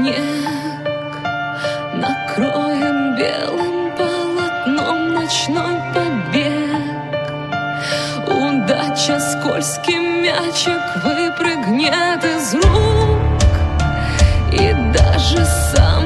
Снег, 0.00 0.88
накроем 1.94 3.16
белым 3.16 3.90
полотном 3.96 5.14
ночной 5.14 5.76
побег. 5.94 6.80
Удача 8.26 9.20
скользкий 9.20 9.98
мячик 9.98 10.80
выпрыгнет 11.04 12.24
из 12.24 12.54
рук, 12.54 13.20
и 14.52 14.72
даже 14.92 15.44
самый 15.74 15.99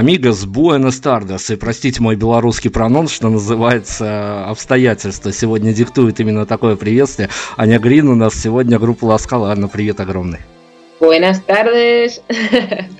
Амигос 0.00 0.46
Буэнос 0.46 0.98
Тардас. 1.00 1.50
И 1.50 1.56
простите 1.56 2.00
мой 2.00 2.16
белорусский 2.16 2.70
прононс, 2.70 3.12
что 3.12 3.28
называется 3.28 4.46
обстоятельства. 4.46 5.30
Сегодня 5.30 5.74
диктует 5.74 6.20
именно 6.20 6.46
такое 6.46 6.76
приветствие. 6.76 7.28
Аня 7.58 7.78
Грин 7.78 8.08
у 8.08 8.14
нас 8.14 8.34
сегодня 8.34 8.78
группа 8.78 9.04
Ласкала. 9.04 9.52
Анна, 9.52 9.68
привет 9.68 10.00
огромный. 10.00 10.38
Buenas 11.00 11.42
tardes. 11.46 12.22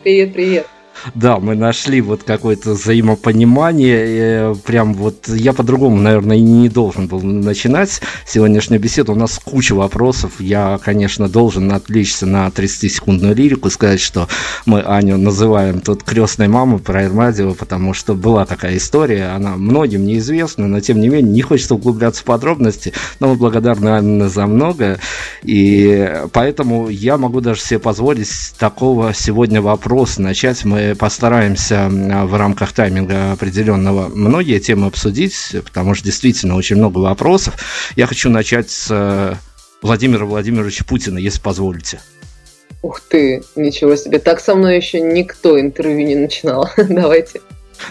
Привет, 0.03 0.35
привет. 0.35 0.67
Да, 1.15 1.39
мы 1.39 1.55
нашли 1.55 2.01
вот 2.01 2.23
какое-то 2.25 2.73
взаимопонимание. 2.73 4.53
э, 4.53 4.55
Прям 4.65 4.95
вот 4.95 5.29
я 5.29 5.53
по-другому, 5.53 5.97
наверное, 5.97 6.37
и 6.37 6.41
не 6.41 6.69
должен 6.69 7.07
был 7.07 7.21
начинать 7.23 8.01
сегодняшнюю 8.27 8.81
беседу. 8.81 9.13
У 9.13 9.17
нас 9.17 9.41
куча 9.43 9.75
вопросов. 9.75 10.41
Я, 10.41 10.79
конечно, 10.83 11.29
должен 11.29 11.73
отвлечься 11.73 12.27
на 12.27 12.47
30-секундную 12.49 13.35
лирику 13.35 13.69
и 13.69 13.71
сказать, 13.71 14.01
что 14.01 14.29
мы 14.67 14.81
Аню 14.81 15.17
называем 15.17 15.81
тут 15.81 16.03
крестной 16.03 16.49
мамой 16.49 16.79
про 16.79 17.09
радио, 17.09 17.55
потому 17.55 17.95
что 17.95 18.15
была 18.15 18.45
такая 18.45 18.77
история. 18.77 19.35
Она 19.35 19.57
многим 19.57 20.05
неизвестна, 20.05 20.67
но 20.69 20.81
тем 20.81 21.01
не 21.01 21.09
менее 21.09 21.33
не 21.33 21.43
хочется 21.43 21.75
углубляться 21.75 22.23
в 22.23 22.25
подробности. 22.25 22.93
Но 23.21 23.29
мы 23.29 23.35
благодарны 23.37 23.89
Анне 23.89 24.29
за 24.29 24.47
многое. 24.47 24.99
И 25.43 26.13
поэтому 26.33 26.89
я 26.89 27.17
могу 27.17 27.41
даже 27.41 27.61
себе 27.61 27.79
позволить 27.79 28.31
такого 28.59 29.15
сегодня 29.15 29.63
вопроса 29.63 30.21
начать. 30.23 30.65
Мы 30.65 30.90
постараемся 30.95 31.89
в 31.91 32.37
рамках 32.37 32.73
тайминга 32.73 33.33
определенного 33.33 34.09
многие 34.09 34.59
темы 34.59 34.87
обсудить, 34.87 35.57
потому 35.65 35.95
что 35.95 36.05
действительно 36.05 36.57
очень 36.57 36.77
много 36.77 36.99
вопросов. 36.99 37.55
Я 37.97 38.07
хочу 38.07 38.31
начать 38.31 38.71
с 38.71 38.89
э, 38.91 39.35
Владимира 39.83 40.25
Владимировича 40.25 40.85
Путина, 40.85 41.19
если 41.19 41.41
позволите. 41.41 42.01
Ух 42.83 43.01
ты, 43.01 43.43
ничего 43.57 43.97
себе. 43.97 44.19
Так 44.19 44.41
со 44.41 44.55
мной 44.55 44.77
еще 44.77 45.01
никто 45.01 45.61
интервью 45.61 46.07
не 46.07 46.15
начинал. 46.17 46.69
Давайте. 46.77 47.41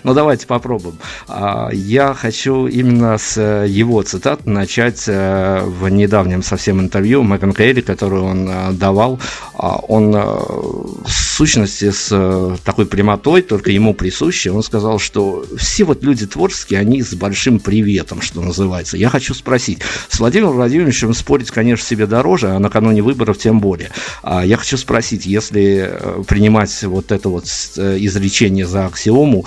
Ну, 0.03 0.13
давайте 0.13 0.47
попробуем. 0.47 0.97
А, 1.27 1.69
я 1.71 2.13
хочу 2.13 2.67
именно 2.67 3.17
с 3.17 3.37
э, 3.37 3.65
его 3.67 4.01
цитат 4.01 4.45
начать 4.45 5.05
э, 5.07 5.61
в 5.65 5.87
недавнем 5.89 6.43
совсем 6.43 6.79
интервью 6.79 7.23
Мэган 7.23 7.53
Кейли, 7.53 7.81
которую 7.81 8.25
он 8.25 8.49
э, 8.49 8.71
давал. 8.73 9.19
А, 9.53 9.77
он 9.77 10.11
в 10.11 11.09
сущности 11.09 11.91
с 11.91 12.57
такой 12.63 12.85
прямотой, 12.85 13.41
только 13.41 13.71
ему 13.71 13.93
присущей, 13.93 14.49
он 14.49 14.63
сказал, 14.63 14.99
что 14.99 15.45
все 15.57 15.83
вот 15.83 16.03
люди 16.03 16.25
творческие, 16.25 16.79
они 16.79 17.01
с 17.01 17.13
большим 17.13 17.59
приветом, 17.59 18.21
что 18.21 18.41
называется. 18.41 18.97
Я 18.97 19.09
хочу 19.09 19.33
спросить, 19.33 19.79
с 20.09 20.19
Владимиром 20.19 20.53
Владимировичем 20.53 21.13
спорить, 21.13 21.51
конечно, 21.51 21.85
себе 21.85 22.05
дороже, 22.07 22.49
а 22.49 22.59
накануне 22.59 23.01
выборов 23.01 23.37
тем 23.37 23.59
более. 23.59 23.91
А, 24.23 24.45
я 24.45 24.57
хочу 24.57 24.77
спросить, 24.77 25.25
если 25.25 25.99
принимать 26.27 26.83
вот 26.83 27.11
это 27.11 27.29
вот 27.29 27.45
изречение 27.45 28.65
за 28.65 28.85
аксиому, 28.85 29.45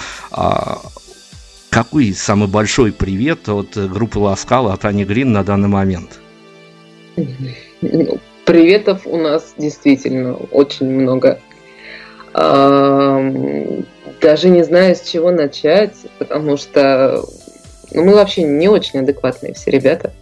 какой 1.71 2.13
самый 2.13 2.49
большой 2.49 2.93
привет 2.93 3.49
от 3.49 3.77
группы 3.77 4.19
Ласкала, 4.19 4.75
от 4.75 4.85
Ани 4.85 5.05
Грин 5.05 5.33
на 5.33 5.45
данный 5.45 5.69
момент? 5.69 6.21
Ну, 7.17 8.19
приветов 8.45 9.03
у 9.07 9.17
нас 9.17 9.55
действительно 9.57 10.35
очень 10.35 10.87
много. 10.87 11.41
Даже 12.35 14.49
не 14.49 14.63
знаю, 14.63 14.97
с 14.97 15.03
чего 15.03 15.31
начать, 15.31 15.97
потому 16.19 16.57
что 16.57 17.25
ну, 17.91 18.05
мы 18.05 18.15
вообще 18.15 18.43
не 18.43 18.69
очень 18.69 19.01
адекватные 19.01 19.55
все 19.55 19.71
ребята, 19.71 20.13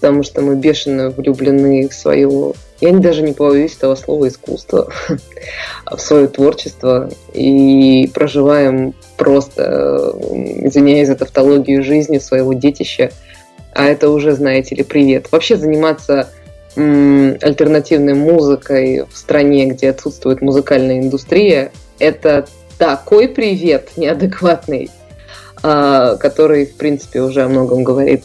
потому 0.00 0.22
что 0.22 0.42
мы 0.42 0.56
бешено 0.56 1.10
влюблены 1.10 1.88
в 1.88 1.94
свое 1.94 2.54
я 2.80 2.92
даже 2.92 3.22
не 3.22 3.32
побоюсь 3.32 3.74
этого 3.74 3.94
слова 3.94 4.28
искусство, 4.28 4.92
в 5.90 5.98
свое 5.98 6.28
творчество 6.28 7.08
и 7.32 8.10
проживаем 8.12 8.94
просто, 9.16 10.12
извиняюсь 10.60 11.08
за 11.08 11.16
тавтологию 11.16 11.82
жизни 11.82 12.18
своего 12.18 12.52
детища, 12.52 13.10
а 13.72 13.86
это 13.86 14.10
уже, 14.10 14.32
знаете 14.32 14.74
ли, 14.74 14.82
привет. 14.82 15.32
Вообще 15.32 15.56
заниматься 15.56 16.28
альтернативной 16.76 18.12
музыкой 18.12 19.06
в 19.10 19.16
стране, 19.16 19.64
где 19.66 19.88
отсутствует 19.90 20.42
музыкальная 20.42 21.00
индустрия, 21.00 21.72
это 21.98 22.46
такой 22.76 23.28
привет 23.28 23.92
неадекватный, 23.96 24.90
а, 25.62 26.16
который, 26.16 26.66
в 26.66 26.76
принципе, 26.76 27.22
уже 27.22 27.42
о 27.42 27.48
многом 27.48 27.82
говорит. 27.82 28.24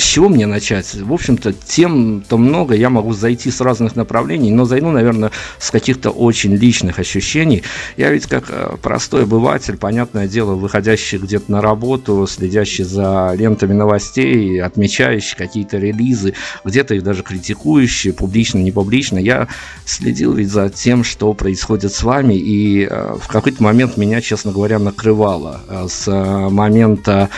С 0.00 0.02
чего 0.02 0.30
мне 0.30 0.46
начать? 0.46 0.94
В 0.94 1.12
общем-то, 1.12 1.52
тем-то 1.52 2.38
много, 2.38 2.74
я 2.74 2.88
могу 2.88 3.12
зайти 3.12 3.50
с 3.50 3.60
разных 3.60 3.96
направлений, 3.96 4.50
но 4.50 4.64
зайду, 4.64 4.90
наверное, 4.90 5.30
с 5.58 5.70
каких-то 5.70 6.08
очень 6.08 6.54
личных 6.54 6.98
ощущений. 6.98 7.64
Я 7.98 8.10
ведь 8.10 8.24
как 8.24 8.44
э, 8.48 8.76
простой 8.80 9.24
обыватель, 9.24 9.76
понятное 9.76 10.26
дело, 10.26 10.54
выходящий 10.54 11.18
где-то 11.18 11.52
на 11.52 11.60
работу, 11.60 12.26
следящий 12.26 12.82
за 12.82 13.34
лентами 13.36 13.74
новостей, 13.74 14.62
отмечающий 14.62 15.36
какие-то 15.36 15.76
релизы, 15.76 16.32
где-то 16.64 16.94
их 16.94 17.02
даже 17.02 17.22
критикующий, 17.22 18.14
публично, 18.14 18.58
не 18.58 18.72
публично, 18.72 19.18
я 19.18 19.48
следил 19.84 20.32
ведь 20.32 20.50
за 20.50 20.70
тем, 20.70 21.04
что 21.04 21.34
происходит 21.34 21.92
с 21.92 22.02
вами, 22.02 22.34
и 22.34 22.88
э, 22.90 23.16
в 23.20 23.28
какой-то 23.28 23.62
момент 23.62 23.98
меня, 23.98 24.22
честно 24.22 24.50
говоря, 24.50 24.78
накрывало. 24.78 25.60
Э, 25.68 25.88
с 25.90 26.10
момента 26.10 27.28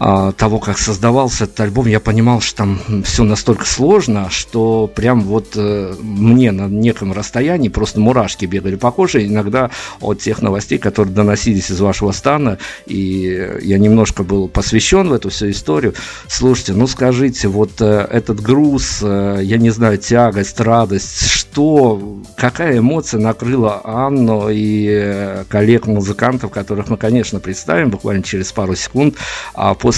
того, 0.00 0.60
как 0.60 0.78
создавался 0.78 1.44
этот 1.44 1.60
альбом, 1.60 1.86
я 1.86 2.00
понимал, 2.00 2.40
что 2.40 2.56
там 2.56 2.80
все 3.04 3.22
настолько 3.22 3.66
сложно, 3.66 4.30
что 4.30 4.90
прям 4.94 5.20
вот 5.20 5.52
э, 5.56 5.94
мне 6.00 6.52
на 6.52 6.68
неком 6.68 7.12
расстоянии 7.12 7.68
просто 7.68 8.00
мурашки 8.00 8.46
бегали 8.46 8.76
по 8.76 8.92
коже 8.92 9.26
иногда 9.26 9.70
от 10.00 10.18
тех 10.20 10.40
новостей, 10.40 10.78
которые 10.78 11.14
доносились 11.14 11.70
из 11.70 11.80
вашего 11.80 12.12
стана, 12.12 12.56
и 12.86 13.58
я 13.60 13.76
немножко 13.76 14.22
был 14.22 14.48
посвящен 14.48 15.10
в 15.10 15.12
эту 15.12 15.28
всю 15.28 15.50
историю. 15.50 15.92
Слушайте, 16.28 16.72
ну 16.72 16.86
скажите, 16.86 17.48
вот 17.48 17.72
э, 17.80 18.06
этот 18.10 18.40
груз, 18.40 19.00
э, 19.02 19.40
я 19.42 19.58
не 19.58 19.68
знаю, 19.68 19.98
тягость, 19.98 20.60
радость, 20.60 21.26
что, 21.28 22.22
какая 22.38 22.78
эмоция 22.78 23.20
накрыла 23.20 23.82
Анну 23.84 24.48
и 24.50 25.44
коллег-музыкантов, 25.50 26.50
которых 26.50 26.88
мы, 26.88 26.96
конечно, 26.96 27.38
представим 27.38 27.90
буквально 27.90 28.22
через 28.22 28.50
пару 28.50 28.74
секунд, 28.74 29.16
а 29.52 29.74
после 29.74 29.89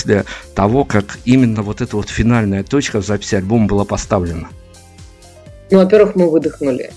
того, 0.54 0.84
как 0.84 1.18
именно 1.24 1.62
вот 1.62 1.80
эта 1.80 1.96
вот 1.96 2.08
финальная 2.08 2.62
точка 2.62 3.00
в 3.00 3.06
записи 3.06 3.34
альбома 3.34 3.66
была 3.66 3.84
поставлена? 3.84 4.48
Ну, 5.70 5.78
во-первых, 5.78 6.14
мы 6.16 6.30
выдохнули. 6.30 6.90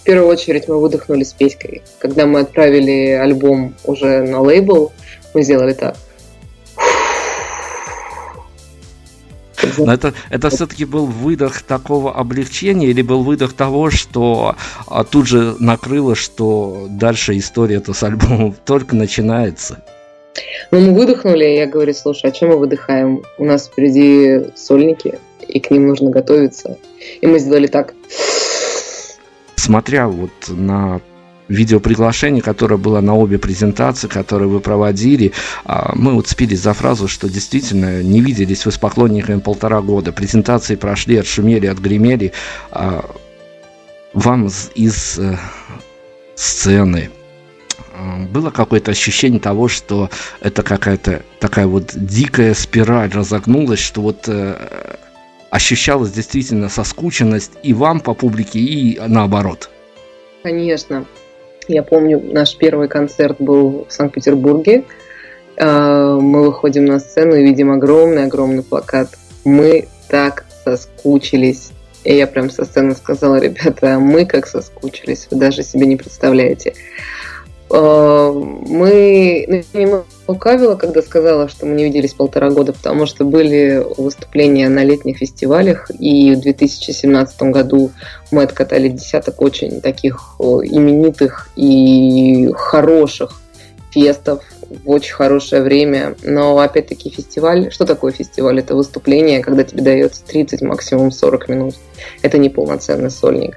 В 0.00 0.04
первую 0.04 0.28
очередь 0.28 0.68
мы 0.68 0.80
выдохнули 0.80 1.24
с 1.24 1.32
Петькой. 1.32 1.82
Когда 1.98 2.26
мы 2.26 2.40
отправили 2.40 3.12
альбом 3.12 3.74
уже 3.84 4.22
на 4.22 4.40
лейбл, 4.40 4.92
мы 5.32 5.42
сделали 5.42 5.72
так. 5.72 5.96
Но 9.78 9.92
это, 9.92 10.14
это 10.30 10.50
все-таки 10.50 10.84
был 10.84 11.06
выдох 11.06 11.62
такого 11.62 12.14
облегчения 12.14 12.88
или 12.88 13.02
был 13.02 13.22
выдох 13.22 13.54
того, 13.54 13.90
что 13.90 14.56
а, 14.86 15.04
тут 15.04 15.26
же 15.26 15.56
накрыло, 15.58 16.14
что 16.14 16.86
дальше 16.90 17.36
история-то 17.38 17.94
с 17.94 18.02
альбомом 18.02 18.54
только 18.64 18.94
начинается? 18.96 19.82
Ну, 20.70 20.80
мы 20.80 20.94
выдохнули, 20.94 21.44
я 21.44 21.66
говорю, 21.66 21.94
слушай, 21.94 22.30
а 22.30 22.32
чем 22.32 22.50
мы 22.50 22.56
выдыхаем? 22.58 23.22
У 23.38 23.44
нас 23.44 23.68
впереди 23.68 24.50
сольники, 24.56 25.18
и 25.46 25.60
к 25.60 25.70
ним 25.70 25.86
нужно 25.86 26.10
готовиться. 26.10 26.78
И 27.20 27.26
мы 27.26 27.38
сделали 27.38 27.66
так. 27.66 27.94
Смотря 29.56 30.08
вот 30.08 30.30
на 30.48 31.00
видеоприглашение, 31.48 32.42
которое 32.42 32.76
было 32.76 33.00
на 33.00 33.14
обе 33.16 33.38
презентации, 33.38 34.08
которые 34.08 34.48
вы 34.48 34.60
проводили, 34.60 35.32
а, 35.64 35.92
мы 35.94 36.14
уцепились 36.14 36.60
за 36.60 36.72
фразу, 36.72 37.06
что 37.06 37.28
действительно 37.28 38.02
не 38.02 38.20
виделись 38.20 38.64
вы 38.64 38.72
с 38.72 38.78
поклонниками 38.78 39.40
полтора 39.40 39.80
года. 39.82 40.12
Презентации 40.12 40.76
прошли, 40.76 41.18
отшумели, 41.18 41.66
отгремели. 41.66 42.32
А, 42.70 43.04
вам 44.14 44.48
из 44.74 45.18
э, 45.18 45.36
сцены, 46.36 47.10
было 48.30 48.50
какое-то 48.50 48.90
ощущение 48.90 49.40
того, 49.40 49.68
что 49.68 50.10
это 50.40 50.62
какая-то 50.62 51.22
такая 51.40 51.66
вот 51.66 51.92
дикая 51.94 52.54
спираль 52.54 53.10
разогнулась, 53.10 53.80
что 53.80 54.00
вот 54.00 54.24
э, 54.28 54.56
ощущалась 55.50 56.10
действительно 56.10 56.68
соскученность 56.68 57.52
и 57.62 57.72
вам 57.72 58.00
по 58.00 58.14
публике, 58.14 58.58
и 58.58 59.00
наоборот. 59.06 59.70
Конечно. 60.42 61.04
Я 61.68 61.82
помню, 61.82 62.20
наш 62.20 62.56
первый 62.56 62.88
концерт 62.88 63.36
был 63.38 63.86
в 63.88 63.92
Санкт-Петербурге. 63.92 64.84
Э, 65.56 66.18
мы 66.20 66.44
выходим 66.44 66.84
на 66.84 66.98
сцену 66.98 67.36
и 67.36 67.44
видим 67.44 67.70
огромный-огромный 67.70 68.62
плакат. 68.62 69.16
Мы 69.44 69.88
так 70.08 70.44
соскучились. 70.64 71.70
И 72.04 72.14
я 72.14 72.26
прям 72.26 72.50
со 72.50 72.64
сцены 72.64 72.94
сказала, 72.94 73.36
ребята, 73.36 73.98
мы 73.98 74.26
как 74.26 74.46
соскучились, 74.46 75.26
вы 75.30 75.38
даже 75.38 75.62
себе 75.62 75.86
не 75.86 75.96
представляете. 75.96 76.74
Э, 77.70 78.32
мы 78.34 79.64
ну, 79.74 80.04
лукавила, 80.26 80.74
когда 80.74 81.02
сказала, 81.02 81.48
что 81.48 81.66
мы 81.66 81.74
не 81.74 81.84
виделись 81.84 82.14
полтора 82.14 82.50
года, 82.50 82.72
потому 82.72 83.06
что 83.06 83.24
были 83.24 83.84
выступления 83.96 84.68
на 84.68 84.84
летних 84.84 85.18
фестивалях, 85.18 85.90
и 85.98 86.34
в 86.34 86.40
2017 86.40 87.42
году 87.44 87.90
мы 88.30 88.42
откатали 88.42 88.88
десяток 88.88 89.40
очень 89.40 89.80
таких 89.80 90.36
именитых 90.38 91.48
и 91.56 92.50
хороших 92.54 93.40
фестов 93.94 94.42
в 94.68 94.90
очень 94.90 95.14
хорошее 95.14 95.62
время. 95.62 96.16
Но 96.22 96.58
опять-таки 96.58 97.10
фестиваль, 97.10 97.70
что 97.70 97.84
такое 97.86 98.12
фестиваль? 98.12 98.58
Это 98.58 98.74
выступление, 98.74 99.40
когда 99.40 99.62
тебе 99.62 99.82
дается 99.82 100.24
30, 100.24 100.62
максимум 100.62 101.12
40 101.12 101.48
минут. 101.48 101.74
Это 102.22 102.38
не 102.38 102.50
полноценный 102.50 103.10
сольник. 103.10 103.56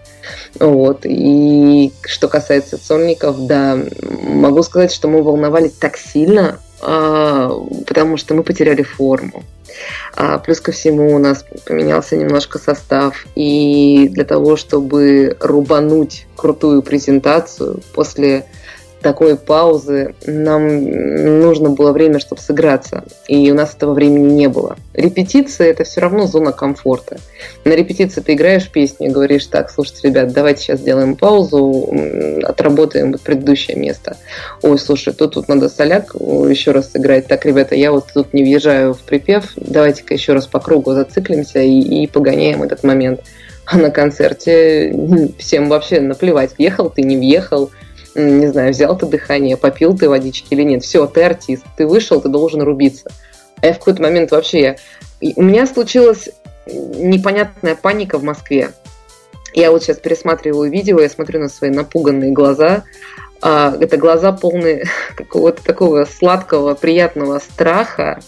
Вот. 0.60 1.02
И 1.06 1.92
что 2.04 2.28
касается 2.28 2.78
сольников, 2.78 3.48
да, 3.48 3.78
могу 4.22 4.62
сказать, 4.64 4.92
что 4.94 5.08
мы 5.08 5.24
волновались 5.24 5.74
так 5.74 5.98
сильно, 5.98 6.60
а, 6.82 7.50
потому 7.88 8.18
что 8.18 8.36
мы 8.36 8.44
потеряли 8.44 8.84
форму. 8.84 9.44
А, 10.16 10.38
плюс 10.38 10.62
ко 10.62 10.72
всему 10.72 11.16
у 11.16 11.18
нас 11.18 11.46
поменялся 11.66 12.16
немножко 12.16 12.60
состав. 12.60 13.26
И 13.36 14.08
для 14.12 14.24
того, 14.24 14.56
чтобы 14.56 15.36
рубануть 15.40 16.28
крутую 16.36 16.84
презентацию 16.84 17.82
после 17.94 18.46
такой 19.02 19.38
паузы 19.38 20.16
нам 20.26 21.42
нужно 21.42 21.70
было 21.70 21.92
время, 21.92 22.20
чтобы 22.20 22.42
сыграться. 22.42 23.04
И 23.28 23.52
у 23.52 23.56
нас 23.56 23.74
этого 23.74 23.94
времени 23.94 24.32
не 24.32 24.48
было. 24.48 24.76
Репетиция– 24.94 25.68
это 25.72 25.84
все 25.84 26.02
равно 26.02 26.28
зона 26.28 26.52
комфорта. 26.52 27.18
На 27.64 27.74
репетиции 27.74 28.22
ты 28.22 28.34
играешь 28.34 28.70
песню 28.70 29.08
и 29.08 29.12
говоришь, 29.12 29.46
так, 29.48 29.70
слушайте, 29.70 30.08
ребят, 30.08 30.34
давайте 30.34 30.62
сейчас 30.62 30.80
сделаем 30.80 31.16
паузу, 31.16 31.90
отработаем 32.44 33.12
вот 33.12 33.22
предыдущее 33.22 33.78
место. 33.78 34.18
Ой, 34.62 34.78
слушай, 34.80 35.14
тут, 35.14 35.34
тут 35.34 35.48
надо 35.48 35.70
соляк 35.70 36.16
еще 36.16 36.72
раз 36.72 36.92
сыграть. 36.92 37.28
Так, 37.28 37.46
ребята, 37.46 37.76
я 37.76 37.92
вот 37.92 38.08
тут 38.14 38.34
не 38.34 38.44
въезжаю 38.44 38.94
в 38.94 39.02
припев, 39.02 39.54
давайте-ка 39.56 40.14
еще 40.14 40.34
раз 40.34 40.48
по 40.48 40.60
кругу 40.60 40.94
зациклимся 40.94 41.60
и, 41.60 41.80
и 42.04 42.08
погоняем 42.08 42.64
этот 42.64 42.84
момент. 42.84 43.22
А 43.66 43.78
на 43.78 43.92
концерте 43.92 44.96
всем 45.38 45.68
вообще 45.68 46.00
наплевать, 46.00 46.52
въехал 46.58 46.90
ты, 46.90 47.02
не 47.02 47.18
въехал, 47.18 47.70
не 48.18 48.48
знаю, 48.48 48.72
взял 48.72 48.98
ты 48.98 49.06
дыхание, 49.06 49.58
попил 49.58 49.96
ты 49.98 50.10
водички 50.10 50.48
или 50.54 50.64
нет. 50.64 50.84
Все, 50.84 51.06
ты 51.06 51.24
артист, 51.24 51.64
ты 51.78 51.86
вышел, 51.86 52.20
ты 52.20 52.30
должен 52.30 52.62
рубиться. 52.62 53.12
А 53.62 53.68
я 53.68 53.74
в 53.74 53.80
какой-то 53.80 54.02
момент 54.02 54.32
вообще... 54.32 54.78
У 55.36 55.42
меня 55.42 55.66
случилась 55.66 56.30
непонятная 56.68 57.76
паника 57.76 58.18
в 58.18 58.24
Москве. 58.24 58.72
Я 59.54 59.72
вот 59.72 59.84
сейчас 59.84 59.98
пересматриваю 59.98 60.70
видео, 60.70 61.00
я 61.00 61.10
смотрю 61.10 61.40
на 61.40 61.50
свои 61.50 61.72
напуганные 61.72 62.32
глаза. 62.32 62.84
А, 63.42 63.76
это 63.80 63.98
глаза 63.98 64.32
полные 64.32 64.86
какого-то 65.16 65.64
такого 65.64 66.06
сладкого, 66.06 66.76
приятного 66.76 67.40
страха 67.40 68.20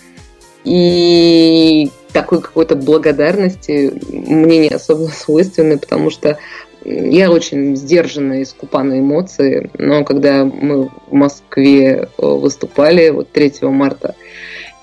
и 0.64 1.92
такой 2.14 2.42
какой-то 2.42 2.76
благодарности 2.76 3.94
мне 4.12 4.60
не 4.60 4.70
особо 4.70 5.08
свойственны, 5.14 5.78
потому 5.78 6.10
что 6.10 6.38
я 6.86 7.32
очень 7.32 7.76
сдержанная 7.76 8.42
и 8.42 8.46
скупа 8.46 8.84
на 8.84 9.00
эмоции, 9.00 9.70
но 9.78 10.04
когда 10.04 10.46
мы 10.46 10.86
в 10.86 11.14
Москве 11.14 12.08
э, 12.18 12.26
выступали 12.26 13.10
вот 13.10 13.32
3 13.32 13.54
марта 13.64 14.16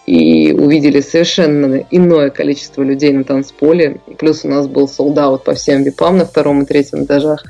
и 0.06 0.52
увидели 0.52 1.00
совершенно 1.00 1.84
иное 1.90 2.30
количество 2.30 2.82
людей 2.82 3.12
на 3.12 3.24
танцполе, 3.24 4.00
плюс 4.18 4.44
у 4.44 4.48
нас 4.48 4.68
был 4.68 4.88
солдат 4.88 5.44
по 5.44 5.54
всем 5.54 5.82
випам 5.82 6.18
на 6.18 6.26
втором 6.26 6.62
и 6.62 6.66
третьем 6.66 7.04
этажах, 7.04 7.44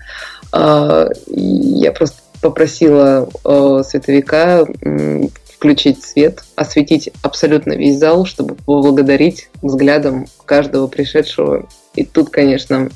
а, 0.52 1.08
я 1.28 1.92
просто 1.92 2.16
попросила 2.40 3.28
э, 3.44 3.82
световика 3.84 4.66
включить 5.56 6.04
свет, 6.04 6.44
осветить 6.54 7.10
абсолютно 7.22 7.72
весь 7.72 7.98
зал, 7.98 8.26
чтобы 8.26 8.54
поблагодарить 8.54 9.48
взглядом 9.62 10.26
каждого 10.44 10.86
пришедшего. 10.86 11.66
И 11.96 12.04
тут, 12.04 12.30
конечно, 12.30 12.90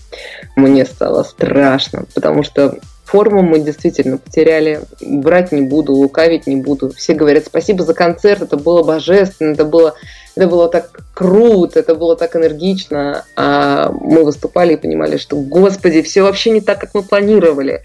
мне 0.56 0.84
стало 0.84 1.22
страшно, 1.22 2.04
потому 2.14 2.42
что 2.42 2.78
форму 3.10 3.42
мы 3.42 3.58
действительно 3.58 4.18
потеряли. 4.18 4.82
Брать 5.00 5.50
не 5.52 5.62
буду, 5.62 5.92
лукавить 5.92 6.46
не 6.46 6.56
буду. 6.56 6.92
Все 6.92 7.14
говорят 7.14 7.46
спасибо 7.46 7.84
за 7.84 7.94
концерт, 7.94 8.42
это 8.42 8.56
было 8.56 8.82
божественно, 8.84 9.52
это 9.52 9.64
было, 9.64 9.94
это 10.36 10.46
было 10.46 10.68
так 10.68 11.02
круто, 11.12 11.80
это 11.80 11.94
было 11.94 12.16
так 12.16 12.36
энергично. 12.36 13.24
А 13.36 13.90
мы 13.90 14.24
выступали 14.24 14.74
и 14.74 14.76
понимали, 14.76 15.16
что, 15.16 15.36
господи, 15.36 16.02
все 16.02 16.22
вообще 16.22 16.50
не 16.50 16.60
так, 16.60 16.80
как 16.80 16.94
мы 16.94 17.02
планировали. 17.02 17.82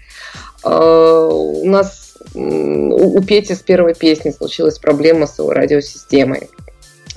А, 0.62 1.28
у 1.28 1.64
нас 1.64 2.14
у 2.34 3.22
Пети 3.22 3.54
с 3.54 3.60
первой 3.60 3.94
песни 3.94 4.30
случилась 4.30 4.78
проблема 4.78 5.26
с 5.26 5.38
его 5.38 5.52
радиосистемой. 5.52 6.50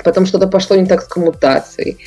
Потом 0.04 0.26
что-то 0.26 0.48
пошло 0.48 0.76
не 0.76 0.86
так 0.86 1.02
с 1.02 1.08
коммутацией. 1.08 1.98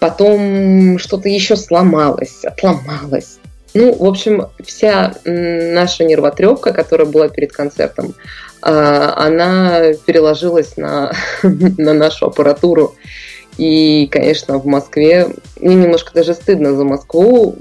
Потом 0.00 0.98
что-то 0.98 1.28
еще 1.28 1.56
сломалось, 1.56 2.44
отломалось. 2.44 3.38
Ну, 3.74 3.94
в 3.94 4.04
общем, 4.04 4.46
вся 4.64 5.14
наша 5.24 6.04
нервотрепка, 6.04 6.72
которая 6.72 7.06
была 7.06 7.28
перед 7.28 7.52
концертом, 7.52 8.14
а, 8.62 9.14
она 9.16 9.92
переложилась 10.06 10.76
на, 10.76 11.12
на 11.42 11.92
нашу 11.92 12.26
аппаратуру. 12.26 12.94
И, 13.58 14.08
конечно, 14.10 14.58
в 14.58 14.66
Москве 14.66 15.28
мне 15.60 15.74
немножко 15.74 16.12
даже 16.14 16.32
стыдно 16.32 16.74
за 16.74 16.84
Москву 16.84 17.54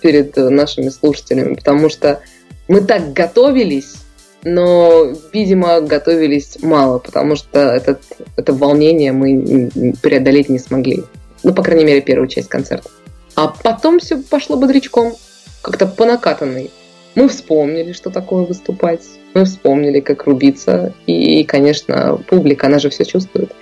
перед 0.00 0.36
нашими 0.36 0.88
слушателями, 0.88 1.54
потому 1.54 1.88
что 1.88 2.20
мы 2.66 2.80
так 2.80 3.12
готовились, 3.12 3.94
но, 4.42 5.12
видимо, 5.32 5.80
готовились 5.80 6.58
мало, 6.60 6.98
потому 6.98 7.36
что 7.36 7.60
этот, 7.60 8.02
это 8.36 8.52
волнение 8.52 9.12
мы 9.12 9.70
преодолеть 10.02 10.48
не 10.48 10.58
смогли. 10.58 11.04
Ну, 11.48 11.54
по 11.54 11.62
крайней 11.62 11.86
мере, 11.86 12.02
первую 12.02 12.28
часть 12.28 12.50
концерта. 12.50 12.90
А 13.34 13.48
потом 13.48 14.00
все 14.00 14.18
пошло 14.18 14.58
бодрячком, 14.58 15.14
как-то 15.62 15.86
по 15.86 16.04
накатанной. 16.04 16.70
Мы 17.14 17.26
вспомнили, 17.30 17.92
что 17.92 18.10
такое 18.10 18.44
выступать, 18.44 19.00
мы 19.32 19.46
вспомнили, 19.46 20.00
как 20.00 20.24
рубиться, 20.24 20.92
и, 21.06 21.42
конечно, 21.44 22.20
публика, 22.28 22.66
она 22.66 22.78
же 22.78 22.90
все 22.90 23.06
чувствует 23.06 23.52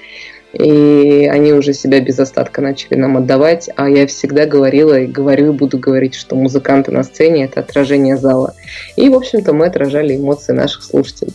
и 0.52 1.28
они 1.30 1.52
уже 1.52 1.74
себя 1.74 2.00
без 2.00 2.18
остатка 2.18 2.60
начали 2.60 2.94
нам 2.94 3.16
отдавать, 3.18 3.68
а 3.76 3.88
я 3.88 4.06
всегда 4.06 4.46
говорила 4.46 4.98
и 4.98 5.06
говорю 5.06 5.52
и 5.52 5.56
буду 5.56 5.78
говорить, 5.78 6.14
что 6.14 6.34
музыканты 6.34 6.92
на 6.92 7.04
сцене– 7.04 7.44
это 7.46 7.60
отражение 7.60 8.16
зала. 8.16 8.54
И, 8.96 9.08
в 9.08 9.14
общем-то, 9.14 9.52
мы 9.52 9.66
отражали 9.66 10.16
эмоции 10.16 10.52
наших 10.52 10.82
слушателей. 10.82 11.34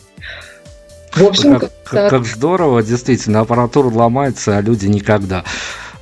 В 1.14 1.24
общем, 1.24 1.60
как, 1.60 1.72
как, 1.84 2.10
как 2.10 2.26
здорово, 2.26 2.82
действительно, 2.82 3.42
аппаратура 3.42 3.94
ломается, 3.94 4.58
а 4.58 4.62
люди 4.62 4.88
никогда. 4.88 5.44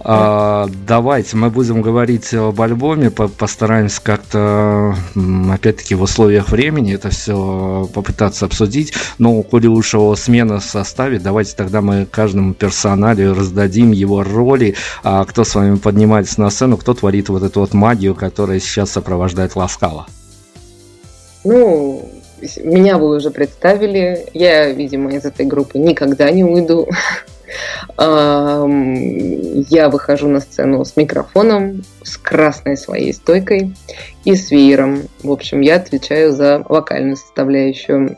А, 0.02 0.68
давайте 0.88 1.36
мы 1.36 1.50
будем 1.50 1.82
говорить 1.82 2.34
об 2.34 2.62
альбоме, 2.62 3.12
по 3.12 3.28
постараемся 3.28 4.02
как-то, 4.02 4.96
опять-таки, 5.52 5.96
в 5.96 6.02
условиях 6.02 6.50
времени 6.50 6.96
это 6.96 7.10
все 7.10 7.90
попытаться 7.94 8.46
обсудить. 8.46 8.94
Но, 9.18 9.42
коли 9.44 9.68
уж 9.68 9.94
его 9.94 10.16
смена 10.16 10.60
в 10.60 10.64
составе, 10.64 11.20
давайте 11.20 11.56
тогда 11.56 11.82
мы 11.82 12.06
каждому 12.06 12.54
персонале 12.54 13.32
раздадим 13.32 13.92
его 13.92 14.24
роли, 14.24 14.76
а 15.04 15.26
кто 15.26 15.44
с 15.44 15.54
вами 15.56 15.76
поднимается 15.76 16.40
на 16.40 16.50
сцену, 16.50 16.78
кто 16.78 16.94
творит 16.94 17.30
вот 17.30 17.44
эту 17.44 17.60
вот 17.60 17.74
магию, 17.74 18.16
которая 18.16 18.60
сейчас 18.60 18.92
сопровождает 18.92 19.56
Ласкала. 19.56 20.08
Ну, 21.44 22.10
меня 22.64 22.98
вы 22.98 23.18
уже 23.18 23.32
представили. 23.32 24.26
Я, 24.34 24.72
видимо, 24.72 25.12
из 25.12 25.26
этой 25.26 25.46
группы 25.46 25.78
никогда 25.78 26.30
не 26.32 26.44
уйду. 26.44 26.88
Я 27.98 29.90
выхожу 29.90 30.28
на 30.28 30.40
сцену 30.40 30.84
с 30.86 30.96
микрофоном, 30.96 31.84
с 32.04 32.18
красной 32.18 32.78
своей 32.78 33.14
стойкой 33.14 33.76
и 34.24 34.36
с 34.36 34.52
веером. 34.52 35.04
В 35.24 35.32
общем, 35.32 35.62
я 35.62 35.76
отвечаю 35.76 36.32
за 36.32 36.64
вокальную 36.68 37.16
составляющую. 37.18 38.18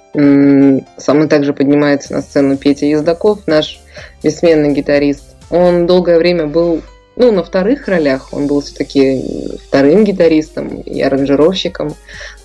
Со 0.97 1.13
мной 1.13 1.27
также 1.27 1.53
поднимается 1.53 2.13
на 2.13 2.21
сцену 2.21 2.57
Петя 2.57 2.85
Ездаков, 2.85 3.47
наш 3.47 3.79
бессменный 4.23 4.73
гитарист. 4.73 5.23
Он 5.49 5.85
долгое 5.85 6.17
время 6.17 6.47
был 6.47 6.81
ну, 7.21 7.31
на 7.31 7.43
вторых 7.43 7.87
ролях 7.87 8.33
он 8.33 8.47
был 8.47 8.61
все-таки 8.61 9.21
вторым 9.67 10.03
гитаристом 10.03 10.81
и 10.81 10.99
аранжировщиком, 11.01 11.93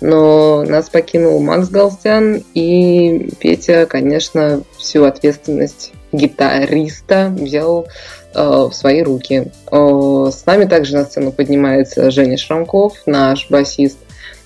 но 0.01 0.63
нас 0.63 0.87
покинул 0.89 1.39
Макс 1.39 1.69
Галстян, 1.69 2.43
и 2.53 3.31
Петя, 3.39 3.87
конечно, 3.87 4.61
всю 4.77 5.05
ответственность 5.05 5.93
гитариста 6.11 7.33
взял 7.35 7.87
э, 8.35 8.39
в 8.39 8.71
свои 8.71 9.01
руки. 9.01 9.51
С 9.71 10.45
нами 10.45 10.65
также 10.65 10.95
на 10.95 11.05
сцену 11.05 11.31
поднимается 11.31 12.11
Женя 12.11 12.37
Шрамков, 12.37 12.93
наш 13.07 13.49
басист. 13.49 13.97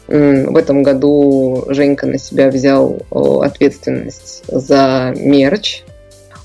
В 0.07 0.55
этом 0.55 0.81
году 0.81 1.65
Женька 1.67 2.05
на 2.05 2.17
себя 2.17 2.47
взял 2.47 3.01
ответственность 3.11 4.43
за 4.47 5.13
мерч, 5.13 5.83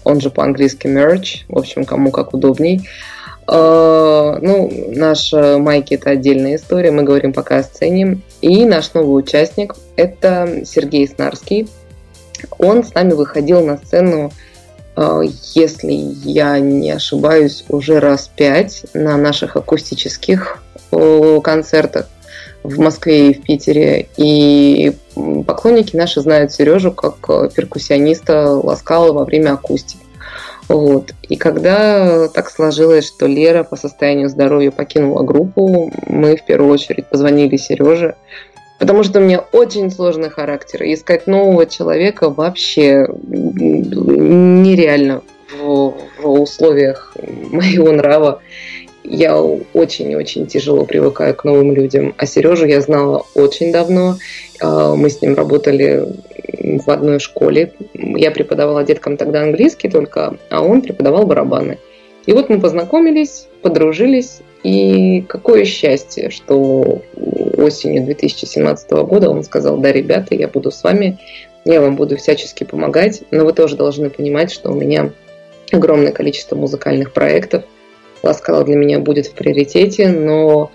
он 0.03 0.21
же 0.21 0.31
по-английски 0.31 0.89
мерч, 0.89 1.45
в 1.49 1.57
общем, 1.57 1.85
кому 1.85 2.11
как 2.11 2.35
удобней. 2.35 2.89
Ну, 3.49 4.71
наш 4.89 5.33
майки 5.33 5.95
это 5.95 6.11
отдельная 6.11 6.57
история, 6.57 6.91
мы 6.91 7.05
говорим 7.05 7.33
пока 7.33 7.59
о 7.59 7.63
сцене. 7.63 8.19
И 8.41 8.65
наш 8.65 8.93
новый 8.95 9.23
участник 9.23 9.77
это 9.97 10.63
Сергей 10.65 11.07
Снарский. 11.07 11.69
Он 12.59 12.83
с 12.83 12.93
нами 12.93 13.13
выходил 13.13 13.65
на 13.65 13.77
сцену 13.77 14.33
Э, 14.97 15.23
если 15.55 15.93
я 15.93 16.59
не 16.59 16.91
ошибаюсь, 16.91 17.65
уже 17.69 18.01
раз 18.01 18.31
пять 18.35 18.87
на 18.95 19.17
наших 19.17 19.57
акустических 19.57 20.63
э, 20.91 21.41
концертах 21.45 22.09
в 22.63 22.81
Москве 22.81 23.31
и 23.31 23.35
в 23.35 23.43
Питере. 23.43 24.09
И 24.17 24.97
поклонники 25.47 25.95
наши 25.95 26.21
знают 26.21 26.53
Сережу 26.53 26.93
как 26.93 27.17
э, 27.29 27.51
перкуссиониста 27.55 28.51
Ласкала 28.51 29.13
во 29.13 29.25
время 29.25 29.53
акустики. 29.53 30.01
Вот. 30.69 31.15
И 31.29 31.37
когда 31.37 32.29
так 32.29 32.51
сложилось, 32.51 33.07
что 33.07 33.27
Лера 33.27 33.63
по 33.63 33.77
состоянию 33.77 34.29
здоровья 34.29 34.71
покинула 34.71 35.23
группу, 35.23 35.93
мы 36.07 36.37
в 36.37 36.45
первую 36.45 36.73
очередь 36.73 37.07
позвонили 37.07 37.57
Сереже, 37.57 38.17
Потому 38.79 39.05
что 39.05 39.21
у 39.21 39.23
меня 39.23 39.45
очень 39.53 39.91
сложный 39.91 40.29
характер. 40.29 40.83
И 40.83 40.95
искать 40.95 41.27
нового 41.27 41.67
человека 41.67 42.29
вообще 42.31 43.07
нереально 43.27 45.23
в, 45.51 45.95
в 46.19 46.29
условиях 46.29 47.17
моего 47.51 47.93
нрава. 47.93 48.43
Я 49.03 49.41
очень-очень 49.41 50.47
тяжело 50.47 50.85
привыкаю 50.85 51.35
к 51.35 51.45
новым 51.45 51.73
людям. 51.73 52.15
А 52.19 52.27
Сережу 52.27 52.67
я 52.67 52.81
знала 52.81 53.25
очень 53.35 53.73
давно. 53.73 54.17
А, 54.61 54.95
мы 54.95 55.09
с 55.11 55.23
ним 55.23 55.35
работали 55.37 56.07
в 56.53 56.91
одной 56.91 57.19
школе. 57.19 57.73
Я 57.95 58.31
преподавала 58.31 58.85
деткам 58.85 59.17
тогда 59.17 59.43
английский 59.43 59.89
только, 59.89 60.37
а 60.51 60.63
он 60.63 60.83
преподавал 60.83 61.27
барабаны. 61.27 61.79
И 62.27 62.33
вот 62.33 62.49
мы 62.49 62.61
познакомились, 62.61 63.47
подружились, 63.63 64.41
и 64.65 65.23
какое 65.29 65.65
счастье, 65.65 66.31
что 66.31 67.01
осенью 67.57 68.05
2017 68.05 68.91
года 68.91 69.31
он 69.31 69.45
сказал, 69.45 69.79
да, 69.79 69.93
ребята, 69.93 70.35
я 70.35 70.49
буду 70.49 70.73
с 70.73 70.83
вами, 70.83 71.19
я 71.65 71.81
вам 71.81 71.95
буду 71.95 72.17
всячески 72.17 72.65
помогать, 72.65 73.23
но 73.31 73.45
вы 73.45 73.53
тоже 73.53 73.77
должны 73.77 74.11
понимать, 74.11 74.51
что 74.51 74.71
у 74.71 74.75
меня 74.75 75.13
огромное 75.71 76.13
количество 76.13 76.57
музыкальных 76.57 77.13
проектов. 77.13 77.63
Ласкала 78.23 78.65
для 78.65 78.75
меня 78.75 78.99
будет 78.99 79.27
в 79.27 79.35
приоритете, 79.35 80.09
но 80.09 80.73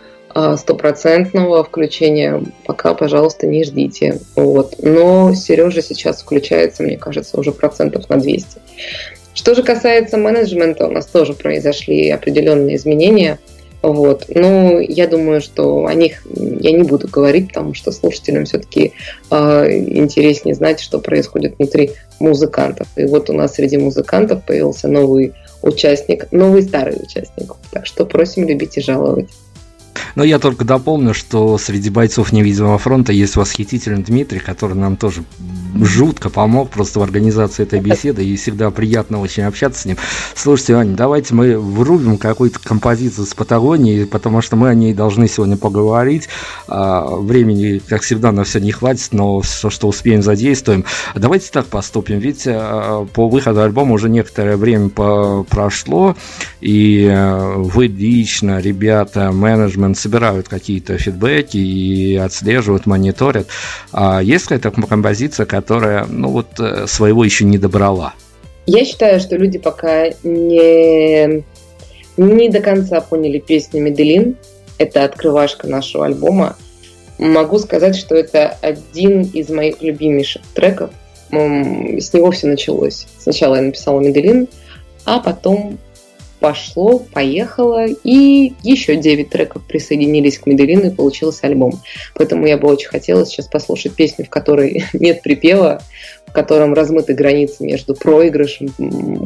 стопроцентного 0.58 1.64
включения 1.64 2.44
пока, 2.66 2.94
пожалуйста, 2.94 3.48
не 3.48 3.64
ждите. 3.64 4.20
Вот. 4.36 4.76
Но 4.82 5.34
Сережа 5.34 5.82
сейчас 5.82 6.22
включается, 6.22 6.84
мне 6.84 6.98
кажется, 6.98 7.40
уже 7.40 7.52
процентов 7.52 8.10
на 8.10 8.18
200. 8.18 8.60
Что 9.34 9.56
же 9.56 9.64
касается 9.64 10.18
менеджмента, 10.18 10.88
у 10.88 10.92
нас 10.92 11.06
тоже 11.06 11.34
произошли 11.34 12.10
определенные 12.10 12.76
изменения. 12.76 13.40
Вот. 13.82 14.26
Но 14.30 14.80
я 14.80 15.08
думаю, 15.08 15.42
что 15.42 15.86
о 15.86 15.94
них 15.94 16.24
я 16.26 16.72
не 16.72 16.84
буду 16.84 17.08
говорить, 17.08 17.48
потому 17.48 17.74
что 17.74 17.92
слушателям 17.92 18.46
все-таки 18.46 18.94
э, 19.32 19.36
интереснее 19.72 20.54
знать, 20.54 20.80
что 20.80 21.00
происходит 21.00 21.56
внутри 21.58 21.92
музыкантов. 22.20 22.88
И 22.96 23.06
вот 23.06 23.30
у 23.30 23.34
нас 23.34 23.56
среди 23.56 23.78
музыкантов 23.78 24.44
появился 24.44 24.88
новый 24.88 25.34
участник, 25.64 26.32
новый 26.32 26.62
старый 26.62 26.98
участник. 27.02 27.54
Так 27.72 27.86
что 27.86 28.06
просим 28.06 28.48
любить 28.48 28.78
и 28.78 28.82
жаловать. 28.82 29.30
Но 30.16 30.24
я 30.24 30.40
только 30.40 30.66
дополню, 30.66 31.14
что 31.14 31.58
среди 31.58 31.90
бойцов 31.90 32.32
невидимого 32.32 32.78
фронта 32.78 33.14
есть 33.14 33.36
восхитительный 33.36 34.04
Дмитрий, 34.04 34.40
который 34.40 34.76
нам 34.76 34.98
тоже 34.98 35.24
жутко 35.80 36.30
помог 36.30 36.70
просто 36.70 37.00
в 37.00 37.04
организации 37.04 37.64
этой 37.64 37.80
беседы, 37.80 38.26
и 38.26 38.36
всегда 38.36 38.72
приятно 38.72 39.22
очень 39.22 39.44
общаться 39.44 39.82
с 39.82 39.86
ним. 39.86 39.98
Слушайте, 40.36 40.76
Аня, 40.76 40.96
давайте 40.96 41.34
мы 41.34 41.58
врубим 41.58 42.18
какую-то 42.18 42.60
композицию 42.60 43.26
с 43.26 43.34
Патагонии, 43.34 44.04
потому 44.04 44.42
что 44.42 44.56
мы 44.56 44.70
о 44.70 44.74
ней 44.74 44.94
должны 44.94 45.28
сегодня 45.28 45.58
поговорить. 45.58 46.28
А, 46.68 47.16
времени, 47.16 47.82
как 47.86 48.02
всегда, 48.02 48.32
на 48.32 48.44
все 48.44 48.60
не 48.60 48.72
хватит, 48.72 49.10
но 49.12 49.42
все, 49.42 49.70
что 49.70 49.88
успеем, 49.88 50.22
задействуем. 50.22 50.86
Давайте 51.16 51.50
так 51.52 51.68
поступим, 51.68 52.20
ведь 52.20 52.44
а, 52.48 53.06
по 53.14 53.30
выходу 53.30 53.62
альбома 53.62 53.94
уже 53.94 54.10
некоторое 54.10 54.58
время 54.58 54.90
прошло, 54.90 56.16
и 56.60 57.08
а, 57.10 57.56
вы 57.58 57.88
лично, 57.88 58.60
ребята, 58.60 59.32
менеджмент 59.32 59.81
собирают 59.96 60.48
какие-то 60.48 60.98
фидбэки 60.98 61.58
и 61.58 62.16
отслеживают, 62.16 62.86
мониторят. 62.86 63.48
Есть 64.22 64.48
какая-то 64.48 64.72
композиция, 64.72 65.46
которая, 65.46 66.06
ну 66.06 66.30
вот, 66.30 66.60
э, 66.60 66.88
своего 66.88 67.24
еще 67.24 67.46
не 67.46 67.58
добрала? 67.58 68.14
Я 68.66 68.86
считаю, 68.86 69.20
что 69.20 69.36
люди 69.36 69.58
пока 69.58 70.10
не, 70.24 71.44
не 72.18 72.50
до 72.50 72.60
конца 72.60 73.02
поняли 73.02 73.40
песню 73.40 73.82
«Меделин». 73.82 74.38
Это 74.78 75.04
открывашка 75.04 75.68
нашего 75.68 76.06
альбома. 76.06 76.56
Могу 77.18 77.60
сказать, 77.60 77.96
что 77.96 78.16
это 78.16 78.58
один 78.62 79.22
из 79.24 79.50
моих 79.50 79.82
любимейших 79.82 80.42
треков. 80.54 80.92
С 81.32 82.14
него 82.14 82.32
все 82.32 82.48
началось. 82.48 83.08
Сначала 83.20 83.56
я 83.56 83.62
написала 83.62 84.00
«Меделин», 84.00 84.48
а 85.06 85.20
потом 85.20 85.80
пошло, 86.42 87.00
поехало, 87.00 87.86
и 87.86 88.54
еще 88.64 88.96
9 88.96 89.30
треков 89.30 89.62
присоединились 89.64 90.40
к 90.40 90.48
Меделину, 90.48 90.88
и 90.88 90.96
получился 90.96 91.46
альбом. 91.46 91.80
Поэтому 92.16 92.48
я 92.48 92.58
бы 92.58 92.68
очень 92.68 92.90
хотела 92.90 93.26
сейчас 93.26 93.48
послушать 93.48 93.94
песню, 93.94 94.26
в 94.26 94.30
которой 94.30 94.84
нет 94.94 95.22
припева, 95.22 95.82
в 96.26 96.32
котором 96.34 96.74
размыты 96.74 97.14
границы 97.14 97.64
между 97.64 97.94
проигрышем, 97.94 98.70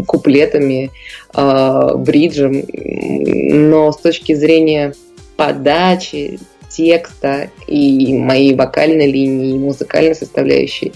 куплетами, 0.06 0.92
э, 1.34 1.90
бриджем, 1.96 2.66
но 2.74 3.92
с 3.94 3.98
точки 3.98 4.34
зрения 4.34 4.94
подачи, 5.38 6.40
текста 6.70 7.50
и 7.68 8.14
моей 8.14 8.56
вокальной 8.56 9.10
линии, 9.10 9.56
и 9.56 9.60
музыкальной 9.60 10.16
составляющей, 10.16 10.92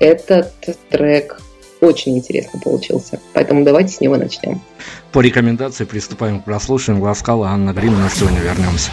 этот 0.00 0.52
трек 0.88 1.42
очень 1.80 2.16
интересно 2.16 2.60
получился. 2.60 3.20
Поэтому 3.32 3.64
давайте 3.64 3.94
с 3.94 4.00
него 4.00 4.16
начнем. 4.16 4.60
По 5.12 5.20
рекомендации 5.20 5.84
приступаем 5.84 6.40
к 6.40 6.44
прослушиванию. 6.44 7.02
Глазкала 7.02 7.48
Анна 7.48 7.72
Грин. 7.72 7.98
На 7.98 8.10
сегодня 8.10 8.40
вернемся. 8.40 8.90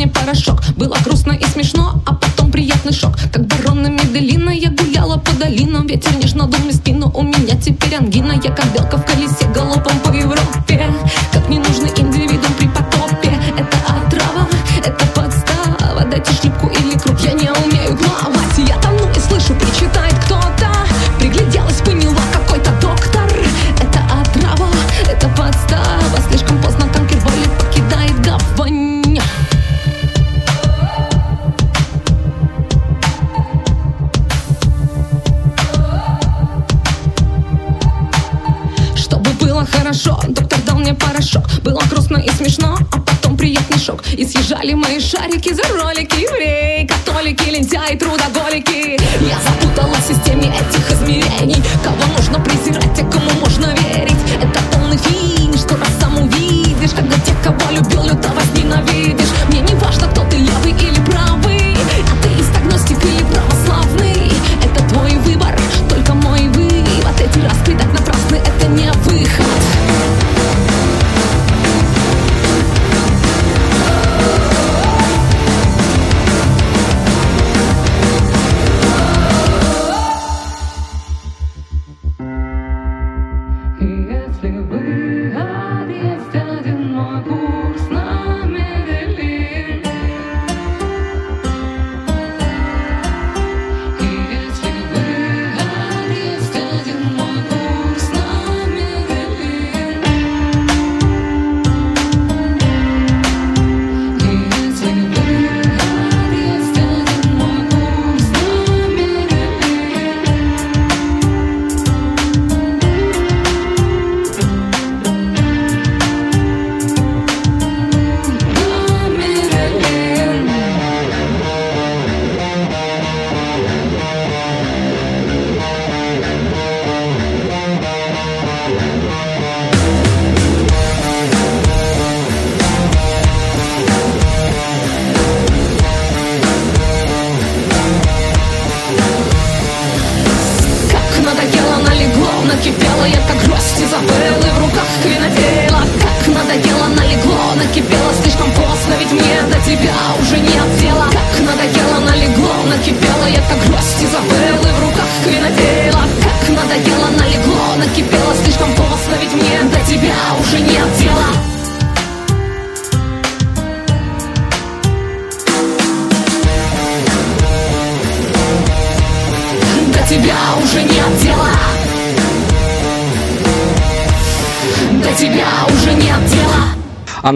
Мне 0.00 0.08
порошок. 0.08 0.62
Было 0.76 0.96
грустно 1.04 1.32
и 1.32 1.44
смешно, 1.44 2.02
а 2.06 2.14
потом 2.14 2.50
приятный 2.50 2.92
шок. 2.92 3.18
Как 3.30 3.46
барон 3.46 3.82
на 3.82 3.88
Меделина 3.88 4.48
я 4.48 4.70
гуляла 4.70 5.18
по 5.18 5.32
долинам. 5.32 5.86
Ветер 5.86 6.16
нежно 6.16 6.46
дул 6.46 6.60
мне 6.60 6.72
спину, 6.72 7.10
у 7.14 7.22
меня 7.22 7.54
теперь 7.60 7.96
ангина. 7.96 8.32
Я 8.42 8.50
как 8.50 8.72
белка 8.72 8.96
в 8.96 9.04
колесе 9.04 9.46
галопом 9.54 9.98
по 9.98 10.08
Европе. 10.10 10.90
Как 11.32 11.48
не 11.50 11.58
И 44.60 44.62
съезжали 44.62 44.74
мои 44.74 45.00
шарики 45.00 45.54
за 45.54 45.62
ролики 45.62 46.09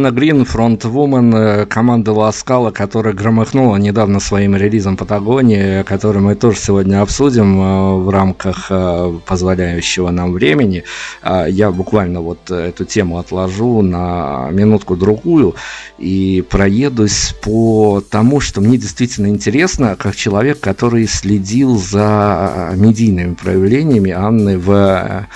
Анна 0.05 0.15
Грин, 0.15 0.45
фронтвумен 0.45 1.35
э, 1.35 1.65
команды 1.65 2.11
Ласкала, 2.11 2.71
которая 2.71 3.15
громыхнула 3.15 3.77
недавно 3.77 4.21
своим 4.21 4.55
релизом 4.55 4.99
Патагонии, 4.99 5.83
который 5.83 6.21
мы 6.21 6.35
тоже 6.35 6.59
сегодня 6.59 7.01
обсудим 7.01 7.59
э, 7.59 7.95
в 8.01 8.11
рамках 8.11 8.67
э, 8.69 9.19
позволяющего 9.25 10.11
нам 10.11 10.35
времени. 10.35 10.85
А, 11.23 11.47
я 11.47 11.71
буквально 11.71 12.21
вот 12.21 12.51
эту 12.51 12.85
тему 12.85 13.17
отложу 13.17 13.81
на 13.81 14.51
минутку-другую 14.51 15.55
и 15.97 16.45
проедусь 16.51 17.35
по 17.41 18.03
тому, 18.03 18.41
что 18.41 18.61
мне 18.61 18.77
действительно 18.77 19.29
интересно, 19.29 19.97
как 19.99 20.17
человек, 20.17 20.61
который 20.61 21.07
следил 21.07 21.79
за 21.79 22.73
медийными 22.75 23.33
проявлениями 23.33 24.11
Анны 24.11 24.59
в 24.59 25.27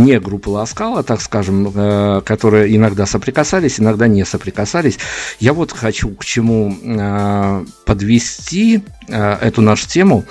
не 0.00 0.18
группы 0.18 0.50
Ласкала, 0.50 1.02
так 1.02 1.20
скажем, 1.20 1.70
э, 1.74 2.22
которые 2.24 2.74
иногда 2.74 3.06
соприкасались, 3.06 3.78
иногда 3.78 4.08
не 4.08 4.24
соприкасались. 4.24 4.98
Я 5.38 5.52
вот 5.52 5.72
хочу 5.72 6.10
к 6.10 6.24
чему 6.24 6.76
э, 6.82 7.64
подвести 7.84 8.82
э, 9.08 9.32
эту 9.40 9.62
нашу 9.62 9.88
тему. 9.88 10.24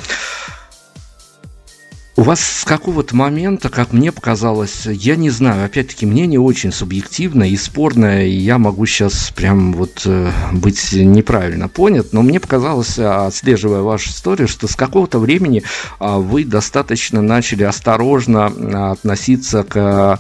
У 2.20 2.22
вас 2.22 2.42
с 2.42 2.66
какого-то 2.66 3.16
момента, 3.16 3.70
как 3.70 3.94
мне 3.94 4.12
показалось, 4.12 4.86
я 4.86 5.16
не 5.16 5.30
знаю, 5.30 5.64
опять-таки 5.64 6.06
мнение 6.06 6.38
очень 6.38 6.74
субъективное 6.74 7.48
и 7.48 7.56
спорное, 7.56 8.26
и 8.26 8.32
я 8.32 8.58
могу 8.58 8.86
сейчас 8.88 9.32
прям 9.34 9.72
вот 9.72 10.02
э, 10.04 10.30
быть 10.52 10.92
неправильно 10.92 11.70
понят, 11.70 12.08
но 12.12 12.22
мне 12.22 12.42
показалось, 12.42 13.00
отслеживая 13.00 13.84
вашу 13.84 14.10
историю, 14.10 14.50
что 14.50 14.68
с 14.68 14.76
какого-то 14.76 15.18
времени 15.18 15.64
э, 16.02 16.16
вы 16.18 16.44
достаточно 16.44 17.22
начали 17.22 17.64
осторожно 17.64 18.52
э, 18.54 18.92
относиться 18.92 19.64
к 19.64 20.20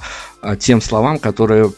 тем 0.57 0.81
словам, 0.81 1.19
которые 1.19 1.73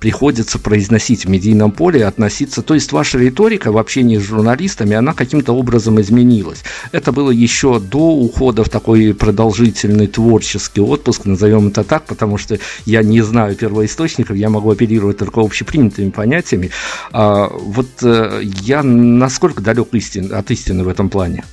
приходится 0.00 0.58
произносить 0.58 1.24
в 1.24 1.28
медийном 1.28 1.72
поле 1.72 2.04
относиться. 2.04 2.62
То 2.62 2.74
есть 2.74 2.92
ваша 2.92 3.18
риторика 3.18 3.72
в 3.72 3.78
общении 3.78 4.18
с 4.18 4.22
журналистами, 4.22 4.94
она 4.94 5.14
каким-то 5.14 5.52
образом 5.52 6.00
изменилась. 6.00 6.62
Это 6.92 7.12
было 7.12 7.30
еще 7.30 7.80
до 7.80 8.12
ухода 8.12 8.62
в 8.64 8.68
такой 8.68 9.14
продолжительный 9.14 10.06
творческий 10.06 10.80
отпуск, 10.80 11.24
назовем 11.24 11.68
это 11.68 11.84
так, 11.84 12.04
потому 12.04 12.38
что 12.38 12.58
я 12.84 13.02
не 13.02 13.22
знаю 13.22 13.56
первоисточников, 13.56 14.36
я 14.36 14.50
могу 14.50 14.70
оперировать 14.70 15.18
только 15.18 15.40
общепринятыми 15.40 16.10
понятиями. 16.10 16.70
А, 17.12 17.48
вот 17.48 17.86
э, 18.02 18.42
я 18.62 18.82
насколько 18.82 19.62
далек 19.62 19.88
от 19.92 20.50
истины 20.50 20.84
в 20.84 20.88
этом 20.88 21.08
плане? 21.08 21.44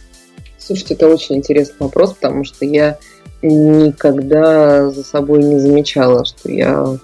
Слушайте, 0.58 0.94
это 0.96 1.08
очень 1.08 1.38
интересный 1.38 1.76
вопрос, 1.80 2.14
потому 2.14 2.44
что 2.44 2.66
я 2.66 2.98
никогда 3.42 4.90
за 4.90 5.04
собой 5.04 5.44
не 5.44 5.60
замечала, 5.60 6.26
что 6.26 6.50
я 6.50 6.98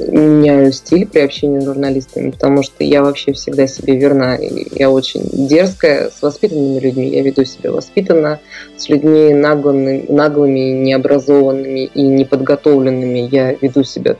меняю 0.00 0.72
стиль 0.72 1.06
при 1.06 1.20
общении 1.20 1.60
с 1.60 1.64
журналистами, 1.64 2.30
потому 2.30 2.62
что 2.62 2.84
я 2.84 3.02
вообще 3.02 3.32
всегда 3.32 3.66
себе 3.66 3.96
верна. 3.96 4.36
Я 4.38 4.90
очень 4.90 5.22
дерзкая 5.32 6.10
с 6.10 6.22
воспитанными 6.22 6.78
людьми. 6.78 7.08
Я 7.08 7.22
веду 7.22 7.44
себя 7.44 7.72
воспитанно. 7.72 8.40
С 8.76 8.88
людьми 8.88 9.34
наглыми, 9.34 10.04
наглыми 10.08 10.60
необразованными 10.84 11.84
и 11.86 12.02
неподготовленными 12.02 13.28
я 13.30 13.52
веду 13.60 13.84
себя 13.84 14.16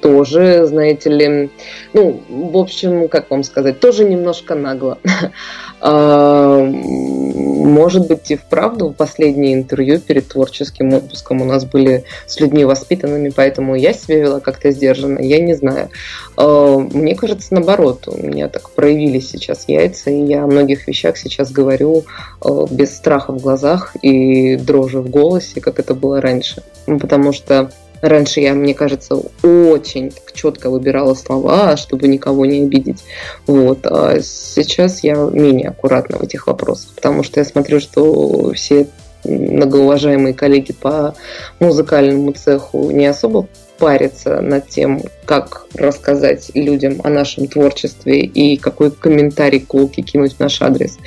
тоже, 0.00 0.64
знаете 0.66 1.10
ли, 1.10 1.50
ну, 1.92 2.22
в 2.28 2.56
общем, 2.56 3.08
как 3.08 3.30
вам 3.30 3.42
сказать, 3.42 3.80
тоже 3.80 4.04
немножко 4.04 4.54
нагло. 4.54 4.98
А, 5.80 6.62
может 6.64 8.08
быть, 8.08 8.30
и 8.30 8.36
вправду 8.36 8.94
последнее 8.96 9.54
интервью 9.54 10.00
перед 10.00 10.28
творческим 10.28 10.94
отпуском 10.94 11.42
у 11.42 11.44
нас 11.44 11.64
были 11.64 12.04
с 12.26 12.40
людьми 12.40 12.64
воспитанными, 12.64 13.30
поэтому 13.34 13.74
я 13.74 13.92
себя 13.92 14.18
вела 14.18 14.40
как-то 14.40 14.70
сдержанно, 14.70 15.20
я 15.20 15.38
не 15.40 15.54
знаю. 15.54 15.90
А, 16.36 16.78
мне 16.78 17.14
кажется, 17.14 17.54
наоборот, 17.54 18.08
у 18.08 18.16
меня 18.16 18.48
так 18.48 18.70
проявились 18.70 19.30
сейчас 19.30 19.68
яйца, 19.68 20.10
и 20.10 20.24
я 20.24 20.44
о 20.44 20.46
многих 20.46 20.88
вещах 20.88 21.16
сейчас 21.16 21.52
говорю 21.52 22.04
а, 22.40 22.66
без 22.70 22.96
страха 22.96 23.32
в 23.32 23.40
глазах 23.40 23.94
и 24.02 24.56
дрожи 24.56 25.00
в 25.00 25.08
голосе, 25.08 25.60
как 25.60 25.78
это 25.78 25.94
было 25.94 26.20
раньше. 26.20 26.62
Потому 26.86 27.32
что 27.32 27.70
Раньше 28.00 28.40
я, 28.40 28.54
мне 28.54 28.74
кажется, 28.74 29.16
очень 29.42 30.12
четко 30.34 30.70
выбирала 30.70 31.14
слова, 31.14 31.76
чтобы 31.76 32.08
никого 32.08 32.46
не 32.46 32.62
обидеть. 32.62 33.04
Вот. 33.46 33.86
А 33.86 34.20
сейчас 34.20 35.02
я 35.02 35.14
менее 35.14 35.70
аккуратна 35.70 36.18
в 36.18 36.22
этих 36.22 36.46
вопросах, 36.46 36.94
потому 36.94 37.22
что 37.22 37.40
я 37.40 37.44
смотрю, 37.44 37.80
что 37.80 38.52
все 38.52 38.86
многоуважаемые 39.24 40.34
коллеги 40.34 40.72
по 40.72 41.14
музыкальному 41.58 42.32
цеху 42.32 42.90
не 42.90 43.06
особо 43.06 43.48
париться 43.78 44.40
над 44.40 44.68
тем, 44.68 45.02
как 45.24 45.66
рассказать 45.74 46.50
людям 46.54 47.00
о 47.04 47.08
нашем 47.08 47.46
творчестве 47.46 48.20
и 48.20 48.56
какой 48.56 48.90
комментарий 48.90 49.60
колки 49.60 50.02
кинуть 50.02 50.34
в 50.34 50.40
наш 50.40 50.60
адрес. 50.62 50.98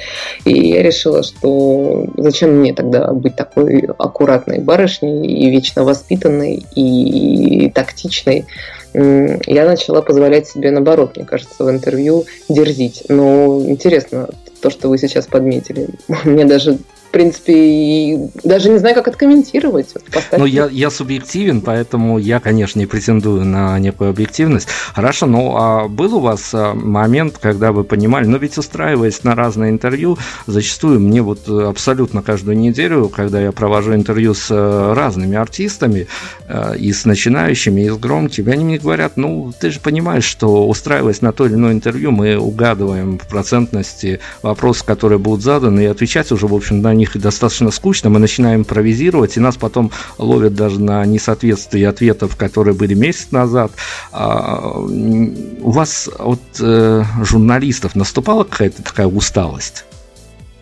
И 0.46 0.70
я 0.70 0.82
решила, 0.82 1.24
что 1.24 2.08
зачем 2.18 2.58
мне 2.58 2.74
тогда 2.74 3.12
быть 3.14 3.36
такой 3.36 3.90
аккуратной 3.98 4.60
барышней 4.60 5.26
и 5.28 5.50
вечно 5.50 5.84
воспитанной 5.84 6.66
и 6.76 7.70
тактичной. 7.70 8.46
Я 8.94 9.66
начала 9.66 10.02
позволять 10.02 10.48
себе 10.48 10.72
наоборот, 10.72 11.16
мне 11.16 11.26
кажется, 11.26 11.64
в 11.64 11.70
интервью 11.70 12.26
дерзить. 12.50 13.04
Но 13.08 13.64
интересно, 13.66 14.30
то, 14.62 14.70
что 14.70 14.90
вы 14.90 14.98
сейчас 14.98 15.28
подметили. 15.28 15.88
Мне 16.26 16.46
даже 16.46 16.78
принципе, 17.12 17.54
и 17.56 18.20
даже 18.44 18.70
не 18.70 18.80
знаю, 18.80 18.96
как 18.96 19.08
откомментировать. 19.08 19.94
Ну, 20.38 20.46
я, 20.46 20.68
я 20.68 20.90
субъективен, 20.90 21.62
поэтому 21.62 22.18
я, 22.18 22.40
конечно, 22.40 22.80
не 22.80 22.86
претендую 22.86 23.46
на 23.46 23.78
некую 23.80 24.10
объективность. 24.10 24.68
Хорошо, 24.94 25.26
ну, 25.26 25.56
а 25.58 25.88
был 25.88 26.16
у 26.16 26.20
вас 26.20 26.52
а, 26.54 26.74
момент, 26.74 27.38
когда 27.40 27.72
вы 27.72 27.84
понимали, 27.84 28.26
ну, 28.26 28.38
ведь 28.38 28.58
устраиваясь 28.58 29.24
на 29.24 29.36
разные 29.36 29.72
интервью, 29.72 30.18
зачастую 30.48 31.00
мне 31.00 31.22
вот 31.22 31.48
абсолютно 31.48 32.22
каждую 32.22 32.58
неделю, 32.58 33.10
когда 33.10 33.42
я 33.42 33.52
провожу 33.52 33.94
интервью 33.94 34.34
с 34.34 34.48
э, 34.50 34.94
разными 34.94 35.36
артистами, 35.36 36.08
э, 36.48 36.78
и 36.78 36.94
с 36.94 37.06
начинающими, 37.06 37.82
и 37.82 37.90
с 37.90 37.98
громкими, 37.98 38.52
они 38.52 38.64
мне 38.64 38.78
говорят, 38.78 39.18
ну, 39.18 39.52
ты 39.60 39.72
же 39.72 39.80
понимаешь, 39.80 40.24
что 40.24 40.68
устраиваясь 40.68 41.22
на 41.22 41.32
то 41.32 41.46
или 41.46 41.56
иное 41.56 41.74
интервью, 41.74 42.12
мы 42.12 42.38
угадываем 42.38 43.20
в 43.20 43.28
процентности 43.28 44.20
вопросы, 44.42 44.86
которые 44.86 45.20
будут 45.20 45.44
заданы, 45.44 45.82
и 45.82 45.86
отвечать 45.86 46.32
уже, 46.32 46.48
в 46.48 46.54
общем, 46.54 46.82
на 46.82 46.94
них 47.02 47.20
достаточно 47.20 47.72
скучно, 47.72 48.10
мы 48.10 48.20
начинаем 48.20 48.62
импровизировать, 48.62 49.38
и 49.38 49.40
нас 49.40 49.58
потом 49.58 49.92
ловят 50.18 50.56
даже 50.56 50.82
на 50.82 51.06
несоответствии 51.06 51.84
ответов, 51.84 52.36
которые 52.36 52.74
были 52.74 52.94
месяц 52.94 53.32
назад. 53.32 53.72
А, 54.12 54.78
у 54.80 55.72
вас 55.72 56.10
от 56.18 56.40
э, 56.60 57.04
журналистов 57.24 57.96
наступала 57.96 58.44
какая-то 58.44 58.84
такая 58.84 59.08
усталость? 59.08 59.86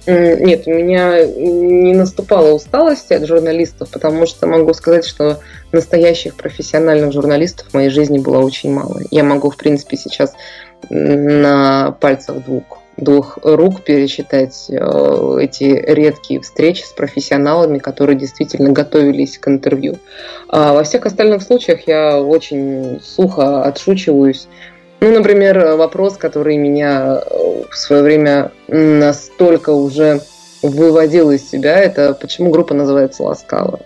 Нет, 0.07 0.63
у 0.65 0.71
меня 0.71 1.23
не 1.25 1.93
наступала 1.93 2.51
усталость 2.53 3.11
от 3.11 3.27
журналистов, 3.27 3.89
потому 3.89 4.25
что 4.25 4.47
могу 4.47 4.73
сказать, 4.73 5.05
что 5.05 5.39
настоящих 5.71 6.35
профессиональных 6.35 7.13
журналистов 7.13 7.67
в 7.69 7.73
моей 7.75 7.89
жизни 7.89 8.17
было 8.17 8.39
очень 8.39 8.73
мало. 8.73 9.01
Я 9.11 9.23
могу, 9.23 9.51
в 9.51 9.57
принципе, 9.57 9.97
сейчас 9.97 10.33
на 10.89 11.91
пальцах 11.99 12.43
двух 12.43 12.78
двух 12.99 13.37
рук 13.41 13.81
пересчитать 13.81 14.65
э, 14.69 15.37
эти 15.41 15.63
редкие 15.63 16.41
встречи 16.41 16.83
с 16.83 16.91
профессионалами, 16.91 17.77
которые 17.77 18.17
действительно 18.17 18.71
готовились 18.71 19.37
к 19.37 19.47
интервью. 19.47 19.97
А 20.47 20.73
во 20.73 20.83
всех 20.83 21.05
остальных 21.05 21.41
случаях 21.41 21.87
я 21.87 22.21
очень 22.21 22.99
сухо 23.03 23.63
отшучиваюсь. 23.63 24.47
Ну, 25.01 25.11
например, 25.11 25.75
вопрос, 25.75 26.17
который 26.17 26.57
меня 26.57 27.21
э, 27.25 27.63
в 27.69 27.75
свое 27.75 28.03
время 28.03 28.51
настолько 28.67 29.71
уже 29.71 30.21
выводил 30.61 31.31
из 31.31 31.49
себя, 31.49 31.79
это 31.79 32.13
почему 32.13 32.51
группа 32.51 32.73
называется 32.73 33.23
Ласкала. 33.23 33.79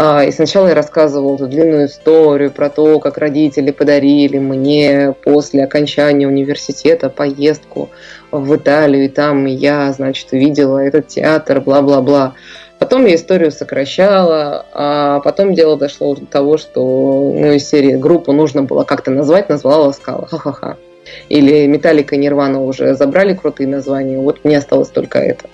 А, 0.00 0.22
и 0.22 0.30
сначала 0.30 0.68
я 0.68 0.76
рассказывала 0.76 1.34
эту 1.34 1.48
длинную 1.48 1.86
историю 1.86 2.52
про 2.52 2.70
то, 2.70 3.00
как 3.00 3.18
родители 3.18 3.72
подарили 3.72 4.38
мне 4.38 5.12
после 5.24 5.64
окончания 5.64 6.28
университета 6.28 7.10
поездку 7.10 7.90
в 8.30 8.54
Италию, 8.54 9.06
и 9.06 9.08
там 9.08 9.46
я, 9.46 9.92
значит, 9.92 10.28
увидела 10.30 10.78
этот 10.78 11.08
театр, 11.08 11.60
бла-бла-бла. 11.60 12.34
Потом 12.78 13.06
я 13.06 13.16
историю 13.16 13.50
сокращала, 13.50 14.66
а 14.72 15.18
потом 15.18 15.52
дело 15.52 15.76
дошло 15.76 16.14
до 16.14 16.26
того, 16.26 16.58
что 16.58 16.80
ну, 17.34 17.50
из 17.50 17.68
серии 17.68 17.96
группу 17.96 18.30
нужно 18.30 18.62
было 18.62 18.84
как-то 18.84 19.10
назвать, 19.10 19.48
назвала 19.48 19.86
Ласкала. 19.86 20.28
Ха-ха-ха. 20.28 20.76
Или 21.28 21.66
Металлика 21.66 22.14
и 22.14 22.18
Нирвана 22.18 22.62
уже 22.62 22.94
забрали 22.94 23.34
крутые 23.34 23.68
названия, 23.68 24.18
вот 24.18 24.44
мне 24.44 24.58
осталось 24.58 24.88
только 24.88 25.18
это. 25.18 25.46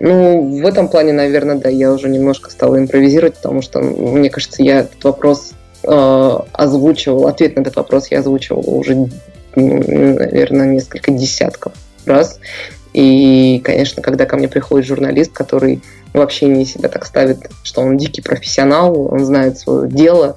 Ну, 0.00 0.60
в 0.60 0.66
этом 0.66 0.88
плане, 0.88 1.12
наверное, 1.12 1.56
да, 1.56 1.68
я 1.68 1.92
уже 1.92 2.08
немножко 2.08 2.50
стала 2.50 2.78
импровизировать, 2.78 3.36
потому 3.36 3.62
что, 3.62 3.80
мне 3.80 4.30
кажется, 4.30 4.62
я 4.62 4.80
этот 4.80 5.02
вопрос 5.04 5.52
э, 5.82 6.38
озвучивал, 6.52 7.26
ответ 7.26 7.56
на 7.56 7.60
этот 7.60 7.76
вопрос 7.76 8.08
я 8.10 8.20
озвучивала 8.20 8.62
уже, 8.62 9.08
наверное, 9.54 10.66
несколько 10.66 11.10
десятков 11.10 11.72
раз. 12.06 12.38
И, 12.94 13.60
конечно, 13.64 14.02
когда 14.02 14.24
ко 14.24 14.36
мне 14.36 14.48
приходит 14.48 14.86
журналист, 14.86 15.32
который 15.32 15.82
вообще 16.14 16.46
не 16.46 16.64
себя 16.64 16.88
так 16.88 17.04
ставит, 17.04 17.50
что 17.62 17.82
он 17.82 17.96
дикий 17.96 18.22
профессионал, 18.22 19.12
он 19.12 19.24
знает 19.24 19.58
свое 19.58 19.88
дело, 19.88 20.36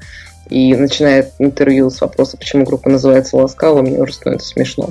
и 0.51 0.75
начинает 0.75 1.31
интервью 1.39 1.89
с 1.89 2.01
вопроса, 2.01 2.35
почему 2.37 2.65
группа 2.65 2.89
называется 2.89 3.37
Ласкала, 3.37 3.81
мне 3.81 3.97
уже 3.97 4.13
становится 4.13 4.49
смешно. 4.49 4.89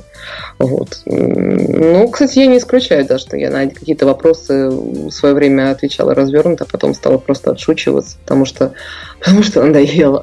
Вот. 0.58 1.02
Ну, 1.04 2.08
кстати, 2.08 2.38
я 2.38 2.46
не 2.46 2.56
исключаю, 2.56 3.04
да, 3.04 3.18
что 3.18 3.36
я 3.36 3.50
на 3.50 3.68
какие-то 3.68 4.06
вопросы 4.06 4.70
в 4.70 5.10
свое 5.10 5.34
время 5.34 5.70
отвечала 5.70 6.14
развернуто, 6.14 6.64
а 6.64 6.66
потом 6.66 6.94
стала 6.94 7.18
просто 7.18 7.50
отшучиваться, 7.50 8.16
потому 8.22 8.46
что, 8.46 8.72
потому 9.20 9.42
что 9.42 9.62
надоело. 9.62 10.22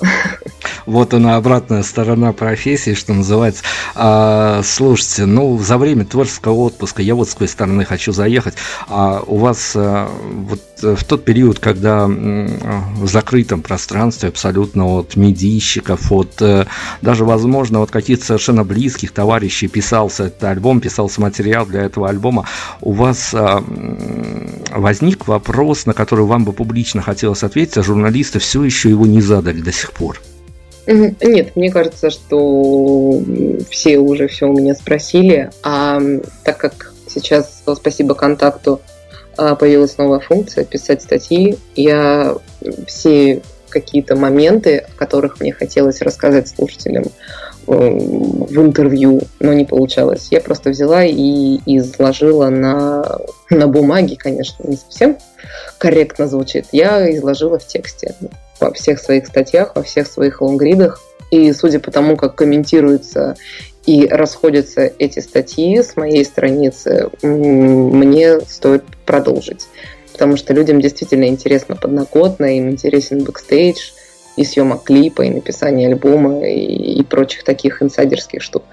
Вот 0.85 1.13
она, 1.13 1.35
обратная 1.35 1.83
сторона 1.83 2.33
профессии, 2.33 2.93
что 2.93 3.13
называется. 3.13 3.63
А, 3.93 4.61
слушайте, 4.63 5.25
ну, 5.25 5.57
за 5.59 5.77
время 5.77 6.05
творческого 6.05 6.53
отпуска 6.53 7.01
я 7.01 7.13
вот 7.13 7.29
с 7.29 7.33
какой 7.33 7.47
стороны 7.47 7.85
хочу 7.85 8.11
заехать. 8.11 8.55
А 8.87 9.21
у 9.25 9.37
вас 9.37 9.73
а, 9.75 10.09
вот 10.31 10.61
в 10.81 11.03
тот 11.03 11.25
период, 11.25 11.59
когда 11.59 12.07
в 12.07 13.07
закрытом 13.07 13.61
пространстве 13.61 14.29
абсолютно 14.29 14.99
от 14.99 15.15
медийщиков, 15.15 16.11
от 16.11 16.41
э, 16.41 16.65
даже, 17.01 17.25
возможно, 17.25 17.81
от 17.81 17.91
каких-то 17.91 18.25
совершенно 18.25 18.63
близких 18.63 19.11
товарищей 19.11 19.67
писался 19.67 20.25
этот 20.25 20.43
альбом, 20.43 20.79
писался 20.79 21.19
материал 21.19 21.65
для 21.65 21.83
этого 21.83 22.09
альбома, 22.09 22.45
у 22.81 22.93
вас 22.93 23.33
возник 24.71 25.27
вопрос, 25.27 25.85
на 25.85 25.93
который 25.93 26.25
вам 26.25 26.45
бы 26.45 26.53
публично 26.53 27.01
хотелось 27.01 27.43
ответить, 27.43 27.77
а 27.77 27.83
журналисты 27.83 28.39
все 28.39 28.63
еще 28.63 28.86
его 28.87 29.05
не 29.05 29.21
задали 29.21 29.61
до 29.61 29.71
сих 29.71 29.93
пор? 29.93 30.21
Нет, 30.87 31.55
мне 31.55 31.69
кажется, 31.69 32.09
что 32.09 33.21
все 33.69 33.97
уже 33.99 34.27
все 34.27 34.45
у 34.45 34.53
меня 34.53 34.73
спросили, 34.73 35.49
а 35.61 35.99
так 36.43 36.57
как 36.57 36.93
сейчас, 37.07 37.63
спасибо 37.75 38.15
контакту, 38.15 38.79
а, 39.37 39.55
появилась 39.55 39.97
новая 39.97 40.19
функция 40.19 40.63
писать 40.63 41.01
статьи, 41.01 41.57
я 41.75 42.35
все 42.87 43.41
какие-то 43.69 44.15
моменты, 44.15 44.85
в 44.89 44.95
которых 44.95 45.39
мне 45.39 45.51
хотелось 45.51 46.01
рассказать 46.01 46.47
слушателям 46.47 47.03
э, 47.03 47.09
в 47.67 48.61
интервью, 48.61 49.21
но 49.39 49.53
не 49.53 49.65
получалось. 49.65 50.29
Я 50.31 50.39
просто 50.39 50.69
взяла 50.69 51.03
и 51.03 51.59
изложила 51.65 52.49
на, 52.49 53.19
на 53.49 53.67
бумаге, 53.67 54.15
конечно, 54.17 54.63
не 54.65 54.77
совсем 54.77 55.17
корректно 55.77 56.27
звучит, 56.27 56.67
я 56.71 57.13
изложила 57.13 57.59
в 57.59 57.67
тексте 57.67 58.15
во 58.59 58.73
всех 58.73 58.99
своих 58.99 59.27
статьях, 59.27 59.75
во 59.75 59.83
всех 59.83 60.07
своих 60.07 60.41
лонгридах. 60.41 61.01
И 61.31 61.51
судя 61.53 61.79
по 61.79 61.91
тому, 61.91 62.15
как 62.15 62.35
комментируются 62.35 63.35
и 63.85 64.07
расходятся 64.07 64.91
эти 64.99 65.19
статьи 65.19 65.81
с 65.81 65.95
моей 65.95 66.23
страницы, 66.25 67.09
мне 67.21 68.39
стоит 68.41 68.83
продолжить 69.05 69.67
потому 70.17 70.35
что 70.35 70.51
людям 70.51 70.81
действительно 70.81 71.25
интересно 71.25 71.75
подноготная, 71.75 72.45
им 72.57 72.71
интересен 72.71 73.23
бэкстейдж, 73.23 73.91
и 74.35 74.43
съемок 74.43 74.83
клипа, 74.83 75.21
и 75.21 75.29
написание 75.29 75.89
альбома, 75.89 76.47
и, 76.47 76.99
и 76.99 77.03
прочих 77.03 77.43
таких 77.43 77.83
инсайдерских 77.83 78.41
штук. 78.41 78.63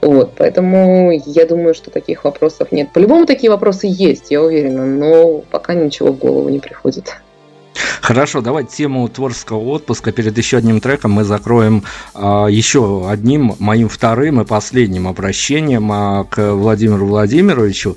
Вот, 0.00 0.32
поэтому 0.36 1.10
я 1.26 1.44
думаю, 1.44 1.74
что 1.74 1.90
таких 1.90 2.22
вопросов 2.22 2.70
нет. 2.70 2.92
По-любому 2.92 3.26
такие 3.26 3.50
вопросы 3.50 3.88
есть, 3.90 4.30
я 4.30 4.42
уверена, 4.42 4.86
но 4.86 5.38
пока 5.50 5.74
ничего 5.74 6.12
в 6.12 6.18
голову 6.18 6.48
не 6.48 6.60
приходит. 6.60 7.16
Хорошо, 8.00 8.40
давай 8.40 8.64
тему 8.64 9.08
творческого 9.08 9.58
отпуска 9.58 10.12
перед 10.12 10.36
еще 10.36 10.58
одним 10.58 10.80
треком 10.80 11.12
мы 11.12 11.24
закроем 11.24 11.84
а, 12.14 12.46
еще 12.46 13.08
одним 13.08 13.54
моим 13.58 13.88
вторым 13.88 14.40
и 14.40 14.44
последним 14.44 15.06
обращением 15.06 15.90
а, 15.92 16.24
к 16.24 16.52
Владимиру 16.54 17.06
Владимировичу. 17.06 17.96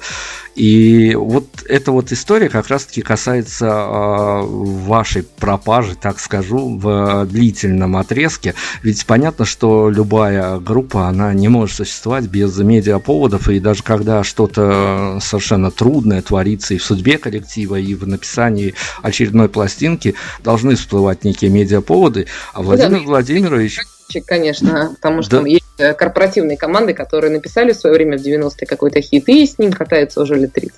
И 0.55 1.15
вот 1.15 1.45
эта 1.67 1.91
вот 1.91 2.11
история 2.13 2.47
как 2.47 2.69
раз-таки 2.69 3.01
касается 3.01 3.65
э, 3.65 4.41
вашей 4.45 5.23
пропажи, 5.23 5.95
так 5.95 6.19
скажу, 6.19 6.77
в 6.77 7.25
длительном 7.25 7.97
отрезке. 7.97 8.55
Ведь 8.81 9.05
понятно, 9.05 9.43
что 9.43 9.89
любая 9.89 10.57
группа, 10.59 11.07
она 11.07 11.33
не 11.33 11.49
может 11.49 11.75
существовать 11.75 12.25
без 12.25 12.57
медиаповодов, 12.57 13.49
и 13.49 13.59
даже 13.59 13.83
когда 13.83 14.23
что-то 14.23 15.19
совершенно 15.21 15.71
трудное 15.71 16.21
творится 16.21 16.73
и 16.73 16.77
в 16.77 16.83
судьбе 16.83 17.17
коллектива, 17.17 17.75
и 17.75 17.93
в 17.93 18.07
написании 18.07 18.75
очередной 19.01 19.49
пластинки, 19.49 20.15
должны 20.41 20.75
всплывать 20.75 21.25
некие 21.25 21.51
медиаповоды. 21.51 22.27
А 22.53 22.61
Владимир 22.61 22.99
да, 22.99 23.05
Владимирович 23.05 23.79
конечно, 24.25 24.93
потому 24.95 25.21
что 25.23 25.41
да. 25.41 25.47
есть 25.47 25.64
э, 25.77 25.93
корпоративные 25.93 26.57
команды, 26.57 26.93
которые 26.93 27.31
написали 27.31 27.73
в 27.73 27.77
свое 27.77 27.95
время 27.95 28.17
в 28.17 28.21
90-е 28.21 28.67
какой-то 28.67 29.01
хит, 29.01 29.27
и 29.29 29.45
с 29.45 29.57
ним 29.57 29.71
катаются 29.71 30.21
уже 30.21 30.35
лет 30.35 30.53
30. 30.53 30.73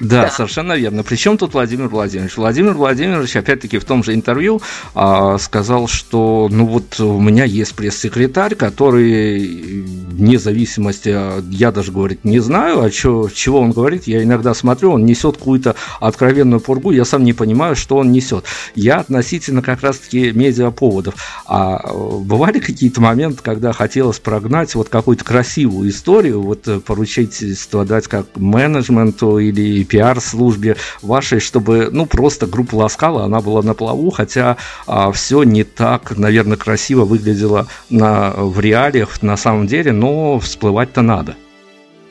Да, 0.00 0.22
да, 0.22 0.30
совершенно 0.30 0.74
верно. 0.74 1.02
Причем 1.02 1.38
тут 1.38 1.54
Владимир 1.54 1.88
Владимирович? 1.88 2.36
Владимир 2.36 2.72
Владимирович, 2.72 3.36
опять-таки, 3.36 3.78
в 3.78 3.84
том 3.84 4.04
же 4.04 4.14
интервью 4.14 4.60
а, 4.94 5.38
сказал, 5.38 5.88
что 5.88 6.48
ну 6.50 6.66
вот 6.66 7.00
у 7.00 7.20
меня 7.20 7.44
есть 7.44 7.74
пресс-секретарь, 7.74 8.54
который 8.54 9.82
вне 10.18 10.38
зависимости, 10.38 11.16
я 11.50 11.72
даже, 11.72 11.92
говорит, 11.92 12.24
не 12.24 12.38
знаю, 12.40 12.82
а 12.82 12.90
чё, 12.90 13.28
чего 13.32 13.60
он 13.60 13.72
говорит, 13.72 14.06
я 14.06 14.22
иногда 14.22 14.54
смотрю, 14.54 14.92
он 14.92 15.04
несет 15.04 15.36
какую-то 15.36 15.74
откровенную 16.00 16.60
пургу, 16.60 16.92
я 16.92 17.04
сам 17.04 17.24
не 17.24 17.32
понимаю, 17.32 17.74
что 17.76 17.96
он 17.96 18.12
несет. 18.12 18.44
Я 18.74 18.98
относительно 18.98 19.62
как 19.62 19.82
раз-таки 19.82 20.32
медиаповодов. 20.32 21.14
А 21.46 21.92
бывали 21.92 22.58
какие-то 22.58 23.00
моменты, 23.00 23.42
когда 23.42 23.72
хотелось 23.72 24.18
прогнать 24.38 24.72
вот 24.76 24.88
какую-то 24.88 25.24
красивую 25.24 25.90
историю, 25.90 26.40
вот 26.40 26.60
поручительство 26.86 27.84
дать 27.84 28.06
как 28.06 28.26
менеджменту 28.36 29.40
или 29.40 29.82
пиар-службе 29.82 30.76
вашей, 31.02 31.40
чтобы, 31.40 31.88
ну, 31.90 32.06
просто 32.06 32.46
группа 32.46 32.76
ласкала, 32.76 33.24
она 33.24 33.40
была 33.40 33.62
на 33.62 33.74
плаву, 33.74 34.10
хотя 34.10 34.56
а, 34.86 35.10
все 35.10 35.42
не 35.42 35.64
так, 35.64 36.16
наверное, 36.16 36.56
красиво 36.56 37.04
выглядело 37.04 37.66
на, 37.90 38.30
в 38.30 38.60
реалиях 38.60 39.22
на 39.22 39.36
самом 39.36 39.66
деле, 39.66 39.90
но 39.90 40.38
всплывать-то 40.38 41.02
надо. 41.02 41.34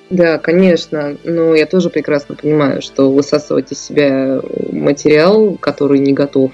Да, 0.10 0.38
конечно, 0.38 1.16
но 1.24 1.56
я 1.56 1.66
тоже 1.66 1.90
прекрасно 1.90 2.36
понимаю, 2.36 2.82
что 2.82 3.10
высасывать 3.10 3.72
из 3.72 3.82
себя 3.82 4.42
материал, 4.72 5.58
который 5.62 6.00
не 6.00 6.12
готов, 6.12 6.52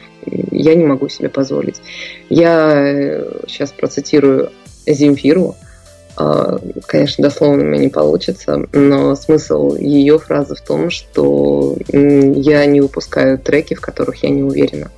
я 0.52 0.76
не 0.76 0.86
могу 0.86 1.10
себе 1.10 1.30
позволить. 1.30 1.82
Я 2.30 3.22
сейчас 3.48 3.72
э, 3.72 3.80
процитирую 3.80 4.52
Земфиру, 4.86 5.56
конечно, 6.16 7.24
дословно 7.24 7.64
у 7.64 7.68
меня 7.68 7.80
не 7.80 7.90
получится, 7.90 8.68
но 8.72 9.16
смысл 9.16 9.76
ее 9.76 10.20
фразы 10.20 10.56
в 10.56 10.62
том, 10.62 10.90
что 10.90 11.76
я 11.92 12.66
не 12.66 12.82
выпускаю 12.82 13.40
треки, 13.40 13.74
в 13.74 13.82
которых 13.82 14.24
я 14.24 14.30
не 14.30 14.44
уверена. 14.44 14.92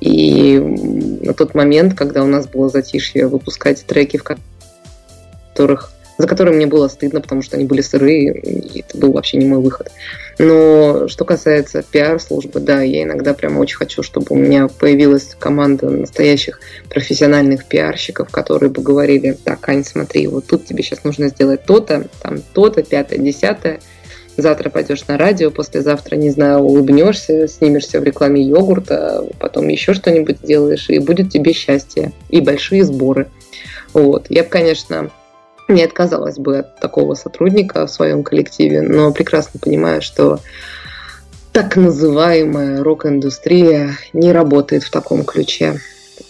И 0.00 0.58
на 0.58 1.34
тот 1.34 1.54
момент, 1.54 1.94
когда 1.94 2.22
у 2.22 2.26
нас 2.26 2.46
было 2.46 2.68
затишье, 2.68 3.26
выпускать 3.26 3.84
треки, 3.84 4.16
в 4.16 4.24
которых 5.54 5.90
за 6.18 6.26
которые 6.26 6.54
мне 6.54 6.66
было 6.66 6.88
стыдно, 6.88 7.20
потому 7.20 7.42
что 7.42 7.56
они 7.56 7.64
были 7.64 7.80
сырые, 7.80 8.38
и 8.40 8.80
это 8.80 8.98
был 8.98 9.12
вообще 9.12 9.38
не 9.38 9.46
мой 9.46 9.60
выход. 9.60 9.90
Но 10.38 11.06
что 11.08 11.24
касается 11.24 11.82
пиар-службы, 11.82 12.58
да, 12.60 12.82
я 12.82 13.04
иногда 13.04 13.34
прям 13.34 13.56
очень 13.56 13.76
хочу, 13.76 14.02
чтобы 14.02 14.26
у 14.30 14.36
меня 14.36 14.68
появилась 14.68 15.36
команда 15.38 15.88
настоящих 15.88 16.60
профессиональных 16.90 17.66
пиарщиков, 17.66 18.30
которые 18.30 18.70
бы 18.70 18.82
говорили, 18.82 19.38
так, 19.42 19.66
Ань, 19.68 19.84
смотри, 19.84 20.26
вот 20.26 20.46
тут 20.46 20.66
тебе 20.66 20.82
сейчас 20.82 21.04
нужно 21.04 21.28
сделать 21.28 21.64
то-то, 21.64 22.08
там 22.20 22.42
то-то, 22.52 22.82
пятое, 22.82 23.20
десятое, 23.20 23.80
завтра 24.36 24.70
пойдешь 24.70 25.06
на 25.06 25.18
радио, 25.18 25.52
послезавтра, 25.52 26.16
не 26.16 26.30
знаю, 26.30 26.60
улыбнешься, 26.60 27.46
снимешься 27.46 28.00
в 28.00 28.04
рекламе 28.04 28.42
йогурта, 28.42 29.24
потом 29.38 29.68
еще 29.68 29.94
что-нибудь 29.94 30.38
сделаешь, 30.42 30.88
и 30.88 30.98
будет 30.98 31.30
тебе 31.30 31.52
счастье 31.52 32.12
и 32.28 32.40
большие 32.40 32.84
сборы. 32.84 33.28
Вот. 33.92 34.26
Я 34.28 34.42
бы, 34.44 34.48
конечно, 34.48 35.10
не 35.68 35.84
отказалась 35.84 36.38
бы 36.38 36.58
от 36.58 36.80
такого 36.80 37.14
сотрудника 37.14 37.86
в 37.86 37.90
своем 37.90 38.22
коллективе, 38.22 38.82
но 38.82 39.12
прекрасно 39.12 39.60
понимаю, 39.60 40.02
что 40.02 40.40
так 41.52 41.76
называемая 41.76 42.82
рок-индустрия 42.82 43.98
не 44.12 44.32
работает 44.32 44.82
в 44.82 44.90
таком 44.90 45.24
ключе. 45.24 45.80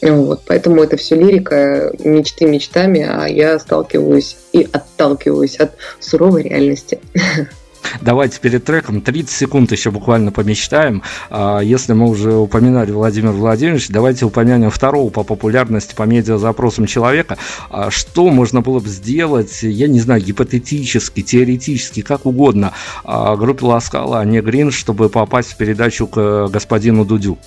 Вот, 0.01 0.43
поэтому 0.47 0.83
это 0.83 0.97
все 0.97 1.17
лирика, 1.17 1.93
мечты 1.99 2.47
мечтами, 2.47 3.07
а 3.09 3.27
я 3.27 3.59
сталкиваюсь 3.59 4.37
и 4.53 4.69
отталкиваюсь 4.71 5.57
от 5.57 5.73
суровой 5.99 6.43
реальности. 6.43 7.01
Давайте 8.01 8.41
перед 8.41 8.65
треком 8.65 9.01
30 9.01 9.31
секунд 9.31 9.73
еще 9.73 9.91
буквально 9.91 10.33
помечтаем. 10.33 11.03
А, 11.31 11.61
если 11.61 11.93
мы 11.93 12.09
уже 12.09 12.35
упоминали 12.35 12.91
Владимир 12.91 13.33
Владимирович, 13.33 13.89
давайте 13.89 14.25
упомянем 14.25 14.71
второго 14.71 15.11
по 15.11 15.25
популярности 15.25 15.95
по 15.95 16.03
медиазапросам 16.03 16.87
человека. 16.87 17.39
А, 17.71 17.91
что 17.91 18.29
можно 18.31 18.61
было 18.61 18.81
бы 18.81 18.89
сделать, 18.89 19.63
я 19.63 19.89
не 19.89 20.01
знаю, 20.01 20.23
гипотетически, 20.23 21.23
теоретически, 21.23 22.03
как 22.03 22.27
угодно, 22.27 22.73
а, 23.05 23.37
группе 23.37 23.67
Ласкала, 23.67 24.21
а 24.21 24.25
не 24.25 24.41
Грин, 24.41 24.71
чтобы 24.71 25.09
попасть 25.09 25.53
в 25.53 25.57
передачу 25.57 26.07
к 26.07 26.49
господину 26.49 27.05
Дудю? 27.05 27.39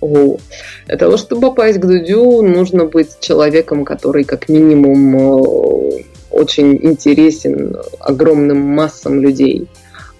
О, 0.00 0.36
для 0.86 0.96
того, 0.98 1.16
чтобы 1.16 1.48
попасть 1.48 1.78
к 1.78 1.86
Дудю, 1.86 2.42
нужно 2.42 2.84
быть 2.84 3.20
человеком, 3.20 3.84
который 3.84 4.24
как 4.24 4.50
минимум 4.50 5.16
э, 5.16 6.02
очень 6.34 6.78
интересен 6.82 7.76
огромным 8.00 8.58
массам 8.58 9.20
людей, 9.20 9.68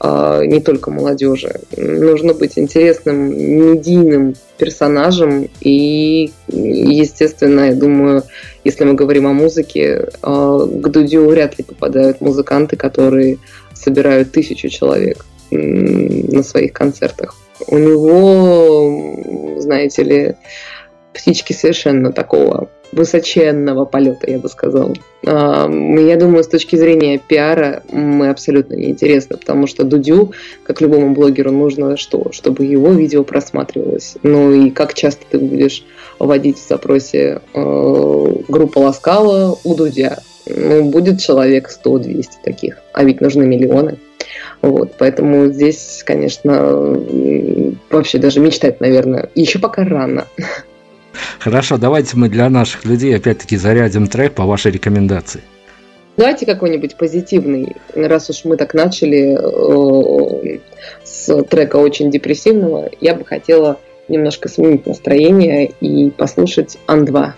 а, 0.01 0.45
не 0.45 0.61
только 0.61 0.91
молодежи. 0.91 1.61
Нужно 1.77 2.35
быть 2.35 2.59
интересным 2.59 3.17
медийным 3.37 4.35
персонажем 4.59 5.49
и, 5.61 6.31
естественно, 6.49 7.69
я 7.71 7.75
думаю, 7.75 8.23
если 8.65 8.85
мы 8.85 8.95
говорим 8.95 9.27
о 9.27 9.33
музыке, 9.33 10.09
а, 10.23 10.59
к 10.67 10.89
Дудю 10.89 11.27
вряд 11.27 11.59
ли 11.59 11.65
попадают 11.65 12.21
музыканты, 12.21 12.77
которые 12.77 13.39
собирают 13.73 14.33
тысячу 14.33 14.69
человек 14.69 15.25
на 15.51 16.43
своих 16.43 16.73
концертах. 16.73 17.35
У 17.67 17.79
него, 17.79 19.61
знаете 19.61 20.03
ли, 20.03 20.35
птички 21.13 21.53
совершенно 21.53 22.13
такого 22.13 22.69
высоченного 22.95 23.85
полета, 23.85 24.31
я 24.31 24.39
бы 24.39 24.49
сказала. 24.49 24.95
Я 25.23 26.17
думаю, 26.17 26.45
с 26.45 26.49
точки 26.49 26.77
зрения 26.77 27.19
пиара 27.19 27.83
мы 27.91 28.29
абсолютно 28.29 28.75
неинтересны, 28.75 29.37
потому 29.37 29.67
что 29.67 29.85
Дудю, 29.85 30.33
как 30.65 30.81
любому 30.81 31.15
блогеру, 31.15 31.51
нужно 31.51 31.97
что? 31.97 32.31
Чтобы 32.33 32.65
его 32.65 32.91
видео 32.93 33.25
просматривалось. 33.25 34.17
Ну 34.23 34.53
и 34.53 34.71
как 34.71 34.95
часто 34.95 35.25
ты 35.31 35.39
будешь 35.39 35.85
вводить 36.19 36.59
в 36.59 36.69
запросе 36.69 37.41
э, 37.55 38.33
группа 38.49 38.79
Ласкала 38.79 39.59
у 39.65 39.75
Дудя? 39.75 40.19
Ну, 40.47 40.91
будет 40.91 41.21
человек 41.21 41.71
100-200 41.71 42.27
таких, 42.45 42.79
а 42.93 43.03
ведь 43.03 43.23
нужны 43.23 43.47
миллионы. 43.47 43.99
Вот, 44.61 44.93
поэтому 44.99 45.47
здесь, 45.47 46.03
конечно, 46.05 46.99
вообще 47.91 48.19
даже 48.19 48.41
мечтать, 48.41 48.81
наверное, 48.81 49.31
еще 49.35 49.59
пока 49.59 49.85
рано. 49.85 50.27
Хорошо, 51.39 51.79
давайте 51.79 52.17
мы 52.17 52.29
для 52.29 52.49
наших 52.49 52.85
людей 52.85 53.17
опять-таки 53.17 53.57
зарядим 53.57 54.07
трек 54.07 54.35
по 54.35 54.45
вашей 54.45 54.73
рекомендации. 54.73 55.43
Давайте 56.17 56.47
какой-нибудь 56.47 56.97
позитивный, 56.97 57.75
раз 57.95 58.31
уж 58.31 58.45
мы 58.45 58.57
так 58.57 58.73
начали 58.73 59.37
э, 59.37 60.59
с 61.03 61.43
трека 61.45 61.77
очень 61.77 62.11
депрессивного, 62.11 62.89
я 63.01 63.17
бы 63.17 63.25
хотела 63.25 63.81
немножко 64.09 64.49
сменить 64.49 64.87
настроение 64.87 65.73
и 65.81 66.11
послушать 66.11 66.79
Ан-2. 66.87 67.33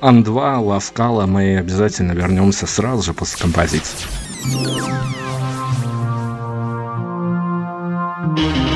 Ан-2, 0.00 0.58
Ласкала, 0.60 1.26
мы 1.26 1.58
обязательно 1.58 2.12
вернемся 2.12 2.66
сразу 2.66 3.02
же 3.02 3.12
после 3.12 3.38
композиции. 3.42 4.06
Анна 8.22 8.69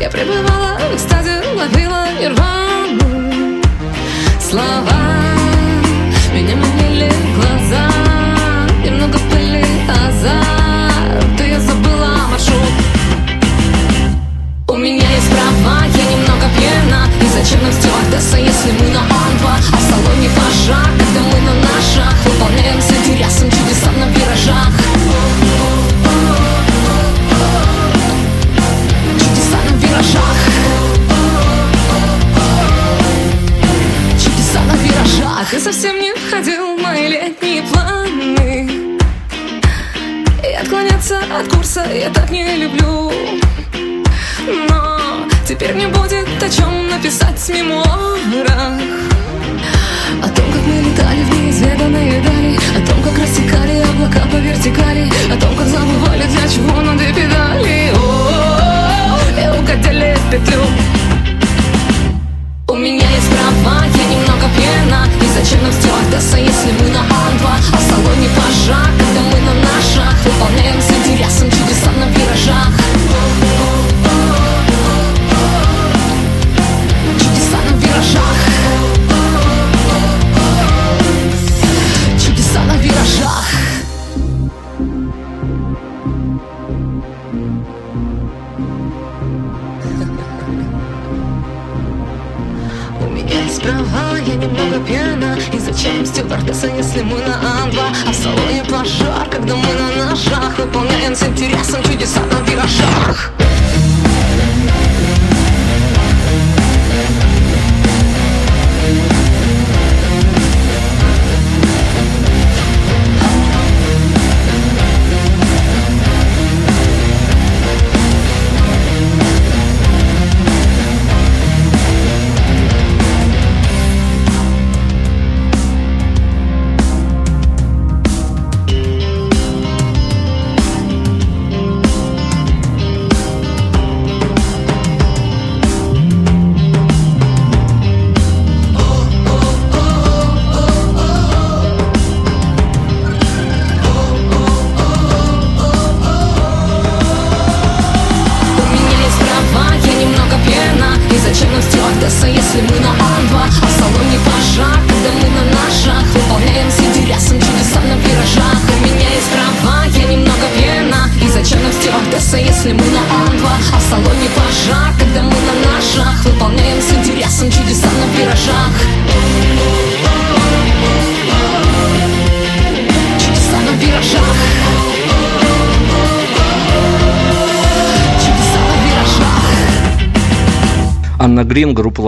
Я 0.00 0.08
пребывала 0.10 0.78
в 0.78 0.94
экстазе, 0.94 1.42
ловила 1.56 2.06
нирвану. 2.20 3.60
Слова 4.40 5.08
меня 6.32 6.54
манили 6.54 7.10
глаза. 7.34 7.90
Немного 8.84 9.18
пыли 9.30 9.64
азарт 9.88 11.36
Ты 11.36 11.48
я 11.48 11.60
забыла 11.60 12.28
маршрут. 12.30 12.74
У 14.68 14.76
меня 14.76 15.10
есть 15.10 15.30
права, 15.30 15.84
я 15.86 16.04
немного 16.12 16.46
пьяна. 16.56 17.08
И 17.20 17.26
зачем 17.26 17.60
нам 17.64 17.72
стюардесса, 17.72 18.36
если 18.36 18.70
мы 18.78 18.90
на 18.94 19.00
Ан-2 19.00 19.46
А 19.46 19.76
в 19.76 19.80
салоне 19.80 20.30
пожар, 20.30 20.90
когда 20.96 21.20
мы 21.22 21.40
на 21.40 21.54
ножах 21.54 22.14
Выполняем 22.24 22.80
все 22.80 22.97
Ты 35.58 35.64
совсем 35.64 36.00
не 36.00 36.14
входил 36.14 36.76
в 36.76 36.80
мои 36.80 37.08
летние 37.08 37.64
планы. 37.64 38.96
И 40.40 40.52
отклоняться 40.52 41.18
от 41.36 41.48
курса 41.48 41.84
я 41.92 42.10
так 42.10 42.30
не 42.30 42.44
люблю. 42.58 43.10
Но 44.68 45.26
теперь 45.48 45.74
не 45.74 45.88
будет 45.88 46.28
о 46.40 46.48
чем 46.48 46.88
написать 46.88 47.40
в 47.40 47.48
мемуарах. 47.48 48.80
О 50.22 50.28
том, 50.28 50.52
как 50.52 50.62
мы 50.64 50.80
летали 50.80 51.24
в 51.24 51.34
неизведанные 51.34 52.22
дали. 52.22 52.56
О 52.80 52.86
том, 52.86 53.02
как 53.02 53.18
рассекали 53.18 53.80
облака 53.80 54.28
по 54.30 54.36
вертикали. 54.36 55.10
О 55.28 55.40
том, 55.40 55.56
как 55.56 55.66
забывали, 55.66 56.22
для 56.22 56.48
чего 56.48 56.80
надо 56.82 57.02
педали. 57.12 57.90
О 57.94 57.98
-о 57.98 59.34
-о, 59.34 59.56
И 59.56 59.60
укатили 59.60 60.14
в 60.14 60.30
петлю. 60.30 60.97
Зачем 65.38 65.62
нам 65.62 65.72
стюардесса, 65.72 66.36
если 66.36 66.72
мы 66.72 66.88
на 66.88 66.98
А2 66.98 67.46
А 67.46 67.76
в 67.76 67.80
салоне 67.80 68.28
пожар, 68.30 68.90
когда 68.98 69.20
мы 69.22 69.38
на 69.38 69.54
ножах 69.54 70.16
Выполняем 70.24 70.80
с 70.80 70.90
интересом 70.90 71.48
чудеса 71.48 71.92
на 71.92 72.06
виражах. 72.10 73.27
Namına 97.08 97.47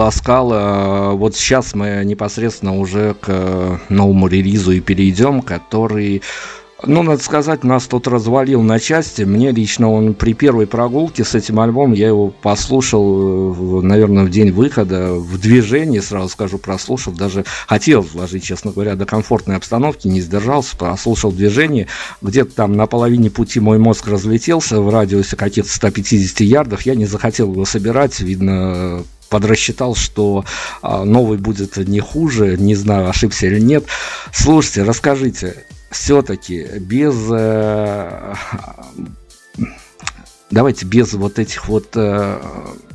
Грин, 0.00 0.06
группа 0.06 0.06
Ласкала. 0.06 1.12
Вот 1.14 1.36
сейчас 1.36 1.74
мы 1.74 2.02
непосредственно 2.04 2.78
уже 2.78 3.14
к 3.14 3.80
новому 3.88 4.28
релизу 4.28 4.72
и 4.72 4.80
перейдем, 4.80 5.42
который 5.42 6.22
ну, 6.86 7.02
надо 7.02 7.22
сказать, 7.22 7.62
нас 7.62 7.86
тут 7.86 8.08
развалил 8.08 8.62
на 8.62 8.80
части. 8.80 9.20
Мне 9.24 9.50
лично 9.50 9.92
он 9.92 10.14
при 10.14 10.32
первой 10.32 10.66
прогулке 10.66 11.24
с 11.24 11.34
этим 11.34 11.60
альбомом, 11.60 11.92
я 11.92 12.08
его 12.08 12.28
послушал, 12.28 13.82
наверное, 13.82 14.24
в 14.24 14.30
день 14.30 14.50
выхода, 14.50 15.12
в 15.12 15.38
движении, 15.38 16.00
сразу 16.00 16.30
скажу, 16.30 16.56
прослушал. 16.56 17.12
Даже 17.12 17.44
хотел 17.66 18.00
вложить, 18.00 18.44
честно 18.44 18.70
говоря, 18.70 18.96
до 18.96 19.04
комфортной 19.04 19.56
обстановки, 19.56 20.08
не 20.08 20.22
сдержался, 20.22 20.74
прослушал 20.74 21.32
движение. 21.32 21.86
Где-то 22.22 22.54
там 22.54 22.72
на 22.72 22.86
половине 22.86 23.28
пути 23.30 23.60
мой 23.60 23.76
мозг 23.78 24.08
разлетелся 24.08 24.80
в 24.80 24.88
радиусе 24.88 25.36
каких-то 25.36 25.70
150 25.70 26.40
ярдов. 26.40 26.86
Я 26.86 26.94
не 26.94 27.04
захотел 27.04 27.52
его 27.52 27.66
собирать, 27.66 28.20
видно, 28.20 29.04
подрасчитал, 29.30 29.94
что 29.94 30.44
а, 30.82 31.04
новый 31.04 31.38
будет 31.38 31.76
не 31.78 32.00
хуже, 32.00 32.56
не 32.58 32.74
знаю, 32.74 33.08
ошибся 33.08 33.46
или 33.46 33.60
нет. 33.60 33.86
Слушайте, 34.32 34.82
расскажите, 34.82 35.64
все-таки 35.90 36.66
без 36.78 37.14
э, 37.30 38.34
давайте 40.50 40.84
без 40.84 41.14
вот 41.14 41.38
этих 41.38 41.68
вот 41.68 41.92
э, 41.94 42.40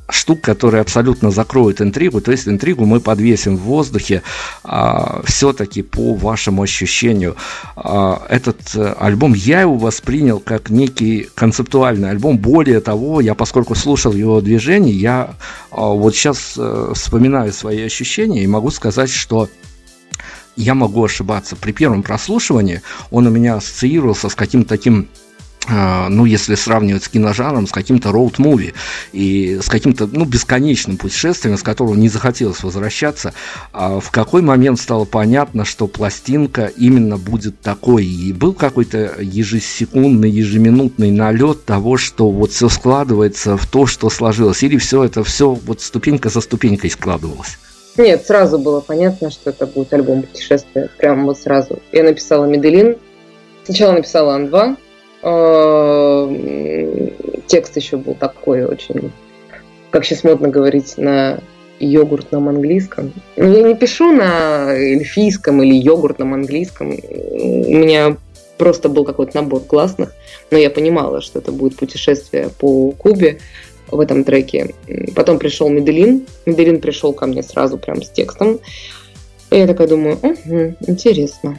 штук, 0.10 0.42
которые 0.42 0.82
абсолютно 0.82 1.32
закроют 1.32 1.82
интригу. 1.82 2.22
То 2.22 2.32
есть 2.32 2.48
интригу 2.48 2.86
мы 2.86 3.00
подвесим 3.00 3.58
в 3.58 3.62
воздухе. 3.62 4.22
А, 4.64 5.22
все-таки 5.26 5.82
по 5.82 6.14
вашему 6.14 6.62
ощущению, 6.62 7.36
а, 7.76 8.26
этот 8.30 8.60
а, 8.76 8.96
альбом 9.00 9.34
я 9.34 9.62
его 9.62 9.76
воспринял 9.78 10.40
как 10.40 10.70
некий 10.70 11.30
концептуальный 11.36 12.10
альбом. 12.10 12.38
Более 12.38 12.82
того, 12.82 13.22
я 13.22 13.34
поскольку 13.34 13.76
слушал 13.76 14.14
его 14.14 14.42
движение, 14.42 14.96
я 14.96 15.36
а, 15.72 15.88
вот 15.88 16.16
сейчас 16.16 16.54
а, 16.58 16.94
вспоминаю 16.94 17.52
свои 17.52 17.82
ощущения 17.82 18.44
и 18.44 18.48
могу 18.48 18.70
сказать, 18.72 19.10
что 19.10 19.50
я 20.56 20.74
могу 20.74 21.04
ошибаться. 21.04 21.56
При 21.56 21.72
первом 21.72 22.04
прослушивании 22.04 22.82
он 23.12 23.28
у 23.28 23.30
меня 23.30 23.56
ассоциировался 23.56 24.30
с 24.30 24.36
каким-то 24.36 24.70
таким 24.70 25.10
ну, 25.68 26.26
если 26.26 26.56
сравнивать 26.56 27.04
с 27.04 27.10
киножанром, 27.10 27.68
с 27.68 27.72
каким-то 27.72 28.10
роуд-муви 28.10 28.74
и 29.14 29.60
с 29.62 29.68
каким-то, 29.68 30.08
ну, 30.08 30.26
бесконечным 30.26 30.98
путешествием, 30.98 31.58
с 31.58 31.64
которого 31.64 31.96
не 31.96 32.10
захотелось 32.10 32.64
возвращаться, 32.64 33.34
а 33.72 34.00
в 34.00 34.12
какой 34.12 34.42
момент 34.42 34.80
стало 34.80 35.06
понятно, 35.06 35.66
что 35.66 35.88
пластинка 35.88 36.72
именно 36.78 37.18
будет 37.18 37.60
такой, 37.62 38.06
и 38.06 38.34
был 38.34 38.54
какой-то 38.54 39.16
ежесекундный, 39.20 40.30
ежеминутный 40.30 41.12
налет 41.12 41.66
того, 41.66 41.98
что 41.98 42.30
вот 42.30 42.52
все 42.52 42.70
складывается 42.70 43.58
в 43.58 43.66
то, 43.66 43.86
что 43.86 44.10
сложилось, 44.10 44.64
или 44.64 44.78
все 44.78 45.04
это 45.04 45.24
все 45.24 45.52
вот 45.54 45.82
ступенька 45.82 46.30
за 46.30 46.42
ступенькой 46.42 46.90
складывалось? 46.90 47.58
Нет, 47.98 48.26
сразу 48.26 48.60
было 48.60 48.82
понятно, 48.82 49.32
что 49.32 49.52
это 49.52 49.66
будет 49.66 49.94
альбом 49.94 50.24
путешествия. 50.24 50.90
Прямо 50.98 51.26
вот 51.26 51.40
сразу. 51.40 51.80
Я 51.94 52.04
написала 52.04 52.46
Меделин. 52.46 52.98
Сначала 53.64 53.94
написала 53.94 54.36
Ан-2. 54.36 54.78
Э, 55.28 57.10
текст 57.48 57.76
еще 57.76 57.98
был 57.98 58.14
такой 58.14 58.64
очень, 58.64 59.12
как 59.90 60.06
сейчас 60.06 60.24
модно 60.24 60.50
говорить, 60.50 60.98
на 60.98 61.40
йогуртном 61.80 62.48
английском. 62.48 63.12
Ну, 63.36 63.52
я 63.52 63.64
не 63.64 63.76
пишу 63.76 64.12
на 64.12 64.72
эльфийском 64.72 65.64
или 65.64 65.74
йогуртном 65.74 66.36
английском. 66.36 66.92
У 66.92 67.76
меня 67.76 68.18
просто 68.58 68.88
был 68.88 69.04
какой-то 69.04 69.36
набор 69.36 69.62
классных, 69.62 70.14
но 70.52 70.60
я 70.60 70.70
понимала, 70.70 71.22
что 71.22 71.40
это 71.40 71.52
будет 71.52 71.76
путешествие 71.76 72.50
по 72.60 72.92
Кубе 72.92 73.40
в 73.90 74.00
этом 74.00 74.24
треке. 74.24 74.76
Потом 75.16 75.40
пришел 75.40 75.70
Меделин. 75.70 76.28
Меделин 76.46 76.80
пришел 76.80 77.14
ко 77.14 77.26
мне 77.26 77.42
сразу 77.42 77.80
прям 77.80 78.04
с 78.04 78.10
текстом. 78.10 78.60
И 79.50 79.58
я 79.58 79.66
такая 79.66 79.88
думаю, 79.88 80.18
угу, 80.22 80.76
интересно. 80.88 81.58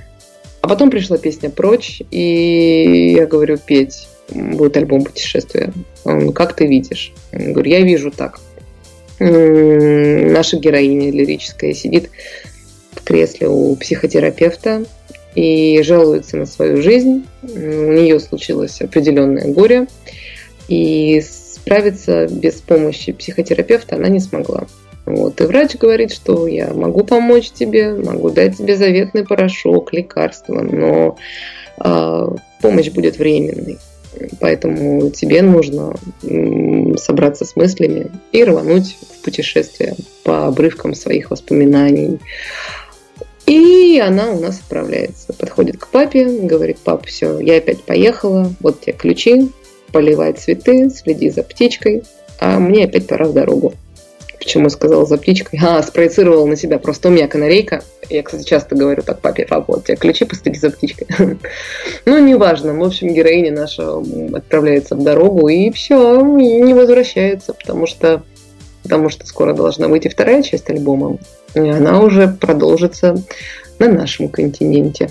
А 0.67 0.69
потом 0.69 0.91
пришла 0.91 1.17
песня 1.17 1.49
«Прочь», 1.49 2.03
и 2.11 3.13
я 3.17 3.27
говорю, 3.27 3.57
Петь, 3.57 4.09
будет 4.29 4.77
альбом 4.77 5.05
«Путешествие». 5.05 5.73
Он, 6.03 6.33
как 6.33 6.57
ты 6.57 6.67
видишь? 6.67 7.13
Я 7.31 7.53
говорю, 7.53 7.71
я 7.71 7.83
вижу 7.83 8.11
так. 8.11 8.41
Наша 9.21 10.57
героиня 10.57 11.13
лирическая 11.13 11.73
сидит 11.73 12.11
в 12.91 13.05
кресле 13.05 13.47
у 13.47 13.77
психотерапевта 13.77 14.85
и 15.37 15.81
жалуется 15.83 16.37
на 16.37 16.47
свою 16.47 16.83
жизнь. 16.83 17.25
У 17.45 17.93
нее 17.93 18.19
случилось 18.19 18.81
определенное 18.81 19.47
горе. 19.53 19.87
И 20.67 21.23
справиться 21.23 22.27
без 22.27 22.55
помощи 22.55 23.13
психотерапевта 23.13 23.95
она 23.95 24.09
не 24.09 24.19
смогла. 24.19 24.67
Вот. 25.07 25.41
И 25.41 25.45
врач 25.45 25.77
говорит, 25.77 26.13
что 26.13 26.47
я 26.49 26.75
могу 26.75 27.05
помочь 27.05 27.51
тебе, 27.51 27.95
могу 27.95 28.31
дать 28.31 28.59
тебе 28.59 28.77
заветный 28.77 29.25
порошок, 29.25 29.93
лекарство, 29.93 30.61
но 30.61 31.17
э, 31.83 32.29
помощь 32.61 32.91
будет 32.91 33.19
временной. 33.19 33.79
Поэтому 34.41 35.11
тебе 35.11 35.43
нужно 35.43 35.95
собраться 36.97 37.45
с 37.45 37.55
мыслями 37.55 38.11
и 38.33 38.45
рвануть 38.45 38.97
в 39.01 39.23
путешествие 39.23 39.95
по 40.25 40.47
обрывкам 40.47 40.95
своих 40.95 41.31
воспоминаний. 41.31 42.19
И 43.45 44.03
она 44.05 44.31
у 44.31 44.41
нас 44.41 44.59
отправляется. 44.59 45.33
Подходит 45.35 45.77
к 45.77 45.89
папе, 45.89 46.25
говорит, 46.25 46.79
пап, 46.79 47.07
все, 47.07 47.39
я 47.39 47.59
опять 47.59 47.85
поехала, 47.85 48.53
вот 48.61 48.81
тебе 48.81 48.93
ключи, 48.95 49.51
поливай 49.93 50.33
цветы, 50.33 50.91
следи 50.91 51.31
за 51.31 51.45
птичкой, 51.45 52.03
а 52.41 52.59
мне 52.59 52.85
опять 52.85 53.07
пора 53.07 53.27
в 53.27 53.35
дорогу. 53.35 53.75
Почему 54.47 54.71
сказала 54.71 55.05
за 55.05 55.19
птичкой? 55.19 55.59
А, 55.61 55.83
спроецировала 55.83 56.47
на 56.47 56.55
себя. 56.55 56.79
Просто 56.79 57.09
у 57.09 57.11
меня 57.11 57.27
канарейка. 57.27 57.83
Я, 58.09 58.23
кстати, 58.23 58.45
часто 58.45 58.77
говорю 58.77 59.03
так 59.03 59.19
папе, 59.19 59.45
папа, 59.45 59.75
вот 59.75 59.87
тебе 59.87 59.97
ключи, 59.97 60.25
последи 60.25 60.61
за 60.61 60.71
птичкой. 60.71 61.09
ну, 62.05 62.19
неважно. 62.21 62.73
В 62.73 62.85
общем, 62.85 63.13
героиня 63.13 63.51
наша 63.51 64.01
отправляется 64.33 64.95
в 64.95 65.03
дорогу 65.03 65.49
и 65.49 65.73
все, 65.73 66.21
не 66.21 66.75
возвращается, 66.75 67.55
потому 67.55 67.89
что, 67.89 68.23
потому 68.85 69.09
что 69.09 69.27
скоро 69.27 69.53
должна 69.53 69.89
выйти 69.89 70.07
вторая 70.07 70.45
часть 70.45 70.71
альбома. 70.71 71.19
И 71.57 71.59
она 71.59 72.01
уже 72.01 72.29
продолжится 72.29 73.21
на 73.81 73.89
нашем 73.89 74.29
континенте. 74.29 75.11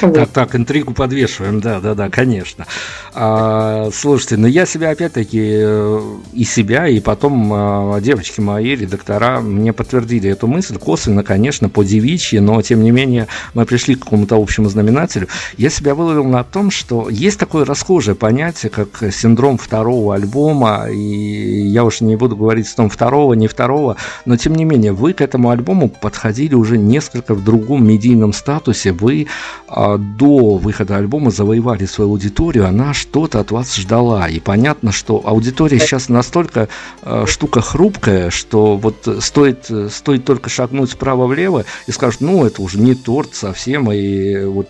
Так, 0.00 0.28
так, 0.28 0.54
интригу 0.54 0.92
подвешиваем, 0.92 1.60
да, 1.60 1.80
да, 1.80 1.94
да, 1.94 2.10
конечно. 2.10 2.66
А, 3.14 3.88
слушайте, 3.94 4.36
ну 4.36 4.46
я 4.46 4.66
себя 4.66 4.90
опять-таки 4.90 5.40
э, 5.42 6.00
и 6.34 6.44
себя, 6.44 6.86
и 6.86 7.00
потом 7.00 7.50
а, 7.52 8.00
девочки 8.00 8.40
мои, 8.40 8.76
редактора, 8.76 9.40
мне 9.40 9.72
подтвердили 9.72 10.30
эту 10.30 10.46
мысль, 10.48 10.76
косвенно, 10.76 11.24
конечно, 11.24 11.68
по 11.70 11.82
девичьи, 11.82 12.38
но 12.40 12.60
тем 12.60 12.82
не 12.82 12.90
менее 12.90 13.26
мы 13.54 13.64
пришли 13.64 13.94
к 13.94 14.04
какому-то 14.04 14.36
общему 14.36 14.68
знаменателю. 14.68 15.28
Я 15.56 15.70
себя 15.70 15.94
выловил 15.94 16.24
на 16.24 16.44
том, 16.44 16.70
что 16.70 17.08
есть 17.08 17.38
такое 17.38 17.64
расхожее 17.64 18.14
понятие, 18.14 18.70
как 18.70 19.12
синдром 19.12 19.56
второго 19.56 20.14
альбома, 20.14 20.88
и 20.90 21.66
я 21.66 21.84
уж 21.84 22.02
не 22.02 22.16
буду 22.16 22.36
говорить 22.36 22.68
о 22.68 22.76
том 22.76 22.90
второго, 22.90 23.32
не 23.32 23.48
второго, 23.48 23.96
но 24.26 24.36
тем 24.36 24.54
не 24.54 24.64
менее 24.64 24.92
вы 24.92 25.14
к 25.14 25.22
этому 25.22 25.50
альбому 25.50 25.88
подходили 25.88 26.54
уже 26.54 26.76
несколько 26.76 27.34
в 27.34 27.42
другом 27.42 27.86
медийном 27.86 28.32
статусе, 28.32 28.92
вы 28.92 29.26
а, 29.68 29.85
до 29.98 30.56
выхода 30.56 30.96
альбома 30.96 31.30
завоевали 31.30 31.86
свою 31.86 32.10
аудиторию, 32.10 32.66
она 32.66 32.92
что-то 32.92 33.40
от 33.40 33.50
вас 33.50 33.76
ждала. 33.76 34.28
И 34.28 34.40
понятно, 34.40 34.92
что 34.92 35.22
аудитория 35.24 35.78
сейчас 35.78 36.08
настолько 36.08 36.68
э, 37.02 37.24
штука 37.26 37.60
хрупкая, 37.60 38.30
что 38.30 38.76
вот 38.76 39.08
стоит, 39.20 39.70
стоит 39.90 40.24
только 40.24 40.50
шагнуть 40.50 40.90
справа-влево 40.90 41.64
и 41.86 41.92
скажут, 41.92 42.20
ну, 42.20 42.44
это 42.44 42.62
уже 42.62 42.78
не 42.78 42.94
торт 42.94 43.34
совсем, 43.34 43.90
и 43.92 44.44
вот 44.44 44.68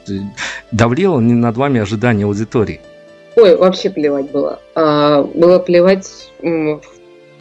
давлело 0.73 1.21
не 1.21 1.35
над 1.35 1.57
вами 1.57 1.81
ожидание 1.81 2.27
аудитории. 2.27 2.81
Ой, 3.37 3.57
вообще 3.57 3.91
плевать 3.91 4.31
было. 4.31 4.61
А, 4.75 5.23
было 5.23 5.59
плевать 5.59 6.31
в 6.43 6.81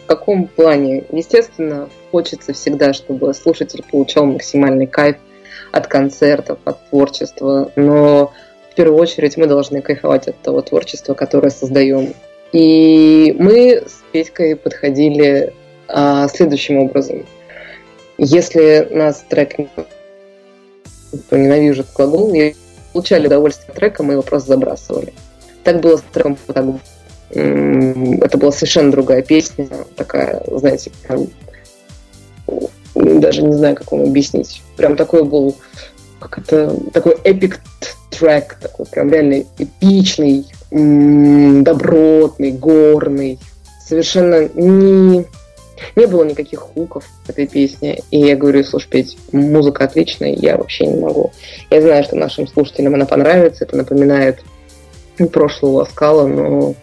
каком 0.08 0.48
плане? 0.48 1.04
Естественно, 1.12 1.90
хочется 2.12 2.54
всегда, 2.54 2.94
чтобы 2.94 3.34
слушатель 3.34 3.84
получал 3.90 4.26
максимальный 4.26 4.88
кайф 4.88 5.18
от 5.76 5.88
концертов, 5.88 6.58
от 6.64 6.90
творчества, 6.90 7.70
но 7.76 8.32
в 8.72 8.76
первую 8.76 8.98
очередь 8.98 9.36
мы 9.36 9.46
должны 9.46 9.82
кайфовать 9.82 10.30
от 10.30 10.40
того 10.40 10.62
творчества, 10.62 11.16
которое 11.16 11.50
создаем. 11.50 12.14
И 12.54 13.36
мы 13.38 13.84
с 13.86 14.02
Петькой 14.14 14.56
подходили 14.56 15.54
а, 15.90 16.30
следующим 16.30 16.78
образом. 16.78 17.26
Если 18.18 18.88
нас 18.90 19.26
трек 19.28 19.58
ненавижу 21.30 21.84
глагол, 21.94 22.34
и 22.34 22.56
получали 22.94 23.28
удовольствие 23.28 23.68
от 23.72 23.76
трека, 23.76 24.02
мы 24.02 24.14
его 24.14 24.22
просто 24.22 24.54
забрасывали. 24.54 25.14
Так 25.66 25.82
было 25.82 25.98
с 25.98 26.04
треком 26.14 26.80
это 27.32 28.38
была 28.38 28.52
совершенно 28.54 28.92
другая 28.92 29.24
песня, 29.24 29.68
такая, 29.98 30.42
знаете, 30.48 30.92
даже 32.96 33.44
не 33.44 33.54
знаю, 33.54 33.76
как 33.76 33.92
вам 33.92 34.04
объяснить. 34.04 34.62
Прям 34.78 34.96
такой 34.96 35.24
был, 35.24 35.56
как 36.20 36.40
это, 36.40 36.76
такой 36.92 37.18
эпик 37.24 37.60
трек, 38.10 38.58
такой 38.62 38.86
прям 38.86 39.10
реально 39.12 39.44
эпичный, 39.58 40.46
добротный, 40.72 42.52
горный, 42.52 43.40
совершенно 43.86 44.48
не, 44.56 45.26
Не 45.96 46.08
было 46.08 46.24
никаких 46.24 46.60
хуков 46.60 47.06
этой 47.28 47.48
песни. 47.48 48.00
И 48.12 48.20
я 48.20 48.36
говорю, 48.36 48.64
слушай, 48.64 48.90
Петь, 48.90 49.18
музыка 49.32 49.86
отличная, 49.86 50.34
я 50.34 50.58
вообще 50.58 50.86
не 50.86 51.00
могу. 51.00 51.32
Я 51.70 51.82
знаю, 51.82 52.04
что 52.04 52.16
нашим 52.16 52.48
слушателям 52.48 52.96
она 52.96 53.06
понравится. 53.06 53.66
Это 53.66 53.76
напоминает 53.78 54.40
прошлого 55.32 55.80
Ласкала, 55.80 56.28
но 56.28 56.76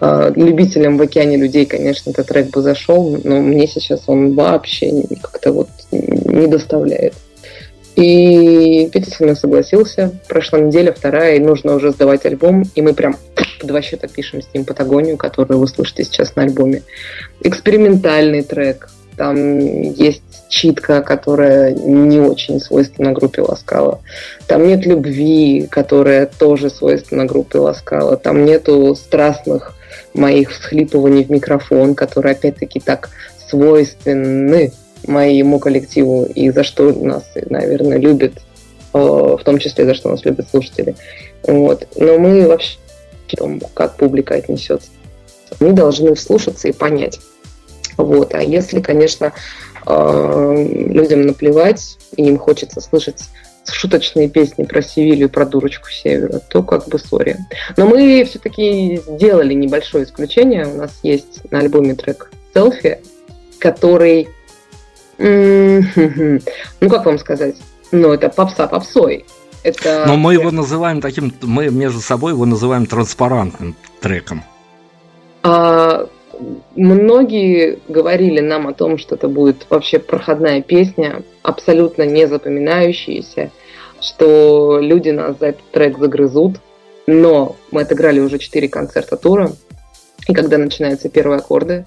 любителям 0.00 0.98
в 0.98 1.02
океане 1.02 1.36
людей, 1.36 1.66
конечно, 1.66 2.10
этот 2.10 2.26
трек 2.28 2.50
бы 2.50 2.62
зашел, 2.62 3.18
но 3.22 3.40
мне 3.40 3.66
сейчас 3.66 4.02
он 4.06 4.34
вообще 4.34 5.04
как-то 5.22 5.52
вот 5.52 5.68
не 5.90 6.46
доставляет. 6.46 7.14
И 7.96 8.88
Петя 8.92 9.10
со 9.10 9.22
мной 9.22 9.36
согласился. 9.36 10.10
Прошла 10.28 10.58
неделя, 10.58 10.92
вторая, 10.92 11.36
и 11.36 11.40
нужно 11.40 11.74
уже 11.74 11.92
сдавать 11.92 12.26
альбом. 12.26 12.64
И 12.74 12.82
мы 12.82 12.92
прям 12.92 13.16
под 13.36 13.46
два 13.66 13.82
счета 13.82 14.08
пишем 14.08 14.42
с 14.42 14.52
ним 14.52 14.64
Патагонию, 14.64 15.16
которую 15.16 15.60
вы 15.60 15.68
слышите 15.68 16.04
сейчас 16.04 16.34
на 16.34 16.42
альбоме. 16.42 16.82
Экспериментальный 17.40 18.42
трек. 18.42 18.88
Там 19.16 19.60
есть 19.92 20.22
читка, 20.48 21.02
которая 21.02 21.72
не 21.72 22.18
очень 22.18 22.58
свойственна 22.58 23.12
группе 23.12 23.42
Ласкала. 23.42 24.00
Там 24.48 24.66
нет 24.66 24.84
любви, 24.86 25.68
которая 25.70 26.26
тоже 26.26 26.70
свойственна 26.70 27.24
группе 27.26 27.58
Ласкала. 27.58 28.16
Там 28.16 28.44
нету 28.44 28.96
страстных 28.96 29.74
моих 30.14 30.50
всхлипываний 30.50 31.24
в 31.24 31.30
микрофон, 31.30 31.94
которые 31.94 32.32
опять-таки 32.32 32.80
так 32.80 33.10
свойственны 33.48 34.72
моему 35.06 35.58
коллективу 35.58 36.24
и 36.24 36.50
за 36.50 36.64
что 36.64 36.92
нас, 36.92 37.24
наверное, 37.34 37.98
любят, 37.98 38.34
э, 38.94 38.98
в 38.98 39.40
том 39.44 39.58
числе 39.58 39.84
за 39.84 39.94
что 39.94 40.10
нас 40.10 40.24
любят 40.24 40.48
слушатели. 40.48 40.94
Вот. 41.42 41.86
Но 41.96 42.18
мы 42.18 42.46
вообще 42.46 42.78
том, 43.36 43.60
как 43.74 43.96
публика 43.96 44.34
отнесется. 44.34 44.88
Мы 45.60 45.72
должны 45.72 46.14
вслушаться 46.14 46.68
и 46.68 46.72
понять. 46.72 47.20
Вот. 47.96 48.34
А 48.34 48.42
если, 48.42 48.80
конечно, 48.80 49.32
э, 49.86 50.66
людям 50.88 51.22
наплевать, 51.22 51.98
и 52.16 52.24
им 52.24 52.38
хочется 52.38 52.80
слышать 52.80 53.24
шуточные 53.70 54.28
песни 54.28 54.64
про 54.64 54.82
Севилью, 54.82 55.28
про 55.28 55.46
дурочку 55.46 55.90
Севера, 55.90 56.40
то 56.40 56.62
как 56.62 56.88
бы 56.88 56.98
сори. 56.98 57.36
Но 57.76 57.86
мы 57.86 58.24
все-таки 58.24 59.00
сделали 59.06 59.54
небольшое 59.54 60.04
исключение. 60.04 60.66
У 60.66 60.76
нас 60.76 60.98
есть 61.02 61.50
на 61.50 61.60
альбоме 61.60 61.94
трек 61.94 62.30
«Селфи», 62.52 62.98
который 63.58 64.28
ну, 65.18 66.90
как 66.90 67.06
вам 67.06 67.18
сказать? 67.18 67.56
Ну, 67.92 68.12
это 68.12 68.28
попса 68.28 68.66
попсой. 68.66 69.24
Это... 69.62 70.04
Но 70.06 70.16
мы 70.16 70.34
его 70.34 70.50
называем 70.50 71.00
таким, 71.00 71.32
мы 71.42 71.70
между 71.70 72.00
собой 72.00 72.32
его 72.32 72.44
называем 72.44 72.86
транспарантным 72.86 73.76
треком. 74.00 74.42
А, 75.42 76.06
многие 76.74 77.78
говорили 77.88 78.40
нам 78.40 78.66
о 78.66 78.74
том, 78.74 78.98
что 78.98 79.14
это 79.14 79.28
будет 79.28 79.66
вообще 79.70 79.98
проходная 79.98 80.60
песня, 80.60 81.22
абсолютно 81.44 82.02
не 82.02 82.26
запоминающаяся, 82.26 83.52
что 84.00 84.80
люди 84.80 85.10
нас 85.10 85.38
за 85.38 85.48
этот 85.48 85.70
трек 85.70 85.98
загрызут, 85.98 86.56
но 87.06 87.54
мы 87.70 87.82
отыграли 87.82 88.18
уже 88.18 88.38
четыре 88.38 88.68
концерта 88.68 89.16
тура, 89.16 89.52
и 90.26 90.32
когда 90.32 90.58
начинаются 90.58 91.08
первые 91.08 91.38
аккорды, 91.38 91.84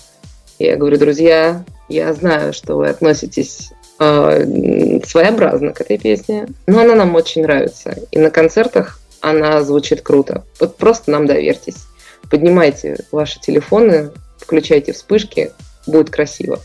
я 0.59 0.75
говорю, 0.75 0.97
друзья, 0.97 1.65
я 1.89 2.13
знаю, 2.13 2.53
что 2.53 2.75
вы 2.75 2.87
относитесь 2.87 3.71
э, 3.99 4.99
своеобразно 5.05 5.73
к 5.73 5.81
этой 5.81 5.97
песне, 5.97 6.47
но 6.67 6.81
она 6.81 6.95
нам 6.95 7.15
очень 7.15 7.41
нравится. 7.43 7.97
И 8.11 8.19
на 8.19 8.29
концертах 8.29 8.99
она 9.21 9.61
звучит 9.63 10.01
круто. 10.01 10.43
Вот 10.59 10.77
просто 10.77 11.11
нам 11.11 11.25
доверьтесь. 11.25 11.85
Поднимайте 12.29 12.97
ваши 13.11 13.39
телефоны, 13.39 14.11
включайте 14.37 14.93
вспышки, 14.93 15.51
будет 15.87 16.09
красиво. 16.09 16.59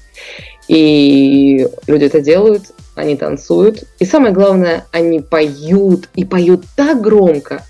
И 0.68 1.68
люди 1.86 2.04
это 2.04 2.20
делают, 2.20 2.72
они 2.94 3.16
танцуют. 3.16 3.84
И 3.98 4.04
самое 4.04 4.32
главное, 4.32 4.86
они 4.92 5.20
поют, 5.20 6.08
и 6.14 6.24
поют 6.24 6.64
так 6.76 7.00
громко, 7.00 7.64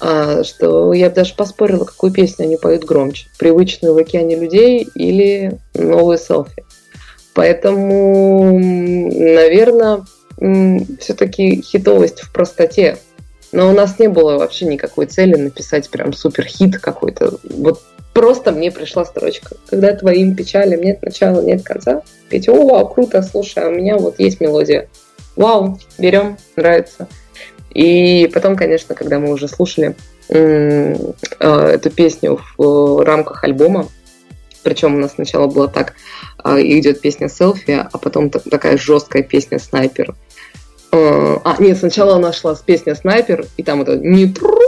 а, 0.00 0.44
что 0.44 0.92
я 0.92 1.10
даже 1.10 1.34
поспорила, 1.34 1.84
какую 1.84 2.12
песню 2.12 2.44
они 2.44 2.56
поют 2.56 2.84
громче. 2.84 3.28
Привычную 3.38 3.94
в 3.94 3.98
океане 3.98 4.36
людей 4.36 4.88
или 4.94 5.58
новые 5.74 6.18
селфи. 6.18 6.64
Поэтому, 7.34 8.58
наверное, 8.58 10.04
все-таки 10.98 11.62
хитовость 11.62 12.20
в 12.20 12.32
простоте. 12.32 12.98
Но 13.52 13.68
у 13.68 13.72
нас 13.72 13.98
не 13.98 14.08
было 14.08 14.38
вообще 14.38 14.66
никакой 14.66 15.06
цели 15.06 15.34
написать 15.34 15.90
прям 15.90 16.12
супер 16.12 16.44
хит 16.44 16.78
какой-то. 16.78 17.38
Вот 17.42 17.80
просто 18.12 18.52
мне 18.52 18.70
пришла 18.70 19.04
строчка. 19.04 19.56
Когда 19.68 19.94
твоим 19.94 20.34
печалям 20.34 20.80
нет 20.80 21.02
начала, 21.02 21.40
нет 21.40 21.62
конца, 21.62 22.02
ведь 22.30 22.48
о, 22.48 22.54
вау, 22.54 22.88
круто, 22.88 23.22
слушай, 23.22 23.62
а 23.62 23.68
у 23.68 23.72
меня 23.72 23.96
вот 23.96 24.18
есть 24.18 24.40
мелодия. 24.40 24.88
Вау, 25.36 25.78
берем, 25.98 26.36
нравится. 26.56 27.08
И 27.70 28.28
потом, 28.34 28.56
конечно, 28.56 28.94
когда 28.94 29.18
мы 29.20 29.32
уже 29.32 29.46
слушали 29.46 29.94
э, 30.28 30.96
эту 31.38 31.90
песню 31.90 32.40
в 32.58 33.04
рамках 33.04 33.44
альбома, 33.44 33.88
причем 34.62 34.96
у 34.96 34.98
нас 34.98 35.12
сначала 35.14 35.46
было 35.46 35.68
так, 35.68 35.94
э, 36.44 36.60
идет 36.62 37.00
песня 37.00 37.28
селфи, 37.28 37.86
а 37.90 37.98
потом 37.98 38.30
такая 38.30 38.76
жесткая 38.76 39.22
песня 39.22 39.58
снайпер. 39.58 40.14
Э, 40.92 41.38
а, 41.44 41.56
нет, 41.60 41.78
сначала 41.78 42.16
она 42.16 42.32
шла 42.32 42.56
с 42.56 42.60
песня 42.60 42.94
снайпер, 42.94 43.46
и 43.56 43.62
там 43.62 43.82
это 43.82 43.96
не 43.96 44.26
тру, 44.26 44.59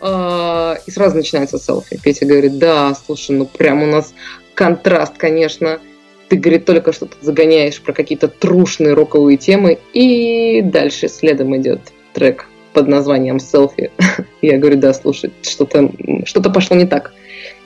и 0.00 0.90
сразу 0.90 1.16
начинается 1.16 1.58
селфи. 1.58 1.98
Петя 2.02 2.26
говорит, 2.26 2.58
да, 2.58 2.94
слушай, 2.94 3.36
ну 3.36 3.46
прям 3.46 3.82
у 3.82 3.86
нас 3.86 4.14
контраст, 4.54 5.16
конечно. 5.16 5.80
Ты, 6.28 6.36
говорит, 6.36 6.64
только 6.64 6.92
что 6.92 7.06
тут 7.06 7.18
загоняешь 7.20 7.80
про 7.80 7.92
какие-то 7.92 8.28
трушные 8.28 8.94
роковые 8.94 9.36
темы, 9.36 9.78
и 9.92 10.62
дальше 10.62 11.08
следом 11.08 11.56
идет 11.56 11.80
трек 12.14 12.48
под 12.72 12.88
названием 12.88 13.38
«Селфи». 13.38 13.90
Я 14.42 14.58
говорю, 14.58 14.78
да, 14.78 14.94
слушай, 14.94 15.32
что-то 15.42 15.90
что 16.24 16.40
пошло 16.40 16.76
не 16.76 16.86
так. 16.86 17.12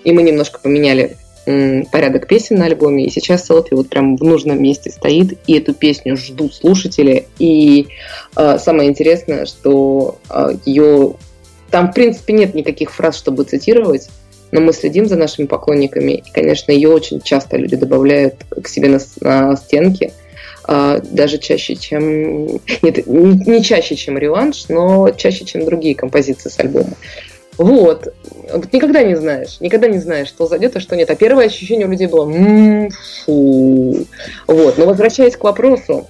И 0.04 0.12
мы 0.12 0.22
немножко 0.22 0.58
поменяли 0.60 1.16
порядок 1.92 2.26
песен 2.26 2.56
на 2.56 2.66
альбоме, 2.66 3.06
и 3.06 3.10
сейчас 3.10 3.46
селфи 3.46 3.74
вот 3.74 3.88
прям 3.88 4.16
в 4.16 4.22
нужном 4.24 4.60
месте 4.60 4.90
стоит, 4.90 5.38
и 5.46 5.58
эту 5.58 5.74
песню 5.74 6.16
ждут 6.16 6.54
слушатели. 6.54 7.28
И 7.38 7.86
э, 8.34 8.58
самое 8.58 8.90
интересное, 8.90 9.46
что 9.46 10.18
э, 10.24 10.32
а, 10.32 10.50
ее 10.64 11.14
там, 11.70 11.90
в 11.90 11.94
принципе, 11.94 12.32
нет 12.32 12.54
никаких 12.54 12.92
фраз, 12.92 13.16
чтобы 13.16 13.44
цитировать, 13.44 14.08
но 14.52 14.60
мы 14.60 14.72
следим 14.72 15.06
за 15.06 15.16
нашими 15.16 15.46
поклонниками, 15.46 16.12
и, 16.12 16.32
конечно, 16.32 16.72
ее 16.72 16.88
очень 16.88 17.20
часто 17.20 17.56
люди 17.56 17.76
добавляют 17.76 18.36
к 18.62 18.68
себе 18.68 18.88
на, 18.88 19.00
на 19.20 19.56
стенки. 19.56 20.12
А, 20.64 21.00
даже 21.00 21.38
чаще, 21.38 21.76
чем... 21.76 22.46
Нет, 22.82 23.06
не 23.06 23.62
чаще, 23.62 23.96
чем 23.96 24.18
реванш, 24.18 24.68
но 24.68 25.10
чаще, 25.10 25.44
чем 25.44 25.64
другие 25.64 25.94
композиции 25.94 26.48
с 26.48 26.58
альбома. 26.58 26.94
Вот. 27.58 28.12
Никогда 28.72 29.02
не 29.02 29.14
знаешь. 29.14 29.60
Никогда 29.60 29.88
не 29.88 29.98
знаешь, 29.98 30.28
что 30.28 30.46
зайдет, 30.46 30.76
а 30.76 30.80
что 30.80 30.96
нет. 30.96 31.10
А 31.10 31.14
первое 31.14 31.46
ощущение 31.46 31.86
у 31.86 31.90
людей 31.90 32.06
было 32.06 32.28
м-м, 32.28 32.90
фу. 33.24 34.06
Вот. 34.46 34.78
Но 34.78 34.86
возвращаясь 34.86 35.36
к 35.36 35.44
вопросу 35.44 36.06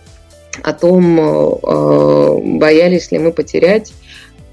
о 0.62 0.72
том, 0.72 1.20
э, 1.20 2.58
боялись 2.58 3.12
ли 3.12 3.18
мы 3.18 3.32
потерять, 3.32 3.92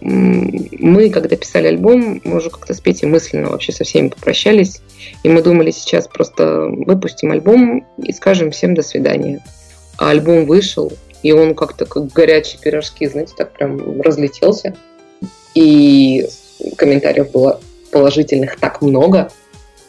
мы, 0.05 1.09
когда 1.09 1.35
писали 1.35 1.67
альбом, 1.67 2.21
мы 2.23 2.37
уже 2.37 2.49
как-то 2.49 2.73
с 2.73 2.81
Петей 2.81 3.07
мысленно 3.07 3.49
вообще 3.49 3.71
со 3.71 3.83
всеми 3.83 4.09
попрощались, 4.09 4.81
и 5.23 5.29
мы 5.29 5.41
думали 5.41 5.71
сейчас 5.71 6.07
просто 6.07 6.67
выпустим 6.67 7.31
альбом 7.31 7.85
и 7.97 8.11
скажем 8.11 8.51
всем 8.51 8.73
до 8.73 8.81
свидания 8.81 9.41
а 9.97 10.09
альбом 10.09 10.45
вышел, 10.45 10.91
и 11.21 11.31
он 11.31 11.55
как-то 11.55 11.85
как 11.85 12.07
горячие 12.07 12.59
пирожки, 12.59 13.07
знаете, 13.07 13.33
так 13.37 13.53
прям 13.53 14.01
разлетелся. 14.01 14.75
И 15.55 16.27
комментариев 16.77 17.31
было 17.31 17.61
положительных 17.91 18.59
так 18.59 18.81
много. 18.81 19.31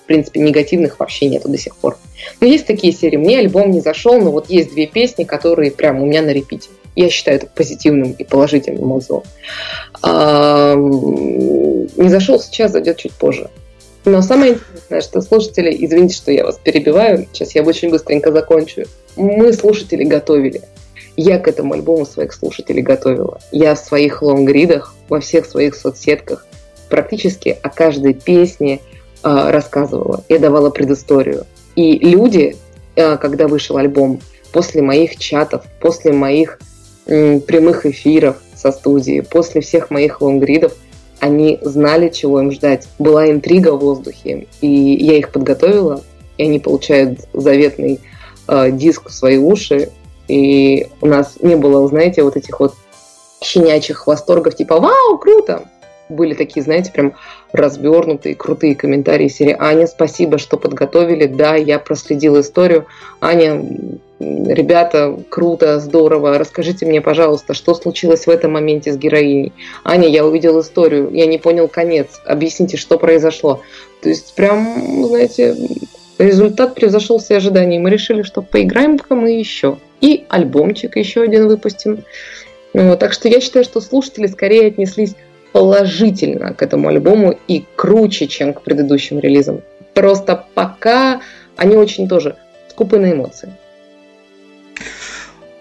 В 0.03 0.07
принципе, 0.07 0.41
негативных 0.41 1.01
вообще 1.01 1.27
нету 1.27 1.49
до 1.49 1.57
сих 1.57 1.75
пор. 1.77 1.97
Но 2.41 2.47
есть 2.47 2.67
такие 2.67 2.93
серии. 2.93 3.17
Мне 3.17 3.39
альбом 3.39 3.71
не 3.71 3.81
зашел, 3.81 4.21
но 4.21 4.31
вот 4.31 4.51
есть 4.51 4.73
две 4.73 4.87
песни, 4.87 5.25
которые 5.25 5.71
прям 5.71 6.03
у 6.03 6.07
меня 6.07 6.21
на 6.21 6.31
репите. 6.31 6.69
Я 6.97 7.11
считаю 7.11 7.39
это 7.39 7.47
позитивным 7.47 8.13
и 8.13 8.25
положительным 8.25 8.93
отзывом. 8.93 9.25
А, 10.03 10.75
не 10.75 12.09
зашел 12.09 12.39
сейчас, 12.41 12.73
зайдет 12.73 12.99
чуть 12.99 13.13
позже. 13.13 13.51
Но 14.05 14.21
самое 14.21 14.53
интересное, 14.53 15.01
что 15.01 15.21
слушатели, 15.23 15.75
извините, 15.81 16.15
что 16.15 16.31
я 16.31 16.45
вас 16.45 16.59
перебиваю, 16.63 17.27
сейчас 17.33 17.55
я 17.55 17.63
очень 17.63 17.91
быстренько 17.91 18.33
закончу. 18.33 18.85
Мы 19.17 19.53
слушатели 19.53 20.05
готовили. 20.05 20.63
Я 21.17 21.39
к 21.39 21.49
этому 21.49 21.75
альбому 21.75 22.05
своих 22.05 22.33
слушателей 22.33 22.83
готовила. 22.83 23.41
Я 23.51 23.75
в 23.75 23.79
своих 23.79 24.21
лонгридах, 24.21 24.95
во 25.09 25.21
всех 25.21 25.47
своих 25.47 25.75
соцсетках 25.75 26.47
практически 26.91 27.57
о 27.63 27.71
каждой 27.71 28.15
песне 28.15 28.81
э, 29.23 29.51
рассказывала. 29.51 30.25
Я 30.29 30.39
давала 30.39 30.71
предысторию. 30.71 31.47
И 31.77 31.99
люди, 31.99 32.57
э, 32.97 33.17
когда 33.17 33.49
вышел 33.49 33.77
альбом, 33.77 34.21
после 34.53 34.83
моих 34.83 35.17
чатов, 35.17 35.65
после 35.81 36.13
моих 36.13 36.59
прямых 37.07 37.87
эфиров 37.87 38.37
со 38.55 38.73
студии, 38.73 39.21
после 39.21 39.61
всех 39.61 39.91
моих 39.91 40.21
лонгридов, 40.21 40.75
они 41.21 41.59
знали, 41.63 42.09
чего 42.09 42.41
им 42.41 42.51
ждать. 42.51 42.89
Была 42.99 43.31
интрига 43.31 43.73
в 43.73 43.81
воздухе, 43.81 44.47
и 44.61 44.69
я 44.69 45.17
их 45.17 45.33
подготовила. 45.33 46.03
и 46.37 46.45
они 46.45 46.59
получают 46.59 47.21
заветный 47.33 48.01
э, 48.49 48.71
диск 48.73 49.09
в 49.09 49.15
свои 49.15 49.39
уши, 49.39 49.91
и 50.27 50.89
у 51.01 51.07
нас 51.07 51.37
не 51.41 51.57
было, 51.57 51.87
знаете, 51.89 52.23
вот 52.23 52.37
этих 52.37 52.59
вот 52.61 52.75
щенячьих 53.43 54.07
восторгов, 54.07 54.57
типа 54.57 54.81
«Вау, 54.81 55.19
круто!» 55.19 55.69
Были 56.09 56.35
такие, 56.35 56.63
знаете, 56.63 56.93
прям 56.93 57.15
развернутые, 57.53 58.35
крутые 58.35 58.75
комментарии 58.75 59.29
серии 59.29 59.57
«Аня, 59.59 59.87
спасибо, 59.87 60.39
что 60.39 60.57
подготовили, 60.57 61.27
да, 61.27 61.55
я 61.55 61.79
проследила 61.79 62.41
историю, 62.41 62.87
Аня, 63.21 63.65
ребята, 64.21 65.19
круто, 65.29 65.81
здорово, 65.81 66.39
расскажите 66.39 66.87
мне, 66.87 67.01
пожалуйста, 67.01 67.55
что 67.55 67.75
случилось 67.75 68.27
в 68.27 68.31
этом 68.31 68.53
моменте 68.53 68.93
с 68.93 68.97
героиней. 68.97 69.53
Аня, 69.85 70.09
я 70.09 70.25
увидел 70.25 70.61
историю, 70.61 71.11
я 71.13 71.27
не 71.27 71.39
понял 71.39 71.69
конец, 71.69 72.21
объясните, 72.25 72.77
что 72.77 72.99
произошло. 72.99 73.63
То 74.03 74.09
есть 74.09 74.35
прям, 74.35 75.05
знаете, 75.07 75.57
результат 76.19 76.75
превзошел 76.75 77.19
все 77.19 77.37
ожидания. 77.37 77.79
Мы 77.79 77.91
решили, 77.91 78.23
что 78.23 78.43
поиграем-ка 78.43 79.15
мы 79.15 79.31
еще. 79.31 79.79
И 80.01 80.25
альбомчик 80.29 80.97
еще 80.97 81.23
один 81.23 81.49
выпустим. 81.49 82.05
Вот, 82.73 82.99
так 82.99 83.13
что 83.13 83.29
я 83.29 83.41
считаю, 83.41 83.65
что 83.65 83.81
слушатели 83.81 84.27
скорее 84.27 84.67
отнеслись 84.67 85.15
положительно 85.53 86.53
к 86.53 86.63
этому 86.63 86.89
альбому 86.89 87.39
и 87.47 87.65
круче, 87.77 88.27
чем 88.27 88.53
к 88.53 88.63
предыдущим 88.63 89.21
релизам. 89.21 89.63
Просто 89.95 90.45
пока 90.55 91.21
они 91.57 91.77
очень 91.77 92.09
тоже 92.09 92.37
скупы 92.69 92.99
на 92.99 93.13
эмоции. 93.13 93.55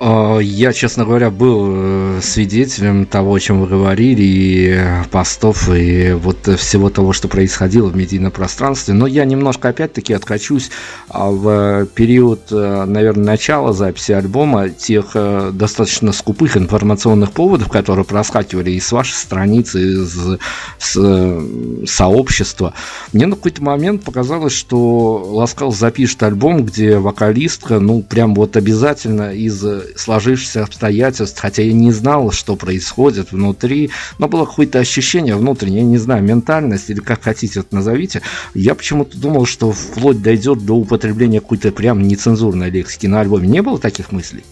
А, 0.06 0.40
я, 0.40 0.74
честно 0.74 1.06
говоря, 1.06 1.32
был 1.32 2.18
э, 2.18 2.20
свидетелем 2.22 3.06
того, 3.06 3.36
о 3.36 3.40
чем 3.40 3.62
вы 3.62 3.68
говорили, 3.68 4.22
и 4.22 4.82
постов, 5.12 5.70
и 5.70 6.12
вот 6.12 6.46
всего 6.60 6.90
того, 6.90 7.14
что 7.14 7.30
происходило 7.30 7.88
в 7.88 7.96
медийном 7.96 8.34
пространстве. 8.34 8.94
Но 8.96 9.08
я 9.08 9.24
немножко, 9.24 9.70
опять-таки, 9.70 10.12
откачусь 10.12 10.72
а, 11.08 11.30
в 11.30 11.86
период, 11.96 12.42
э, 12.52 12.84
наверное, 12.86 13.24
начала 13.24 13.72
записи 13.72 14.12
альбома, 14.12 14.68
тех 14.68 15.12
э, 15.14 15.52
достаточно 15.54 16.12
скупых 16.12 16.58
информационных 16.58 17.32
поводов, 17.32 17.70
которые 17.70 18.04
проскакивали 18.04 18.72
и 18.72 18.82
с 18.82 18.92
вашей 18.92 19.14
страницы, 19.14 19.82
из 19.82 20.38
с 20.80 21.86
сообщества. 21.88 22.74
Мне 23.14 23.26
на 23.26 23.38
какой-то 23.38 23.64
момент 23.64 24.04
показалось, 24.04 24.52
что 24.52 25.26
Ласкал 25.32 25.72
запишет 25.72 26.22
альбом, 26.24 26.66
где 26.66 26.98
вокалистка, 26.98 27.80
ну, 27.80 28.02
прям 28.02 28.36
вот 28.36 28.58
обязательно 28.58 29.34
из 29.34 29.64
сложившихся 29.96 30.64
обстоятельств, 30.64 31.40
хотя 31.40 31.64
я 31.64 31.74
не 31.74 31.92
знал, 31.92 32.32
что 32.32 32.56
происходит 32.56 33.32
внутри, 33.32 33.92
но 34.18 34.28
было 34.28 34.46
какое-то 34.46 34.80
ощущение 34.80 35.36
внутреннее, 35.36 35.82
я 35.82 35.88
не 35.88 35.98
знаю, 35.98 36.24
ментальность 36.24 36.90
или 36.90 37.00
как 37.00 37.24
хотите 37.24 37.62
это 37.62 37.76
назовите. 37.76 38.22
Я 38.54 38.76
почему-то 38.76 39.18
думал, 39.18 39.46
что 39.46 39.72
вплоть 39.72 40.22
дойдет 40.22 40.66
до 40.66 40.74
употребления 40.74 41.40
какой-то 41.40 41.72
прям 41.72 42.08
нецензурной 42.08 42.70
лексики 42.70 43.08
на 43.08 43.22
альбоме. 43.22 43.48
Не 43.48 43.62
было 43.62 43.80
таких 43.80 44.12
мыслей? 44.12 44.44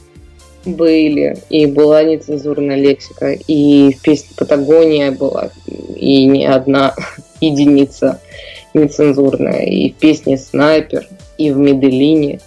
Были, 0.64 1.38
и 1.50 1.66
была 1.66 2.04
нецензурная 2.04 2.76
лексика, 2.76 3.32
и 3.32 3.94
в 3.94 4.02
песне 4.02 4.30
«Патагония» 4.38 5.12
была, 5.12 5.50
и 5.66 6.26
не 6.26 6.46
одна 6.46 6.94
единица 7.40 8.22
нецензурная, 8.76 9.66
и 9.66 9.92
в 9.92 9.96
песне 9.96 10.38
«Снайпер», 10.38 11.08
и 11.40 11.52
в 11.52 11.58
«Меделине», 11.58 12.42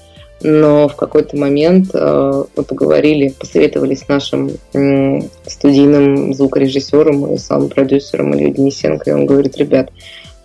но 0.45 0.89
в 0.89 0.95
какой-то 0.95 1.39
момент 1.39 1.89
э, 1.95 2.45
мы 2.55 2.63
поговорили, 2.65 3.31
посоветовались 3.31 4.01
с 4.01 4.09
нашим 4.09 4.51
э, 4.75 5.21
студийным 5.47 6.35
звукорежиссером 6.35 7.33
и 7.33 7.39
саунд-продюсером 7.39 8.35
Ильей 8.35 8.53
Денисенко, 8.53 9.09
и 9.09 9.13
он 9.15 9.25
говорит, 9.25 9.57
ребят, 9.57 9.91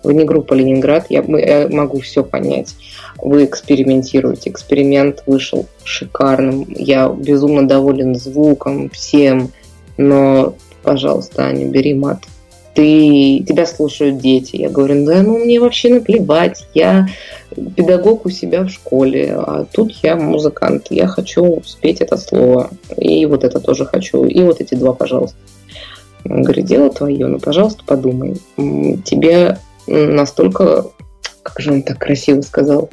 вы 0.01 0.13
не 0.13 0.23
группа 0.23 0.53
Ленинград, 0.53 1.07
я, 1.09 1.21
могу 1.69 1.99
все 1.99 2.23
понять. 2.23 2.75
Вы 3.17 3.43
экспериментируете. 3.43 4.49
Эксперимент 4.49 5.23
вышел 5.25 5.65
шикарным. 5.83 6.65
Я 6.69 7.09
безумно 7.09 7.67
доволен 7.67 8.15
звуком, 8.15 8.89
всем. 8.91 9.51
Но, 9.97 10.55
пожалуйста, 10.81 11.43
Аня, 11.43 11.65
бери 11.65 11.93
мат 11.93 12.23
ты, 12.79 13.43
тебя 13.45 13.65
слушают 13.65 14.19
дети. 14.19 14.55
Я 14.55 14.69
говорю, 14.69 15.05
да 15.05 15.21
ну 15.21 15.37
мне 15.37 15.59
вообще 15.59 15.89
наплевать, 15.89 16.65
я 16.73 17.09
педагог 17.75 18.25
у 18.25 18.29
себя 18.29 18.63
в 18.63 18.69
школе, 18.69 19.33
а 19.35 19.65
тут 19.69 19.91
я 20.01 20.15
музыкант, 20.15 20.87
я 20.89 21.07
хочу 21.07 21.61
спеть 21.65 21.99
это 21.99 22.15
слово, 22.15 22.69
и 22.95 23.25
вот 23.25 23.43
это 23.43 23.59
тоже 23.59 23.85
хочу, 23.85 24.23
и 24.23 24.41
вот 24.43 24.61
эти 24.61 24.75
два, 24.75 24.93
пожалуйста. 24.93 25.35
Он 26.23 26.43
говорит, 26.43 26.67
дело 26.67 26.89
твое, 26.89 27.27
но, 27.27 27.39
пожалуйста, 27.39 27.83
подумай. 27.85 28.37
Тебе 28.55 29.57
настолько, 29.85 30.85
как 31.43 31.59
же 31.59 31.73
он 31.73 31.81
так 31.81 31.97
красиво 31.97 32.39
сказал, 32.39 32.89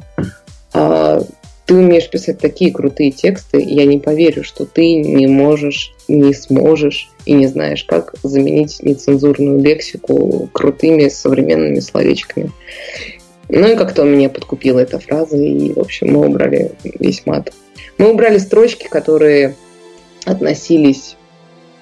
а, 0.73 1.21
ты 1.65 1.75
умеешь 1.75 2.09
писать 2.09 2.39
такие 2.39 2.73
крутые 2.73 3.11
тексты, 3.11 3.63
я 3.63 3.85
не 3.85 3.99
поверю, 3.99 4.43
что 4.43 4.65
ты 4.65 4.95
не 4.95 5.27
можешь, 5.27 5.93
не 6.09 6.33
сможешь 6.33 7.09
и 7.27 7.33
не 7.33 7.47
знаешь, 7.47 7.83
как 7.83 8.13
заменить 8.23 8.81
нецензурную 8.81 9.59
лексику 9.59 10.49
крутыми 10.51 11.09
современными 11.09 11.79
словечками. 11.79 12.51
Ну 13.49 13.71
и 13.71 13.75
как-то 13.75 14.03
меня 14.03 14.29
подкупила 14.29 14.79
эта 14.79 14.99
фраза, 14.99 15.37
и, 15.37 15.73
в 15.73 15.79
общем, 15.79 16.11
мы 16.11 16.25
убрали 16.27 16.71
весь 16.83 17.25
мат. 17.25 17.53
Мы 17.97 18.11
убрали 18.11 18.37
строчки, 18.37 18.87
которые 18.87 19.55
относились, 20.25 21.15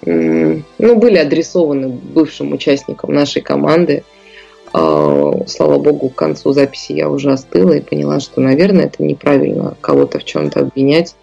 ну, 0.06 0.64
были 0.78 1.18
адресованы 1.18 1.88
бывшим 1.90 2.54
участникам 2.54 3.14
нашей 3.14 3.42
команды– 3.42 4.04
а, 4.78 5.32
слава 5.48 5.78
богу, 5.78 6.10
к 6.10 6.16
концу 6.16 6.52
записи 6.52 6.92
я 6.92 7.10
уже 7.10 7.32
остыла 7.32 7.72
и 7.72 7.80
поняла, 7.80 8.20
что, 8.20 8.42
наверное, 8.42 8.88
это 8.88 9.04
неправильно 9.04 9.78
кого-то 9.80 10.20
в 10.20 10.26
чем-то 10.26 10.60
обвинять. 10.60 11.16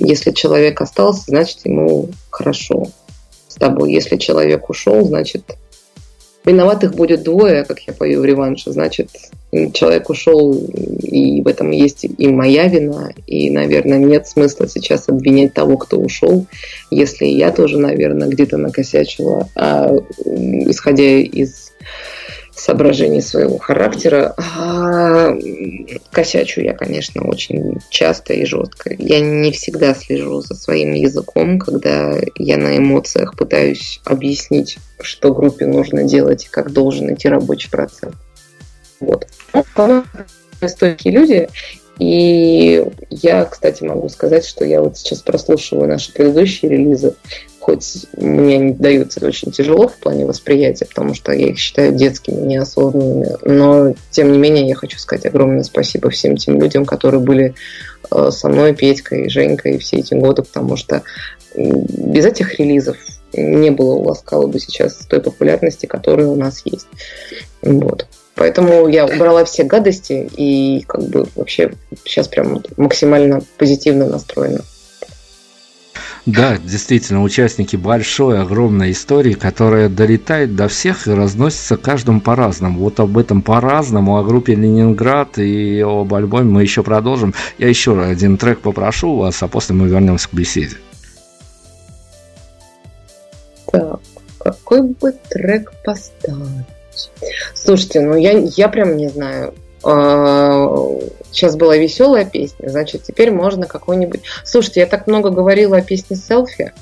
Если 0.00 0.32
человек 0.32 0.80
остался, 0.80 1.24
значит, 1.28 1.58
ему 1.64 2.08
хорошо 2.30 2.88
с 3.48 3.54
тобой. 3.54 3.92
Если 3.92 4.16
человек 4.16 4.68
ушел, 4.68 5.04
значит, 5.04 5.44
Виноватых 6.44 6.94
будет 6.94 7.22
двое, 7.22 7.64
как 7.64 7.80
я 7.80 7.92
пою 7.92 8.22
в 8.22 8.24
реванше. 8.24 8.72
Значит, 8.72 9.10
человек 9.74 10.08
ушел, 10.08 10.54
и 10.54 11.42
в 11.42 11.46
этом 11.46 11.70
есть 11.70 12.04
и 12.04 12.28
моя 12.28 12.66
вина, 12.66 13.10
и, 13.26 13.50
наверное, 13.50 13.98
нет 13.98 14.26
смысла 14.26 14.66
сейчас 14.66 15.08
обвинять 15.08 15.52
того, 15.52 15.76
кто 15.76 15.98
ушел, 15.98 16.46
если 16.90 17.26
я 17.26 17.50
тоже, 17.50 17.78
наверное, 17.78 18.28
где-то 18.28 18.56
накосячила. 18.56 19.48
А 19.54 19.94
исходя 20.24 21.18
из 21.18 21.72
соображений 22.60 23.22
своего 23.22 23.58
характера. 23.58 24.34
А, 24.36 25.34
косячу 26.12 26.60
я, 26.60 26.74
конечно, 26.74 27.26
очень 27.26 27.78
часто 27.88 28.34
и 28.34 28.44
жестко. 28.44 28.94
Я 28.98 29.20
не 29.20 29.50
всегда 29.50 29.94
слежу 29.94 30.40
за 30.42 30.54
своим 30.54 30.92
языком, 30.92 31.58
когда 31.58 32.14
я 32.36 32.56
на 32.58 32.76
эмоциях 32.76 33.36
пытаюсь 33.36 34.00
объяснить, 34.04 34.78
что 35.00 35.32
группе 35.32 35.66
нужно 35.66 36.04
делать 36.04 36.44
и 36.44 36.48
как 36.48 36.72
должен 36.72 37.12
идти 37.14 37.28
рабочий 37.28 37.70
процесс. 37.70 38.12
Вот. 39.00 39.26
Ну, 39.76 40.04
стойкие 40.68 41.14
люди, 41.14 41.48
и 41.98 42.84
я, 43.10 43.44
кстати, 43.44 43.82
могу 43.82 44.08
сказать, 44.08 44.44
что 44.44 44.64
я 44.64 44.80
вот 44.80 44.96
сейчас 44.98 45.20
прослушиваю 45.20 45.88
наши 45.88 46.12
предыдущие 46.12 46.70
релизы, 46.70 47.14
хоть 47.70 48.06
мне 48.16 48.56
они 48.56 48.72
даются 48.72 49.24
очень 49.24 49.52
тяжело 49.52 49.86
в 49.86 49.96
плане 49.96 50.26
восприятия, 50.26 50.86
потому 50.86 51.14
что 51.14 51.32
я 51.32 51.50
их 51.50 51.58
считаю 51.58 51.92
детскими, 51.92 52.40
неосознанными, 52.40 53.36
но, 53.44 53.94
тем 54.10 54.32
не 54.32 54.38
менее, 54.38 54.66
я 54.66 54.74
хочу 54.74 54.98
сказать 54.98 55.24
огромное 55.26 55.62
спасибо 55.62 56.10
всем 56.10 56.36
тем 56.36 56.60
людям, 56.60 56.84
которые 56.84 57.20
были 57.20 57.54
э, 58.10 58.30
со 58.32 58.48
мной, 58.48 58.74
Петькой, 58.74 59.28
Женькой 59.28 59.78
все 59.78 59.98
эти 59.98 60.14
годы, 60.14 60.42
потому 60.42 60.76
что 60.76 61.02
без 61.54 62.24
этих 62.24 62.58
релизов 62.58 62.96
не 63.32 63.70
было 63.70 63.94
у 63.94 64.02
Ласкала 64.02 64.48
бы 64.48 64.58
сейчас 64.58 64.94
той 65.08 65.20
популярности, 65.20 65.86
которая 65.86 66.26
у 66.26 66.34
нас 66.34 66.62
есть. 66.64 66.88
Вот. 67.62 68.06
Поэтому 68.34 68.88
я 68.88 69.06
убрала 69.06 69.44
все 69.44 69.62
гадости 69.62 70.28
и 70.36 70.82
как 70.88 71.02
бы 71.02 71.26
вообще 71.36 71.72
сейчас 72.04 72.26
прям 72.26 72.62
максимально 72.76 73.42
позитивно 73.58 74.06
настроена. 74.06 74.62
Да, 76.26 76.58
действительно, 76.58 77.22
участники 77.22 77.76
большой, 77.76 78.40
огромной 78.40 78.92
истории, 78.92 79.32
которая 79.32 79.88
долетает 79.88 80.54
до 80.54 80.68
всех 80.68 81.08
и 81.08 81.12
разносится 81.12 81.76
каждому 81.76 82.20
по-разному. 82.20 82.78
Вот 82.78 83.00
об 83.00 83.16
этом 83.16 83.40
по-разному, 83.40 84.18
о 84.18 84.22
группе 84.22 84.54
Ленинград 84.54 85.38
и 85.38 85.80
об 85.80 86.12
альбоме 86.12 86.50
мы 86.50 86.62
еще 86.62 86.82
продолжим. 86.82 87.34
Я 87.58 87.68
еще 87.68 88.00
один 88.00 88.36
трек 88.36 88.60
попрошу 88.60 89.16
вас, 89.16 89.42
а 89.42 89.48
после 89.48 89.74
мы 89.74 89.88
вернемся 89.88 90.28
к 90.28 90.34
беседе. 90.34 90.76
Так, 93.72 94.00
какой 94.38 94.82
бы 94.82 95.12
трек 95.30 95.72
поставить? 95.84 96.66
Слушайте, 97.54 98.00
ну 98.00 98.16
я, 98.16 98.32
я 98.32 98.68
прям 98.68 98.96
не 98.96 99.08
знаю. 99.08 99.54
А, 99.82 100.68
сейчас 101.30 101.56
была 101.56 101.76
веселая 101.76 102.24
песня, 102.24 102.68
значит, 102.68 103.02
теперь 103.02 103.30
можно 103.30 103.66
какой-нибудь... 103.66 104.22
Слушайте, 104.44 104.80
я 104.80 104.86
так 104.86 105.06
много 105.06 105.30
говорила 105.30 105.78
о 105.78 105.82
песне 105.82 106.16
«Селфи». 106.16 106.72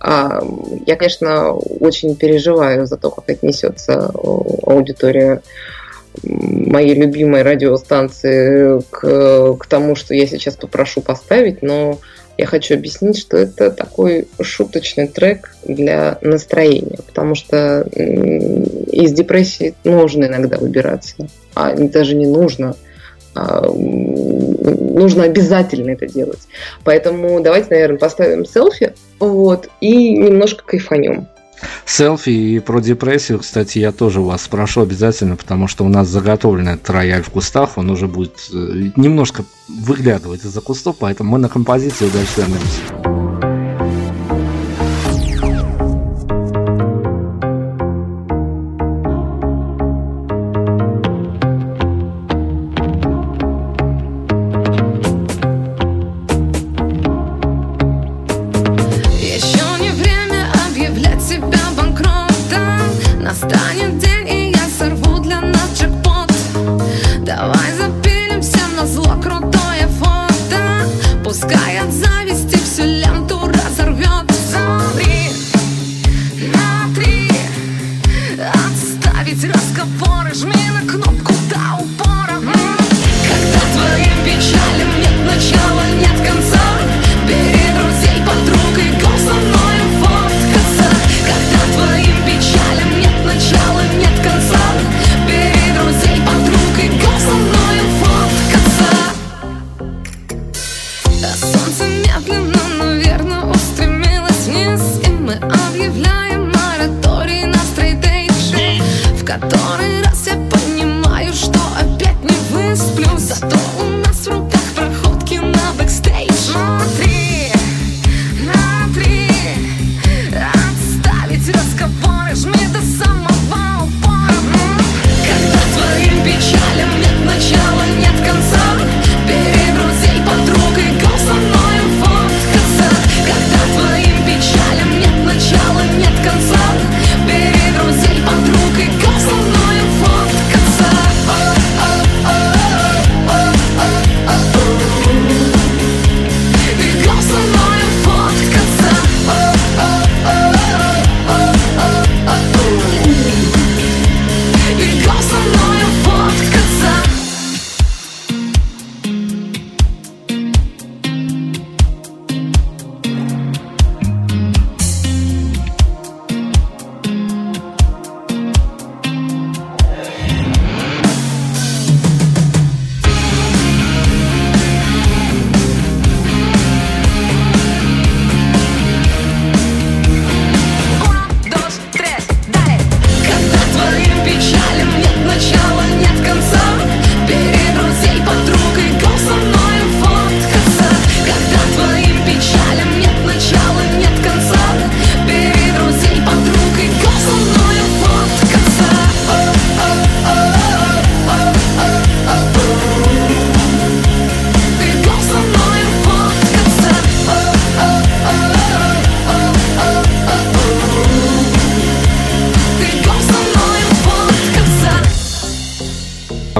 А, 0.00 0.42
я, 0.86 0.96
конечно, 0.96 1.52
очень 1.52 2.14
переживаю 2.16 2.86
за 2.86 2.96
то, 2.96 3.10
как 3.10 3.28
отнесется 3.28 4.10
аудитория 4.14 5.42
моей 6.22 6.94
любимой 6.94 7.42
радиостанции 7.42 8.80
к, 8.90 9.54
к 9.56 9.66
тому, 9.66 9.94
что 9.94 10.14
я 10.14 10.26
сейчас 10.26 10.56
попрошу 10.56 11.00
поставить, 11.00 11.62
но 11.62 11.98
я 12.38 12.46
хочу 12.46 12.74
объяснить, 12.74 13.18
что 13.18 13.36
это 13.36 13.70
такой 13.72 14.28
шуточный 14.40 15.08
трек 15.08 15.56
для 15.64 16.18
настроения, 16.22 17.00
потому 17.04 17.34
что 17.34 17.82
из 17.90 19.12
депрессии 19.12 19.74
нужно 19.82 20.26
иногда 20.26 20.56
выбираться, 20.56 21.26
а 21.54 21.74
даже 21.74 22.14
не 22.14 22.26
нужно, 22.26 22.76
а 23.34 23.68
нужно 23.68 25.24
обязательно 25.24 25.90
это 25.90 26.06
делать. 26.06 26.46
Поэтому 26.84 27.40
давайте, 27.40 27.70
наверное, 27.70 27.98
поставим 27.98 28.46
селфи, 28.46 28.94
вот, 29.18 29.68
и 29.80 30.16
немножко 30.16 30.62
кайфанем. 30.64 31.26
Селфи 31.84 32.30
и 32.30 32.58
про 32.60 32.80
депрессию, 32.80 33.38
кстати, 33.38 33.78
я 33.78 33.92
тоже 33.92 34.20
вас 34.20 34.42
спрошу 34.42 34.82
обязательно, 34.82 35.36
потому 35.36 35.68
что 35.68 35.84
у 35.84 35.88
нас 35.88 36.08
заготовлен 36.08 36.68
этот 36.68 36.90
рояль 36.90 37.22
в 37.22 37.30
кустах, 37.30 37.78
он 37.78 37.90
уже 37.90 38.06
будет 38.06 38.48
э, 38.52 38.90
немножко 38.96 39.44
выглядывать 39.68 40.44
из-за 40.44 40.60
кустов, 40.60 40.96
поэтому 40.98 41.32
мы 41.32 41.38
на 41.38 41.48
композицию 41.48 42.10
дальше 42.10 42.32
вернемся. 42.36 43.27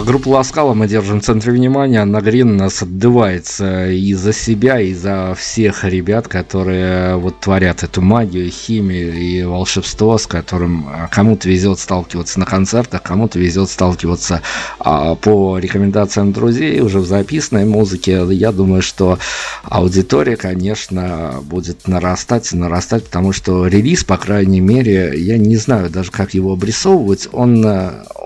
Группа 0.08 0.28
Ласкала 0.28 0.72
мы 0.72 0.88
держим 0.88 1.20
в 1.20 1.24
центре 1.24 1.52
внимания. 1.52 2.02
Нагрин 2.02 2.56
нас 2.56 2.80
отдувается 2.80 3.90
и 3.90 4.14
за 4.14 4.32
себя, 4.32 4.80
и 4.80 4.94
за 4.94 5.34
всех 5.34 5.84
ребят, 5.84 6.28
которые 6.28 7.16
вот 7.16 7.40
творят 7.40 7.82
эту 7.82 8.00
магию, 8.00 8.50
химию 8.50 9.12
и 9.12 9.42
волшебство, 9.42 10.16
с 10.16 10.26
которым 10.26 10.88
а, 10.88 11.08
кому-то 11.08 11.50
везет 11.50 11.78
сталкиваться 11.78 12.40
на 12.40 12.46
концертах, 12.46 13.02
кому-то 13.02 13.38
везет 13.38 13.68
сталкиваться 13.68 14.40
а, 14.78 15.14
по 15.14 15.58
рекомендациям 15.58 16.32
друзей 16.32 16.80
уже 16.80 17.00
в 17.00 17.06
записанной 17.06 17.66
музыке. 17.66 18.26
Я 18.30 18.50
думаю, 18.52 18.80
что 18.80 19.18
аудитория, 19.62 20.36
конечно, 20.36 21.40
будет 21.42 21.86
нарастать 21.86 22.50
и 22.54 22.56
нарастать, 22.56 23.04
потому 23.04 23.34
что 23.34 23.66
релиз, 23.66 24.04
по 24.04 24.16
крайней 24.16 24.60
мере, 24.60 25.12
я 25.16 25.36
не 25.36 25.58
знаю 25.58 25.90
даже, 25.90 26.10
как 26.10 26.32
его 26.32 26.54
обрисовывать, 26.54 27.28
он, 27.30 27.62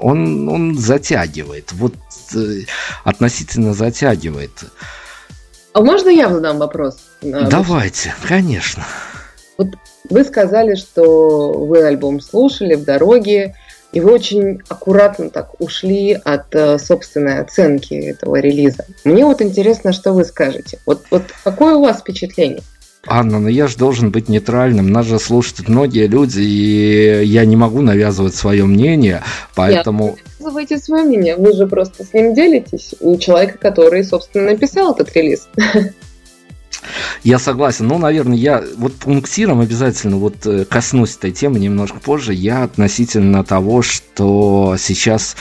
он, 0.01 0.49
он 0.49 0.79
затягивает 0.79 1.72
вот 1.73 1.95
э, 2.35 2.61
относительно 3.05 3.75
затягивает. 3.75 4.51
А 5.73 5.81
можно 5.81 6.09
я 6.09 6.29
задам 6.29 6.59
вопрос? 6.59 6.99
Давайте, 7.23 8.15
конечно. 8.27 8.85
Вот 9.57 9.69
вы 10.11 10.25
сказали, 10.25 10.75
что 10.75 11.53
вы 11.53 11.85
альбом 11.85 12.21
слушали 12.21 12.75
в 12.75 12.85
дороге, 12.85 13.55
и 13.93 14.01
вы 14.01 14.13
очень 14.13 14.63
аккуратно 14.69 15.31
так 15.31 15.61
ушли 15.61 16.13
от 16.13 16.55
э, 16.55 16.79
собственной 16.79 17.41
оценки 17.41 17.95
этого 17.95 18.37
релиза. 18.37 18.87
Мне 19.05 19.25
вот 19.25 19.43
интересно, 19.43 19.93
что 19.93 20.13
вы 20.13 20.25
скажете. 20.25 20.79
Вот, 20.87 21.05
вот 21.11 21.25
какое 21.45 21.77
у 21.77 21.83
вас 21.83 22.01
впечатление? 22.01 22.63
Анна, 23.07 23.41
ну 23.41 23.49
я 23.49 23.67
же 23.67 23.77
должен 23.77 24.11
быть 24.11 24.29
нейтральным. 24.29 24.93
Нас 24.93 25.07
же 25.07 25.19
слушают 25.19 25.69
многие 25.69 26.07
люди, 26.07 26.41
и 26.41 27.25
я 27.25 27.45
не 27.45 27.57
могу 27.57 27.83
навязывать 27.83 28.35
свое 28.35 28.65
мнение, 28.65 29.23
поэтому... 29.57 30.17
Нет, 30.17 30.19
навязывайте 30.39 30.79
свое 30.79 31.03
мнение, 31.05 31.37
вы 31.37 31.53
же 31.53 31.67
просто 31.67 32.05
с 32.05 32.13
ним 32.15 32.35
делитесь 32.35 32.95
у 33.01 33.17
человека, 33.19 33.59
который, 33.59 34.05
собственно, 34.05 34.53
написал 34.53 34.95
этот 34.95 35.13
релиз. 35.17 35.49
Я 37.23 37.39
согласен. 37.39 37.87
Ну, 37.87 37.99
наверное, 37.99 38.37
я 38.37 38.63
вот 38.77 38.95
пунктиром 38.95 39.61
обязательно 39.61 40.17
вот 40.17 40.45
э, 40.47 40.65
коснусь 40.65 41.17
этой 41.17 41.31
темы 41.31 41.61
немножко 41.61 42.01
позже. 42.01 42.35
Я 42.35 42.65
относительно 42.65 43.45
того, 43.45 43.83
что 43.83 44.77
сейчас 44.79 45.37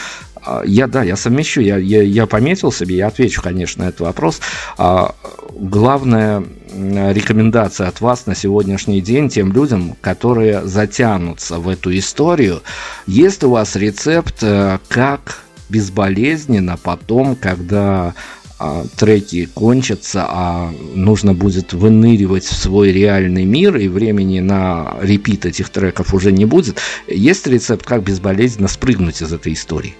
я, 0.66 0.88
да, 0.88 1.04
я 1.04 1.16
совмещу, 1.16 1.62
я, 1.62 1.78
я, 1.78 2.02
я 2.02 2.26
пометил 2.26 2.72
себе, 2.72 2.96
я 2.96 3.08
отвечу, 3.08 3.42
конечно, 3.42 3.84
на 3.84 3.90
этот 3.90 4.02
вопрос. 4.02 4.40
А, 4.78 5.16
главная 5.54 6.44
рекомендация 6.74 7.88
от 7.88 8.02
вас 8.02 8.26
на 8.26 8.36
сегодняшний 8.36 9.02
день 9.02 9.30
тем 9.30 9.52
людям, 9.52 9.96
которые 10.02 10.66
затянутся 10.66 11.60
в 11.60 11.68
эту 11.68 11.96
историю. 11.98 12.62
Есть 13.08 13.44
у 13.44 13.50
вас 13.52 13.76
рецепт, 13.76 14.38
э, 14.42 14.80
как 14.88 15.44
безболезненно 15.70 16.78
потом, 16.82 17.36
когда 17.36 18.14
а, 18.60 18.86
треки 18.96 19.46
кончатся, 19.46 20.26
а 20.28 20.72
нужно 20.94 21.34
будет 21.34 21.74
выныривать 21.74 22.44
в 22.44 22.54
свой 22.54 22.92
реальный 22.92 23.46
мир, 23.46 23.76
и 23.78 23.88
времени 23.88 24.40
на 24.40 24.98
репит 25.02 25.46
этих 25.46 25.70
треков 25.70 26.14
уже 26.14 26.32
не 26.32 26.46
будет. 26.46 26.78
Есть 27.08 27.48
рецепт, 27.48 27.86
как 27.86 28.04
безболезненно 28.04 28.68
спрыгнуть 28.68 29.22
из 29.22 29.34
этой 29.34 29.54
истории? 29.54 29.96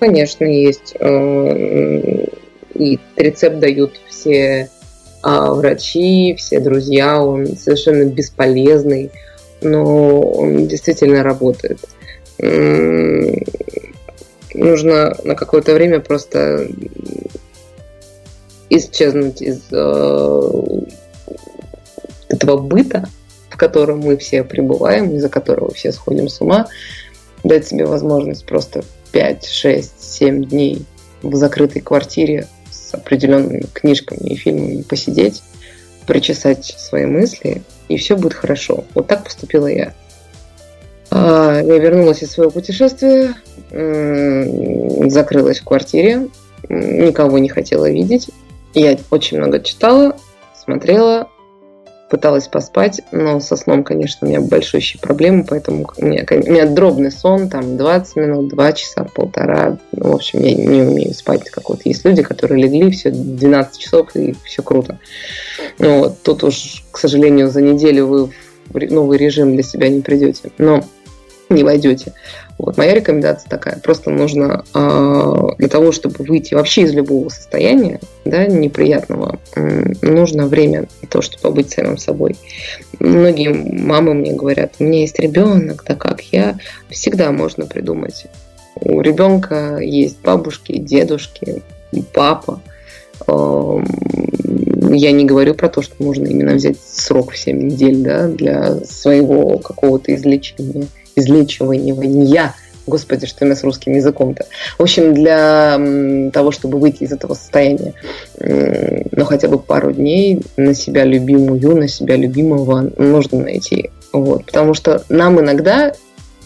Конечно, 0.00 0.44
есть. 0.44 0.96
Э, 0.98 2.24
и 2.74 2.98
рецепт 3.16 3.58
дают 3.58 4.00
все 4.08 4.70
а, 5.22 5.52
врачи, 5.52 6.34
все 6.38 6.58
друзья. 6.58 7.22
Он 7.22 7.46
совершенно 7.56 8.06
бесполезный, 8.06 9.10
но 9.60 10.20
он 10.20 10.66
действительно 10.66 11.22
работает. 11.22 11.80
Нужно 14.54 15.14
на 15.22 15.34
какое-то 15.34 15.74
время 15.74 16.00
просто 16.00 16.66
исчезнуть 18.70 19.42
из 19.42 19.60
э, 19.70 20.52
этого 22.28 22.56
быта, 22.56 23.06
в 23.50 23.56
котором 23.58 24.00
мы 24.00 24.16
все 24.16 24.42
пребываем, 24.44 25.14
из-за 25.16 25.28
которого 25.28 25.74
все 25.74 25.92
сходим 25.92 26.28
с 26.28 26.40
ума, 26.40 26.68
дать 27.44 27.66
себе 27.66 27.84
возможность 27.84 28.46
просто 28.46 28.82
5, 29.12 29.46
6, 29.46 30.02
7 30.02 30.44
дней 30.44 30.84
в 31.22 31.34
закрытой 31.34 31.80
квартире 31.80 32.46
с 32.70 32.94
определенными 32.94 33.64
книжками 33.72 34.28
и 34.28 34.36
фильмами 34.36 34.82
посидеть, 34.82 35.42
причесать 36.06 36.64
свои 36.64 37.06
мысли, 37.06 37.62
и 37.88 37.96
все 37.96 38.16
будет 38.16 38.34
хорошо. 38.34 38.84
Вот 38.94 39.06
так 39.06 39.24
поступила 39.24 39.66
я. 39.66 39.94
А, 41.10 41.60
я 41.60 41.78
вернулась 41.78 42.22
из 42.22 42.30
своего 42.30 42.50
путешествия, 42.50 43.34
закрылась 45.10 45.60
в 45.60 45.64
квартире, 45.64 46.28
никого 46.68 47.38
не 47.38 47.48
хотела 47.48 47.90
видеть. 47.90 48.30
Я 48.74 48.96
очень 49.10 49.38
много 49.38 49.60
читала, 49.60 50.16
смотрела, 50.56 51.28
пыталась 52.10 52.48
поспать, 52.48 53.00
но 53.12 53.40
со 53.40 53.56
сном, 53.56 53.84
конечно, 53.84 54.26
у 54.26 54.30
меня 54.30 54.40
большущие 54.40 55.00
проблемы, 55.00 55.44
поэтому 55.48 55.88
у 55.96 56.04
меня, 56.04 56.26
у 56.28 56.34
меня 56.34 56.66
дробный 56.66 57.12
сон, 57.12 57.48
там 57.48 57.76
20 57.76 58.16
минут, 58.16 58.48
2 58.48 58.72
часа, 58.72 59.04
полтора. 59.04 59.78
Ну, 59.92 60.10
в 60.10 60.14
общем, 60.16 60.40
я 60.40 60.54
не 60.54 60.82
умею 60.82 61.14
спать, 61.14 61.48
как 61.48 61.68
вот 61.70 61.82
есть 61.84 62.04
люди, 62.04 62.22
которые 62.22 62.64
легли, 62.64 62.90
все 62.90 63.10
12 63.10 63.78
часов 63.78 64.14
и 64.16 64.34
все 64.44 64.62
круто. 64.62 64.98
Ну, 65.78 66.00
вот, 66.00 66.22
тут 66.22 66.42
уж, 66.42 66.84
к 66.90 66.98
сожалению, 66.98 67.48
за 67.48 67.62
неделю 67.62 68.06
вы 68.06 68.30
в 68.68 68.92
новый 68.92 69.16
режим 69.16 69.54
для 69.54 69.62
себя 69.62 69.88
не 69.88 70.00
придете. 70.00 70.50
Но 70.58 70.82
не 71.48 71.64
войдете. 71.64 72.12
Вот 72.62 72.76
моя 72.76 72.94
рекомендация 72.94 73.48
такая. 73.48 73.78
Просто 73.78 74.10
нужно 74.10 74.64
э, 74.74 75.48
для 75.58 75.68
того, 75.68 75.92
чтобы 75.92 76.16
выйти 76.24 76.54
вообще 76.54 76.82
из 76.82 76.92
любого 76.92 77.28
состояния, 77.28 78.00
да, 78.24 78.46
неприятного, 78.46 79.38
нужно 80.02 80.46
время 80.46 80.86
на 81.02 81.08
то, 81.08 81.22
чтобы 81.22 81.42
побыть 81.42 81.70
самим 81.70 81.96
собой. 81.96 82.36
Многие 82.98 83.48
мамы 83.48 84.14
мне 84.14 84.32
говорят, 84.32 84.74
у 84.78 84.84
меня 84.84 85.00
есть 85.00 85.18
ребенок, 85.18 85.84
да 85.86 85.94
как 85.94 86.20
я? 86.32 86.58
Всегда 86.90 87.32
можно 87.32 87.66
придумать. 87.66 88.26
У 88.74 89.00
ребенка 89.00 89.78
есть 89.78 90.20
бабушки, 90.22 90.78
дедушки, 90.78 91.62
папа. 92.12 92.60
Э, 93.26 93.78
я 94.92 95.12
не 95.12 95.24
говорю 95.24 95.54
про 95.54 95.68
то, 95.68 95.82
что 95.82 95.94
нужно 96.02 96.26
именно 96.26 96.54
взять 96.54 96.76
срок 96.80 97.32
в 97.32 97.38
7 97.38 97.58
недель 97.58 97.98
да, 98.02 98.28
для 98.28 98.76
своего 98.84 99.58
какого-то 99.58 100.14
излечения 100.14 100.86
излечивания. 101.16 102.54
Господи, 102.86 103.26
что 103.26 103.44
у 103.44 103.46
меня 103.46 103.56
с 103.56 103.62
русским 103.62 103.92
языком-то. 103.92 104.46
В 104.78 104.82
общем, 104.82 105.14
для 105.14 106.30
того, 106.32 106.50
чтобы 106.50 106.78
выйти 106.78 107.04
из 107.04 107.12
этого 107.12 107.34
состояния, 107.34 107.92
ну, 108.38 109.24
хотя 109.24 109.48
бы 109.48 109.58
пару 109.58 109.92
дней 109.92 110.42
на 110.56 110.74
себя 110.74 111.04
любимую, 111.04 111.76
на 111.76 111.86
себя 111.86 112.16
любимого 112.16 112.90
нужно 112.96 113.40
найти. 113.40 113.90
Вот. 114.12 114.46
Потому 114.46 114.74
что 114.74 115.04
нам 115.08 115.38
иногда 115.38 115.92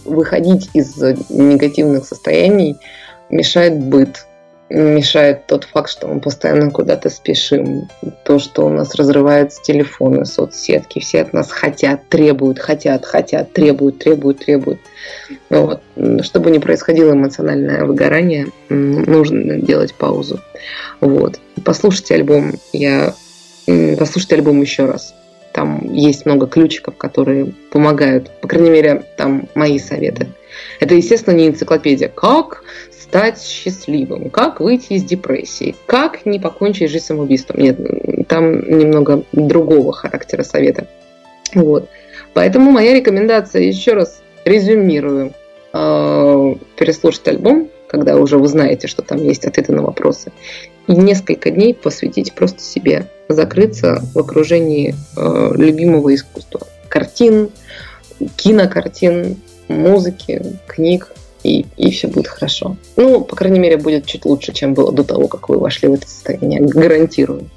выходить 0.05 0.69
из 0.75 0.97
негативных 1.31 2.05
состояний 2.05 2.77
мешает 3.31 3.79
быт, 3.79 4.27
мешает 4.71 5.47
тот 5.47 5.65
факт, 5.65 5.91
что 5.91 6.07
мы 6.07 6.21
постоянно 6.21 6.71
куда-то 6.71 7.11
спешим, 7.11 7.89
то, 8.25 8.39
что 8.39 8.67
у 8.67 8.71
нас 8.71 8.95
разрываются 8.95 9.63
телефоны, 9.63 10.25
соцсетки, 10.25 11.01
все 11.01 11.23
от 11.23 11.33
нас 11.33 11.51
хотят, 11.51 12.09
требуют, 12.09 12.59
хотят, 12.59 13.05
хотят, 13.05 13.53
требуют, 13.53 13.99
требуют, 13.99 14.39
требуют. 14.45 14.81
Вот. 15.51 15.83
Чтобы 16.23 16.51
не 16.51 16.59
происходило 16.59 17.13
эмоциональное 17.13 17.85
выгорание, 17.85 18.49
нужно 18.69 19.59
делать 19.59 19.95
паузу. 19.95 20.41
Вот. 21.01 21.39
Послушайте 21.65 22.15
альбом, 22.15 22.55
я 22.73 23.15
послушайте 23.99 24.37
альбом 24.37 24.61
еще 24.61 24.87
раз. 24.87 25.15
Там 25.53 25.93
есть 25.93 26.27
много 26.27 26.49
ключиков, 26.49 26.97
которые 26.97 27.53
помогают. 27.71 28.31
По 28.41 28.49
крайней 28.49 28.71
мере, 28.71 29.05
там 29.17 29.49
мои 29.55 29.79
советы. 29.79 30.29
Это, 30.81 30.95
естественно, 30.95 31.35
не 31.35 31.49
энциклопедия. 31.49 32.09
Как 32.09 32.65
стать 32.91 33.43
счастливым, 33.43 34.31
как 34.31 34.61
выйти 34.61 34.95
из 34.95 35.05
депрессии, 35.05 35.77
как 35.87 36.27
не 36.27 36.39
покончить 36.41 36.91
жизнь 36.91 37.05
самоубийством. 37.05 37.61
Нет, 37.61 37.79
там 38.29 38.79
немного 38.79 39.23
другого 39.33 39.93
характера 39.93 40.43
совета. 40.43 40.87
Вот. 41.55 41.89
Поэтому 42.33 42.73
моя 42.73 42.95
рекомендация, 42.95 43.63
еще 43.63 43.93
раз 43.93 44.21
резюмирую, 44.45 45.33
э, 45.73 46.55
переслушать 46.77 47.29
альбом, 47.29 47.69
когда 47.87 48.17
уже 48.17 48.39
вы 48.39 48.49
знаете, 48.49 48.89
что 48.89 49.03
там 49.03 49.23
есть 49.23 49.45
ответы 49.45 49.73
на 49.73 49.83
вопросы, 49.83 50.33
и 50.89 50.93
несколько 50.93 51.51
дней 51.51 51.75
посвятить 51.75 52.33
просто 52.33 52.61
себе, 52.61 53.07
закрыться 53.29 54.03
в 54.13 54.19
окружении 54.19 54.95
э, 55.17 55.51
любимого 55.55 56.13
искусства. 56.15 56.67
Картин, 56.89 57.51
кинокартин, 58.37 59.37
музыки, 59.69 60.43
книг, 60.67 61.13
и, 61.43 61.67
и 61.77 61.91
все 61.91 62.09
будет 62.09 62.27
хорошо. 62.29 62.77
Ну, 62.97 63.21
по 63.23 63.37
крайней 63.37 63.61
мере, 63.61 63.77
будет 63.77 64.07
чуть 64.07 64.25
лучше, 64.25 64.53
чем 64.53 64.75
было 64.75 64.91
до 64.93 65.05
того, 65.05 65.29
как 65.29 65.49
вы 65.49 65.59
вошли 65.59 65.89
в 65.89 65.95
это 65.95 66.09
состояние. 66.09 66.61
Гарантирую. 66.61 67.51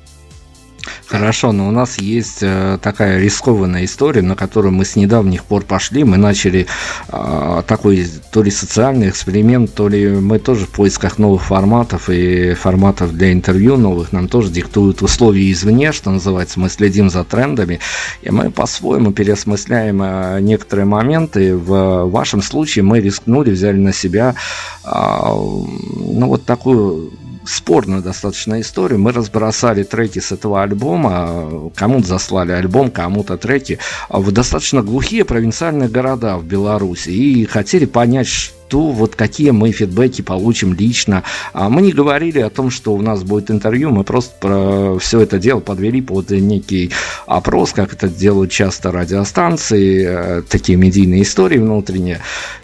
Хорошо, 1.07 1.51
но 1.51 1.67
у 1.67 1.71
нас 1.71 1.99
есть 1.99 2.39
э, 2.41 2.77
такая 2.81 3.19
рискованная 3.19 3.85
история, 3.85 4.21
на 4.21 4.35
которую 4.35 4.73
мы 4.73 4.85
с 4.85 4.95
недавних 4.95 5.43
пор 5.43 5.63
пошли. 5.63 6.03
Мы 6.03 6.17
начали 6.17 6.67
э, 7.09 7.63
такой 7.67 8.07
то 8.31 8.43
ли 8.43 8.51
социальный 8.51 9.09
эксперимент, 9.09 9.73
то 9.73 9.87
ли 9.87 10.07
мы 10.07 10.39
тоже 10.39 10.65
в 10.65 10.69
поисках 10.69 11.17
новых 11.17 11.43
форматов 11.43 12.09
и 12.09 12.53
форматов 12.53 13.13
для 13.13 13.31
интервью 13.31 13.77
новых. 13.77 14.11
Нам 14.11 14.27
тоже 14.27 14.49
диктуют 14.49 15.01
условия 15.01 15.51
извне, 15.51 15.91
что 15.91 16.11
называется. 16.11 16.59
Мы 16.59 16.69
следим 16.69 17.09
за 17.09 17.23
трендами, 17.23 17.79
и 18.21 18.31
мы 18.31 18.51
по-своему 18.51 19.11
переосмысляем 19.11 20.01
э, 20.01 20.39
некоторые 20.41 20.85
моменты. 20.85 21.55
В 21.55 22.05
вашем 22.05 22.41
случае 22.41 22.83
мы 22.83 22.99
рискнули, 22.99 23.51
взяли 23.51 23.77
на 23.77 23.93
себя 23.93 24.35
ну, 24.83 26.27
вот 26.27 26.45
такую 26.45 27.11
спорную 27.47 28.01
достаточно 28.01 28.59
историю. 28.61 28.99
Мы 28.99 29.11
разбросали 29.11 29.83
треки 29.83 30.19
с 30.19 30.31
этого 30.31 30.61
альбома, 30.61 31.71
кому-то 31.75 32.07
заслали 32.07 32.51
альбом, 32.51 32.91
кому-то 32.91 33.37
треки 33.37 33.79
в 34.09 34.31
достаточно 34.31 34.81
глухие 34.81 35.25
провинциальные 35.25 35.89
города 35.89 36.37
в 36.37 36.45
Беларуси 36.45 37.09
и 37.09 37.45
хотели 37.45 37.85
понять, 37.85 38.27
что 38.27 38.91
вот 38.91 39.15
какие 39.15 39.51
мы 39.51 39.71
фидбэки 39.71 40.21
получим 40.21 40.73
лично. 40.73 41.23
А 41.53 41.69
мы 41.69 41.81
не 41.81 41.93
говорили 41.93 42.39
о 42.39 42.49
том, 42.49 42.69
что 42.69 42.93
у 42.93 43.01
нас 43.01 43.23
будет 43.23 43.49
интервью, 43.49 43.91
мы 43.91 44.03
просто 44.03 44.35
про 44.39 44.99
все 44.99 45.21
это 45.21 45.39
дело 45.39 45.61
подвели 45.61 46.01
под 46.01 46.31
некий 46.31 46.91
опрос, 47.25 47.71
как 47.71 47.93
это 47.93 48.09
делают 48.09 48.51
часто 48.51 48.91
радиостанции, 48.91 50.05
э, 50.05 50.41
такие 50.41 50.77
медийные 50.77 51.21
истории 51.21 51.59
внутренние. 51.59 52.19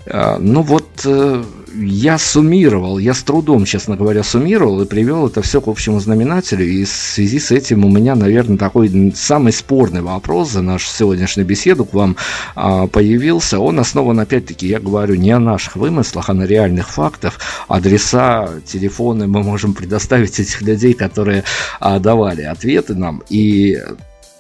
Э, 0.06 0.38
ну 0.40 0.62
вот 0.62 0.90
э, 1.06 1.44
я 1.76 2.18
суммировал, 2.18 2.98
я 2.98 3.14
с 3.14 3.24
трудом, 3.24 3.66
честно 3.66 3.96
говоря, 3.96 4.24
суммировал 4.24 4.82
и 4.82 4.86
привел 4.86 5.28
это 5.28 5.42
все 5.42 5.62
к 5.62 5.68
общему 5.68 6.00
знаменателю. 6.00 6.66
И 6.66 6.84
в 6.86 6.90
связи 6.90 7.40
с 7.40 7.52
этим 7.52 7.86
у 7.86 7.90
меня, 7.90 8.16
наверное, 8.16 8.58
такой 8.58 9.14
самый 9.16 9.54
спорный 9.54 10.02
вопрос 10.02 10.52
за 10.52 10.62
нашу 10.62 10.88
сегодняшнюю 10.88 11.48
беседу 11.48 11.86
к 11.86 11.94
вам 11.94 12.16
а, 12.56 12.88
появился. 12.88 13.60
Он 13.60 13.80
основан, 13.80 14.20
опять-таки, 14.20 14.68
я 14.68 14.80
говорю, 14.80 15.16
не 15.16 15.32
о 15.32 15.40
наших 15.40 15.76
вымыслах, 15.76 16.30
а 16.30 16.34
на 16.34 16.44
реальных 16.44 16.90
фактах. 16.90 17.40
Адреса, 17.68 18.50
телефоны 18.66 19.28
мы 19.28 19.44
можем 19.44 19.74
предоставить 19.74 20.40
этих 20.40 20.62
людей, 20.62 20.94
которые 20.94 21.44
а, 21.80 22.00
давали 22.00 22.44
ответы 22.44 22.96
нам. 22.96 23.24
И 23.30 23.80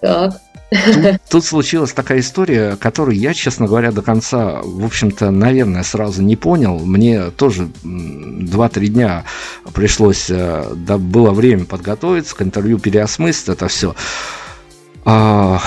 так. 0.01 0.39
Тут, 0.69 1.21
тут 1.29 1.45
случилась 1.45 1.93
такая 1.93 2.19
история, 2.19 2.75
которую 2.75 3.17
я, 3.17 3.33
честно 3.33 3.67
говоря, 3.67 3.91
до 3.91 4.01
конца, 4.01 4.61
в 4.63 4.85
общем-то, 4.85 5.31
наверное, 5.31 5.83
сразу 5.83 6.21
не 6.21 6.35
понял. 6.35 6.79
Мне 6.79 7.29
тоже 7.31 7.69
2-3 7.83 8.87
дня 8.87 9.23
пришлось, 9.73 10.29
э, 10.29 10.73
да, 10.75 10.97
было 10.97 11.31
время 11.31 11.65
подготовиться 11.65 12.35
к 12.35 12.41
интервью, 12.41 12.79
переосмыслить 12.79 13.49
это 13.49 13.67
все. 13.67 13.95
А, 15.05 15.61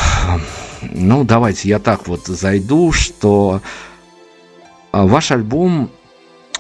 ну, 0.83 1.25
давайте 1.25 1.69
я 1.69 1.79
так 1.79 2.09
вот 2.09 2.27
зайду, 2.27 2.93
что 2.93 3.61
а, 4.93 5.07
ваш 5.07 5.31
альбом 5.31 5.91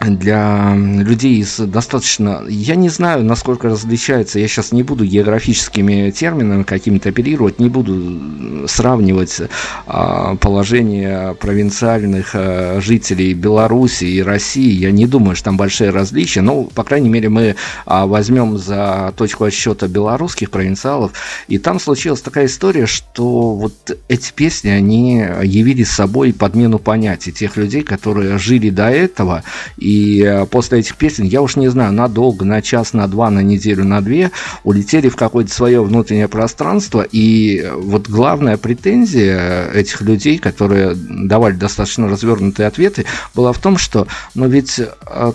для 0.01 0.75
людей 0.77 1.43
с 1.43 1.65
достаточно... 1.67 2.45
Я 2.49 2.77
не 2.77 2.89
знаю, 2.89 3.25
насколько 3.25 3.69
различается, 3.69 4.39
я 4.39 4.47
сейчас 4.47 4.73
не 4.73 4.83
буду 4.83 5.05
географическими 5.05 6.11
терминами 6.11 6.65
какими-то 6.65 7.09
оперировать, 7.09 7.59
не 7.59 7.69
буду 7.69 8.69
сравнивать 8.69 9.41
а, 9.87 10.37
положение 10.37 11.35
провинциальных 11.35 12.31
а, 12.35 12.81
жителей 12.81 13.33
Беларуси 13.33 14.05
и 14.05 14.23
России. 14.23 14.71
Я 14.71 14.91
не 14.91 15.07
думаю, 15.07 15.35
что 15.35 15.47
там 15.47 15.57
большие 15.57 15.91
различия, 15.91 16.43
но, 16.43 16.65
по 16.65 16.85
крайней 16.85 17.09
мере, 17.09 17.29
мы 17.29 17.57
а, 17.87 18.07
возьмем 18.07 18.59
за 18.59 19.15
точку 19.17 19.45
отсчета 19.45 19.89
белорусских 19.89 20.51
провинциалов, 20.51 21.13
и 21.49 21.59
там 21.59 21.81
случилась 21.81 22.21
такая 22.21 22.47
история, 22.47 22.87
что 22.87 23.55
вот 23.55 23.97
эти 24.09 24.33
песни, 24.33 24.69
они 24.69 25.25
явили 25.43 25.85
собой 25.85 26.35
подмену 26.35 26.79
понятий 26.79 27.33
тех 27.33 27.57
людей, 27.57 27.83
которые 27.83 28.39
жили 28.39 28.71
до 28.71 28.91
этого, 28.91 29.43
и 29.79 29.86
э, 30.24 30.47
после 30.47 30.80
этих 30.80 30.97
песен, 30.97 31.24
я 31.24 31.43
уж 31.43 31.57
не 31.57 31.68
знаю, 31.68 31.93
надолго, 31.93 32.45
на 32.45 32.62
час, 32.62 32.93
на 32.93 33.07
два, 33.07 33.30
на 33.30 33.41
неделю, 33.41 33.84
на 33.84 34.01
две, 34.01 34.30
улетели 34.64 35.09
в 35.09 35.16
какое-то 35.16 35.53
свое 35.53 35.82
внутреннее 35.82 36.28
пространство. 36.28 37.03
И 37.03 37.59
э, 37.59 37.72
вот 37.74 38.09
главная 38.09 38.57
претензия 38.57 39.70
этих 39.70 40.01
людей, 40.03 40.39
которые 40.39 40.95
давали 40.95 41.55
достаточно 41.55 42.09
развернутые 42.09 42.66
ответы, 42.66 43.07
была 43.34 43.53
в 43.53 43.59
том, 43.59 43.78
что, 43.78 44.07
ну 44.34 44.49
ведь 44.49 44.78
э, 44.78 45.32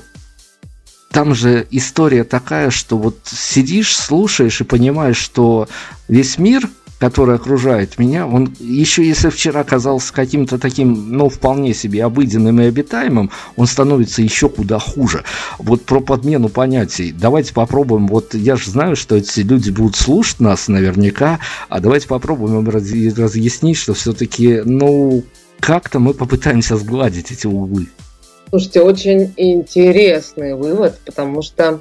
там 1.12 1.36
же 1.36 1.68
история 1.72 2.24
такая, 2.24 2.70
что 2.70 2.98
вот 2.98 3.20
сидишь, 3.26 3.96
слушаешь 3.96 4.62
и 4.62 4.66
понимаешь, 4.66 5.18
что 5.18 5.68
весь 6.08 6.38
мир 6.38 6.70
который 7.02 7.34
окружает 7.34 7.98
меня, 7.98 8.28
он 8.28 8.54
еще 8.60 9.04
если 9.04 9.30
вчера 9.30 9.64
казался 9.64 10.14
каким-то 10.14 10.60
таким, 10.60 11.18
ну, 11.18 11.30
вполне 11.30 11.74
себе 11.74 12.06
обыденным 12.06 12.62
и 12.62 12.66
обитаемым, 12.66 13.32
он 13.56 13.66
становится 13.66 14.22
еще 14.22 14.50
куда 14.50 14.78
хуже. 14.78 15.24
Вот 15.58 15.82
про 15.82 16.00
подмену 16.00 16.50
понятий. 16.50 17.12
Давайте 17.12 17.56
попробуем, 17.56 18.06
вот 18.06 18.36
я 18.36 18.56
же 18.56 18.70
знаю, 18.70 18.96
что 18.96 19.16
эти 19.16 19.40
люди 19.40 19.72
будут 19.72 19.96
слушать 19.96 20.40
нас 20.40 20.68
наверняка, 20.68 21.40
а 21.70 21.80
давайте 21.80 22.08
попробуем 22.08 22.60
им 22.60 22.70
разъяснить, 22.70 23.78
что 23.78 23.96
все-таки, 23.96 24.62
ну, 24.64 25.24
как-то 25.60 25.98
мы 25.98 26.14
попытаемся 26.14 26.78
сгладить 26.78 27.32
эти 27.32 27.48
углы. 27.48 27.88
Слушайте, 28.52 28.82
очень 28.82 29.34
интересный 29.38 30.54
вывод, 30.54 31.00
потому 31.04 31.42
что 31.42 31.80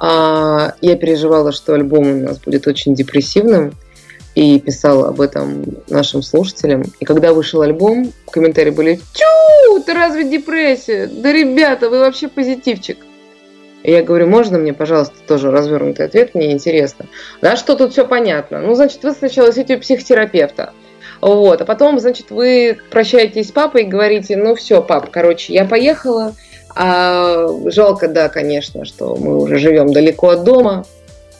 а, 0.00 0.74
я 0.80 0.96
переживала, 0.96 1.52
что 1.52 1.74
альбом 1.74 2.08
у 2.08 2.26
нас 2.26 2.38
будет 2.38 2.66
очень 2.66 2.96
депрессивным, 2.96 3.72
и 4.38 4.60
писал 4.60 5.04
об 5.04 5.20
этом 5.20 5.64
нашим 5.88 6.22
слушателям. 6.22 6.84
И 7.00 7.04
когда 7.04 7.32
вышел 7.32 7.60
альбом, 7.62 8.12
комментарии 8.30 8.70
были 8.70 9.00
«Тю, 9.12 9.80
ты 9.80 9.92
разве 9.94 10.30
депрессия? 10.30 11.08
Да, 11.08 11.32
ребята, 11.32 11.90
вы 11.90 11.98
вообще 11.98 12.28
позитивчик». 12.28 12.98
И 13.82 13.90
я 13.90 14.00
говорю, 14.04 14.28
можно 14.28 14.56
мне, 14.56 14.72
пожалуйста, 14.72 15.16
тоже 15.26 15.50
развернутый 15.50 16.06
ответ, 16.06 16.36
мне 16.36 16.52
интересно. 16.52 17.06
Да, 17.42 17.56
что 17.56 17.74
тут 17.74 17.90
все 17.90 18.06
понятно. 18.06 18.60
Ну, 18.60 18.76
значит, 18.76 19.02
вы 19.02 19.10
сначала 19.10 19.52
сидите 19.52 19.76
у 19.76 19.80
психотерапевта, 19.80 20.72
вот, 21.20 21.60
а 21.60 21.64
потом, 21.64 21.98
значит, 21.98 22.30
вы 22.30 22.78
прощаетесь 22.90 23.48
с 23.48 23.52
папой 23.52 23.82
и 23.82 23.86
говорите, 23.86 24.36
ну 24.36 24.54
все, 24.54 24.80
пап, 24.82 25.10
короче, 25.10 25.52
я 25.52 25.64
поехала, 25.64 26.34
а 26.76 27.48
жалко, 27.66 28.06
да, 28.06 28.28
конечно, 28.28 28.84
что 28.84 29.16
мы 29.16 29.36
уже 29.36 29.58
живем 29.58 29.92
далеко 29.92 30.28
от 30.28 30.44
дома, 30.44 30.84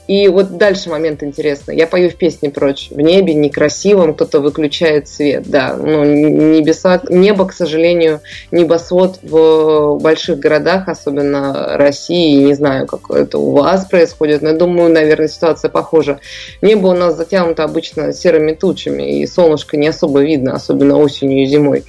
и 0.09 0.27
вот 0.29 0.57
дальше 0.57 0.89
момент 0.89 1.23
интересный. 1.23 1.77
Я 1.77 1.87
пою 1.87 2.09
в 2.09 2.15
песне 2.15 2.49
прочь. 2.49 2.89
В 2.91 2.99
небе 2.99 3.35
некрасивом 3.35 4.15
кто-то 4.15 4.41
выключает 4.41 5.07
свет. 5.07 5.45
Да, 5.47 5.77
ну, 5.77 6.03
небеса, 6.03 7.03
небо, 7.11 7.47
к 7.47 7.53
сожалению, 7.53 8.21
небосвод 8.51 9.19
в 9.23 9.99
больших 10.01 10.39
городах, 10.39 10.89
особенно 10.89 11.77
России, 11.77 12.43
не 12.43 12.55
знаю, 12.55 12.87
как 12.87 13.11
это 13.11 13.37
у 13.37 13.51
вас 13.51 13.85
происходит, 13.85 14.41
но 14.41 14.49
я 14.49 14.57
думаю, 14.57 14.91
наверное, 14.91 15.29
ситуация 15.29 15.69
похожа. 15.69 16.21
Небо 16.63 16.87
у 16.87 16.95
нас 16.95 17.15
затянуто 17.15 17.65
обычно 17.65 18.15
серыми 18.15 18.53
тучами, 18.55 19.21
и 19.21 19.27
солнышко 19.27 19.77
не 19.77 19.89
особо 19.89 20.23
видно, 20.23 20.55
особенно 20.55 20.97
осенью 20.97 21.43
и 21.43 21.47
зимой. 21.47 21.85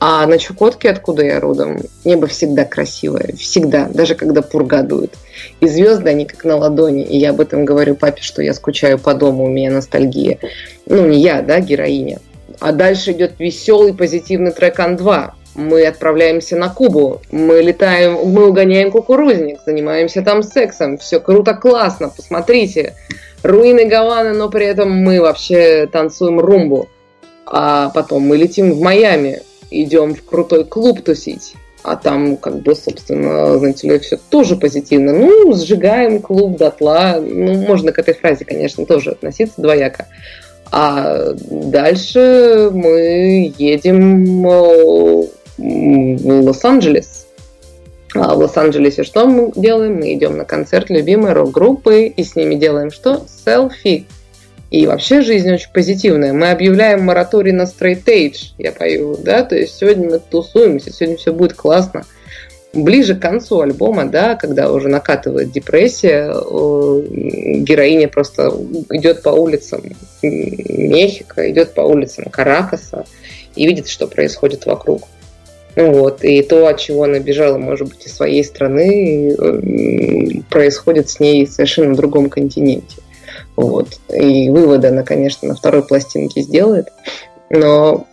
А 0.00 0.26
на 0.26 0.38
Чукотке, 0.38 0.90
откуда 0.90 1.22
я 1.22 1.38
родом, 1.38 1.82
небо 2.04 2.26
всегда 2.26 2.64
красивое, 2.64 3.34
всегда, 3.38 3.86
даже 3.92 4.16
когда 4.16 4.42
пурга 4.42 4.82
дует. 4.82 5.14
И 5.60 5.68
звезды, 5.68 6.10
они 6.10 6.24
как 6.24 6.44
на 6.44 6.56
ладони. 6.56 7.04
И 7.04 7.18
я 7.18 7.30
об 7.30 7.40
этом 7.40 7.64
говорю 7.64 7.94
папе, 7.94 8.22
что 8.22 8.42
я 8.42 8.54
скучаю 8.54 8.98
по 8.98 9.14
дому, 9.14 9.44
у 9.44 9.48
меня 9.48 9.70
ностальгия. 9.70 10.38
Ну, 10.86 11.06
не 11.06 11.20
я, 11.20 11.42
да, 11.42 11.60
героиня. 11.60 12.18
А 12.58 12.72
дальше 12.72 13.12
идет 13.12 13.34
веселый 13.38 13.94
позитивный 13.94 14.52
трек 14.52 14.78
Ан-2. 14.80 15.30
Мы 15.54 15.86
отправляемся 15.86 16.56
на 16.56 16.68
Кубу, 16.68 17.20
мы 17.32 17.60
летаем, 17.60 18.12
мы 18.28 18.48
угоняем 18.48 18.92
кукурузник, 18.92 19.58
занимаемся 19.66 20.22
там 20.22 20.44
сексом, 20.44 20.96
все 20.96 21.18
круто, 21.18 21.54
классно, 21.54 22.08
посмотрите. 22.08 22.94
Руины 23.42 23.86
Гаваны, 23.86 24.32
но 24.32 24.48
при 24.48 24.66
этом 24.66 24.92
мы 24.92 25.20
вообще 25.20 25.88
танцуем 25.90 26.38
румбу. 26.38 26.88
А 27.46 27.90
потом 27.90 28.22
мы 28.22 28.36
летим 28.36 28.72
в 28.72 28.80
Майами, 28.80 29.42
идем 29.70 30.14
в 30.14 30.24
крутой 30.24 30.64
клуб 30.64 31.02
тусить, 31.02 31.54
а 31.82 31.96
там, 31.96 32.36
как 32.36 32.60
бы, 32.60 32.74
собственно, 32.74 33.58
знаете 33.58 33.88
ли, 33.88 33.98
все 33.98 34.18
тоже 34.28 34.56
позитивно. 34.56 35.12
Ну, 35.12 35.54
сжигаем 35.54 36.20
клуб 36.20 36.56
дотла. 36.58 37.16
Ну, 37.20 37.54
можно 37.54 37.92
к 37.92 37.98
этой 37.98 38.14
фразе, 38.14 38.44
конечно, 38.44 38.84
тоже 38.84 39.10
относиться 39.10 39.60
двояко. 39.60 40.06
А 40.72 41.32
дальше 41.50 42.70
мы 42.72 43.52
едем 43.58 44.46
э, 44.46 45.26
в 45.58 46.42
Лос-Анджелес. 46.46 47.26
А 48.14 48.34
в 48.34 48.38
Лос-Анджелесе 48.38 49.02
что 49.02 49.26
мы 49.26 49.52
делаем? 49.54 49.96
Мы 49.96 50.14
идем 50.14 50.36
на 50.36 50.44
концерт 50.44 50.90
любимой 50.90 51.32
рок-группы 51.32 52.06
и 52.06 52.24
с 52.24 52.36
ними 52.36 52.56
делаем 52.56 52.90
что? 52.90 53.22
Селфи. 53.44 54.06
И 54.70 54.86
вообще 54.86 55.22
жизнь 55.22 55.50
очень 55.52 55.72
позитивная. 55.72 56.32
Мы 56.32 56.50
объявляем 56.50 57.02
мораторий 57.02 57.52
на 57.52 57.62
edge, 57.64 58.52
я 58.56 58.70
пою, 58.70 59.16
да, 59.16 59.42
то 59.42 59.56
есть 59.56 59.76
сегодня 59.76 60.08
мы 60.08 60.20
тусуемся, 60.20 60.92
сегодня 60.92 61.16
все 61.16 61.32
будет 61.32 61.54
классно. 61.54 62.04
Ближе 62.72 63.16
к 63.16 63.20
концу 63.20 63.62
альбома, 63.62 64.04
да, 64.04 64.36
когда 64.36 64.70
уже 64.72 64.88
накатывает 64.88 65.50
депрессия, 65.50 66.32
героиня 67.64 68.06
просто 68.06 68.52
идет 68.90 69.22
по 69.22 69.30
улицам 69.30 69.82
Мехико, 70.22 71.50
идет 71.50 71.74
по 71.74 71.80
улицам 71.80 72.26
Каракаса 72.30 73.06
и 73.56 73.66
видит, 73.66 73.88
что 73.88 74.06
происходит 74.06 74.66
вокруг. 74.66 75.02
Ну 75.74 75.92
вот, 75.94 76.22
и 76.22 76.42
то, 76.42 76.68
от 76.68 76.78
чего 76.78 77.04
она 77.04 77.18
бежала, 77.18 77.58
может 77.58 77.88
быть, 77.88 78.06
из 78.06 78.14
своей 78.14 78.44
страны, 78.44 79.34
происходит 80.48 81.08
с 81.10 81.18
ней 81.18 81.46
в 81.46 81.50
совершенно 81.50 81.96
другом 81.96 82.30
континенте. 82.30 82.98
Вот. 83.60 83.88
И 84.12 84.50
выводы 84.50 84.88
она, 84.88 85.02
конечно, 85.02 85.48
на 85.48 85.54
второй 85.54 85.82
пластинке 85.82 86.42
сделает. 86.42 86.88
Но 87.50 88.06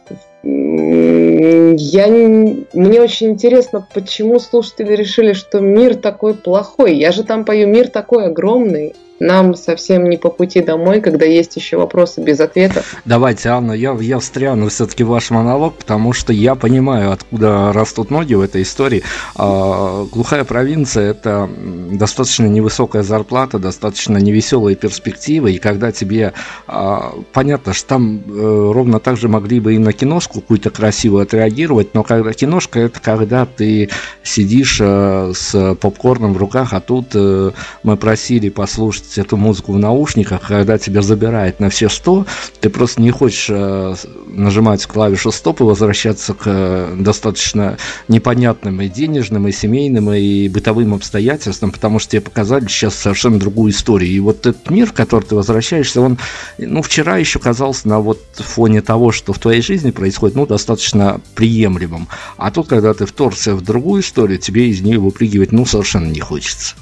я, 0.43 2.07
мне 2.07 3.01
очень 3.01 3.29
интересно, 3.29 3.85
почему 3.93 4.39
слушатели 4.39 4.95
решили, 4.95 5.33
что 5.33 5.59
мир 5.59 5.95
такой 5.95 6.33
плохой. 6.33 6.95
Я 6.95 7.11
же 7.11 7.23
там 7.23 7.43
пою 7.45 7.67
«Мир 7.67 7.89
такой 7.89 8.25
огромный» 8.27 8.95
нам 9.19 9.55
совсем 9.55 10.09
не 10.09 10.17
по 10.17 10.29
пути 10.29 10.61
домой, 10.61 11.01
когда 11.01 11.25
есть 11.25 11.55
еще 11.55 11.77
вопросы 11.77 12.21
без 12.21 12.39
ответа. 12.39 12.83
Давайте, 13.05 13.49
Анна, 13.49 13.71
я, 13.71 13.95
я 13.99 14.19
встряну 14.19 14.69
все-таки 14.69 15.03
ваш 15.03 15.31
монолог, 15.31 15.75
потому 15.75 16.13
что 16.13 16.33
я 16.33 16.55
понимаю, 16.55 17.11
откуда 17.11 17.71
растут 17.73 18.11
ноги 18.11 18.33
в 18.35 18.41
этой 18.41 18.61
истории. 18.61 19.03
А, 19.35 20.05
глухая 20.05 20.43
провинция– 20.43 21.11
это 21.11 21.49
достаточно 21.91 22.45
невысокая 22.45 23.03
зарплата, 23.03 23.59
достаточно 23.59 24.17
невеселые 24.17 24.75
перспективы, 24.75 25.53
и 25.53 25.57
когда 25.57 25.91
тебе… 25.91 26.33
А, 26.67 27.13
понятно, 27.33 27.73
что 27.73 27.87
там 27.87 28.21
э, 28.27 28.71
ровно 28.73 28.99
так 28.99 29.17
же 29.17 29.27
могли 29.29 29.59
бы 29.59 29.75
и 29.75 29.77
на 29.77 29.93
киношку 29.93 30.41
какую-то 30.41 30.69
красивую 30.69 31.23
отреагировать, 31.23 31.93
но 31.93 32.03
когда 32.03 32.33
киношка– 32.33 32.79
это 32.81 32.99
когда 32.99 33.45
ты 33.45 33.89
сидишь 34.23 34.79
э, 34.81 35.31
с 35.33 35.75
попкорном 35.75 36.33
в 36.33 36.37
руках, 36.37 36.73
а 36.73 36.79
тут 36.79 37.07
э, 37.13 37.51
мы 37.83 37.97
просили 37.97 38.49
послушать 38.49 39.06
слушать 39.07 39.17
эту 39.17 39.37
музыку 39.37 39.73
в 39.73 39.79
наушниках, 39.79 40.47
когда 40.47 40.77
тебя 40.77 41.01
забирает 41.01 41.59
на 41.59 41.69
все 41.69 41.89
100, 41.89 42.25
ты 42.61 42.69
просто 42.69 43.01
не 43.01 43.11
хочешь 43.11 43.47
э, 43.49 43.95
нажимать 44.27 44.85
клавишу 44.85 45.31
стоп 45.31 45.61
и 45.61 45.63
возвращаться 45.63 46.33
к 46.33 46.43
э, 46.45 46.95
достаточно 46.97 47.77
непонятным 48.07 48.81
и 48.81 48.89
денежным, 48.89 49.47
и 49.47 49.51
семейным, 49.51 50.11
и 50.11 50.49
бытовым 50.49 50.93
обстоятельствам, 50.93 51.71
потому 51.71 51.99
что 51.99 52.11
тебе 52.11 52.21
показали 52.21 52.67
сейчас 52.67 52.95
совершенно 52.95 53.39
другую 53.39 53.71
историю. 53.71 54.11
И 54.11 54.19
вот 54.19 54.45
этот 54.45 54.69
мир, 54.69 54.87
в 54.87 54.93
который 54.93 55.25
ты 55.25 55.35
возвращаешься, 55.35 56.01
он, 56.01 56.17
ну, 56.57 56.81
вчера 56.81 57.17
еще 57.17 57.39
казался 57.39 57.87
на 57.87 57.99
вот 57.99 58.21
фоне 58.35 58.81
того, 58.81 59.11
что 59.11 59.33
в 59.33 59.39
твоей 59.39 59.61
жизни 59.61 59.91
происходит, 59.91 60.35
ну, 60.35 60.45
достаточно 60.45 61.21
приемлемым. 61.35 62.07
А 62.37 62.51
тут, 62.51 62.67
когда 62.67 62.93
ты 62.93 63.05
вторгся 63.05 63.55
в 63.55 63.61
другую 63.61 64.01
историю, 64.01 64.37
тебе 64.39 64.69
из 64.69 64.81
нее 64.81 64.99
выпрыгивать, 64.99 65.51
ну, 65.51 65.65
совершенно 65.65 66.07
не 66.07 66.19
хочется. 66.19 66.75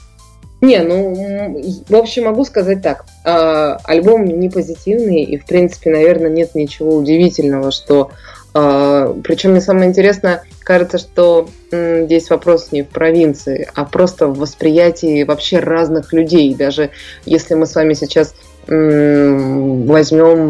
Не, 0.66 0.82
ну, 0.82 1.62
в 1.88 1.96
общем, 1.96 2.26
могу 2.26 2.44
сказать 2.46 2.82
так. 2.82 3.06
Э, 3.24 3.78
альбом 3.84 4.26
не 4.26 4.50
позитивный, 4.50 5.24
и, 5.24 5.38
в 5.38 5.46
принципе, 5.46 5.92
наверное, 5.92 6.30
нет 6.30 6.56
ничего 6.56 6.96
удивительного, 6.96 7.72
что 7.72 8.12
А, 8.58 9.14
Причем 9.22 9.52
мне 9.52 9.60
самое 9.60 9.90
интересное, 9.90 10.44
кажется, 10.62 10.98
что 10.98 11.50
здесь 11.72 12.30
вопрос 12.30 12.72
не 12.72 12.84
в 12.84 12.88
провинции, 12.88 13.68
а 13.76 13.84
просто 13.84 14.28
в 14.28 14.38
восприятии 14.38 15.24
вообще 15.24 15.60
разных 15.60 16.14
людей. 16.14 16.56
Даже 16.56 16.92
если 17.26 17.54
мы 17.56 17.66
с 17.66 17.76
вами 17.76 17.94
сейчас 17.94 18.34
возьмем, 18.68 20.48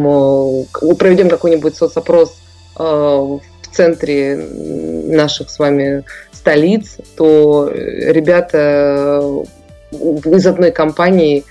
проведем 0.97 1.29
какой-нибудь 1.29 1.75
соцопрос 1.75 2.37
в 2.77 3.41
центре 3.71 4.37
наших 4.37 5.49
с 5.49 5.57
вами 5.57 6.03
столиц, 6.31 6.97
то 7.17 7.67
ребята 7.73 9.43
из 9.91 10.45
одной 10.47 10.71
компании 10.71 11.43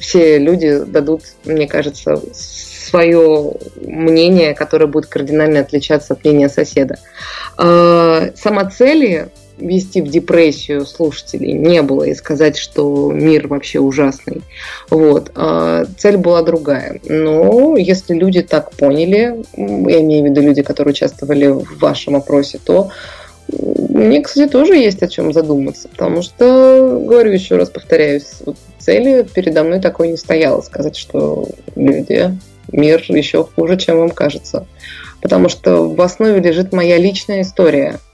все 0.00 0.38
люди 0.38 0.84
дадут, 0.86 1.22
мне 1.44 1.66
кажется, 1.66 2.20
свое 2.32 3.52
мнение, 3.82 4.54
которое 4.54 4.86
будет 4.86 5.06
кардинально 5.06 5.60
отличаться 5.60 6.14
от 6.14 6.24
мнения 6.24 6.48
соседа. 6.48 6.98
Сама 7.56 8.70
цели 8.74 9.28
вести 9.58 10.00
в 10.00 10.08
депрессию 10.08 10.86
слушателей 10.86 11.52
не 11.52 11.82
было 11.82 12.04
и 12.04 12.14
сказать, 12.14 12.56
что 12.56 13.10
мир 13.12 13.48
вообще 13.48 13.80
ужасный. 13.80 14.42
Вот. 14.88 15.32
А 15.34 15.84
цель 15.98 16.16
была 16.16 16.42
другая. 16.42 17.00
Но 17.04 17.76
если 17.76 18.14
люди 18.14 18.40
так 18.42 18.70
поняли, 18.70 19.42
я 19.56 20.00
имею 20.00 20.22
в 20.22 20.26
виду 20.26 20.40
люди, 20.42 20.62
которые 20.62 20.92
участвовали 20.92 21.48
в 21.48 21.78
вашем 21.80 22.14
опросе, 22.14 22.60
то 22.64 22.90
мне, 23.48 24.22
кстати, 24.22 24.50
тоже 24.50 24.76
есть 24.76 25.02
о 25.02 25.08
чем 25.08 25.32
задуматься, 25.32 25.88
потому 25.88 26.22
что, 26.22 27.02
говорю 27.04 27.32
еще 27.32 27.56
раз, 27.56 27.70
повторяюсь, 27.70 28.42
цели 28.78 29.26
передо 29.34 29.64
мной 29.64 29.80
такой 29.80 30.08
не 30.08 30.16
стояло 30.16 30.60
сказать, 30.60 30.96
что 30.96 31.48
люди, 31.74 32.38
мир 32.70 33.04
еще 33.08 33.44
хуже, 33.44 33.76
чем 33.76 33.98
вам 33.98 34.10
кажется. 34.10 34.66
Потому 35.20 35.48
что 35.48 35.88
в 35.88 36.00
основе 36.00 36.40
лежит 36.40 36.72
моя 36.72 36.96
личная 36.98 37.42
история– 37.42 37.98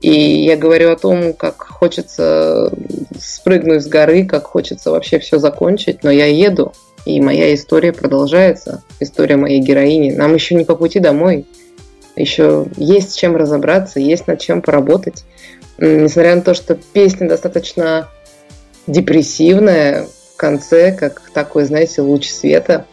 и 0.00 0.44
я 0.44 0.56
говорю 0.56 0.92
о 0.92 0.96
том, 0.96 1.32
как 1.32 1.62
хочется 1.62 2.70
спрыгнуть 3.18 3.82
с 3.82 3.86
горы, 3.86 4.24
как 4.24 4.44
хочется 4.46 4.90
вообще 4.90 5.18
все 5.18 5.38
закончить, 5.38 6.04
но 6.04 6.10
я 6.10 6.26
еду, 6.26 6.72
и 7.06 7.20
моя 7.20 7.54
история 7.54 7.92
продолжается, 7.92 8.82
история 9.00 9.36
моей 9.36 9.60
героини. 9.60 10.12
Нам 10.12 10.34
еще 10.34 10.54
не 10.54 10.64
по 10.64 10.76
пути 10.76 11.00
домой, 11.00 11.46
еще 12.16 12.66
есть 12.76 13.18
чем 13.18 13.36
разобраться, 13.36 14.00
есть 14.00 14.26
над 14.26 14.40
чем 14.40 14.62
поработать. 14.62 15.24
Несмотря 15.78 16.36
на 16.36 16.42
то, 16.42 16.54
что 16.54 16.74
песня 16.74 17.28
достаточно 17.28 18.08
депрессивная, 18.86 20.06
в 20.34 20.36
конце, 20.36 20.92
как 20.92 21.22
такой, 21.32 21.64
знаете, 21.64 22.02
луч 22.02 22.28
света, 22.28 22.86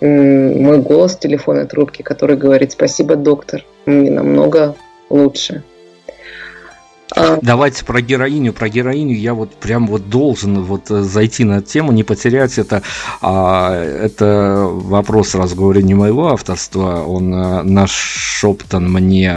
мой 0.00 0.78
голос 0.78 1.16
телефонной 1.16 1.66
трубке, 1.66 2.02
который 2.02 2.36
говорит 2.36 2.72
«Спасибо, 2.72 3.16
доктор, 3.16 3.64
мне 3.86 4.10
намного 4.10 4.74
лучше». 5.08 5.62
А. 7.14 7.38
Давайте 7.42 7.84
про 7.84 8.00
героиню. 8.00 8.52
Про 8.52 8.68
героиню 8.68 9.14
я 9.16 9.34
вот 9.34 9.54
прям 9.54 9.86
вот 9.86 10.08
должен 10.08 10.62
вот 10.62 10.90
э, 10.90 11.02
зайти 11.02 11.44
на 11.44 11.58
эту 11.58 11.68
тему, 11.68 11.92
не 11.92 12.04
потерять 12.04 12.58
это. 12.58 12.82
А, 13.20 13.74
это 13.74 14.66
вопрос, 14.68 15.34
раз 15.34 15.54
говорю, 15.54 15.80
не 15.80 15.94
моего 15.94 16.28
авторства. 16.28 17.04
Он 17.04 17.34
э, 17.34 17.62
нашептан 17.62 18.90
мне 18.90 19.36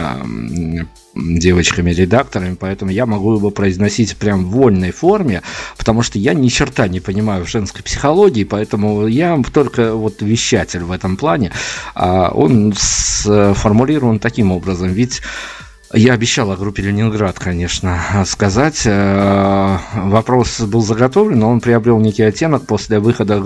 девочками-редакторами, 1.16 2.56
поэтому 2.58 2.90
я 2.90 3.06
могу 3.06 3.36
его 3.36 3.50
произносить 3.50 4.16
прям 4.16 4.44
в 4.44 4.50
вольной 4.50 4.90
форме, 4.90 5.42
потому 5.78 6.02
что 6.02 6.18
я 6.18 6.34
ни 6.34 6.48
черта 6.48 6.88
не 6.88 7.00
понимаю 7.00 7.44
в 7.44 7.48
женской 7.48 7.82
психологии, 7.82 8.44
поэтому 8.44 9.06
я 9.06 9.42
только 9.52 9.94
вот 9.94 10.20
вещатель 10.20 10.82
в 10.82 10.92
этом 10.92 11.16
плане. 11.16 11.52
А 11.94 12.30
он 12.34 12.74
сформулирован 12.76 14.18
таким 14.18 14.52
образом, 14.52 14.88
ведь 14.88 15.22
я 15.92 16.14
обещал 16.14 16.50
о 16.50 16.56
группе 16.56 16.82
Ленинград, 16.82 17.38
конечно, 17.38 18.24
сказать. 18.26 18.82
Э, 18.84 19.78
вопрос 19.94 20.60
был 20.60 20.82
заготовлен, 20.82 21.38
но 21.38 21.48
он 21.48 21.60
приобрел 21.60 22.00
некий 22.00 22.24
оттенок 22.24 22.66
после 22.66 22.98
выхода 22.98 23.40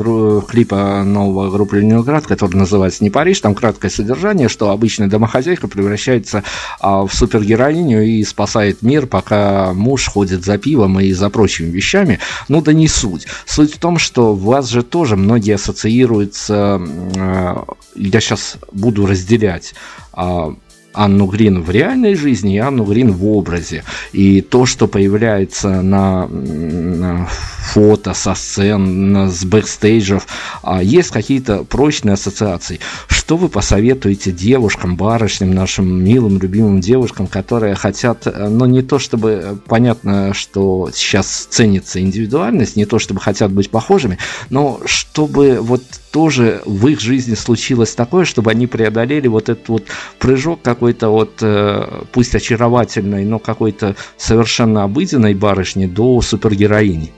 клипа 0.48 1.04
нового 1.04 1.50
группы 1.50 1.80
Ленинград, 1.80 2.26
который 2.26 2.56
называется 2.56 3.04
«Не 3.04 3.10
Париж». 3.10 3.40
Там 3.40 3.54
краткое 3.54 3.90
содержание, 3.90 4.48
что 4.48 4.70
обычная 4.70 5.08
домохозяйка 5.08 5.68
превращается 5.68 6.42
а, 6.80 7.04
в 7.06 7.14
супергероиню 7.14 8.04
и 8.04 8.24
спасает 8.24 8.80
мир, 8.80 9.06
пока 9.06 9.74
муж 9.74 10.08
ходит 10.08 10.42
за 10.42 10.56
пивом 10.56 10.98
и 10.98 11.12
за 11.12 11.28
прочими 11.28 11.70
вещами. 11.70 12.20
Ну 12.48 12.62
да 12.62 12.72
не 12.72 12.88
суть. 12.88 13.26
Суть 13.44 13.74
в 13.74 13.78
том, 13.78 13.98
что 13.98 14.34
вас 14.34 14.68
же 14.68 14.82
тоже 14.82 15.16
многие 15.16 15.56
ассоциируются, 15.56 16.80
э, 17.14 17.56
я 17.96 18.20
сейчас 18.20 18.56
буду 18.72 19.04
разделять 19.04 19.74
а, 20.14 20.54
Анну 20.92 21.26
Грин 21.26 21.62
в 21.62 21.70
реальной 21.70 22.14
жизни 22.14 22.54
и 22.54 22.58
Анну 22.58 22.84
Грин 22.84 23.12
в 23.12 23.26
образе. 23.26 23.84
И 24.12 24.40
то, 24.40 24.66
что 24.66 24.86
появляется 24.86 25.82
на, 25.82 26.26
на 26.26 27.28
фото 27.60 28.14
со 28.14 28.34
сцен, 28.34 29.28
с 29.30 29.44
бэкстейджев, 29.44 30.26
а 30.62 30.82
есть 30.82 31.10
какие-то 31.10 31.64
прочные 31.64 32.14
ассоциации. 32.14 32.80
Что 33.06 33.36
вы 33.36 33.48
посоветуете 33.48 34.32
девушкам, 34.32 34.96
барышням, 34.96 35.52
нашим 35.52 36.02
милым, 36.02 36.38
любимым 36.40 36.80
девушкам, 36.80 37.26
которые 37.26 37.74
хотят, 37.74 38.26
ну 38.26 38.64
не 38.64 38.82
то 38.82 38.98
чтобы 38.98 39.58
понятно, 39.66 40.34
что 40.34 40.90
сейчас 40.92 41.46
ценится 41.50 42.00
индивидуальность, 42.00 42.76
не 42.76 42.86
то 42.86 42.98
чтобы 42.98 43.20
хотят 43.20 43.52
быть 43.52 43.70
похожими, 43.70 44.18
но 44.48 44.80
чтобы 44.84 45.58
вот 45.60 45.82
тоже 46.10 46.62
в 46.64 46.88
их 46.88 47.00
жизни 47.00 47.34
случилось 47.34 47.94
такое, 47.94 48.24
чтобы 48.24 48.50
они 48.50 48.66
преодолели 48.66 49.28
вот 49.28 49.48
этот 49.48 49.68
вот 49.68 49.84
прыжок 50.18 50.60
какой-то 50.62 51.10
вот, 51.10 51.38
э, 51.40 52.04
пусть 52.12 52.34
очаровательной, 52.34 53.24
но 53.24 53.38
какой-то 53.38 53.94
совершенно 54.16 54.82
обыденной 54.84 55.34
барышни 55.34 55.86
до 55.86 56.20
супергероини? 56.20 57.12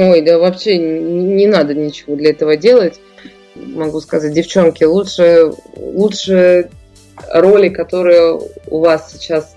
Ой, 0.00 0.22
да 0.22 0.38
вообще 0.38 0.78
не 0.78 1.46
надо 1.46 1.74
ничего 1.74 2.16
для 2.16 2.30
этого 2.30 2.56
делать. 2.56 2.98
Могу 3.54 4.00
сказать, 4.00 4.32
девчонки, 4.32 4.82
лучше, 4.84 5.52
лучше 5.76 6.70
роли, 7.30 7.68
которые 7.68 8.40
у 8.68 8.78
вас 8.78 9.12
сейчас 9.12 9.56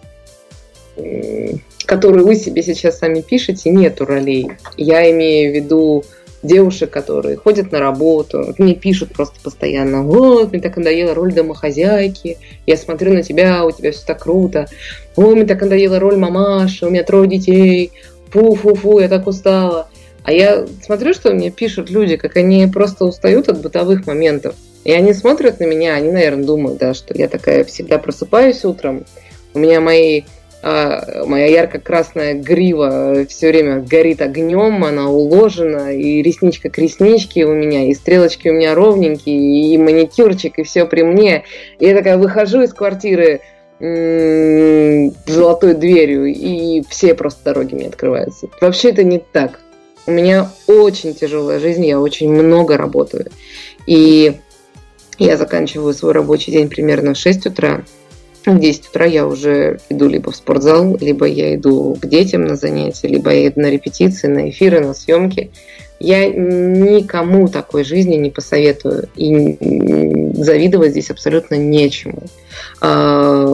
которые 1.85 2.25
вы 2.25 2.35
себе 2.35 2.61
сейчас 2.61 2.99
сами 2.99 3.21
пишете, 3.21 3.69
нету 3.69 4.05
ролей. 4.05 4.49
Я 4.75 5.09
имею 5.11 5.51
в 5.51 5.55
виду 5.55 6.03
девушек, 6.43 6.89
которые 6.89 7.37
ходят 7.37 7.71
на 7.71 7.79
работу, 7.79 8.53
мне 8.57 8.75
пишут 8.75 9.13
просто 9.13 9.39
постоянно, 9.41 10.03
вот, 10.03 10.51
мне 10.51 10.61
так 10.61 10.75
надоела 10.75 11.13
роль 11.13 11.33
домохозяйки, 11.33 12.37
я 12.65 12.75
смотрю 12.75 13.13
на 13.13 13.23
тебя, 13.23 13.65
у 13.65 13.71
тебя 13.71 13.93
все 13.93 14.05
так 14.05 14.23
круто, 14.23 14.67
ой, 15.15 15.35
мне 15.35 15.45
так 15.45 15.61
надоела 15.61 15.99
роль 15.99 16.17
мамаши, 16.17 16.85
у 16.85 16.89
меня 16.89 17.03
трое 17.03 17.29
детей, 17.29 17.93
фу-фу-фу, 18.33 18.99
я 18.99 19.07
так 19.07 19.27
устала. 19.27 19.87
А 20.23 20.31
я 20.31 20.65
смотрю, 20.81 21.13
что 21.13 21.33
мне 21.33 21.51
пишут 21.51 21.89
люди, 21.89 22.17
как 22.17 22.37
они 22.37 22.65
просто 22.67 23.05
устают 23.05 23.49
от 23.49 23.61
бытовых 23.61 24.07
моментов. 24.07 24.55
И 24.83 24.91
они 24.91 25.13
смотрят 25.13 25.59
на 25.59 25.65
меня, 25.65 25.95
они, 25.95 26.11
наверное, 26.11 26.45
думают, 26.45 26.79
да, 26.79 26.93
что 26.93 27.17
я 27.17 27.27
такая 27.27 27.63
всегда 27.63 27.99
просыпаюсь 27.99 28.65
утром, 28.65 29.05
у 29.53 29.59
меня 29.59 29.79
мои 29.79 30.23
а, 30.65 31.25
моя 31.25 31.47
ярко-красная 31.47 32.35
грива 32.35 33.25
все 33.27 33.49
время 33.49 33.81
горит 33.81 34.21
огнем, 34.21 34.85
она 34.85 35.09
уложена, 35.09 35.93
и 35.93 36.21
ресничка 36.21 36.69
к 36.69 36.77
ресничке 36.77 37.45
у 37.45 37.53
меня, 37.53 37.87
и 37.87 37.93
стрелочки 37.93 38.47
у 38.47 38.53
меня 38.53 38.73
ровненькие, 38.73 39.73
и 39.73 39.77
маникюрчик, 39.77 40.59
и 40.59 40.63
все 40.63 40.85
при 40.85 41.01
мне. 41.03 41.43
И 41.79 41.85
я 41.85 41.93
такая 41.93 42.17
выхожу 42.17 42.61
из 42.61 42.73
квартиры 42.73 43.41
золотой 45.27 45.73
дверью, 45.73 46.27
и 46.27 46.81
все 46.89 47.13
просто 47.13 47.43
дороги 47.43 47.75
мне 47.75 47.87
открываются. 47.87 48.47
Вообще 48.61 48.91
это 48.91 49.03
не 49.03 49.19
так. 49.19 49.59
У 50.05 50.11
меня 50.11 50.51
очень 50.67 51.15
тяжелая 51.15 51.59
жизнь, 51.59 51.85
я 51.85 51.99
очень 51.99 52.29
много 52.29 52.77
работаю. 52.77 53.27
И 53.85 54.39
я 55.17 55.37
заканчиваю 55.37 55.93
свой 55.93 56.11
рабочий 56.11 56.51
день 56.51 56.69
примерно 56.69 57.13
в 57.13 57.17
6 57.17 57.47
утра, 57.47 57.83
в 58.45 58.59
10 58.59 58.89
утра 58.89 59.05
я 59.05 59.25
уже 59.25 59.79
иду 59.89 60.07
либо 60.07 60.31
в 60.31 60.35
спортзал, 60.35 60.97
либо 60.99 61.25
я 61.25 61.55
иду 61.55 61.97
к 61.99 62.05
детям 62.05 62.43
на 62.45 62.55
занятия, 62.55 63.07
либо 63.07 63.31
я 63.31 63.47
иду 63.47 63.61
на 63.61 63.69
репетиции, 63.69 64.27
на 64.27 64.49
эфиры, 64.49 64.81
на 64.81 64.93
съемки. 64.93 65.51
Я 65.99 66.27
никому 66.27 67.47
такой 67.47 67.85
жизни 67.85 68.15
не 68.15 68.29
посоветую. 68.29 69.07
И 69.15 70.33
завидовать 70.33 70.91
здесь 70.91 71.09
абсолютно 71.09 71.55
нечему. 71.55 72.23
А, 72.81 73.45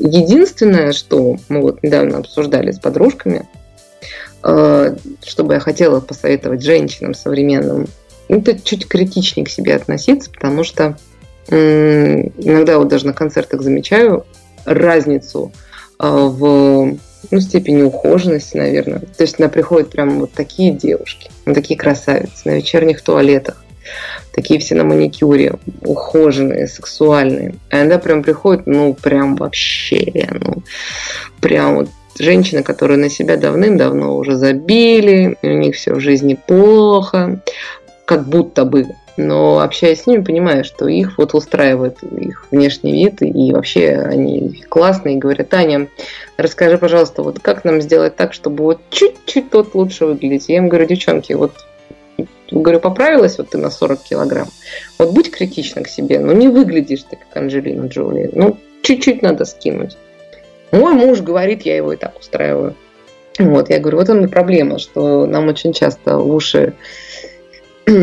единственное, 0.00 0.92
что 0.92 1.36
мы 1.48 1.60
вот 1.60 1.84
недавно 1.84 2.18
обсуждали 2.18 2.72
с 2.72 2.80
подружками, 2.80 3.46
а, 4.42 4.96
чтобы 5.24 5.54
я 5.54 5.60
хотела 5.60 6.00
посоветовать 6.00 6.62
женщинам 6.62 7.14
современным, 7.14 7.86
это 8.28 8.58
чуть 8.58 8.88
критичнее 8.88 9.46
к 9.46 9.50
себе 9.50 9.74
относиться, 9.74 10.30
потому 10.30 10.64
что 10.64 10.96
иногда 11.48 12.78
вот 12.78 12.88
даже 12.88 13.06
на 13.06 13.12
концертах 13.12 13.62
замечаю 13.62 14.24
разницу 14.64 15.52
а, 15.98 16.26
в 16.26 16.96
ну, 17.30 17.40
степени 17.40 17.82
ухоженности, 17.82 18.56
наверное. 18.56 19.00
То 19.00 19.22
есть 19.22 19.38
она 19.38 19.48
приходит 19.48 19.90
прям 19.90 20.20
вот 20.20 20.32
такие 20.32 20.72
девушки, 20.72 21.30
вот 21.46 21.54
такие 21.54 21.78
красавицы 21.78 22.42
на 22.44 22.50
вечерних 22.52 23.02
туалетах. 23.02 23.64
такие 24.32 24.60
все 24.60 24.74
на 24.74 24.84
маникюре, 24.84 25.54
ухоженные, 25.82 26.66
сексуальные. 26.66 27.56
А 27.70 27.78
иногда 27.78 27.98
прям 27.98 28.22
приходят, 28.22 28.66
ну, 28.66 28.94
прям 28.94 29.36
вообще, 29.36 30.28
ну, 30.30 30.62
прям 31.40 31.76
вот 31.76 31.88
женщины, 32.18 32.62
которые 32.62 32.98
на 32.98 33.08
себя 33.08 33.36
давным-давно 33.36 34.16
уже 34.16 34.36
забили, 34.36 35.36
у 35.42 35.46
них 35.46 35.76
все 35.76 35.94
в 35.94 36.00
жизни 36.00 36.38
плохо, 36.46 37.40
как 38.04 38.28
будто 38.28 38.64
бы. 38.64 38.86
Но 39.18 39.60
общаясь 39.60 40.02
с 40.02 40.06
ними, 40.06 40.22
понимаю, 40.22 40.64
что 40.64 40.88
их 40.88 41.18
вот 41.18 41.34
устраивает 41.34 42.02
их 42.02 42.46
внешний 42.50 42.92
вид, 42.92 43.20
и 43.20 43.52
вообще 43.52 43.90
они 43.90 44.64
классные, 44.68 45.16
и 45.16 45.18
говорят, 45.18 45.50
Таня, 45.50 45.88
расскажи, 46.38 46.78
пожалуйста, 46.78 47.22
вот 47.22 47.38
как 47.38 47.64
нам 47.64 47.82
сделать 47.82 48.16
так, 48.16 48.32
чтобы 48.32 48.64
вот 48.64 48.80
чуть-чуть 48.90 49.50
тот 49.50 49.74
лучше 49.74 50.06
выглядеть. 50.06 50.48
Я 50.48 50.56
им 50.58 50.68
говорю, 50.68 50.86
девчонки, 50.86 51.34
вот 51.34 51.52
говорю, 52.50 52.80
поправилась 52.80 53.38
вот 53.38 53.50
ты 53.50 53.58
на 53.58 53.70
40 53.70 54.02
килограмм. 54.02 54.48
Вот 54.98 55.12
будь 55.12 55.30
критична 55.30 55.82
к 55.82 55.88
себе, 55.88 56.18
но 56.18 56.32
не 56.32 56.48
выглядишь 56.48 57.02
ты 57.02 57.16
как 57.16 57.36
Анджелина 57.36 57.86
Джоли. 57.86 58.30
Ну, 58.32 58.58
чуть-чуть 58.82 59.22
надо 59.22 59.44
скинуть. 59.44 59.96
Мой 60.72 60.94
муж 60.94 61.20
говорит, 61.20 61.62
я 61.62 61.76
его 61.76 61.92
и 61.92 61.96
так 61.96 62.18
устраиваю. 62.18 62.74
Вот, 63.38 63.70
я 63.70 63.78
говорю, 63.78 63.98
вот 63.98 64.10
он 64.10 64.28
проблема, 64.28 64.78
что 64.78 65.26
нам 65.26 65.48
очень 65.48 65.72
часто 65.72 66.18
уши 66.18 66.74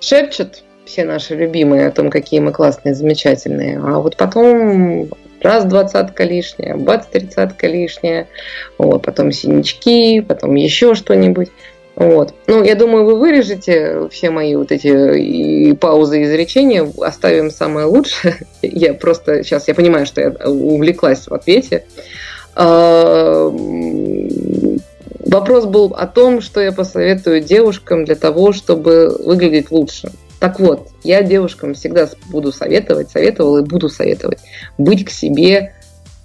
шепчут 0.00 0.62
все 0.84 1.04
наши 1.04 1.34
любимые 1.34 1.88
о 1.88 1.90
том, 1.90 2.10
какие 2.10 2.40
мы 2.40 2.52
классные, 2.52 2.94
замечательные. 2.94 3.78
А 3.78 3.98
вот 3.98 4.16
потом 4.16 5.08
раз 5.40 5.64
двадцатка 5.64 6.24
лишняя, 6.24 6.76
бац, 6.76 7.06
тридцатка 7.06 7.66
лишняя, 7.66 8.28
вот, 8.78 9.02
потом 9.02 9.32
синячки, 9.32 10.20
потом 10.20 10.54
еще 10.54 10.94
что-нибудь. 10.94 11.48
Вот. 11.96 12.34
Ну, 12.46 12.62
я 12.62 12.74
думаю, 12.74 13.06
вы 13.06 13.18
вырежете 13.18 14.08
все 14.10 14.30
мои 14.30 14.54
вот 14.54 14.70
эти 14.70 15.18
и 15.18 15.72
паузы 15.72 16.24
изречения, 16.24 16.86
оставим 17.00 17.50
самое 17.50 17.86
лучшее. 17.86 18.36
Я 18.62 18.92
просто 18.92 19.42
сейчас, 19.42 19.66
я 19.66 19.74
понимаю, 19.74 20.04
что 20.04 20.20
я 20.20 20.30
увлеклась 20.46 21.26
в 21.26 21.32
ответе. 21.32 21.84
А, 22.54 23.50
вопрос 25.24 25.64
был 25.64 25.94
о 25.96 26.06
том, 26.06 26.40
что 26.40 26.60
я 26.60 26.72
посоветую 26.72 27.40
девушкам 27.40 28.04
для 28.04 28.14
того, 28.14 28.52
чтобы 28.52 29.16
выглядеть 29.24 29.70
лучше. 29.70 30.10
Так 30.38 30.60
вот, 30.60 30.88
я 31.02 31.22
девушкам 31.22 31.72
всегда 31.72 32.08
буду 32.30 32.52
советовать, 32.52 33.10
советовала 33.10 33.58
и 33.58 33.62
буду 33.62 33.88
советовать 33.88 34.38
быть 34.76 35.04
к 35.04 35.10
себе 35.10 35.72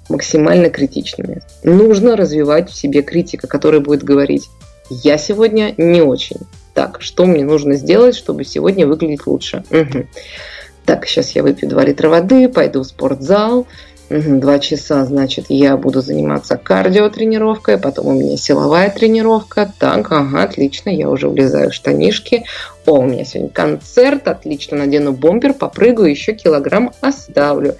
максимально 0.09 0.69
критичными. 0.69 1.41
Нужно 1.63 2.17
развивать 2.17 2.69
в 2.69 2.75
себе 2.75 3.01
критика, 3.01 3.47
который 3.47 3.79
будет 3.79 4.03
говорить 4.03 4.49
я 4.91 5.17
сегодня 5.17 5.73
не 5.77 6.01
очень. 6.01 6.37
Так, 6.73 7.01
что 7.01 7.25
мне 7.25 7.43
нужно 7.43 7.75
сделать, 7.75 8.15
чтобы 8.15 8.43
сегодня 8.43 8.85
выглядеть 8.85 9.25
лучше? 9.25 9.63
Угу. 9.71 10.05
Так, 10.85 11.07
сейчас 11.07 11.31
я 11.31 11.43
выпью 11.43 11.69
2 11.69 11.83
литра 11.85 12.09
воды, 12.09 12.49
пойду 12.49 12.81
в 12.81 12.87
спортзал. 12.87 13.67
Два 14.09 14.59
часа, 14.59 15.05
значит, 15.05 15.45
я 15.47 15.77
буду 15.77 16.01
заниматься 16.01 16.57
кардиотренировкой, 16.57 17.77
потом 17.77 18.07
у 18.07 18.11
меня 18.11 18.35
силовая 18.35 18.89
тренировка. 18.89 19.71
Так, 19.79 20.11
ага, 20.11 20.43
отлично, 20.43 20.89
я 20.89 21.09
уже 21.09 21.29
влезаю 21.29 21.69
в 21.69 21.73
штанишки. 21.73 22.43
О, 22.85 22.99
у 22.99 23.03
меня 23.03 23.23
сегодня 23.23 23.51
концерт, 23.51 24.27
отлично, 24.27 24.79
надену 24.79 25.13
бомбер, 25.13 25.53
попрыгаю, 25.53 26.09
еще 26.09 26.33
килограмм 26.33 26.91
оставлю. 26.99 27.77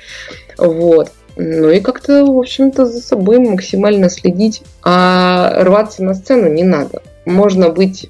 Вот. 0.57 1.11
Ну 1.35 1.69
и 1.69 1.79
как-то, 1.79 2.25
в 2.25 2.37
общем-то, 2.37 2.85
за 2.85 3.01
собой 3.01 3.39
максимально 3.39 4.09
следить. 4.09 4.61
А 4.83 5.63
рваться 5.63 6.03
на 6.03 6.13
сцену 6.13 6.51
не 6.51 6.63
надо. 6.63 7.01
Можно 7.25 7.69
быть 7.69 8.09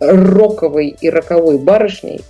роковой 0.00 0.96
и 1.00 1.08
роковой 1.08 1.58
барышней 1.58 2.20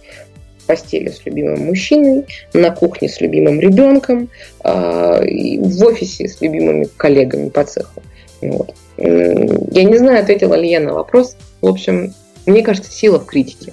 в 0.59 0.67
постели 0.67 1.09
с 1.09 1.25
любимым 1.25 1.67
мужчиной, 1.67 2.27
на 2.53 2.71
кухне 2.71 3.09
с 3.09 3.21
любимым 3.21 3.61
ребенком, 3.61 4.29
а, 4.61 5.21
в 5.21 5.85
офисе 5.85 6.29
с 6.29 6.41
любимыми 6.41 6.87
коллегами 6.97 7.49
по 7.49 7.65
цеху. 7.65 8.03
Вот. 8.41 8.75
Я 8.97 9.85
не 9.85 9.97
знаю, 9.97 10.21
ответила 10.21 10.55
ли 10.55 10.71
я 10.71 10.81
на 10.81 10.93
вопрос. 10.93 11.37
В 11.61 11.67
общем, 11.67 12.13
мне 12.47 12.63
кажется, 12.63 12.93
сила 12.93 13.19
в 13.19 13.27
критике. 13.27 13.73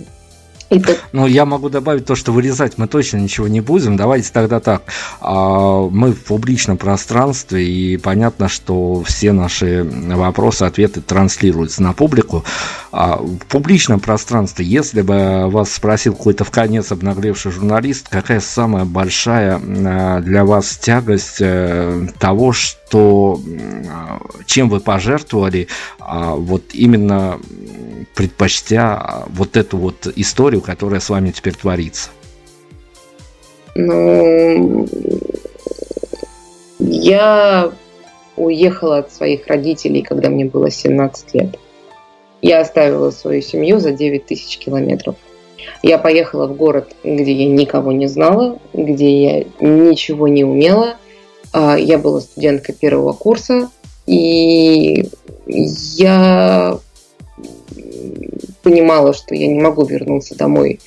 Ну, 1.12 1.26
я 1.26 1.46
могу 1.46 1.70
добавить 1.70 2.06
то, 2.06 2.16
что 2.16 2.32
вырезать 2.32 2.78
мы 2.78 2.88
точно 2.88 3.18
ничего 3.18 3.48
не 3.48 3.62
будем. 3.62 3.98
Давайте 3.98 4.30
тогда 4.32 4.60
так. 4.60 4.84
А, 5.20 5.88
мы 5.90 6.12
в 6.12 6.24
публичном 6.24 6.78
пространстве, 6.78 7.68
и 7.68 7.98
понятно, 7.98 8.48
что 8.48 9.04
все 9.04 9.32
наши 9.32 9.84
вопросы, 9.84 10.64
ответы 10.64 11.02
транслируются 11.02 11.82
на 11.82 11.94
публику. 11.94 12.44
А, 12.92 13.18
в 13.18 13.46
публичном 13.48 14.00
пространстве, 14.00 14.66
если 14.66 15.02
бы 15.02 15.50
вас 15.50 15.72
спросил 15.74 16.14
какой-то 16.14 16.44
в 16.44 16.52
конец 16.52 16.92
обнаглевший 16.92 17.52
журналист, 17.52 18.08
какая 18.10 18.40
самая 18.40 18.86
большая 18.86 19.60
а, 19.60 20.22
для 20.22 20.46
вас 20.46 20.78
тягость 20.78 21.38
э, 21.40 22.08
того, 22.20 22.54
что 22.54 22.79
чем 22.92 24.70
вы 24.70 24.80
пожертвовали, 24.80 25.68
вот 26.00 26.64
именно 26.74 27.40
предпочтя 28.16 29.24
вот 29.30 29.58
эту 29.58 29.78
вот 29.78 30.08
историю, 30.16 30.62
которая 30.62 31.00
с 31.00 31.10
вами 31.10 31.32
теперь 31.32 31.56
творится? 31.56 32.10
Ну, 33.76 34.88
я 36.80 37.72
уехала 38.36 38.98
от 39.00 39.12
своих 39.14 39.48
родителей, 39.48 40.02
когда 40.02 40.30
мне 40.30 40.46
было 40.46 40.72
17 40.72 41.34
лет. 41.36 41.58
Я 42.42 42.62
оставила 42.62 43.12
свою 43.12 43.42
семью 43.42 43.80
за 43.80 43.92
9 43.92 44.26
тысяч 44.26 44.58
километров. 44.58 45.16
Я 45.84 45.98
поехала 45.98 46.48
в 46.48 46.56
город, 46.56 46.96
где 47.04 47.32
я 47.34 47.48
никого 47.48 47.92
не 47.92 48.08
знала, 48.08 48.60
где 48.74 49.24
я 49.24 49.46
ничего 49.60 50.28
не 50.28 50.44
умела. 50.44 50.96
А, 51.52 51.78
я 51.78 51.98
была 51.98 52.22
студенткой 52.22 52.76
первого 52.76 53.14
курса, 53.14 53.70
и 54.06 55.10
я 55.46 56.80
понимала, 58.62 59.14
что 59.14 59.36
я 59.36 59.48
не 59.48 59.60
могу 59.60 59.86
вернуться 59.86 60.36
домой, 60.36 60.80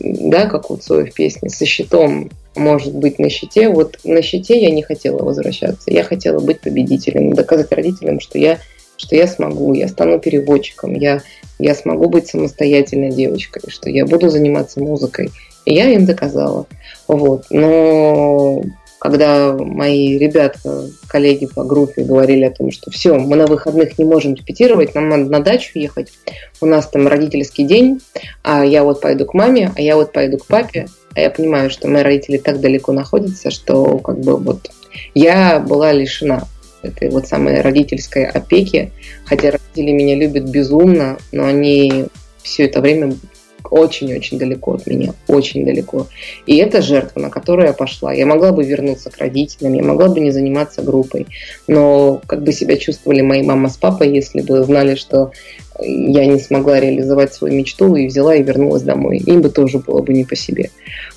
да, 0.00 0.46
как 0.46 0.70
у 0.70 0.76
Цоя 0.76 1.06
в 1.06 1.14
песне, 1.14 1.48
со 1.48 1.64
щитом, 1.64 2.30
может 2.54 2.94
быть, 2.94 3.18
на 3.18 3.28
щите. 3.30 3.68
Вот 3.68 3.98
на 4.04 4.22
щите 4.22 4.60
я 4.60 4.70
не 4.70 4.82
хотела 4.82 5.22
возвращаться. 5.22 5.90
Я 5.90 6.04
хотела 6.04 6.40
быть 6.40 6.60
победителем, 6.60 7.32
доказать 7.32 7.72
родителям, 7.72 8.20
что 8.20 8.38
я, 8.38 8.58
что 8.96 9.16
я 9.16 9.26
смогу, 9.26 9.72
я 9.74 9.88
стану 9.88 10.18
переводчиком, 10.18 10.94
я, 10.94 11.22
я 11.58 11.74
смогу 11.74 12.08
быть 12.08 12.28
самостоятельной 12.28 13.10
девочкой, 13.10 13.62
что 13.68 13.88
я 13.88 14.04
буду 14.06 14.28
заниматься 14.28 14.80
музыкой. 14.80 15.30
И 15.64 15.74
я 15.74 15.90
им 15.90 16.06
доказала. 16.06 16.66
Вот. 17.06 17.46
Но 17.50 18.62
когда 18.98 19.52
мои 19.52 20.18
ребята, 20.18 20.88
коллеги 21.08 21.46
по 21.46 21.64
группе 21.64 22.02
говорили 22.02 22.44
о 22.44 22.50
том, 22.50 22.70
что 22.70 22.90
все, 22.90 23.14
мы 23.14 23.36
на 23.36 23.46
выходных 23.46 23.98
не 23.98 24.04
можем 24.04 24.34
репетировать, 24.34 24.94
нам 24.94 25.08
надо 25.08 25.24
на 25.26 25.40
дачу 25.40 25.78
ехать, 25.78 26.12
у 26.60 26.66
нас 26.66 26.88
там 26.88 27.06
родительский 27.06 27.64
день, 27.64 28.00
а 28.42 28.64
я 28.64 28.84
вот 28.84 29.00
пойду 29.00 29.24
к 29.24 29.34
маме, 29.34 29.72
а 29.76 29.80
я 29.80 29.96
вот 29.96 30.12
пойду 30.12 30.38
к 30.38 30.46
папе, 30.46 30.88
а 31.14 31.20
я 31.20 31.30
понимаю, 31.30 31.70
что 31.70 31.88
мои 31.88 32.02
родители 32.02 32.38
так 32.38 32.60
далеко 32.60 32.92
находятся, 32.92 33.50
что 33.50 33.98
как 33.98 34.20
бы 34.20 34.36
вот 34.36 34.70
я 35.14 35.60
была 35.60 35.92
лишена 35.92 36.44
этой 36.82 37.10
вот 37.10 37.26
самой 37.26 37.60
родительской 37.60 38.24
опеки, 38.24 38.92
хотя 39.24 39.52
родители 39.52 39.92
меня 39.92 40.14
любят 40.16 40.44
безумно, 40.44 41.18
но 41.32 41.44
они 41.44 42.06
все 42.42 42.64
это 42.64 42.80
время 42.80 43.14
очень-очень 43.64 44.38
далеко 44.38 44.74
от 44.74 44.86
меня, 44.86 45.14
очень 45.26 45.64
далеко. 45.64 46.06
И 46.46 46.56
это 46.56 46.82
жертва, 46.82 47.20
на 47.20 47.30
которую 47.30 47.66
я 47.66 47.72
пошла. 47.72 48.12
Я 48.12 48.26
могла 48.26 48.52
бы 48.52 48.64
вернуться 48.64 49.10
к 49.10 49.18
родителям, 49.18 49.74
я 49.74 49.82
могла 49.82 50.08
бы 50.08 50.20
не 50.20 50.30
заниматься 50.30 50.82
группой, 50.82 51.26
но 51.66 52.20
как 52.26 52.42
бы 52.42 52.52
себя 52.52 52.76
чувствовали 52.76 53.20
мои 53.20 53.42
мама 53.42 53.68
с 53.68 53.76
папой, 53.76 54.12
если 54.12 54.40
бы 54.40 54.62
знали, 54.62 54.94
что 54.94 55.32
я 55.80 56.26
не 56.26 56.38
смогла 56.38 56.80
реализовать 56.80 57.34
свою 57.34 57.54
мечту 57.54 57.94
и 57.94 58.06
взяла 58.06 58.34
и 58.34 58.42
вернулась 58.42 58.82
домой. 58.82 59.18
Им 59.18 59.42
бы 59.42 59.50
тоже 59.50 59.78
было 59.78 60.02
бы 60.02 60.12
не 60.12 60.24
по 60.24 60.34
себе. 60.34 60.70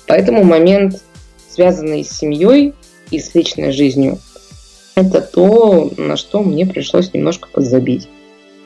Поэтому 0.06 0.44
момент, 0.44 1.02
связанный 1.48 2.04
с 2.04 2.10
семьей 2.10 2.74
и 3.10 3.18
с 3.18 3.34
личной 3.34 3.72
жизнью, 3.72 4.18
это 4.94 5.20
то, 5.20 5.90
на 5.96 6.16
что 6.16 6.42
мне 6.42 6.66
пришлось 6.66 7.12
немножко 7.12 7.48
подзабить. 7.52 8.08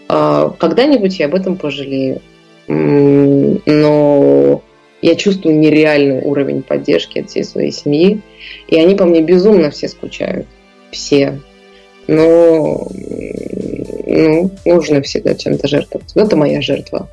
А 0.08 0.50
когда-нибудь 0.50 1.18
я 1.18 1.26
об 1.26 1.34
этом 1.34 1.56
пожалею 1.56 2.20
но 2.68 4.62
я 5.02 5.14
чувствую 5.14 5.58
нереальный 5.58 6.22
уровень 6.22 6.62
поддержки 6.62 7.18
от 7.20 7.30
всей 7.30 7.44
своей 7.44 7.72
семьи, 7.72 8.20
и 8.68 8.80
они 8.80 8.94
по 8.94 9.04
мне 9.04 9.22
безумно 9.22 9.70
все 9.70 9.88
скучают, 9.88 10.46
все. 10.90 11.40
Но 12.08 12.86
ну, 14.06 14.50
нужно 14.64 15.02
всегда 15.02 15.34
чем-то 15.34 15.68
жертвовать. 15.68 16.12
Вот 16.14 16.26
это 16.26 16.36
моя 16.36 16.62
жертва. 16.62 17.08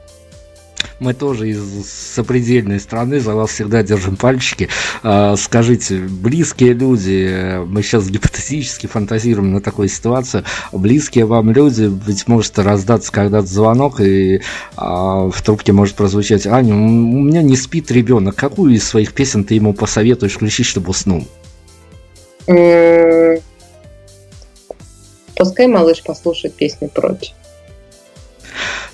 Мы 1.04 1.14
тоже 1.14 1.50
из 1.50 1.92
сопредельной 1.92 2.80
страны, 2.80 3.20
за 3.20 3.36
вас 3.36 3.50
всегда 3.50 3.84
держим 3.84 4.16
пальчики. 4.16 4.70
А, 5.04 5.36
скажите, 5.36 5.98
близкие 5.98 6.72
люди, 6.72 7.60
мы 7.66 7.84
сейчас 7.84 8.08
гипотетически 8.08 8.88
фантазируем 8.88 9.52
на 9.52 9.60
такую 9.60 9.90
ситуацию, 9.90 10.46
близкие 10.72 11.26
вам 11.26 11.52
люди, 11.52 11.92
ведь 12.08 12.30
может 12.30 12.58
раздаться 12.58 13.12
когда-то 13.12 13.48
звонок, 13.48 14.00
и 14.00 14.44
а, 14.78 15.30
в 15.30 15.42
трубке 15.42 15.74
может 15.74 15.96
прозвучать, 15.96 16.48
Аня, 16.48 16.74
у 16.74 16.78
меня 16.78 17.42
не 17.42 17.58
спит 17.58 17.92
ребенок, 17.92 18.38
какую 18.38 18.74
из 18.74 18.86
своих 18.88 19.12
песен 19.12 19.44
ты 19.44 19.56
ему 19.56 19.74
посоветуешь 19.74 20.36
включить, 20.36 20.68
чтобы 20.68 20.92
уснул? 20.92 21.28
Пускай 25.36 25.68
малыш 25.68 26.02
послушает 26.02 26.54
песню 26.54 26.88
прочь. 26.88 27.34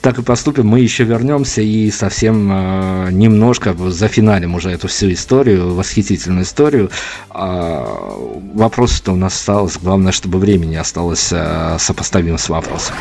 Так 0.02 0.18
и 0.18 0.22
поступим. 0.22 0.68
Мы 0.68 0.80
еще 0.80 1.04
вернемся 1.04 1.62
и 1.62 1.92
совсем 1.92 2.50
э, 2.52 3.12
немножко 3.12 3.74
зафиналим 3.74 4.56
уже 4.56 4.72
эту 4.72 4.88
всю 4.88 5.12
историю, 5.12 5.74
восхитительную 5.74 6.44
историю. 6.44 6.90
Э, 7.34 7.86
вопросов-то 8.54 9.12
у 9.12 9.16
нас 9.18 9.36
осталось. 9.36 9.78
Главное, 9.78 10.14
чтобы 10.14 10.40
времени 10.40 10.76
осталось 10.76 11.30
э, 11.32 11.76
сопоставимо 11.80 12.38
с 12.38 12.48
вопросом. 12.48 12.96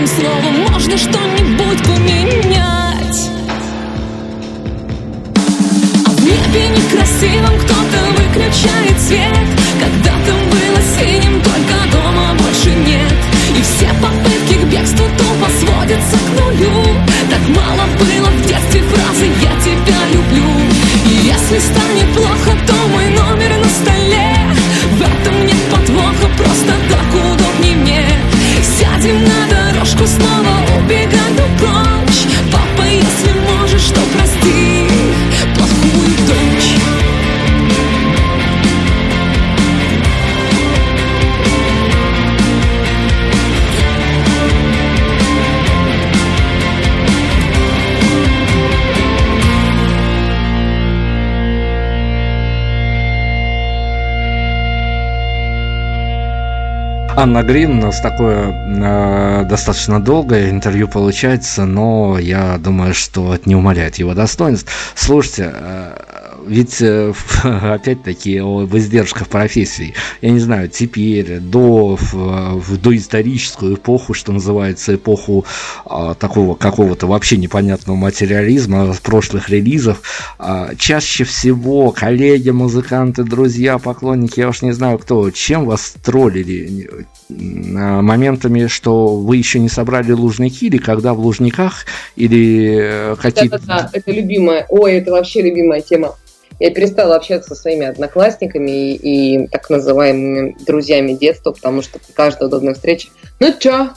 Этим 0.00 0.06
словом 0.06 0.54
можно 0.70 0.96
что-нибудь 0.96 1.39
Анна 57.20 57.42
Грин. 57.42 57.80
У 57.80 57.82
нас 57.82 58.00
такое 58.00 58.50
э, 58.50 59.44
достаточно 59.44 60.00
долгое 60.00 60.48
интервью 60.48 60.88
получается, 60.88 61.66
но 61.66 62.18
я 62.18 62.56
думаю, 62.56 62.94
что 62.94 63.34
это 63.34 63.46
не 63.46 63.54
умаляет 63.54 63.96
его 63.96 64.14
достоинств. 64.14 64.72
Слушайте, 64.94 65.52
э, 65.54 66.09
ведь, 66.46 66.80
э, 66.80 67.12
опять-таки, 67.44 68.38
об 68.38 68.74
издержках 68.76 69.28
профессии. 69.28 69.94
Я 70.20 70.30
не 70.30 70.40
знаю, 70.40 70.68
теперь, 70.68 71.38
до, 71.38 71.98
в 72.00 72.76
доисторическую 72.78 73.74
эпоху, 73.74 74.14
что 74.14 74.32
называется, 74.32 74.94
эпоху 74.94 75.44
а, 75.84 76.14
такого 76.14 76.54
какого-то 76.54 77.06
вообще 77.06 77.36
непонятного 77.36 77.96
материализма 77.96 78.94
прошлых 79.02 79.48
релизов, 79.50 80.02
а, 80.38 80.74
чаще 80.76 81.24
всего 81.24 81.90
коллеги, 81.90 82.50
музыканты, 82.50 83.24
друзья, 83.24 83.78
поклонники, 83.78 84.40
я 84.40 84.48
уж 84.48 84.62
не 84.62 84.72
знаю 84.72 84.98
кто, 84.98 85.30
чем 85.30 85.64
вас 85.64 85.94
троллили? 86.02 87.06
Моментами, 87.28 88.66
что 88.66 89.16
вы 89.16 89.36
еще 89.36 89.58
не 89.58 89.68
собрали 89.68 90.12
лужники, 90.12 90.66
или 90.66 90.78
когда 90.78 91.14
в 91.14 91.20
лужниках, 91.20 91.86
или 92.16 93.16
какие-то... 93.20 93.58
Да-да-да, 93.58 93.90
это 93.92 94.10
любимая, 94.12 94.66
ой, 94.68 94.94
это 94.94 95.12
вообще 95.12 95.42
любимая 95.42 95.80
тема. 95.80 96.16
Я 96.60 96.70
перестала 96.70 97.16
общаться 97.16 97.54
со 97.54 97.60
своими 97.62 97.86
одноклассниками 97.86 98.92
и, 98.92 99.44
и 99.44 99.48
так 99.48 99.70
называемыми 99.70 100.56
друзьями 100.60 101.14
детства, 101.14 101.52
потому 101.52 101.80
что 101.80 101.98
при 101.98 102.12
каждой 102.12 102.48
удобной 102.48 102.74
встрече 102.74 103.08
«Ну 103.40 103.52
чё? 103.58 103.90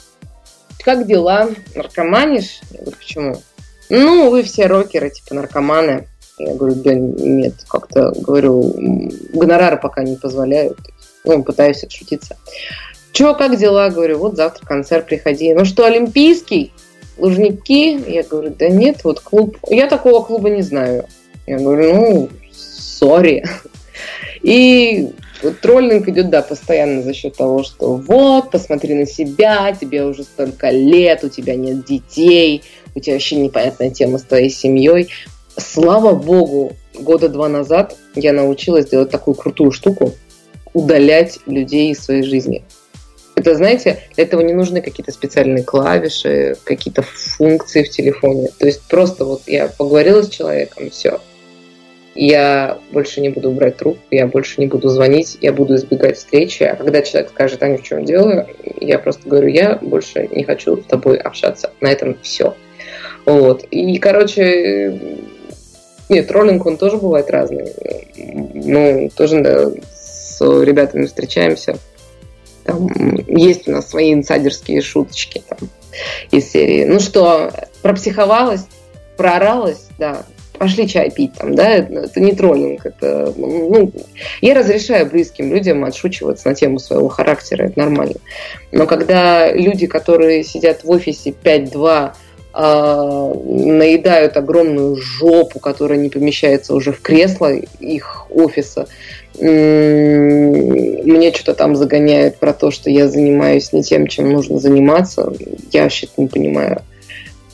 Как 0.84 1.06
дела? 1.06 1.50
Наркоманишь?» 1.76 2.62
Я 2.72 2.80
говорю, 2.80 2.98
почему? 2.98 3.36
«Ну, 3.90 4.30
вы 4.30 4.44
все 4.44 4.68
рокеры, 4.68 5.10
типа 5.10 5.36
наркоманы». 5.36 6.08
Я 6.40 6.56
говорю, 6.56 6.76
да 6.76 6.94
нет, 6.96 7.54
как-то, 7.68 8.12
говорю, 8.16 8.74
гонорары 9.34 9.78
пока 9.78 10.04
не 10.04 10.16
позволяют. 10.16 10.80
Ну, 11.26 11.44
пытаюсь 11.44 11.84
отшутиться. 11.84 12.38
Чё, 13.12 13.36
как 13.36 13.58
дела? 13.58 13.90
Говорю, 13.90 14.18
вот 14.18 14.36
завтра 14.36 14.66
концерт, 14.66 15.06
приходи. 15.06 15.54
Ну 15.54 15.64
что, 15.66 15.86
Олимпийский? 15.86 16.74
Лужники? 17.18 18.02
Я 18.10 18.24
говорю, 18.24 18.56
да 18.58 18.70
нет, 18.70 19.04
вот 19.04 19.20
клуб. 19.20 19.58
Я 19.70 19.88
такого 19.88 20.24
клуба 20.24 20.50
не 20.50 20.64
знаю. 20.64 21.06
Я 21.46 21.60
говорю, 21.60 21.94
ну, 21.94 22.30
сори. 23.04 23.44
И 24.44 25.10
троллинг 25.62 26.08
идет, 26.08 26.30
да, 26.30 26.42
постоянно 26.42 27.02
за 27.02 27.14
счет 27.14 27.36
того, 27.36 27.64
что 27.64 27.96
вот, 27.96 28.52
посмотри 28.52 28.94
на 28.94 29.06
себя, 29.06 29.76
тебе 29.80 30.06
уже 30.06 30.24
столько 30.24 30.70
лет, 30.70 31.24
у 31.24 31.30
тебя 31.30 31.56
нет 31.56 31.86
детей, 31.86 32.64
у 32.96 33.00
тебя 33.00 33.16
вообще 33.16 33.36
непонятная 33.36 33.90
тема 33.90 34.18
с 34.18 34.24
твоей 34.24 34.50
семьей. 34.50 35.10
Слава 35.58 36.16
богу, 36.16 36.74
года 36.98 37.30
два 37.30 37.50
назад 37.50 37.96
я 38.16 38.32
научилась 38.34 38.90
делать 38.90 39.12
такую 39.12 39.36
крутую 39.36 39.72
штуку, 39.72 40.14
удалять 40.74 41.40
людей 41.46 41.92
из 41.92 42.00
своей 42.00 42.24
жизни. 42.24 42.64
Это, 43.36 43.56
знаете, 43.56 44.00
для 44.16 44.24
этого 44.24 44.42
не 44.42 44.54
нужны 44.54 44.82
какие-то 44.82 45.12
специальные 45.12 45.64
клавиши, 45.64 46.56
какие-то 46.64 47.02
функции 47.02 47.84
в 47.84 47.90
телефоне. 47.90 48.50
То 48.58 48.66
есть 48.66 48.82
просто 48.84 49.26
вот 49.26 49.44
я 49.48 49.68
поговорила 49.68 50.22
с 50.22 50.30
человеком, 50.30 50.90
все, 50.90 51.20
я 52.16 52.78
больше 52.92 53.22
не 53.22 53.30
буду 53.30 53.52
брать 53.52 53.78
трубку, 53.78 54.04
я 54.12 54.28
больше 54.28 54.62
не 54.62 54.68
буду 54.68 54.90
звонить, 54.90 55.38
я 55.42 55.52
буду 55.52 55.76
избегать 55.76 56.18
встречи. 56.18 56.64
А 56.64 56.76
когда 56.76 57.02
человек 57.02 57.32
скажет, 57.32 57.64
Аня, 57.64 57.78
в 57.78 57.84
чем 57.84 58.06
дело, 58.06 58.48
я 58.80 59.00
просто 59.00 59.28
говорю, 59.28 59.48
я 59.48 59.80
больше 59.82 60.28
не 60.32 60.44
хочу 60.44 60.78
с 60.78 60.86
тобой 60.86 61.18
общаться. 61.18 61.72
На 61.82 61.92
этом 61.92 62.18
все. 62.22 62.56
Вот. 63.26 63.64
И, 63.72 63.98
короче, 63.98 65.00
нет, 66.10 66.28
троллинг, 66.28 66.66
он 66.66 66.78
тоже 66.78 66.98
бывает 66.98 67.30
разный. 67.32 67.74
Ну, 68.54 69.10
тоже 69.16 69.42
да, 69.42 69.72
с 69.96 70.40
ребятами 70.42 71.06
встречаемся. 71.06 71.78
Там 72.64 72.88
есть 73.28 73.68
у 73.68 73.72
нас 73.72 73.90
свои 73.90 74.14
инсайдерские 74.14 74.82
шуточки 74.82 75.44
там, 75.48 75.70
из 76.32 76.50
серии. 76.52 76.86
Ну 76.86 77.00
что, 77.00 77.52
пропсиховалась, 77.82 78.66
прооралась, 79.18 79.88
да, 79.98 80.24
пошли 80.64 80.88
чай 80.88 81.12
пить 81.12 81.34
там, 81.34 81.56
да, 81.56 81.72
это 81.76 82.22
не 82.22 82.32
троллинг, 82.32 82.86
это, 82.86 83.34
ну, 83.36 83.92
я 84.40 84.54
разрешаю 84.54 85.06
близким 85.08 85.54
людям 85.54 85.84
отшучиваться 85.84 86.48
на 86.48 86.56
тему 86.56 86.80
своего 86.80 87.10
характера, 87.10 87.66
это 87.66 87.78
нормально. 87.78 88.16
Но 88.72 88.88
когда 88.88 89.52
люди, 89.52 89.88
которые 89.88 90.46
сидят 90.46 90.86
в 90.86 90.90
офисе 90.90 91.34
5-2, 91.44 92.14
э, 92.56 93.34
наедают 93.46 94.38
огромную 94.38 94.96
жопу, 94.96 95.60
которая 95.60 96.00
не 96.00 96.10
помещается 96.10 96.74
уже 96.74 96.94
в 96.94 97.02
кресло 97.02 97.52
их 97.52 98.28
офиса, 98.30 98.88
мне 99.38 101.34
что-то 101.34 101.56
там 101.56 101.76
загоняют 101.76 102.38
про 102.38 102.54
то, 102.54 102.72
что 102.72 102.90
я 102.90 103.10
занимаюсь 103.10 103.74
не 103.74 103.84
тем, 103.84 104.08
чем 104.08 104.32
нужно 104.32 104.60
заниматься, 104.60 105.34
я 105.74 105.84
вообще 105.84 106.08
не 106.16 106.28
понимаю. 106.28 106.84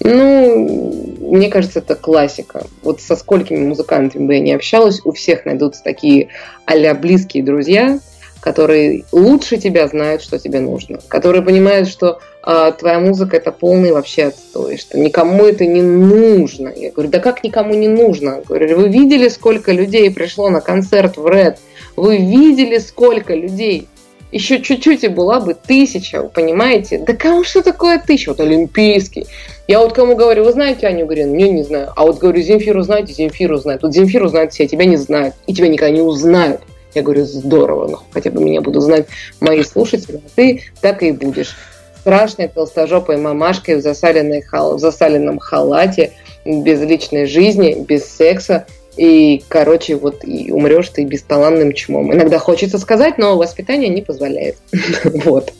Ну, 0.02 1.18
мне 1.31 1.49
кажется, 1.49 1.80
это 1.80 1.95
классика. 1.95 2.64
Вот 2.84 3.01
со 3.01 3.15
сколькими 3.15 3.65
музыкантами 3.65 4.26
бы 4.26 4.34
я 4.35 4.39
не 4.39 4.53
общалась, 4.53 5.01
у 5.03 5.11
всех 5.11 5.45
найдутся 5.45 5.84
такие 5.84 6.30
а 6.65 6.93
близкие 6.93 7.43
друзья, 7.43 7.99
которые 8.39 9.03
лучше 9.11 9.57
тебя 9.57 9.88
знают, 9.88 10.22
что 10.22 10.39
тебе 10.39 10.60
нужно, 10.60 10.99
которые 11.07 11.41
понимают, 11.41 11.88
что 11.89 12.19
э, 12.45 12.72
твоя 12.77 12.99
музыка 12.99 13.38
это 13.38 13.51
полный 13.51 13.91
вообще 13.91 14.26
отстой, 14.26 14.77
что 14.77 14.97
никому 14.97 15.45
это 15.45 15.65
не 15.65 15.81
нужно. 15.81 16.72
Я 16.76 16.91
говорю, 16.91 17.10
да 17.10 17.19
как 17.19 17.43
никому 17.43 17.73
не 17.73 17.88
нужно? 17.88 18.38
Я 18.38 18.41
говорю, 18.41 18.77
вы 18.77 18.89
видели, 18.89 19.27
сколько 19.27 19.72
людей 19.72 20.10
пришло 20.11 20.49
на 20.49 20.61
концерт 20.61 21.18
в 21.18 21.26
Red? 21.26 21.57
Вы 21.95 22.18
видели, 22.18 22.77
сколько 22.77 23.34
людей? 23.34 23.88
Еще 24.31 24.61
чуть-чуть 24.61 25.03
и 25.03 25.07
была 25.07 25.39
бы 25.39 25.56
тысяча, 25.56 26.22
понимаете? 26.23 26.99
Да 26.99 27.14
кому 27.14 27.43
что 27.43 27.64
такое 27.64 27.97
тысяча? 27.97 28.30
Вот 28.30 28.39
олимпийский. 28.39 29.26
Я 29.69 29.81
вот 29.81 29.93
кому 29.93 30.15
говорю, 30.15 30.45
вы 30.45 30.51
знаете 30.51 30.87
Аню 30.87 31.05
Грин? 31.05 31.31
Не, 31.37 31.47
не 31.51 31.61
знаю. 31.61 31.93
А 31.95 32.03
вот 32.03 32.17
говорю, 32.17 32.41
Земфиру 32.41 32.81
знаете? 32.81 33.13
Земфиру 33.13 33.57
знают. 33.57 33.83
Вот 33.83 33.93
Земфиру 33.93 34.27
знают 34.27 34.51
все, 34.51 34.67
тебя 34.67 34.85
не 34.85 34.97
знают. 34.97 35.35
И 35.45 35.53
тебя 35.53 35.67
никогда 35.67 35.91
не 35.91 36.01
узнают. 36.01 36.61
Я 36.95 37.03
говорю, 37.03 37.23
здорово, 37.25 37.87
ну, 37.87 37.97
хотя 38.09 38.31
бы 38.31 38.43
меня 38.43 38.61
будут 38.61 38.81
знать 38.81 39.05
мои 39.39 39.61
слушатели, 39.61 40.23
а 40.25 40.29
ты 40.35 40.63
так 40.81 41.03
и 41.03 41.11
будешь. 41.11 41.55
Страшной 41.99 42.47
толстожопой 42.47 43.17
мамашкой 43.17 43.75
в, 43.75 43.81
засаленной 43.81 44.43
в 44.51 44.79
засаленном 44.79 45.37
халате, 45.37 46.13
без 46.45 46.81
личной 46.81 47.27
жизни, 47.27 47.85
без 47.87 48.05
секса. 48.05 48.65
И, 48.97 49.43
короче, 49.49 49.97
вот 49.97 50.23
и 50.23 50.51
умрешь 50.51 50.89
ты 50.89 51.03
бесталанным 51.03 51.73
чмом. 51.73 52.11
Иногда 52.11 52.39
хочется 52.39 52.79
сказать, 52.79 53.19
но 53.19 53.37
воспитание 53.37 53.89
не 53.89 54.01
позволяет. 54.01 54.57
Вот. 55.25 55.53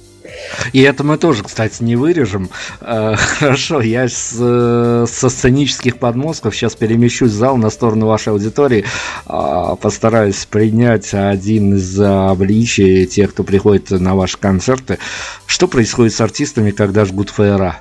И 0.74 0.82
это 0.82 1.04
мы 1.04 1.18
тоже, 1.18 1.44
кстати, 1.44 1.84
не 1.84 1.96
вырежем. 1.96 2.50
Э, 2.82 3.16
хорошо, 3.40 3.82
я 3.82 4.08
с, 4.08 5.06
со 5.08 5.30
сценических 5.30 5.98
подмозгов 5.98 6.56
сейчас 6.56 6.76
перемещусь 6.76 7.32
в 7.32 7.36
зал 7.36 7.58
на 7.58 7.70
сторону 7.70 8.08
вашей 8.08 8.34
аудитории. 8.34 8.86
А, 9.26 9.76
постараюсь 9.76 10.46
принять 10.46 11.14
один 11.14 11.76
из 11.76 12.00
обличий 12.00 13.06
тех, 13.06 13.32
кто 13.32 13.44
приходит 13.44 13.92
на 13.92 14.16
ваши 14.16 14.38
концерты. 14.38 15.00
Что 15.46 15.68
происходит 15.68 16.14
с 16.14 16.22
артистами, 16.22 16.72
когда 16.72 17.06
жгут 17.06 17.30
фейера? 17.30 17.78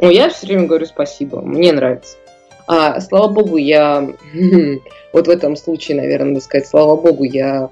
Ну, 0.00 0.10
я 0.10 0.28
все 0.30 0.46
время 0.46 0.66
говорю 0.66 0.86
спасибо, 0.86 1.40
мне 1.40 1.72
нравится. 1.72 2.16
А, 2.66 3.00
слава 3.00 3.28
богу, 3.28 3.56
я 3.56 4.08
вот 5.12 5.26
в 5.26 5.30
этом 5.30 5.56
случае, 5.56 5.96
наверное, 5.96 6.32
надо 6.32 6.40
сказать, 6.40 6.68
слава 6.68 6.96
богу, 7.00 7.24
я 7.24 7.70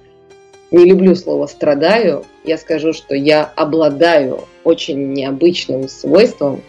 не 0.71 0.85
люблю 0.85 1.15
слово 1.15 1.47
«страдаю», 1.47 2.25
я 2.45 2.59
скажу, 2.59 2.93
что 2.93 3.15
я 3.15 3.45
обладаю 3.57 4.45
очень 4.65 5.13
необычным 5.13 5.89
свойством. 5.89 6.63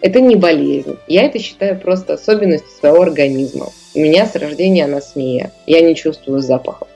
Это 0.00 0.20
не 0.20 0.36
болезнь. 0.36 0.98
Я 1.06 1.24
это 1.24 1.38
считаю 1.38 1.78
просто 1.78 2.14
особенностью 2.14 2.70
своего 2.70 3.02
организма. 3.02 3.68
У 3.94 4.00
меня 4.00 4.26
с 4.26 4.34
рождения 4.34 4.84
анасмия. 4.84 5.52
Я 5.66 5.80
не 5.80 5.94
чувствую 5.94 6.40
запахов. 6.40 6.88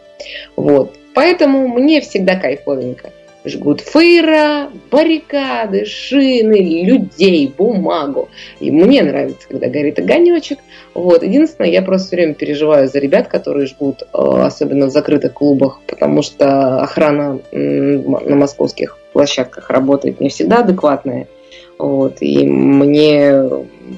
Вот. 0.57 0.95
Поэтому 1.15 1.69
мне 1.69 2.01
всегда 2.01 2.37
кайфовенько 2.37 3.13
жгут 3.47 3.81
фейра, 3.81 4.71
баррикады, 4.91 5.85
шины, 5.85 6.85
людей, 6.85 7.53
бумагу. 7.57 8.29
И 8.61 8.71
мне 8.71 9.03
нравится, 9.03 9.49
когда 9.49 9.69
горит 9.69 9.99
огонечек. 9.99 10.59
Вот. 10.95 11.23
Единственное, 11.23 11.71
я 11.71 11.83
просто 11.83 12.09
все 12.09 12.17
время 12.17 12.35
переживаю 12.35 12.89
за 12.89 12.99
ребят, 12.99 13.29
которые 13.29 13.67
жгут, 13.67 14.03
э, 14.03 14.07
особенно 14.13 14.87
в 14.87 14.91
закрытых 14.91 15.35
клубах, 15.35 15.81
потому 15.87 16.23
что 16.23 16.81
охрана 16.81 17.41
на 17.53 18.37
московских 18.37 18.99
площадках 19.13 19.71
работает 19.71 20.21
не 20.21 20.29
всегда 20.29 20.59
адекватная. 20.59 21.27
Вот. 21.79 22.17
И 22.21 22.47
мне 22.47 23.45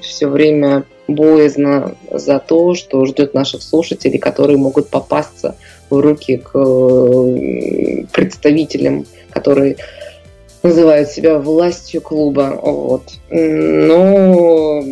все 0.02 0.28
время 0.28 0.84
боязно 1.06 1.94
за 2.10 2.38
то, 2.38 2.74
что 2.74 3.04
ждет 3.06 3.34
наших 3.34 3.62
слушателей, 3.62 4.18
которые 4.18 4.58
могут 4.58 4.88
попасться 4.88 5.56
в 5.90 5.98
руки 5.98 6.36
к 6.36 6.50
э, 6.54 8.04
представителям 8.12 9.06
которые 9.38 9.76
называют 10.62 11.08
себя 11.08 11.38
властью 11.38 12.00
клуба. 12.00 12.58
Вот. 12.60 13.04
Но 13.30 14.82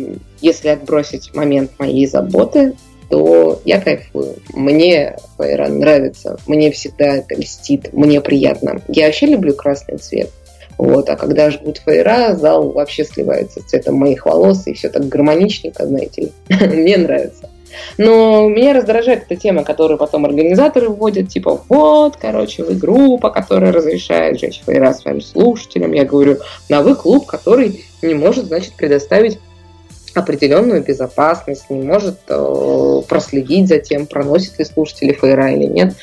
если 0.41 0.69
отбросить 0.69 1.35
момент 1.35 1.71
моей 1.77 2.07
заботы, 2.07 2.73
то 3.09 3.61
я 3.65 3.79
кайфую. 3.79 4.35
Мне 4.53 5.17
Фейра 5.37 5.67
нравится, 5.67 6.37
мне 6.45 6.71
всегда 6.71 7.17
это 7.17 7.35
льстит, 7.35 7.93
мне 7.93 8.21
приятно. 8.21 8.81
Я 8.87 9.05
вообще 9.05 9.27
люблю 9.27 9.53
красный 9.53 9.97
цвет. 9.97 10.29
Вот, 10.77 11.09
а 11.09 11.15
когда 11.15 11.49
жгут 11.49 11.81
фейра, 11.83 12.35
зал 12.35 12.69
вообще 12.69 13.03
сливается 13.03 13.61
с 13.61 13.63
цветом 13.63 13.95
моих 13.95 14.27
волос, 14.27 14.67
и 14.67 14.73
все 14.73 14.89
так 14.89 15.07
гармоничненько, 15.07 15.87
знаете 15.87 16.21
ли. 16.21 16.31
Мне 16.67 16.97
нравится. 16.97 17.49
Но 17.97 18.47
меня 18.47 18.73
раздражает 18.73 19.23
эта 19.23 19.35
тема, 19.35 19.63
которую 19.63 19.97
потом 19.97 20.25
организаторы 20.25 20.89
вводят, 20.89 21.29
типа, 21.29 21.61
вот, 21.69 22.17
короче, 22.17 22.63
вы 22.63 22.75
группа, 22.75 23.29
которая 23.29 23.71
разрешает 23.71 24.39
жечь 24.39 24.61
фейера 24.65 24.93
своим 24.93 25.21
слушателям. 25.21 25.93
Я 25.93 26.05
говорю, 26.05 26.37
на 26.69 26.81
вы 26.81 26.95
клуб, 26.95 27.25
который 27.25 27.85
не 28.01 28.13
может, 28.13 28.45
значит, 28.45 28.73
предоставить 28.73 29.39
определенную 30.13 30.83
безопасность, 30.83 31.69
не 31.69 31.81
может 31.81 32.19
э, 32.27 33.01
проследить 33.07 33.67
за 33.67 33.79
тем, 33.79 34.07
проносит 34.07 34.57
ли 34.59 34.65
слушатели 34.65 35.13
фейра 35.13 35.51
или 35.51 35.65
нет. 35.65 35.93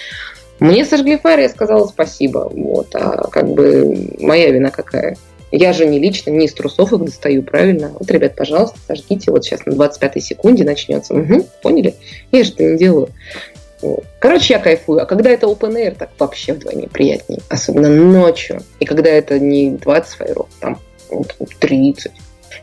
Мне 0.60 0.84
сожгли 0.84 1.18
фаер, 1.18 1.40
я 1.40 1.48
сказала 1.48 1.86
спасибо. 1.86 2.48
Вот, 2.52 2.94
а 2.94 3.28
как 3.28 3.48
бы 3.48 4.10
моя 4.20 4.50
вина 4.50 4.70
какая? 4.70 5.16
Я 5.56 5.72
же 5.72 5.86
не 5.86 6.00
лично, 6.00 6.30
не 6.30 6.46
из 6.46 6.52
трусов 6.52 6.92
их 6.92 7.04
достаю, 7.04 7.44
правильно? 7.44 7.92
Вот, 7.96 8.10
ребят, 8.10 8.34
пожалуйста, 8.34 8.76
сожгите. 8.88 9.30
Вот 9.30 9.44
сейчас 9.44 9.64
на 9.66 9.72
25-й 9.72 10.20
секунде 10.20 10.64
начнется. 10.64 11.14
Угу, 11.14 11.46
поняли? 11.62 11.94
Я 12.32 12.42
же 12.42 12.50
это 12.50 12.64
не 12.64 12.76
делаю. 12.76 13.08
Короче, 14.18 14.54
я 14.54 14.58
кайфую. 14.58 15.00
А 15.00 15.06
когда 15.06 15.30
это 15.30 15.46
open 15.46 15.76
air, 15.76 15.94
так 15.96 16.10
вообще 16.18 16.54
вдвойне 16.54 16.88
приятнее. 16.88 17.40
Особенно 17.48 17.88
ночью. 17.88 18.62
И 18.80 18.84
когда 18.84 19.10
это 19.10 19.38
не 19.38 19.70
20 19.70 20.14
фаеров, 20.16 20.48
там 20.58 20.80
30. 21.60 22.10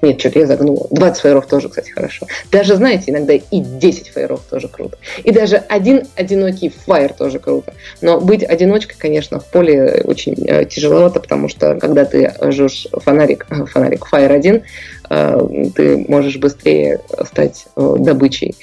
Нет, 0.02 0.20
что-то 0.20 0.40
я 0.40 0.48
загнула. 0.48 0.88
20 0.92 1.22
фаеров 1.22 1.48
тоже, 1.48 1.70
кстати, 1.70 1.92
хорошо. 1.92 2.28
Даже, 2.52 2.76
знаете, 2.76 3.12
иногда 3.12 3.34
и 3.34 3.60
10 3.60 4.10
фаеров 4.10 4.42
тоже 4.50 4.68
круто. 4.68 4.98
И 5.24 5.32
даже 5.32 5.58
один 5.58 6.04
одинокий 6.16 6.70
фаер 6.70 7.14
тоже 7.14 7.40
круто. 7.40 7.74
Но 8.02 8.20
быть 8.20 8.44
одиночкой, 8.44 8.96
конечно, 8.98 9.40
в 9.40 9.46
поле 9.46 10.02
очень 10.06 10.36
э, 10.48 10.66
тяжеловато, 10.66 11.20
потому 11.20 11.50
что 11.50 11.76
когда 11.76 12.06
ты 12.06 12.34
жжешь 12.42 12.88
фонарик, 12.92 13.46
э, 13.50 13.66
фонарик, 13.66 14.06
фаер 14.06 14.32
один, 14.32 14.64
э, 15.10 15.40
ты 15.76 15.98
можешь 16.08 16.38
быстрее 16.38 17.02
стать 17.26 17.66
э, 17.76 17.96
добычей. 18.00 18.56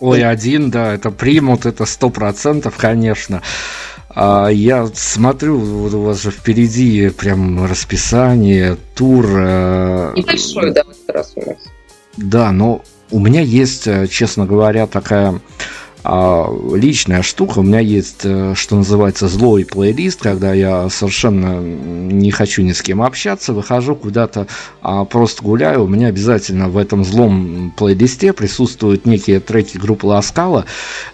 Ой, 0.00 0.24
один, 0.24 0.70
да, 0.70 0.94
это 0.94 1.10
примут, 1.10 1.66
это 1.66 1.84
сто 1.84 2.08
процентов, 2.08 2.76
конечно. 2.78 3.42
А 4.12 4.48
я 4.48 4.88
смотрю, 4.92 5.58
вот 5.58 5.94
у 5.94 6.02
вас 6.02 6.22
же 6.22 6.30
впереди 6.30 7.10
прям 7.10 7.64
расписание, 7.64 8.76
тур. 8.94 9.24
Э, 9.28 10.12
Небольшой, 10.16 10.72
да, 10.72 10.82
в 10.82 10.90
этот 10.90 11.10
раз 11.10 11.32
у 11.36 11.40
нас. 11.40 11.58
Да, 12.16 12.50
но 12.50 12.82
у 13.10 13.20
меня 13.20 13.40
есть, 13.40 13.86
э, 13.86 14.08
честно 14.08 14.46
говоря, 14.46 14.88
такая 14.88 15.40
а, 16.02 16.48
личная 16.74 17.22
штука. 17.22 17.58
У 17.58 17.62
меня 17.62 17.80
есть, 17.80 18.20
э, 18.24 18.54
что 18.56 18.76
называется, 18.76 19.28
злой 19.28 19.64
плейлист, 19.66 20.20
когда 20.22 20.54
я 20.54 20.88
совершенно 20.88 21.60
не 21.60 22.30
хочу 22.30 22.62
ни 22.62 22.72
с 22.72 22.80
кем 22.80 23.02
общаться, 23.02 23.52
выхожу 23.52 23.94
куда-то, 23.94 24.46
а 24.80 25.04
просто 25.04 25.42
гуляю. 25.42 25.84
У 25.84 25.86
меня 25.86 26.06
обязательно 26.06 26.68
в 26.68 26.78
этом 26.78 27.04
злом 27.04 27.74
плейлисте 27.76 28.32
присутствуют 28.32 29.04
некие 29.04 29.40
треки 29.40 29.76
группы 29.76 30.06
Ласкала, 30.06 30.64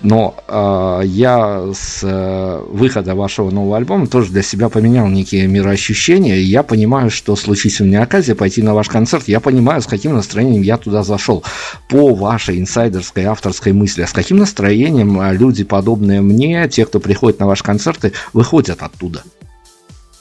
но 0.02 0.36
а, 0.46 1.00
я 1.00 1.68
с 1.74 2.00
а, 2.04 2.64
выхода 2.70 3.14
вашего 3.16 3.50
нового 3.50 3.76
альбома 3.76 4.06
тоже 4.06 4.30
для 4.30 4.42
себя 4.42 4.68
поменял 4.68 5.08
некие 5.08 5.48
мироощущения, 5.48 6.36
и 6.36 6.42
я 6.42 6.62
понимаю, 6.62 7.10
что 7.10 7.34
случись 7.34 7.80
у 7.80 7.84
меня 7.84 8.02
оказия 8.02 8.36
пойти 8.36 8.62
на 8.62 8.74
ваш 8.74 8.88
концерт, 8.88 9.26
я 9.26 9.40
понимаю, 9.40 9.82
с 9.82 9.86
каким 9.86 10.14
настроением 10.14 10.62
я 10.62 10.76
туда 10.76 11.02
зашел. 11.02 11.42
По 11.88 12.14
вашей 12.14 12.60
инсайдерской 12.60 13.24
авторской 13.24 13.72
мысли, 13.72 14.02
а 14.02 14.06
с 14.06 14.12
каким 14.12 14.36
настроением 14.36 14.75
настроением 14.76 15.18
а 15.20 15.32
люди, 15.32 15.64
подобные 15.64 16.20
мне, 16.20 16.68
те, 16.68 16.84
кто 16.84 17.00
приходит 17.00 17.40
на 17.40 17.46
ваши 17.46 17.64
концерты, 17.64 18.12
выходят 18.32 18.82
оттуда? 18.82 19.22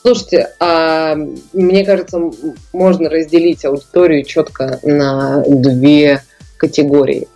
Слушайте, 0.01 0.49
а, 0.59 1.15
мне 1.53 1.83
кажется, 1.83 2.19
можно 2.71 3.09
разделить 3.09 3.65
аудиторию 3.65 4.23
четко 4.23 4.79
на 4.83 5.43
две 5.47 6.23
категории. 6.57 7.27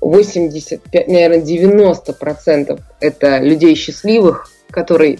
85, 0.00 1.08
наверное, 1.08 1.40
90 1.40 2.12
процентов 2.14 2.80
это 3.00 3.38
людей 3.38 3.74
счастливых, 3.74 4.50
которые 4.70 5.18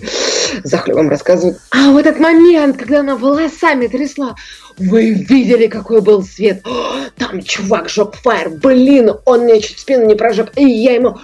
за 0.65 0.79
хлебом 0.79 1.09
рассказывают. 1.09 1.59
А 1.71 1.91
в 1.91 1.97
этот 1.97 2.19
момент, 2.19 2.77
когда 2.77 3.01
она 3.01 3.17
волосами 3.17 3.87
трясла, 3.87 4.35
вы 4.81 5.11
видели, 5.11 5.67
какой 5.67 6.01
был 6.01 6.23
свет? 6.23 6.63
О, 6.67 6.95
там 7.17 7.43
чувак 7.43 7.91
жег 7.91 8.15
фаер, 8.15 8.49
блин, 8.49 9.13
он 9.27 9.41
мне 9.41 9.61
чуть 9.61 9.79
спину 9.79 10.07
не 10.07 10.15
прожег, 10.15 10.53
и 10.57 10.65
я 10.65 10.95
ему... 10.95 11.19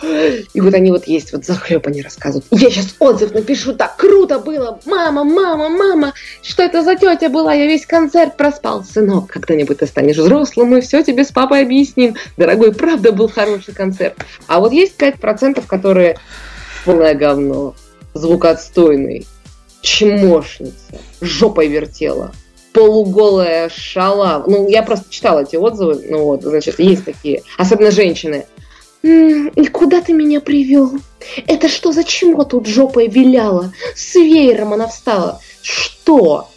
И 0.52 0.60
вот 0.60 0.74
они 0.74 0.90
вот 0.90 1.06
есть, 1.06 1.32
вот 1.32 1.46
захлеб 1.46 1.86
они 1.86 2.02
рассказывают. 2.02 2.44
Я 2.50 2.70
сейчас 2.70 2.94
отзыв 2.98 3.32
напишу, 3.32 3.72
так 3.72 3.96
круто 3.96 4.38
было, 4.38 4.78
мама, 4.84 5.24
мама, 5.24 5.70
мама, 5.70 6.12
что 6.42 6.62
это 6.62 6.82
за 6.82 6.96
тетя 6.96 7.30
была, 7.30 7.54
я 7.54 7.66
весь 7.66 7.86
концерт 7.86 8.36
проспал. 8.36 8.84
Сынок, 8.84 9.28
когда-нибудь 9.28 9.78
ты 9.78 9.86
станешь 9.86 10.16
взрослым, 10.16 10.68
мы 10.68 10.82
все 10.82 11.02
тебе 11.02 11.24
с 11.24 11.32
папой 11.32 11.62
объясним. 11.62 12.14
Дорогой, 12.36 12.74
правда 12.74 13.12
был 13.12 13.28
хороший 13.28 13.72
концерт. 13.72 14.16
А 14.46 14.60
вот 14.60 14.72
есть 14.72 14.98
5%, 14.98 15.64
которые 15.66 16.18
полное 16.84 17.14
говно, 17.14 17.74
звук 18.16 18.44
отстойный, 18.44 19.26
чмошница, 19.80 21.01
жопой 21.20 21.68
вертела, 21.68 22.32
полуголая 22.72 23.68
шала. 23.68 24.44
Ну, 24.47 24.68
я 24.68 24.82
просто 24.82 25.06
читала 25.10 25.40
эти 25.40 25.56
отзывы, 25.56 26.05
ну 26.09 26.24
вот, 26.24 26.43
значит, 26.43 26.78
есть 26.78 27.05
такие, 27.05 27.43
особенно 27.56 27.90
женщины. 27.90 28.47
«И 29.02 29.66
куда 29.72 30.01
ты 30.01 30.12
меня 30.12 30.40
привел? 30.40 30.98
Это 31.47 31.68
что 31.68 31.93
за 31.93 32.02
чмо 32.02 32.44
тут 32.44 32.66
жопой 32.66 33.06
виляла? 33.06 33.72
С 33.94 34.16
веером 34.16 34.72
она 34.72 34.88
встала. 34.88 35.40
Что? 35.62 36.48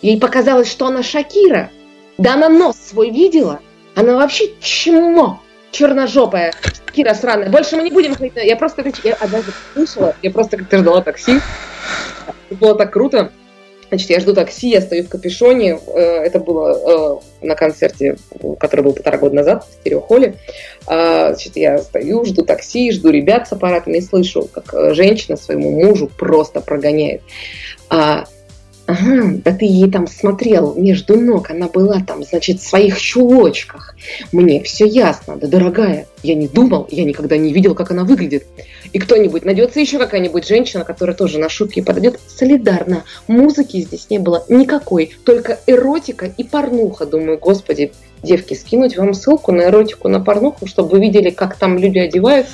Ей 0.00 0.18
показалось, 0.18 0.70
что 0.70 0.86
она 0.86 1.04
Шакира? 1.04 1.70
Да 2.18 2.34
она 2.34 2.48
нос 2.48 2.76
свой 2.76 3.10
видела? 3.10 3.60
Она 3.94 4.16
вообще 4.16 4.52
чмо 4.60 5.40
черножопая, 5.72 6.52
Шакира 6.86 7.14
сраная. 7.14 7.48
Больше 7.48 7.76
мы 7.76 7.82
не 7.82 7.90
будем 7.90 8.14
ходить. 8.14 8.34
Я 8.36 8.56
просто 8.56 8.84
я 9.02 9.14
однажды 9.14 9.52
слышала, 9.72 10.14
я 10.22 10.30
просто 10.30 10.58
как-то 10.58 10.78
ждала 10.78 11.00
такси. 11.00 11.40
Это 12.50 12.60
было 12.60 12.74
так 12.76 12.92
круто. 12.92 13.32
Значит, 13.88 14.10
я 14.10 14.20
жду 14.20 14.32
такси, 14.32 14.70
я 14.70 14.80
стою 14.80 15.04
в 15.04 15.08
капюшоне. 15.08 15.78
Э, 15.86 16.00
это 16.22 16.38
было 16.38 17.20
э, 17.42 17.46
на 17.46 17.54
концерте, 17.54 18.16
который 18.58 18.82
был 18.82 18.94
полтора 18.94 19.18
года 19.18 19.34
назад 19.34 19.66
в 19.68 19.80
стереохоле. 19.80 20.36
А, 20.86 21.34
значит, 21.34 21.56
я 21.56 21.78
стою, 21.78 22.24
жду 22.24 22.42
такси, 22.42 22.90
жду 22.92 23.10
ребят 23.10 23.48
с 23.48 23.52
аппаратами 23.52 23.98
и 23.98 24.00
слышу, 24.00 24.48
как 24.52 24.72
э, 24.72 24.94
женщина 24.94 25.36
своему 25.36 25.70
мужу 25.70 26.08
просто 26.08 26.60
прогоняет. 26.60 27.20
Ага, 28.92 29.40
да 29.42 29.52
ты 29.52 29.64
ей 29.64 29.90
там 29.90 30.06
смотрел 30.06 30.74
между 30.74 31.18
ног, 31.18 31.50
она 31.50 31.66
была 31.66 32.00
там, 32.06 32.22
значит, 32.24 32.60
в 32.60 32.68
своих 32.68 33.00
чулочках. 33.00 33.94
Мне 34.32 34.62
все 34.64 34.84
ясно, 34.84 35.36
да 35.36 35.46
дорогая, 35.46 36.06
я 36.22 36.34
не 36.34 36.46
думал, 36.46 36.88
я 36.90 37.04
никогда 37.04 37.38
не 37.38 37.54
видел, 37.54 37.74
как 37.74 37.90
она 37.90 38.04
выглядит. 38.04 38.44
И 38.92 38.98
кто-нибудь, 38.98 39.46
найдется 39.46 39.80
еще 39.80 39.98
какая-нибудь 39.98 40.46
женщина, 40.46 40.84
которая 40.84 41.16
тоже 41.16 41.38
на 41.38 41.48
шутки 41.48 41.80
подойдет, 41.80 42.20
солидарно. 42.26 43.04
Музыки 43.28 43.80
здесь 43.80 44.10
не 44.10 44.18
было 44.18 44.44
никакой, 44.50 45.14
только 45.24 45.58
эротика 45.66 46.26
и 46.26 46.44
порнуха. 46.44 47.06
Думаю, 47.06 47.38
господи, 47.38 47.92
девки, 48.22 48.52
скинуть 48.52 48.98
вам 48.98 49.14
ссылку 49.14 49.52
на 49.52 49.62
эротику, 49.62 50.08
на 50.08 50.20
порнуху, 50.20 50.66
чтобы 50.66 50.90
вы 50.90 51.00
видели, 51.00 51.30
как 51.30 51.56
там 51.56 51.78
люди 51.78 51.98
одеваются 51.98 52.52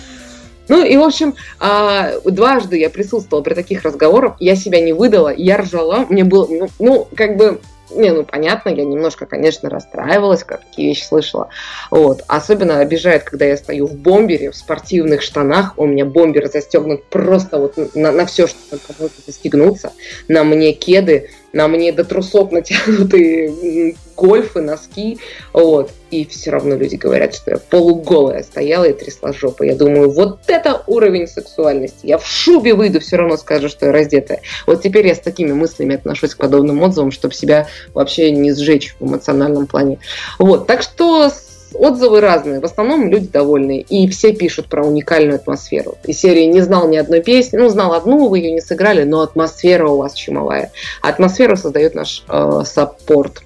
ну 0.69 0.85
и, 0.85 0.97
в 0.97 1.03
общем, 1.03 1.35
а, 1.59 2.13
дважды 2.25 2.79
я 2.79 2.91
присутствовала 2.91 3.43
при 3.43 3.55
таких 3.55 3.83
разговорах, 3.83 4.37
я 4.39 4.57
себя 4.57 4.81
не 4.81 4.93
выдала, 4.93 5.33
я 5.35 5.59
ржала, 5.59 6.07
мне 6.09 6.25
было, 6.25 6.47
ну, 6.49 6.69
ну 6.79 7.09
как 7.15 7.37
бы, 7.37 7.61
не, 7.91 8.13
ну 8.13 8.25
понятно, 8.25 8.69
я 8.69 8.85
немножко, 8.85 9.27
конечно, 9.27 9.71
расстраивалась, 9.71 10.45
какие 10.45 10.89
вещи 10.89 11.05
слышала. 11.05 11.49
Вот. 11.91 12.23
Особенно 12.29 12.81
обижает, 12.81 13.25
когда 13.25 13.47
я 13.47 13.57
стою 13.57 13.87
в 13.87 13.95
бомбере, 13.95 14.51
в 14.51 14.57
спортивных 14.57 15.23
штанах, 15.23 15.75
у 15.77 15.87
меня 15.87 16.05
бомбер 16.05 16.51
застегнут 16.51 17.05
просто 17.05 17.59
вот 17.59 17.95
на, 17.95 18.13
на 18.13 18.27
все, 18.27 18.47
что 18.47 18.59
можно 18.99 19.09
застегнуться. 19.27 19.93
На 20.29 20.45
мне 20.45 20.73
кеды, 20.73 21.31
на 21.53 21.69
мне 21.69 21.93
до 21.93 22.05
трусов 22.05 22.53
натянутые 22.53 23.95
гольфы, 24.17 24.61
носки, 24.61 25.19
вот, 25.53 25.91
и 26.11 26.27
все 26.27 26.51
равно 26.51 26.75
люди 26.75 26.97
говорят, 26.97 27.35
что 27.35 27.53
я 27.53 27.59
полуголая 27.59 28.43
стояла 28.43 28.85
и 28.85 28.93
трясла 28.93 29.33
жопу. 29.33 29.63
Я 29.63 29.77
думаю, 29.77 30.11
вот 30.11 30.41
это 30.49 30.83
уровень 30.87 31.29
сексуальности. 31.29 32.07
Я 32.07 32.19
в 32.19 32.27
шубе 32.27 32.75
выйду, 32.75 33.01
все 33.01 33.17
равно 33.17 33.37
скажу, 33.37 33.69
что 33.69 33.87
я 33.87 33.93
раздетая. 33.93 34.41
Вот 34.67 34.83
теперь 34.83 35.07
я 35.07 35.15
с 35.15 35.21
такими 35.21 35.53
мыслями 35.53 35.95
отношусь 35.95 36.35
к 36.35 36.39
подобным 36.39 36.83
отзывам, 36.83 37.13
чтобы 37.13 37.35
себя 37.35 37.69
вообще 37.95 38.31
не 38.33 38.53
сжечь 38.53 38.97
в 38.99 39.07
эмоциональном 39.07 39.67
плане. 39.67 39.99
Вот, 40.39 40.67
так 40.67 40.83
что 40.83 41.31
отзывы 41.75 42.21
разные. 42.21 42.61
В 42.61 42.65
основном 42.65 43.09
люди 43.09 43.29
довольны. 43.29 43.81
И 43.81 44.09
все 44.09 44.33
пишут 44.33 44.67
про 44.67 44.85
уникальную 44.85 45.37
атмосферу. 45.37 45.97
И 46.05 46.13
серии 46.13 46.45
не 46.45 46.61
знал 46.61 46.89
ни 46.89 46.97
одной 46.97 47.23
песни. 47.23 47.57
Ну, 47.57 47.69
знал 47.69 47.93
одну, 47.95 48.29
вы 48.29 48.39
ее 48.39 48.53
не 48.53 48.61
сыграли, 48.61 49.05
но 49.05 49.21
атмосфера 49.23 49.89
у 49.89 49.99
вас 49.99 50.15
чумовая. 50.15 50.73
Атмосферу 51.03 51.57
создает 51.57 51.95
наш 51.95 52.25
э, 52.29 52.63
саппорт. 52.65 53.43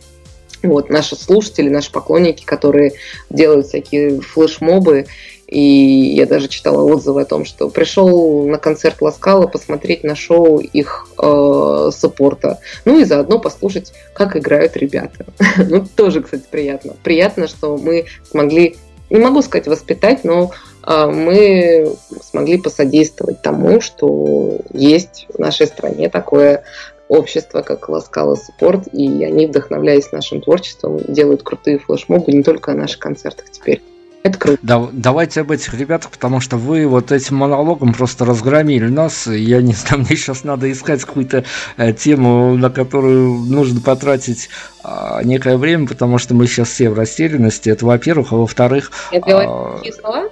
Вот, 0.62 0.90
наши 0.90 1.16
слушатели, 1.16 1.68
наши 1.68 1.90
поклонники, 1.90 2.44
которые 2.44 2.92
делают 3.30 3.66
всякие 3.66 4.20
флешмобы, 4.20 5.06
и 5.52 6.14
я 6.14 6.24
даже 6.24 6.48
читала 6.48 6.82
отзывы 6.82 7.22
о 7.22 7.26
том, 7.26 7.44
что 7.44 7.68
пришел 7.68 8.46
на 8.46 8.56
концерт 8.56 9.02
Ласкала 9.02 9.46
посмотреть 9.46 10.02
на 10.02 10.16
шоу 10.16 10.60
их 10.60 11.06
э, 11.18 11.90
саппорта. 11.92 12.58
Ну 12.86 12.98
и 12.98 13.04
заодно 13.04 13.38
послушать, 13.38 13.92
как 14.14 14.34
играют 14.34 14.78
ребята. 14.78 15.26
ну, 15.68 15.84
тоже, 15.94 16.22
кстати, 16.22 16.44
приятно. 16.50 16.94
Приятно, 17.02 17.48
что 17.48 17.76
мы 17.76 18.06
смогли, 18.30 18.76
не 19.10 19.18
могу 19.18 19.42
сказать 19.42 19.66
воспитать, 19.66 20.24
но 20.24 20.52
а, 20.82 21.08
мы 21.08 21.96
смогли 22.22 22.56
посодействовать 22.56 23.42
тому, 23.42 23.82
что 23.82 24.58
есть 24.72 25.26
в 25.34 25.38
нашей 25.38 25.66
стране 25.66 26.08
такое 26.08 26.64
общество, 27.08 27.60
как 27.60 27.90
Ласкала 27.90 28.36
Спорт, 28.36 28.88
и 28.90 29.22
они, 29.22 29.46
вдохновляясь 29.46 30.12
нашим 30.12 30.40
творчеством, 30.40 30.98
делают 31.08 31.42
крутые 31.42 31.78
флешмобы 31.78 32.32
не 32.32 32.42
только 32.42 32.72
на 32.72 32.82
наших 32.82 33.00
концертах 33.00 33.50
теперь. 33.50 33.82
Это 34.22 34.38
круто. 34.38 34.58
Да, 34.62 34.88
давайте 34.92 35.40
об 35.40 35.50
этих 35.50 35.74
ребятах, 35.74 36.10
потому 36.12 36.40
что 36.40 36.56
вы 36.56 36.86
вот 36.86 37.10
этим 37.10 37.36
монологом 37.36 37.92
просто 37.92 38.24
разгромили 38.24 38.86
нас. 38.86 39.26
Я 39.26 39.60
не 39.62 39.72
знаю, 39.72 40.02
мне 40.08 40.16
сейчас 40.16 40.44
надо 40.44 40.70
искать 40.70 41.04
какую-то 41.04 41.44
э, 41.76 41.92
тему, 41.92 42.56
на 42.56 42.70
которую 42.70 43.38
нужно 43.46 43.80
потратить 43.80 44.48
э, 44.84 45.20
некое 45.24 45.56
время, 45.56 45.88
потому 45.88 46.18
что 46.18 46.34
мы 46.34 46.46
сейчас 46.46 46.68
все 46.68 46.88
в 46.88 46.94
растерянности. 46.94 47.68
Это 47.68 47.84
во-первых, 47.84 48.32
а 48.32 48.36
во-вторых... 48.36 48.92
Это 49.10 49.80
э, 49.84 49.92
слова? 49.92 50.28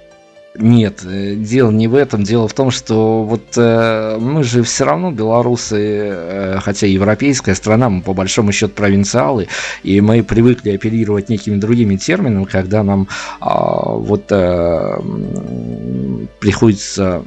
Нет, 0.53 1.05
э, 1.05 1.35
дело 1.35 1.71
не 1.71 1.87
в 1.87 1.95
этом. 1.95 2.23
Дело 2.23 2.47
в 2.47 2.53
том, 2.53 2.71
что 2.71 3.23
вот 3.23 3.41
э, 3.55 4.17
мы 4.19 4.43
же 4.43 4.63
все 4.63 4.83
равно 4.83 5.11
белорусы, 5.11 5.77
э, 5.79 6.59
хотя 6.59 6.87
европейская 6.87 7.55
страна, 7.55 7.89
мы 7.89 8.01
по 8.01 8.13
большому 8.13 8.51
счету 8.51 8.73
провинциалы, 8.73 9.47
и 9.83 10.01
мы 10.01 10.23
привыкли 10.23 10.71
оперировать 10.71 11.29
некими 11.29 11.55
другими 11.55 11.95
терминами, 11.95 12.43
когда 12.43 12.83
нам 12.83 13.07
э, 13.39 13.45
вот 13.45 14.25
э, 14.29 14.99
приходится 16.39 17.23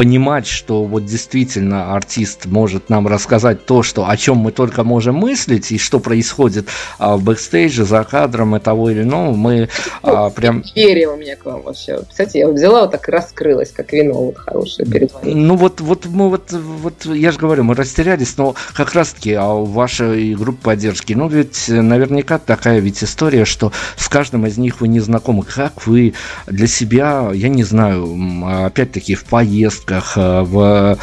понимать, 0.00 0.46
что 0.46 0.84
вот 0.84 1.04
действительно 1.04 1.94
артист 1.94 2.46
может 2.46 2.88
нам 2.88 3.06
рассказать 3.06 3.66
то, 3.66 3.82
что, 3.82 4.08
о 4.08 4.16
чем 4.16 4.38
мы 4.38 4.50
только 4.50 4.82
можем 4.82 5.16
мыслить, 5.16 5.70
и 5.72 5.76
что 5.76 6.00
происходит 6.00 6.68
а, 6.98 7.18
в 7.18 7.22
бэкстейже, 7.22 7.84
за 7.84 8.02
кадром 8.04 8.56
и 8.56 8.60
того 8.60 8.88
или 8.88 9.02
иного, 9.02 9.36
мы 9.36 9.68
а, 10.02 10.24
ну, 10.24 10.30
прям... 10.30 10.64
Верю 10.74 11.12
у 11.12 11.16
меня 11.18 11.36
к 11.36 11.44
вам 11.44 11.60
вообще. 11.60 12.00
Кстати, 12.08 12.38
я 12.38 12.48
взяла 12.48 12.80
вот 12.80 12.92
так 12.92 13.06
и 13.10 13.12
раскрылась, 13.12 13.72
как 13.72 13.92
вино 13.92 14.14
вот 14.14 14.38
хорошее 14.38 14.88
перед 14.88 15.12
вами. 15.12 15.34
Ну 15.34 15.56
вот, 15.56 15.82
вот 15.82 16.06
мы 16.06 16.30
вот, 16.30 16.50
вот, 16.50 17.04
я 17.04 17.30
же 17.30 17.38
говорю, 17.38 17.64
мы 17.64 17.74
растерялись, 17.74 18.38
но 18.38 18.54
как 18.72 18.94
раз-таки 18.94 19.34
а 19.34 19.52
у 19.52 19.66
вашей 19.66 20.34
группы 20.34 20.62
поддержки, 20.62 21.12
ну 21.12 21.28
ведь 21.28 21.68
наверняка 21.68 22.38
такая 22.38 22.78
ведь 22.78 23.04
история, 23.04 23.44
что 23.44 23.70
с 23.98 24.08
каждым 24.08 24.46
из 24.46 24.56
них 24.56 24.80
вы 24.80 24.88
не 24.88 25.00
знакомы. 25.00 25.42
Как 25.42 25.86
вы 25.86 26.14
для 26.46 26.68
себя, 26.68 27.32
я 27.34 27.50
не 27.50 27.64
знаю, 27.64 28.64
опять-таки 28.64 29.14
в 29.14 29.24
поездках, 29.24 29.89
поездках, 29.90 30.16
э, 30.16 30.42
в 30.42 30.98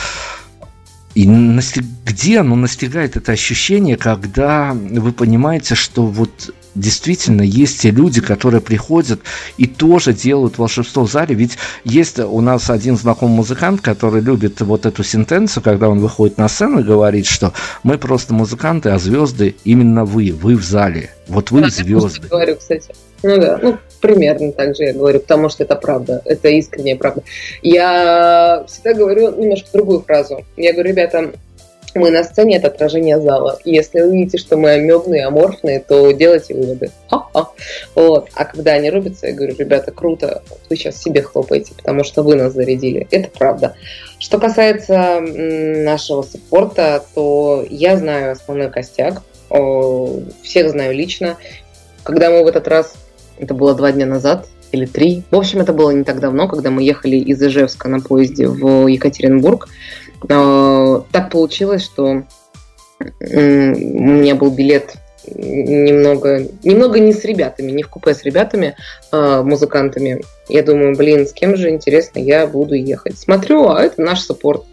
и 1.15 1.27
настиг... 1.27 1.83
где 2.05 2.41
оно 2.41 2.55
настигает 2.55 3.17
это 3.17 3.31
ощущение, 3.31 3.97
когда 3.97 4.71
вы 4.73 5.11
понимаете, 5.11 5.73
что 5.73 6.05
вот 6.05 6.53
действительно 6.75 7.41
есть 7.41 7.81
те 7.81 7.89
люди, 7.89 8.21
которые 8.21 8.61
приходят 8.61 9.19
и 9.57 9.65
тоже 9.65 10.13
делают 10.13 10.59
волшебство 10.59 11.05
в 11.05 11.11
зале. 11.11 11.33
Ведь 11.33 11.57
есть 11.83 12.19
у 12.19 12.39
нас 12.41 12.69
один 12.69 12.97
знакомый 12.97 13.37
музыкант, 13.37 13.81
который 13.81 14.21
любит 14.21 14.61
вот 14.61 14.85
эту 14.85 15.03
сентенцию, 15.03 15.63
когда 15.63 15.89
он 15.89 15.99
выходит 15.99 16.37
на 16.37 16.47
сцену 16.47 16.81
и 16.81 16.83
говорит, 16.83 17.25
что 17.25 17.51
мы 17.81 17.97
просто 17.97 18.35
музыканты, 18.35 18.89
а 18.89 18.99
звезды 18.99 19.55
именно 19.63 20.05
вы, 20.05 20.31
вы 20.39 20.55
в 20.55 20.63
зале. 20.63 21.09
Вот 21.27 21.49
вы 21.49 21.61
да, 21.61 21.69
звезды. 21.69 22.21
Я 22.21 22.29
говорю, 22.29 22.57
кстати. 22.57 22.93
Ну 23.23 23.41
да, 23.41 23.59
ну 23.59 23.77
примерно 23.99 24.51
так 24.51 24.75
же 24.75 24.83
я 24.83 24.93
говорю, 24.93 25.19
потому 25.19 25.49
что 25.49 25.63
это 25.63 25.75
правда, 25.75 26.21
это 26.25 26.49
искренняя 26.49 26.95
правда. 26.95 27.23
Я 27.61 28.63
всегда 28.67 28.93
говорю 28.93 29.35
немножко 29.35 29.69
другую 29.73 30.01
фразу. 30.01 30.45
Я 30.55 30.73
говорю, 30.73 30.89
ребята, 30.89 31.31
мы 31.95 32.11
на 32.11 32.23
сцене 32.23 32.57
это 32.57 32.67
отражение 32.67 33.19
зала. 33.19 33.59
Если 33.65 34.01
вы 34.01 34.11
видите, 34.11 34.37
что 34.37 34.55
мы 34.55 34.71
амебные, 34.71 35.25
аморфные, 35.25 35.79
то 35.79 36.11
делайте 36.11 36.53
выводы. 36.53 36.91
Ха-ха. 37.09 37.49
Вот. 37.95 38.29
А 38.35 38.45
когда 38.45 38.73
они 38.73 38.91
рубятся, 38.91 39.27
я 39.27 39.33
говорю, 39.33 39.55
ребята, 39.57 39.91
круто, 39.91 40.43
вы 40.69 40.75
сейчас 40.75 41.01
себе 41.01 41.23
хлопаете, 41.23 41.73
потому 41.75 42.03
что 42.03 42.21
вы 42.21 42.35
нас 42.35 42.53
зарядили. 42.53 43.07
Это 43.09 43.29
правда. 43.35 43.75
Что 44.19 44.37
касается 44.37 45.21
нашего 45.21 46.21
саппорта, 46.21 47.03
то 47.15 47.65
я 47.69 47.97
знаю 47.97 48.33
основной 48.33 48.69
костяк, 48.69 49.23
всех 50.43 50.69
знаю 50.69 50.93
лично. 50.93 51.37
Когда 52.03 52.29
мы 52.29 52.43
в 52.43 52.47
этот 52.47 52.67
раз 52.67 52.93
это 53.39 53.53
было 53.53 53.75
два 53.75 53.91
дня 53.91 54.05
назад 54.05 54.47
или 54.71 54.85
три. 54.85 55.23
В 55.31 55.35
общем, 55.35 55.61
это 55.61 55.73
было 55.73 55.91
не 55.91 56.03
так 56.03 56.19
давно, 56.19 56.47
когда 56.47 56.71
мы 56.71 56.83
ехали 56.83 57.15
из 57.15 57.41
Ижевска 57.41 57.87
на 57.87 57.99
поезде 57.99 58.47
в 58.47 58.87
Екатеринбург. 58.87 59.67
А, 60.29 61.03
так 61.11 61.31
получилось, 61.31 61.83
что 61.83 62.23
у 63.19 63.23
меня 63.23 64.35
был 64.35 64.51
билет 64.51 64.95
немного, 65.35 66.47
немного 66.63 66.99
не 66.99 67.13
с 67.13 67.23
ребятами, 67.25 67.71
не 67.71 67.83
в 67.83 67.89
купе 67.89 68.13
с 68.13 68.23
ребятами, 68.23 68.75
а 69.11 69.43
музыкантами. 69.43 70.21
Я 70.47 70.63
думаю, 70.63 70.95
блин, 70.95 71.27
с 71.27 71.33
кем 71.33 71.55
же, 71.55 71.69
интересно, 71.69 72.19
я 72.19 72.47
буду 72.47 72.75
ехать. 72.75 73.17
Смотрю, 73.17 73.69
а 73.69 73.81
это 73.81 74.01
наш 74.01 74.21
саппорт. 74.21 74.63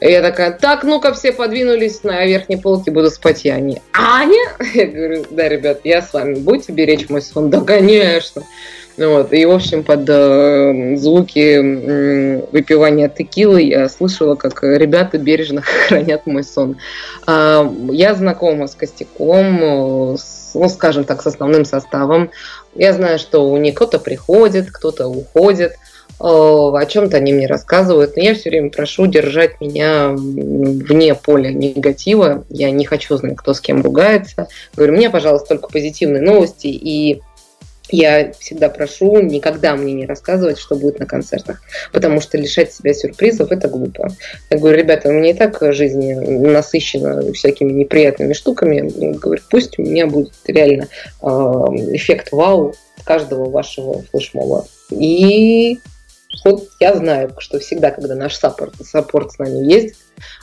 И 0.00 0.08
я 0.08 0.22
такая, 0.22 0.52
так, 0.52 0.84
ну-ка, 0.84 1.12
все 1.12 1.32
подвинулись 1.32 2.04
на 2.04 2.24
верхней 2.24 2.56
полке, 2.56 2.92
буду 2.92 3.10
спать 3.10 3.44
я. 3.44 3.54
Они, 3.54 3.80
Аня? 3.92 4.38
Я 4.74 4.86
говорю, 4.86 5.24
да, 5.30 5.48
ребят, 5.48 5.80
я 5.82 6.02
с 6.02 6.12
вами, 6.12 6.34
будете 6.34 6.72
беречь 6.72 7.08
мой 7.08 7.20
сон? 7.20 7.50
Да, 7.50 7.60
конечно. 7.62 8.44
Ну 8.96 9.12
вот, 9.14 9.32
и, 9.32 9.44
в 9.44 9.52
общем, 9.52 9.84
под 9.84 10.08
э, 10.08 10.96
звуки 10.96 11.38
э, 11.38 12.42
выпивания 12.50 13.08
текилы 13.08 13.62
я 13.62 13.88
слышала, 13.88 14.34
как 14.34 14.62
ребята 14.62 15.18
бережно 15.18 15.62
хранят 15.88 16.26
мой 16.26 16.44
сон. 16.44 16.78
Э, 17.26 17.68
я 17.90 18.14
знакома 18.14 18.66
с 18.66 18.74
Костяком, 18.74 20.16
с, 20.16 20.52
ну, 20.54 20.68
скажем 20.68 21.04
так, 21.04 21.22
с 21.22 21.26
основным 21.26 21.64
составом. 21.64 22.30
Я 22.74 22.92
знаю, 22.92 23.18
что 23.18 23.48
у 23.48 23.56
них 23.56 23.74
кто-то 23.74 23.98
приходит, 23.98 24.70
кто-то 24.70 25.08
уходит– 25.08 25.72
о 26.20 26.84
чем-то 26.84 27.16
они 27.16 27.32
мне 27.32 27.46
рассказывают, 27.46 28.16
но 28.16 28.22
я 28.22 28.34
все 28.34 28.50
время 28.50 28.70
прошу 28.70 29.06
держать 29.06 29.60
меня 29.60 30.10
вне 30.10 31.14
поля 31.14 31.50
негатива. 31.50 32.44
Я 32.48 32.70
не 32.70 32.84
хочу 32.84 33.16
знать, 33.16 33.36
кто 33.36 33.54
с 33.54 33.60
кем 33.60 33.82
ругается. 33.82 34.48
Говорю, 34.74 34.94
мне, 34.94 35.10
пожалуйста, 35.10 35.48
только 35.48 35.68
позитивные 35.68 36.22
новости. 36.22 36.66
И 36.66 37.22
я 37.90 38.32
всегда 38.38 38.68
прошу 38.68 39.20
никогда 39.20 39.74
мне 39.74 39.92
не 39.94 40.06
рассказывать, 40.06 40.58
что 40.58 40.76
будет 40.76 40.98
на 40.98 41.06
концертах, 41.06 41.62
потому 41.92 42.20
что 42.20 42.36
лишать 42.36 42.72
себя 42.72 42.92
сюрпризов– 42.92 43.50
это 43.50 43.68
глупо. 43.68 44.10
Я 44.50 44.58
говорю, 44.58 44.76
ребята, 44.78 45.08
у 45.08 45.12
меня 45.12 45.30
и 45.30 45.34
так 45.34 45.56
жизнь 45.72 46.14
насыщена 46.14 47.32
всякими 47.32 47.72
неприятными 47.72 48.32
штуками. 48.34 48.92
Я 48.96 49.12
говорю, 49.12 49.42
пусть 49.50 49.78
у 49.78 49.82
меня 49.82 50.06
будет 50.06 50.34
реально 50.46 50.88
э, 51.22 51.26
эффект 51.26 52.32
вау 52.32 52.74
каждого 53.04 53.48
вашего 53.48 54.02
флешмоба. 54.10 54.66
И 54.90 55.78
вот 56.44 56.68
я 56.80 56.94
знаю, 56.96 57.34
что 57.38 57.58
всегда, 57.58 57.90
когда 57.90 58.14
наш 58.14 58.36
support, 58.36 58.74
support 58.82 59.32
с 59.32 59.38
нами 59.38 59.70
есть, 59.70 59.96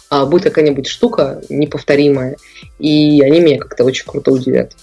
а, 0.09 0.25
будет 0.25 0.43
какая-нибудь 0.43 0.87
штука 0.87 1.41
неповторимая, 1.49 2.37
и 2.79 3.21
они 3.21 3.39
меня 3.39 3.57
как-то 3.57 3.83
очень 3.83 4.05
круто 4.05 4.31
удивят. 4.31 4.73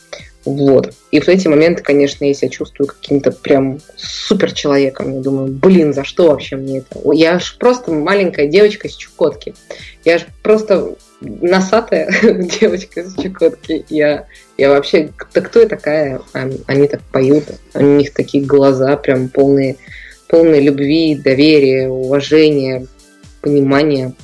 Вот. 0.44 0.93
И 1.12 1.20
в 1.20 1.28
эти 1.28 1.47
моменты, 1.47 1.82
конечно, 1.82 2.24
я 2.24 2.34
себя 2.34 2.48
чувствую 2.48 2.89
каким-то 2.89 3.30
прям 3.30 3.78
супер 3.97 4.52
человеком. 4.52 5.14
Я 5.14 5.20
думаю, 5.20 5.48
блин, 5.48 5.94
за 5.94 6.05
что 6.05 6.28
вообще 6.28 6.56
мне 6.56 6.78
это? 6.78 7.01
Я 7.12 7.39
же 7.39 7.55
просто 7.59 7.93
маленькая 7.93 8.48
девочка 8.48 8.89
с 8.89 8.97
Чукотки. 8.97 9.55
Я 10.05 10.18
же 10.18 10.26
просто 10.43 10.97
носатая 11.20 12.12
девочка 12.60 13.05
с 13.05 13.14
Чукотки. 13.14 13.84
Я, 13.89 14.26
я 14.59 14.70
вообще, 14.70 15.10
да 15.32 15.40
кто 15.40 15.60
я 15.60 15.68
такая? 15.68 16.20
Они 16.32 16.89
так 16.89 17.02
поют, 17.12 17.44
у 17.74 17.82
них 17.82 18.12
такие 18.12 18.44
глаза 18.44 18.97
прям 18.97 19.28
полные 19.28 19.76
полной 20.33 20.61
любви, 20.63 21.15
доверия, 21.15 21.91
уважения, 21.91 22.87
понимания. 23.43 24.15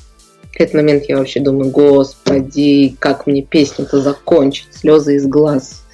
Этот 0.54 0.74
момент 0.74 1.04
я 1.06 1.18
вообще 1.18 1.38
думаю, 1.38 1.70
господи, 1.70 2.96
как 2.98 3.26
мне 3.26 3.42
песню-то 3.42 4.00
закончить, 4.00 4.68
слезы 4.72 5.16
из 5.16 5.26
глаз, 5.26 5.84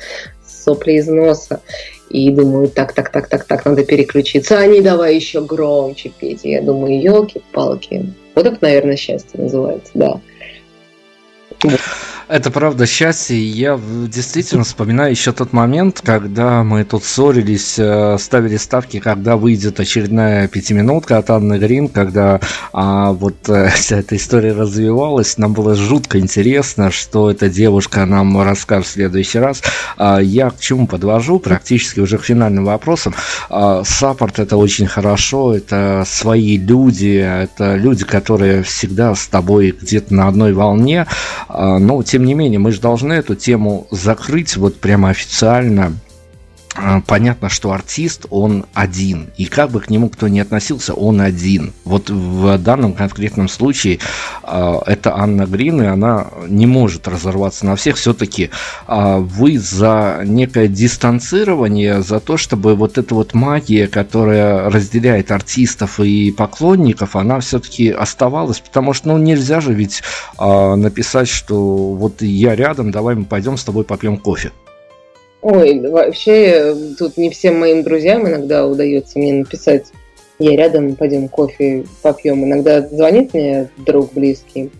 сопли 0.46 0.92
из 0.92 1.08
носа. 1.08 1.62
И 2.10 2.30
думаю, 2.30 2.68
так, 2.68 2.92
так, 2.92 3.10
так, 3.10 3.26
так, 3.26 3.44
так, 3.44 3.64
надо 3.64 3.84
переключиться. 3.84 4.56
А 4.56 4.66
не 4.66 4.80
давай 4.82 5.16
еще 5.16 5.40
громче 5.40 6.12
петь. 6.16 6.44
Я 6.44 6.62
думаю, 6.62 7.02
елки-палки. 7.02 8.14
Вот 8.36 8.46
это, 8.46 8.58
наверное, 8.60 8.96
счастье 8.96 9.40
называется, 9.40 9.90
да. 9.94 10.20
Это 12.26 12.50
правда 12.50 12.86
счастье. 12.86 13.38
Я 13.38 13.78
действительно 14.08 14.64
вспоминаю 14.64 15.10
еще 15.10 15.32
тот 15.32 15.52
момент, 15.52 16.00
когда 16.02 16.64
мы 16.64 16.82
тут 16.84 17.04
ссорились, 17.04 17.74
э, 17.78 18.16
ставили 18.18 18.56
ставки, 18.56 18.98
когда 18.98 19.36
выйдет 19.36 19.78
очередная 19.78 20.48
пятиминутка 20.48 21.18
от 21.18 21.28
Анны 21.28 21.58
Грин, 21.58 21.88
когда 21.88 22.40
а, 22.72 23.12
вот 23.12 23.48
э, 23.48 23.68
вся 23.74 23.98
эта 23.98 24.16
история 24.16 24.52
развивалась. 24.52 25.36
Нам 25.36 25.52
было 25.52 25.74
жутко 25.74 26.18
интересно, 26.18 26.90
что 26.90 27.30
эта 27.30 27.50
девушка 27.50 28.06
нам 28.06 28.40
расскажет 28.42 28.86
в 28.86 28.92
следующий 28.92 29.38
раз. 29.38 29.62
А, 29.98 30.18
я 30.18 30.48
к 30.48 30.58
чему 30.58 30.86
подвожу? 30.86 31.38
Практически 31.38 32.00
уже 32.00 32.16
к 32.16 32.24
финальным 32.24 32.64
вопросам. 32.64 33.14
А, 33.50 33.84
саппорт 33.84 34.38
это 34.38 34.56
очень 34.56 34.86
хорошо, 34.86 35.54
это 35.54 36.04
свои 36.06 36.56
люди, 36.56 37.18
это 37.18 37.74
люди, 37.76 38.06
которые 38.06 38.62
всегда 38.62 39.14
с 39.14 39.26
тобой 39.26 39.76
где-то 39.78 40.14
на 40.14 40.26
одной 40.26 40.54
волне. 40.54 41.06
А, 41.56 41.78
но, 41.78 42.02
тем 42.02 42.24
не 42.24 42.34
менее, 42.34 42.58
мы 42.58 42.72
же 42.72 42.80
должны 42.80 43.12
эту 43.12 43.36
тему 43.36 43.86
закрыть 43.92 44.56
вот 44.56 44.80
прямо 44.80 45.10
официально 45.10 45.92
понятно, 47.06 47.48
что 47.48 47.72
артист, 47.72 48.26
он 48.30 48.66
один. 48.74 49.30
И 49.36 49.46
как 49.46 49.70
бы 49.70 49.80
к 49.80 49.90
нему 49.90 50.08
кто 50.08 50.28
ни 50.28 50.40
относился, 50.40 50.94
он 50.94 51.20
один. 51.20 51.72
Вот 51.84 52.10
в 52.10 52.58
данном 52.58 52.94
конкретном 52.94 53.48
случае 53.48 54.00
э, 54.42 54.78
это 54.86 55.16
Анна 55.16 55.46
Грин, 55.46 55.82
и 55.82 55.86
она 55.86 56.28
не 56.48 56.66
может 56.66 57.06
разорваться 57.06 57.66
на 57.66 57.76
всех. 57.76 57.96
Все-таки 57.96 58.50
э, 58.88 59.16
вы 59.18 59.58
за 59.58 60.22
некое 60.24 60.68
дистанцирование, 60.68 62.02
за 62.02 62.20
то, 62.20 62.36
чтобы 62.36 62.74
вот 62.74 62.98
эта 62.98 63.14
вот 63.14 63.34
магия, 63.34 63.86
которая 63.86 64.68
разделяет 64.70 65.30
артистов 65.30 66.00
и 66.00 66.32
поклонников, 66.32 67.14
она 67.14 67.40
все-таки 67.40 67.90
оставалась. 67.90 68.60
Потому 68.60 68.92
что 68.92 69.08
ну, 69.08 69.18
нельзя 69.18 69.60
же 69.60 69.72
ведь 69.72 70.02
написать, 70.38 71.28
что 71.28 71.92
вот 71.94 72.22
я 72.22 72.56
рядом, 72.56 72.90
давай 72.90 73.14
мы 73.14 73.24
пойдем 73.24 73.56
с 73.56 73.64
тобой 73.64 73.84
попьем 73.84 74.16
кофе. 74.16 74.52
Ой, 75.44 75.78
вообще, 75.90 76.74
тут 76.98 77.18
не 77.18 77.28
всем 77.28 77.60
моим 77.60 77.82
друзьям 77.82 78.26
иногда 78.26 78.66
удается 78.66 79.18
мне 79.18 79.34
написать, 79.34 79.88
я 80.38 80.56
рядом, 80.56 80.96
пойдем 80.96 81.28
кофе 81.28 81.84
попьем. 82.00 82.42
Иногда 82.44 82.80
звонит 82.80 83.34
мне 83.34 83.68
друг 83.76 84.14
близкий, 84.14 84.70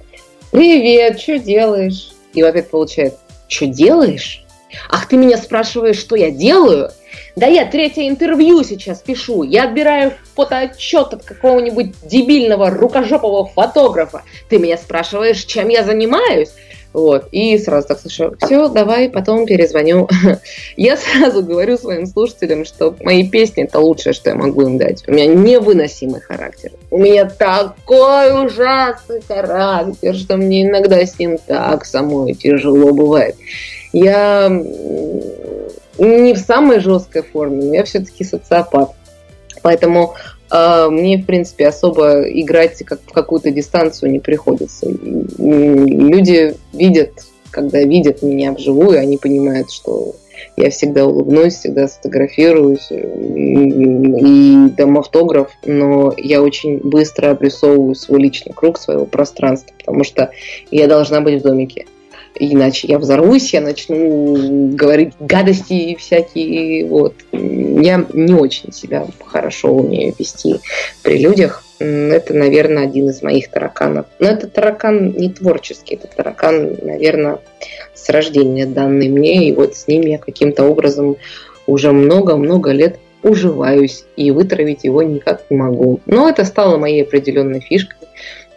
привет, 0.52 1.20
что 1.20 1.38
делаешь? 1.38 2.12
И 2.32 2.42
в 2.42 2.46
ответ 2.46 2.70
получает, 2.70 3.12
что 3.46 3.66
делаешь? 3.66 4.42
Ах, 4.88 5.06
ты 5.06 5.18
меня 5.18 5.36
спрашиваешь, 5.36 5.98
что 5.98 6.16
я 6.16 6.30
делаю? 6.30 6.88
Да 7.36 7.46
я 7.46 7.66
третье 7.66 8.08
интервью 8.08 8.64
сейчас 8.64 9.02
пишу. 9.02 9.42
Я 9.42 9.64
отбираю 9.64 10.14
фотоотчет 10.34 11.12
от 11.12 11.24
какого-нибудь 11.24 11.92
дебильного 12.04 12.70
рукожопого 12.70 13.44
фотографа. 13.44 14.22
Ты 14.48 14.56
меня 14.58 14.78
спрашиваешь, 14.78 15.44
чем 15.44 15.68
я 15.68 15.84
занимаюсь? 15.84 16.48
Вот. 16.94 17.26
И 17.32 17.58
сразу 17.58 17.88
так 17.88 17.98
слышу, 17.98 18.36
все, 18.40 18.68
давай, 18.68 19.10
потом 19.10 19.46
перезвоню. 19.46 20.08
Я 20.76 20.96
сразу 20.96 21.42
говорю 21.42 21.76
своим 21.76 22.06
слушателям, 22.06 22.64
что 22.64 22.94
мои 23.00 23.28
песни 23.28 23.64
это 23.64 23.80
лучшее, 23.80 24.12
что 24.12 24.30
я 24.30 24.36
могу 24.36 24.62
им 24.62 24.78
дать. 24.78 25.02
У 25.08 25.10
меня 25.10 25.26
невыносимый 25.26 26.20
характер. 26.20 26.70
У 26.92 26.98
меня 26.98 27.24
такой 27.28 28.46
ужасный 28.46 29.20
характер, 29.26 30.14
что 30.14 30.36
мне 30.36 30.62
иногда 30.62 31.04
с 31.04 31.18
ним 31.18 31.38
так 31.44 31.84
самой 31.84 32.34
тяжело 32.34 32.92
бывает. 32.92 33.34
Я 33.92 34.48
не 35.98 36.32
в 36.34 36.38
самой 36.38 36.78
жесткой 36.78 37.22
форме, 37.22 37.64
но 37.64 37.74
я 37.74 37.84
все-таки 37.84 38.22
социопат. 38.22 38.92
Поэтому 39.62 40.14
мне, 40.90 41.18
в 41.18 41.26
принципе, 41.26 41.66
особо 41.66 42.22
играть 42.22 42.82
как 42.84 43.00
в 43.06 43.12
какую-то 43.12 43.50
дистанцию 43.50 44.12
не 44.12 44.20
приходится. 44.20 44.88
Люди 44.88 46.54
видят, 46.72 47.10
когда 47.50 47.82
видят 47.82 48.22
меня 48.22 48.52
вживую, 48.52 48.98
они 49.00 49.16
понимают, 49.16 49.70
что 49.70 50.14
я 50.56 50.70
всегда 50.70 51.06
улыбнусь, 51.06 51.54
всегда 51.54 51.88
сфотографируюсь 51.88 52.88
и 52.90 54.70
дам 54.76 54.98
автограф, 54.98 55.50
но 55.64 56.12
я 56.16 56.42
очень 56.42 56.78
быстро 56.78 57.30
обрисовываю 57.30 57.94
свой 57.94 58.20
личный 58.20 58.52
круг 58.52 58.78
своего 58.78 59.06
пространства, 59.06 59.74
потому 59.78 60.04
что 60.04 60.30
я 60.70 60.86
должна 60.86 61.20
быть 61.20 61.40
в 61.40 61.44
домике 61.44 61.86
иначе 62.36 62.88
я 62.88 62.98
взорвусь, 62.98 63.52
я 63.52 63.60
начну 63.60 64.74
говорить 64.74 65.14
гадости 65.20 65.96
всякие, 65.98 66.86
вот. 66.86 67.14
Я 67.32 68.04
не 68.12 68.34
очень 68.34 68.72
себя 68.72 69.06
хорошо 69.24 69.72
умею 69.74 70.14
вести 70.18 70.56
при 71.02 71.18
людях. 71.18 71.62
Это, 71.78 72.34
наверное, 72.34 72.84
один 72.84 73.10
из 73.10 73.22
моих 73.22 73.50
тараканов. 73.50 74.06
Но 74.18 74.28
это 74.28 74.46
таракан 74.46 75.12
не 75.12 75.28
творческий, 75.28 75.96
это 75.96 76.08
таракан, 76.08 76.76
наверное, 76.82 77.40
с 77.94 78.08
рождения 78.08 78.66
данный 78.66 79.08
мне, 79.08 79.48
и 79.48 79.52
вот 79.52 79.76
с 79.76 79.88
ним 79.88 80.02
я 80.02 80.18
каким-то 80.18 80.64
образом 80.64 81.16
уже 81.66 81.92
много-много 81.92 82.70
лет 82.70 82.98
уживаюсь, 83.22 84.04
и 84.16 84.30
вытравить 84.30 84.84
его 84.84 85.02
никак 85.02 85.44
не 85.50 85.56
могу. 85.56 86.00
Но 86.06 86.28
это 86.28 86.44
стало 86.44 86.76
моей 86.76 87.02
определенной 87.02 87.60
фишкой. 87.60 88.03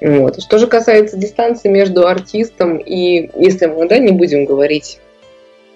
Вот. 0.02 0.42
Что 0.42 0.58
же 0.58 0.68
касается 0.68 1.18
дистанции 1.18 1.70
между 1.70 2.08
артистом 2.08 2.78
и, 2.78 3.30
если 3.36 3.66
мы 3.66 3.88
да, 3.88 3.98
не 3.98 4.12
будем 4.12 4.46
говорить 4.46 5.00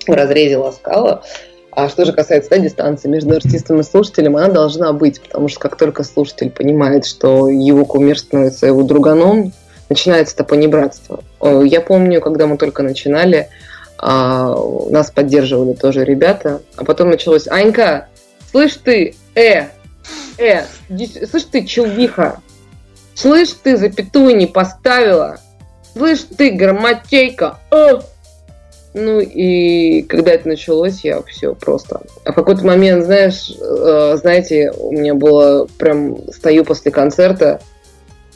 в 0.07 0.11
разрезе 0.11 0.57
Ласкала, 0.57 1.23
а 1.71 1.87
что 1.89 2.05
же 2.05 2.13
касается 2.13 2.49
да, 2.49 2.57
дистанции 2.57 3.07
между 3.07 3.35
артистом 3.35 3.79
и 3.79 3.83
слушателем, 3.83 4.35
она 4.35 4.49
должна 4.49 4.91
быть, 4.91 5.21
потому 5.21 5.47
что 5.47 5.59
как 5.59 5.77
только 5.77 6.03
слушатель 6.03 6.51
понимает, 6.51 7.05
что 7.05 7.47
его 7.47 7.85
кумир 7.85 8.19
становится 8.19 8.67
его 8.67 8.83
друганом, 8.83 9.53
начинается 9.89 10.35
это 10.35 10.43
понебратство. 10.43 11.23
Я 11.63 11.81
помню, 11.81 12.21
когда 12.21 12.45
мы 12.45 12.57
только 12.57 12.83
начинали, 12.83 13.49
а, 13.97 14.53
нас 14.89 15.11
поддерживали 15.11 15.73
тоже 15.73 16.03
ребята, 16.03 16.61
а 16.75 16.83
потом 16.83 17.09
началось 17.09 17.47
«Анька, 17.47 18.07
слышь 18.51 18.75
ты, 18.75 19.15
э, 19.35 19.67
э, 20.37 20.63
слышь 21.29 21.43
ты, 21.43 21.65
чувиха, 21.65 22.41
Слышь, 23.21 23.51
ты 23.61 23.77
запятую 23.77 24.35
не 24.35 24.47
поставила. 24.47 25.37
Слышь, 25.93 26.25
ты 26.35 26.49
грамотейка. 26.49 27.59
О! 27.69 28.01
Ну 28.95 29.19
и 29.19 30.01
когда 30.01 30.31
это 30.31 30.47
началось, 30.47 31.01
я 31.03 31.21
все 31.21 31.53
просто. 31.53 32.01
А 32.25 32.31
в 32.31 32.35
какой-то 32.35 32.65
момент, 32.65 33.05
знаешь, 33.05 33.51
э, 33.51 34.17
знаете, 34.19 34.71
у 34.71 34.91
меня 34.91 35.13
было 35.13 35.67
прям 35.77 36.31
стою 36.31 36.65
после 36.65 36.89
концерта, 36.89 37.61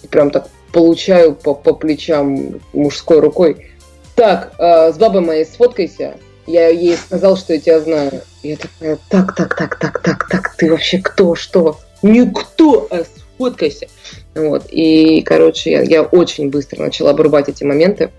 и 0.04 0.08
прям 0.08 0.30
так 0.30 0.50
получаю 0.72 1.34
по, 1.34 1.56
по 1.56 1.74
плечам 1.74 2.62
мужской 2.72 3.20
рукой. 3.20 3.72
Так, 4.14 4.54
э, 4.60 4.94
с 4.94 4.98
бабой 4.98 5.22
моей 5.22 5.46
сфоткайся. 5.46 6.14
Я 6.46 6.68
ей 6.68 6.96
сказал, 6.96 7.38
что 7.38 7.54
я 7.54 7.60
тебя 7.60 7.80
знаю. 7.80 8.22
Я 8.44 8.58
такая, 8.58 9.00
так, 9.10 9.36
так, 9.36 9.56
так, 9.56 9.80
так, 9.80 10.04
так, 10.04 10.30
так, 10.30 10.56
ты 10.56 10.70
вообще 10.70 11.00
кто, 11.00 11.34
что? 11.34 11.80
Никто, 12.04 12.88
а 12.92 13.04
сфоткайся. 13.36 13.88
Вот. 14.34 14.66
И, 14.70 15.22
короче, 15.22 15.72
я, 15.72 15.82
я 15.82 16.04
очень 16.04 16.50
быстро 16.50 16.82
начала 16.82 17.12
обрубать 17.12 17.50
эти 17.50 17.64
моменты, 17.64 18.12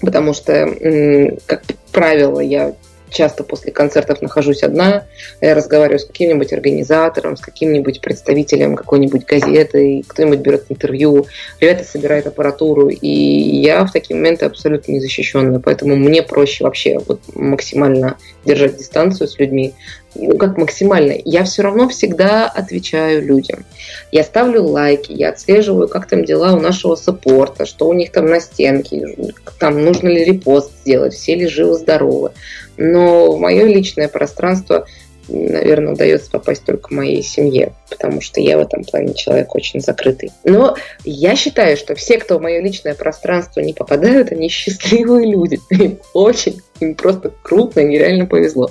потому 0.00 0.34
что, 0.34 1.36
как 1.46 1.62
правило, 1.92 2.40
я 2.40 2.74
часто 3.12 3.44
после 3.44 3.72
концертов 3.72 4.22
нахожусь 4.22 4.62
одна, 4.62 5.04
я 5.40 5.54
разговариваю 5.54 5.98
с 5.98 6.04
каким-нибудь 6.04 6.52
организатором, 6.52 7.36
с 7.36 7.40
каким-нибудь 7.40 8.00
представителем 8.00 8.74
какой-нибудь 8.74 9.24
газеты, 9.24 10.02
кто-нибудь 10.06 10.40
берет 10.40 10.64
интервью, 10.68 11.26
ребята 11.60 11.84
собирают 11.84 12.26
аппаратуру, 12.26 12.88
и 12.88 13.08
я 13.08 13.84
в 13.84 13.92
такие 13.92 14.16
моменты 14.16 14.46
абсолютно 14.46 14.92
незащищенная, 14.92 15.60
поэтому 15.60 15.96
мне 15.96 16.22
проще 16.22 16.64
вообще 16.64 16.98
вот 17.06 17.20
максимально 17.34 18.16
держать 18.44 18.76
дистанцию 18.78 19.28
с 19.28 19.38
людьми, 19.38 19.74
ну, 20.14 20.36
как 20.36 20.58
максимально, 20.58 21.14
я 21.24 21.44
все 21.44 21.62
равно 21.62 21.88
всегда 21.88 22.46
отвечаю 22.46 23.24
людям. 23.24 23.64
Я 24.10 24.24
ставлю 24.24 24.64
лайки, 24.64 25.12
я 25.12 25.30
отслеживаю, 25.30 25.88
как 25.88 26.06
там 26.06 26.24
дела 26.24 26.52
у 26.52 26.60
нашего 26.60 26.96
саппорта, 26.96 27.64
что 27.64 27.88
у 27.88 27.92
них 27.92 28.12
там 28.12 28.26
на 28.26 28.40
стенке, 28.40 29.16
там 29.58 29.82
нужно 29.84 30.08
ли 30.08 30.24
репост 30.24 30.72
сделать, 30.80 31.14
все 31.14 31.34
ли 31.34 31.46
живы-здоровы. 31.46 32.32
Но 32.76 33.36
мое 33.38 33.64
личное 33.64 34.08
пространство, 34.08 34.86
наверное, 35.28 35.94
удается 35.94 36.30
попасть 36.30 36.64
только 36.64 36.92
моей 36.92 37.22
семье, 37.22 37.72
потому 37.88 38.20
что 38.20 38.40
я 38.40 38.58
в 38.58 38.60
этом 38.60 38.84
плане 38.84 39.14
человек 39.14 39.54
очень 39.54 39.80
закрытый. 39.80 40.30
Но 40.44 40.76
я 41.04 41.36
считаю, 41.36 41.76
что 41.76 41.94
все, 41.94 42.18
кто 42.18 42.38
в 42.38 42.42
мое 42.42 42.60
личное 42.60 42.94
пространство 42.94 43.60
не 43.60 43.72
попадают, 43.72 44.30
они 44.32 44.48
счастливые 44.48 45.30
люди. 45.30 45.58
Им 45.70 45.98
очень, 46.12 46.60
им 46.80 46.94
просто 46.96 47.32
круто, 47.42 47.82
нереально 47.82 48.26
повезло 48.26 48.70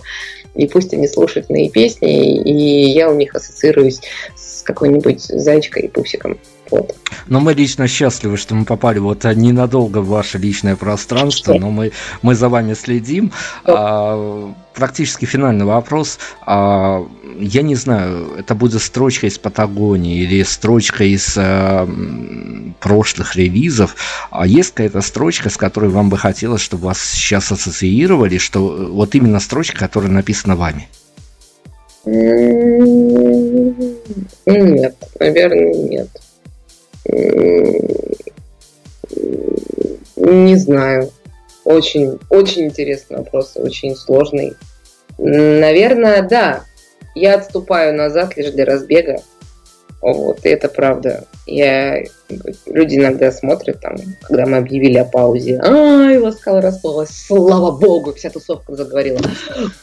и 0.55 0.67
пусть 0.67 0.93
они 0.93 1.07
слушают 1.07 1.49
мои 1.49 1.69
песни, 1.69 2.41
и 2.41 2.91
я 2.91 3.09
у 3.09 3.15
них 3.15 3.35
ассоциируюсь 3.35 4.01
с 4.35 4.61
какой-нибудь 4.61 5.21
зайчкой 5.21 5.83
и 5.83 5.87
пусиком. 5.87 6.37
Вот. 6.71 6.95
Но 7.27 7.39
мы 7.39 7.53
лично 7.53 7.87
счастливы, 7.87 8.37
что 8.37 8.55
мы 8.55 8.65
попали 8.65 8.99
вот 8.99 9.23
ненадолго 9.23 9.99
в 9.99 10.07
ваше 10.07 10.37
личное 10.37 10.75
пространство, 10.75 11.53
но 11.53 11.69
мы, 11.69 11.91
мы 12.21 12.33
за 12.33 12.49
вами 12.49 12.73
следим. 12.73 13.31
А, 13.65 14.53
практически 14.73 15.25
финальный 15.25 15.65
вопрос. 15.65 16.17
А, 16.45 17.05
я 17.39 17.61
не 17.61 17.75
знаю, 17.75 18.31
это 18.37 18.55
будет 18.55 18.81
строчка 18.81 19.27
из 19.27 19.37
Патагонии 19.37 20.23
или 20.23 20.43
строчка 20.43 21.03
из 21.03 21.35
а, 21.37 21.87
прошлых 22.79 23.35
релизов. 23.35 23.95
А 24.29 24.47
есть 24.47 24.71
какая-то 24.71 25.01
строчка, 25.01 25.49
с 25.49 25.57
которой 25.57 25.89
вам 25.89 26.09
бы 26.09 26.17
хотелось, 26.17 26.61
чтобы 26.61 26.85
вас 26.85 27.01
сейчас 27.01 27.51
ассоциировали, 27.51 28.37
что 28.37 28.87
вот 28.91 29.13
именно 29.15 29.39
строчка, 29.39 29.77
которая 29.77 30.11
написана 30.11 30.55
вами? 30.55 30.87
Нет, 34.45 34.95
наверное, 35.19 35.73
нет. 35.73 36.09
Не 40.15 40.55
знаю. 40.55 41.11
Очень, 41.63 42.19
очень 42.29 42.65
интересный 42.65 43.17
вопрос, 43.17 43.53
очень 43.55 43.95
сложный. 43.95 44.53
Наверное, 45.17 46.21
да. 46.21 46.63
Я 47.15 47.35
отступаю 47.35 47.95
назад 47.95 48.37
лишь 48.37 48.51
для 48.51 48.65
разбега. 48.65 49.21
Вот, 50.01 50.39
это 50.43 50.69
правда. 50.69 51.25
Я 51.45 52.03
люди 52.65 52.95
иногда 52.95 53.31
смотрят, 53.31 53.79
там, 53.79 53.95
когда 54.21 54.45
мы 54.45 54.57
объявили 54.57 54.97
о 54.97 55.05
паузе, 55.05 55.59
ай, 55.63 56.17
ласкала 56.17 56.61
расплылась, 56.61 57.09
слава 57.09 57.71
богу, 57.71 58.13
вся 58.13 58.29
тусовка 58.29 58.75
заговорила. 58.75 59.19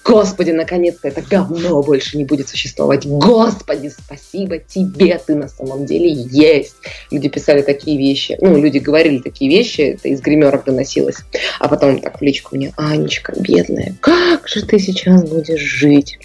Господи, 0.04 0.50
наконец-то 0.50 1.08
это 1.08 1.22
говно 1.22 1.82
больше 1.82 2.16
не 2.16 2.24
будет 2.24 2.48
существовать. 2.48 3.06
Господи, 3.06 3.90
спасибо 3.90 4.58
тебе, 4.58 5.18
ты 5.24 5.34
на 5.34 5.48
самом 5.48 5.86
деле 5.86 6.10
есть. 6.10 6.76
Люди 7.10 7.28
писали 7.28 7.62
такие 7.62 7.98
вещи, 7.98 8.36
ну, 8.40 8.56
люди 8.56 8.78
говорили 8.78 9.18
такие 9.18 9.50
вещи, 9.50 9.80
это 9.80 10.08
из 10.08 10.20
гримерок 10.20 10.64
доносилось. 10.64 11.18
А 11.58 11.68
потом 11.68 12.00
так 12.00 12.20
в 12.20 12.22
личку 12.22 12.56
мне, 12.56 12.72
Анечка, 12.76 13.34
бедная, 13.38 13.94
как 14.00 14.48
же 14.48 14.64
ты 14.64 14.78
сейчас 14.78 15.28
будешь 15.28 15.60
жить? 15.60 16.18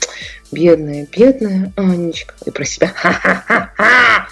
Бедная, 0.52 1.08
бедная 1.12 1.74
Анечка. 1.76 2.36
И 2.46 2.52
про 2.52 2.64
себя, 2.64 2.88
ха-ха-ха-ха! 2.88 4.28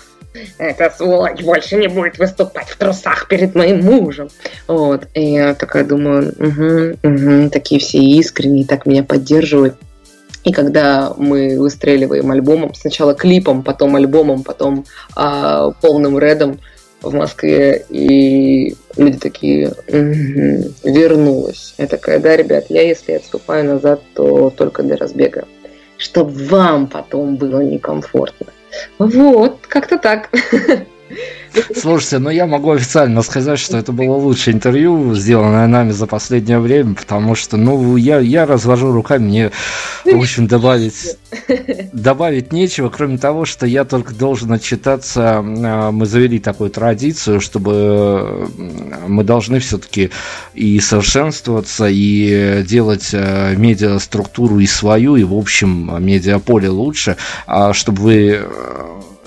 Эта 0.58 0.90
сволочь 0.96 1.42
больше 1.42 1.78
не 1.78 1.88
будет 1.88 2.18
выступать 2.18 2.70
в 2.70 2.78
трусах 2.78 3.28
перед 3.28 3.56
моим 3.56 3.84
мужем. 3.84 4.30
Вот. 4.68 5.08
И 5.14 5.34
я 5.34 5.54
такая 5.54 5.84
думаю, 5.84 6.34
угу, 6.38 6.98
угу, 7.04 7.50
такие 7.50 7.82
все 7.82 8.00
искренние, 8.00 8.66
так 8.66 8.86
меня 8.86 9.04
поддерживают. 9.04 9.76
И 10.44 10.52
когда 10.52 11.14
мы 11.18 11.60
выстреливаем 11.60 12.32
альбомом, 12.32 12.74
сначала 12.74 13.14
клипом, 13.14 13.62
потом 13.62 13.96
альбомом, 13.96 14.44
потом 14.44 14.86
а, 15.16 15.72
полным 15.82 16.18
редом 16.18 16.60
в 17.02 17.14
Москве, 17.14 17.86
и 17.90 18.76
люди 18.96 19.18
такие, 19.18 19.70
угу, 19.70 20.72
вернулась. 20.84 21.76
Я 21.78 21.88
такая, 21.88 22.20
да, 22.20 22.36
ребят, 22.36 22.66
я 22.70 22.82
если 22.82 23.14
отступаю 23.14 23.66
назад, 23.66 24.02
то 24.16 24.50
только 24.50 24.82
для 24.82 24.96
разбега. 24.96 25.46
Чтобы 25.98 26.32
вам 26.46 26.88
потом 26.88 27.36
было 27.36 27.60
некомфортно. 27.60 28.48
Вот, 29.00 29.66
как-то 29.68 29.98
так. 29.98 30.30
Слушайте, 31.76 32.20
ну 32.20 32.30
я 32.30 32.46
могу 32.46 32.72
официально 32.72 33.22
сказать, 33.22 33.60
что 33.60 33.78
это 33.78 33.92
было 33.92 34.16
лучшее 34.16 34.54
интервью, 34.54 35.14
сделанное 35.16 35.68
нами 35.68 35.92
за 35.92 36.08
последнее 36.08 36.60
время, 36.60 36.96
потому 36.96 37.36
что, 37.36 37.58
ну, 37.58 37.98
я, 37.98 38.20
я 38.20 38.46
развожу 38.46 38.92
руками, 38.92 39.24
мне, 39.24 39.52
в 40.06 40.18
общем, 40.18 40.48
добавить, 40.48 41.18
добавить 41.94 42.54
нечего, 42.54 42.90
кроме 42.90 43.18
того, 43.18 43.46
что 43.46 43.66
я 43.66 43.84
только 43.84 44.14
должен 44.14 44.52
отчитаться, 44.54 45.40
а, 45.40 45.92
мы 45.92 46.06
завели 46.06 46.40
такую 46.40 46.70
традицию, 46.70 47.42
чтобы 47.42 48.50
мы 49.08 49.24
должны 49.24 49.60
все-таки 49.60 50.12
и 50.54 50.80
совершенствоваться, 50.80 51.88
и 51.90 52.64
делать 52.64 53.10
а, 53.14 53.54
медиаструктуру 53.56 54.60
и 54.60 54.68
свою, 54.68 55.18
и, 55.18 55.24
в 55.24 55.34
общем, 55.34 56.02
медиаполе 56.04 56.70
лучше, 56.70 57.18
а 57.46 57.74
чтобы 57.74 58.02
вы 58.02 58.42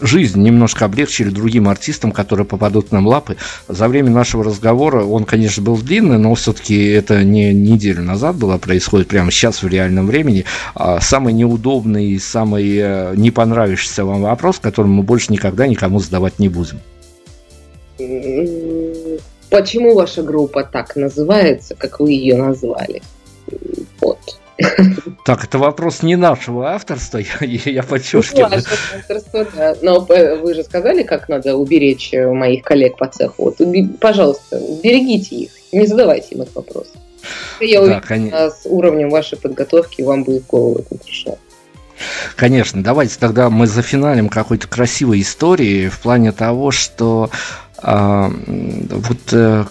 жизнь 0.06 0.42
немножко 0.42 0.84
облегчили 0.84 1.30
другим 1.30 1.68
артистам, 1.68 2.12
которые 2.12 2.46
попадут 2.46 2.92
нам 2.92 3.06
лапы. 3.06 3.36
За 3.68 3.88
время 3.88 4.10
нашего 4.10 4.44
разговора, 4.44 5.04
он, 5.04 5.24
конечно, 5.24 5.62
был 5.62 5.76
длинный, 5.76 6.18
но 6.18 6.34
все-таки 6.34 6.86
это 6.88 7.24
не 7.24 7.52
неделю 7.52 8.02
назад 8.02 8.36
было, 8.36 8.58
происходит 8.58 9.08
прямо 9.08 9.30
сейчас 9.30 9.62
в 9.62 9.68
реальном 9.68 10.06
времени. 10.06 10.44
А 10.74 11.00
самый 11.00 11.32
неудобный, 11.32 12.18
самый 12.18 12.76
э, 12.76 13.14
не 13.16 13.30
понравившийся 13.30 14.04
вам 14.04 14.22
вопрос, 14.22 14.58
который 14.58 14.86
мы 14.86 15.02
больше 15.02 15.32
никогда 15.32 15.66
никому 15.66 15.98
задавать 16.00 16.38
не 16.38 16.48
будем. 16.48 16.80
Почему 19.50 19.94
ваша 19.94 20.22
группа 20.22 20.64
так 20.64 20.96
называется, 20.96 21.74
как 21.76 22.00
вы 22.00 22.12
ее 22.12 22.36
назвали? 22.36 23.02
Вот. 24.00 24.18
Так, 25.24 25.44
это 25.44 25.58
вопрос 25.58 26.02
не 26.02 26.16
нашего 26.16 26.70
авторства, 26.70 27.18
я, 27.40 27.70
я 27.72 27.82
подчеркиваю. 27.82 28.50
Ну, 28.50 28.56
нашего 28.56 28.76
авторства, 28.96 29.46
да. 29.54 29.76
Но 29.82 30.06
э, 30.08 30.36
вы 30.36 30.54
же 30.54 30.62
сказали, 30.62 31.02
как 31.02 31.28
надо 31.28 31.56
уберечь 31.56 32.12
э, 32.12 32.30
моих 32.30 32.62
коллег 32.62 32.96
по 32.96 33.06
цеху. 33.06 33.44
Вот, 33.44 33.58
пожалуйста, 34.00 34.60
берегите 34.82 35.36
их, 35.36 35.50
не 35.72 35.86
задавайте 35.86 36.34
им 36.34 36.42
этот 36.42 36.54
вопрос. 36.54 36.92
Я 37.60 37.80
уверен, 37.80 38.00
да, 38.00 38.06
конечно. 38.06 38.50
с 38.50 38.66
уровнем 38.66 39.10
вашей 39.10 39.38
подготовки 39.38 40.02
вам 40.02 40.24
будет 40.24 40.46
голову 40.46 40.80
это 40.80 41.02
пришло. 41.02 41.38
Конечно, 42.36 42.82
давайте 42.82 43.16
тогда 43.18 43.50
мы 43.50 43.66
зафиналим 43.66 44.28
какой-то 44.28 44.66
красивой 44.66 45.22
истории 45.22 45.88
в 45.88 46.00
плане 46.00 46.32
того, 46.32 46.70
что 46.70 47.30
э, 47.82 48.30
вот 48.46 49.32
э, 49.32 49.64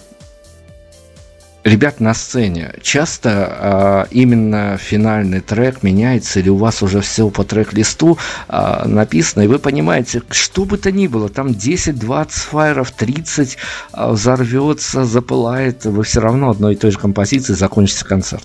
ребят 1.64 1.98
на 1.98 2.14
сцене, 2.14 2.74
часто 2.82 4.06
э, 4.10 4.14
именно 4.14 4.76
финальный 4.76 5.40
трек 5.40 5.82
меняется, 5.82 6.40
или 6.40 6.50
у 6.50 6.56
вас 6.56 6.82
уже 6.82 7.00
все 7.00 7.28
по 7.30 7.42
трек-листу 7.42 8.18
э, 8.48 8.82
написано, 8.84 9.42
и 9.42 9.46
вы 9.46 9.58
понимаете, 9.58 10.22
что 10.30 10.66
бы 10.66 10.76
то 10.76 10.92
ни 10.92 11.06
было, 11.06 11.28
там 11.30 11.48
10-20 11.48 12.28
файров, 12.30 12.90
30 12.90 13.56
э, 13.92 14.10
взорвется, 14.10 15.04
запылает, 15.04 15.86
вы 15.86 16.04
все 16.04 16.20
равно 16.20 16.50
одной 16.50 16.74
и 16.74 16.76
той 16.76 16.90
же 16.90 16.98
композиции 16.98 17.54
закончите 17.54 18.04
концерт. 18.04 18.44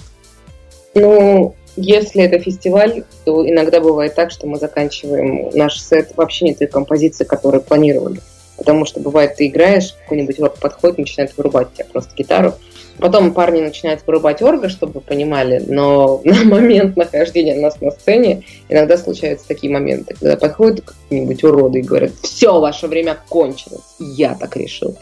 Ну, 0.95 1.55
если 1.75 2.23
это 2.23 2.39
фестиваль, 2.39 3.03
то 3.25 3.47
иногда 3.47 3.81
бывает 3.81 4.15
так, 4.15 4.31
что 4.31 4.47
мы 4.47 4.57
заканчиваем 4.57 5.49
наш 5.53 5.79
сет 5.79 6.13
вообще 6.15 6.45
не 6.45 6.55
той 6.55 6.67
композиции, 6.67 7.25
которую 7.25 7.61
планировали. 7.61 8.21
Потому 8.57 8.85
что 8.85 8.99
бывает, 8.99 9.35
ты 9.35 9.47
играешь, 9.47 9.95
какой-нибудь 10.03 10.37
подходит, 10.59 10.97
начинает 10.97 11.37
вырубать 11.37 11.73
тебя 11.73 11.85
просто 11.85 12.13
гитару, 12.15 12.55
Потом 12.99 13.34
парни 13.34 13.61
начинают 13.61 14.01
вырубать 14.05 14.41
орга, 14.41 14.69
чтобы 14.69 14.93
вы 14.93 15.01
понимали, 15.01 15.63
но 15.67 16.21
на 16.23 16.43
момент 16.43 16.97
нахождения 16.97 17.55
нас 17.55 17.80
на 17.81 17.91
сцене 17.91 18.43
иногда 18.67 18.97
случаются 18.97 19.47
такие 19.47 19.71
моменты, 19.71 20.15
когда 20.19 20.35
подходят 20.35 20.81
какие-нибудь 20.81 21.43
уроды 21.43 21.80
и 21.80 21.84
говорят, 21.84 22.11
все, 22.21 22.59
ваше 22.59 22.88
время 22.88 23.17
кончилось, 23.30 23.95
я 23.99 24.35
так 24.35 24.55
решил. 24.57 24.97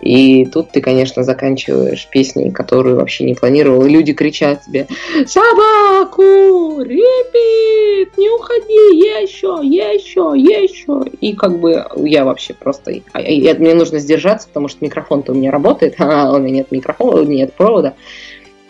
И 0.00 0.46
тут 0.46 0.70
ты, 0.70 0.80
конечно, 0.80 1.22
заканчиваешь 1.22 2.08
песни, 2.10 2.50
которые 2.50 2.96
вообще 2.96 3.24
не 3.24 3.34
планировал, 3.34 3.84
и 3.84 3.90
люди 3.90 4.12
кричат 4.12 4.62
тебе, 4.64 4.86
собаку, 5.26 6.80
репит, 6.80 8.16
не 8.16 8.28
уходи, 8.30 8.98
еще, 9.22 9.60
еще, 9.62 10.32
еще. 10.36 11.02
И 11.20 11.34
как 11.34 11.58
бы 11.58 11.84
я 11.96 12.24
вообще 12.24 12.54
просто, 12.54 12.92
я, 13.14 13.54
мне 13.54 13.74
нужно 13.74 13.98
сдержаться, 13.98 14.48
потому 14.48 14.68
что 14.68 14.84
микрофон-то 14.84 15.32
у 15.32 15.34
меня 15.34 15.50
работает, 15.50 15.94
а 15.98 16.32
у 16.32 16.38
меня 16.38 16.62
нет 16.62 16.70
микрофона, 16.70 17.22
нет 17.28 17.41
нет 17.42 17.52
провода. 17.54 17.94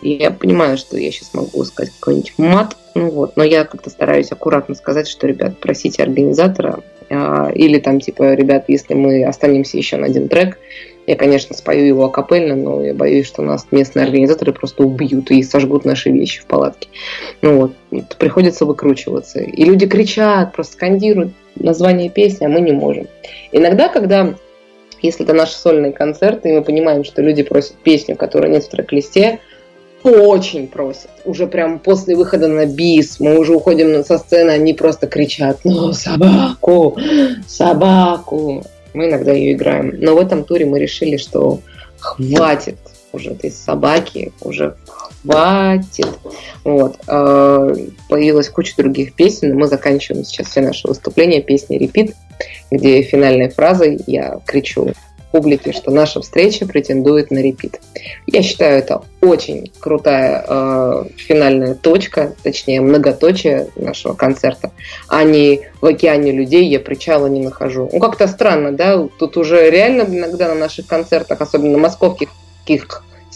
Я 0.03 0.33
понимаю, 0.33 0.77
что 0.79 0.99
я 0.99 1.13
сейчас 1.13 1.33
могу 1.33 1.63
сказать 1.65 1.93
какой-нибудь 1.99 2.35
мат, 2.37 2.77
ну 2.95 3.11
вот, 3.11 3.37
но 3.37 3.45
я 3.45 3.65
как-то 3.65 3.89
стараюсь 3.89 4.33
аккуратно 4.33 4.75
сказать, 4.75 5.07
что, 5.07 5.29
ребят, 5.29 5.59
просите 5.59 6.03
организатора, 6.03 6.81
а, 7.09 7.51
или 7.55 7.79
там, 7.79 8.01
типа, 8.01 8.35
ребят, 8.35 8.65
если 8.67 8.95
мы 8.95 9.25
останемся 9.25 9.77
еще 9.77 9.97
на 9.97 10.07
один 10.07 10.29
трек, 10.29 10.59
я, 11.07 11.17
конечно, 11.17 11.57
спою 11.57 11.87
его 11.87 12.05
акапельно, 12.05 12.55
но 12.55 12.83
я 12.83 12.95
боюсь, 12.95 13.27
что 13.27 13.43
нас 13.43 13.67
местные 13.71 14.05
организаторы 14.05 14.53
просто 14.53 14.85
убьют 14.85 15.31
и 15.31 15.43
сожгут 15.43 15.85
наши 15.85 16.11
вещи 16.11 16.41
в 16.41 16.47
палатке. 16.47 16.89
Ну 17.41 17.73
вот, 17.91 18.17
приходится 18.19 18.65
выкручиваться. 18.65 19.41
И 19.41 19.65
люди 19.65 19.87
кричат, 19.87 20.53
просто 20.53 20.75
скандируют 20.75 21.33
название 21.57 22.09
песни, 22.09 22.45
а 22.45 22.49
мы 22.49 22.61
не 22.61 22.73
можем. 22.73 23.09
Иногда, 23.51 23.89
когда 23.89 24.35
если 25.03 25.25
это 25.25 25.33
наши 25.33 25.55
сольные 25.55 25.93
концерты, 25.93 26.49
и 26.49 26.53
мы 26.53 26.63
понимаем, 26.63 27.05
что 27.05 27.23
люди 27.23 27.43
просят 27.43 27.75
песню, 27.77 28.17
которая 28.17 28.51
нет 28.51 28.65
в 28.65 28.69
трек-листе, 28.69 29.41
очень 30.03 30.67
просят. 30.67 31.11
Уже 31.25 31.47
прям 31.47 31.79
после 31.79 32.17
выхода 32.17 32.49
на 32.49 32.67
бис, 32.67 33.21
мы 33.21 33.39
уже 33.39 33.55
уходим 33.55 34.05
со 34.05 34.19
сцены, 34.19 34.51
они 34.51 34.75
просто 34.75 35.07
кричат, 35.07 35.61
ну, 35.65 35.93
собаку, 35.93 36.97
собаку. 37.47 38.65
Мы 38.95 39.09
иногда 39.09 39.33
ее 39.33 39.53
играем. 39.53 39.95
Но 40.01 40.15
в 40.15 40.19
этом 40.19 40.45
туре 40.45 40.67
мы 40.67 40.79
решили, 40.79 41.17
что 41.17 41.61
хватит 41.99 42.77
уже 43.13 43.31
этой 43.31 43.51
собаки, 43.51 44.33
уже 44.41 44.75
хватит. 45.23 46.09
Вот. 46.65 46.97
А, 47.07 47.73
появилась 48.09 48.49
куча 48.49 48.75
других 48.77 49.15
песен, 49.15 49.51
и 49.51 49.55
мы 49.55 49.67
заканчиваем 49.67 50.25
сейчас 50.25 50.49
все 50.49 50.61
наши 50.61 50.87
выступления 50.89 51.43
песней 51.43 51.79
«Репит», 51.79 52.15
где 52.71 53.03
финальной 53.03 53.51
фразой 53.51 54.01
я 54.07 54.41
кричу 54.47 54.93
публике, 55.33 55.73
что 55.73 55.91
наша 55.91 56.21
встреча 56.21 56.67
претендует 56.67 57.31
на 57.31 57.39
репит. 57.39 57.81
Я 58.27 58.43
считаю, 58.43 58.79
это 58.79 59.03
очень 59.21 59.73
крутая 59.81 60.45
э, 60.47 61.05
финальная 61.17 61.75
точка, 61.75 62.35
точнее 62.43 62.83
многоточие 62.83 63.69
нашего 63.75 64.13
концерта, 64.13 64.71
а 65.09 65.25
не 65.25 65.63
в 65.81 65.87
океане 65.87 66.31
людей 66.31 66.69
я 66.69 66.79
причала 66.79 67.27
не 67.27 67.41
нахожу. 67.41 67.89
Ну 67.93 67.99
как-то 67.99 68.29
странно, 68.29 68.73
да? 68.73 69.03
Тут 69.19 69.37
уже 69.37 69.71
реально 69.71 70.03
иногда 70.03 70.49
на 70.49 70.55
наших 70.55 70.87
концертах, 70.87 71.41
особенно 71.41 71.79
московских, 71.79 72.29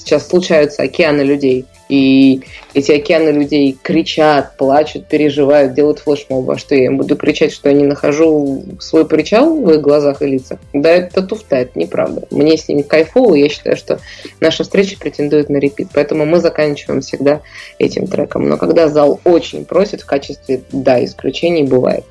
сейчас 0.07 0.29
случаются 0.29 0.83
океаны 0.83 1.23
людей. 1.23 1.67
И 1.89 2.43
эти 2.75 2.91
океаны 2.91 3.29
людей 3.29 3.77
кричат, 3.81 4.57
плачут, 4.57 5.07
переживают, 5.07 5.75
делают 5.75 6.01
флешмобы. 6.01 6.55
А 6.55 6.59
что 6.59 6.75
я 6.75 6.87
им 6.87 6.97
буду 6.97 7.17
кричать, 7.17 7.53
что 7.53 7.69
я 7.69 7.75
не 7.75 7.85
нахожу 7.85 8.65
свой 8.81 9.07
причал 9.07 9.57
в 9.57 9.71
их 9.71 9.81
глазах 9.81 10.23
и 10.23 10.27
лицах? 10.27 10.59
Да 10.73 10.91
это 10.91 11.23
туфта, 11.23 11.57
это 11.57 11.79
неправда. 11.79 12.27
Мне 12.31 12.57
с 12.57 12.67
ними 12.69 12.83
кайфово, 12.83 13.35
я 13.35 13.49
считаю, 13.49 13.77
что 13.77 14.01
наша 14.41 14.65
встреча 14.65 14.99
претендует 14.99 15.49
на 15.49 15.59
репит. 15.59 15.89
Поэтому 15.93 16.25
мы 16.25 16.41
заканчиваем 16.41 17.03
всегда 17.03 17.43
этим 17.79 18.07
треком. 18.09 18.49
Но 18.49 18.57
когда 18.57 18.89
зал 18.89 19.21
очень 19.25 19.65
просит 19.65 20.03
в 20.03 20.07
качестве, 20.07 20.63
да, 20.73 21.05
исключений 21.05 21.65
бывает. 21.65 22.05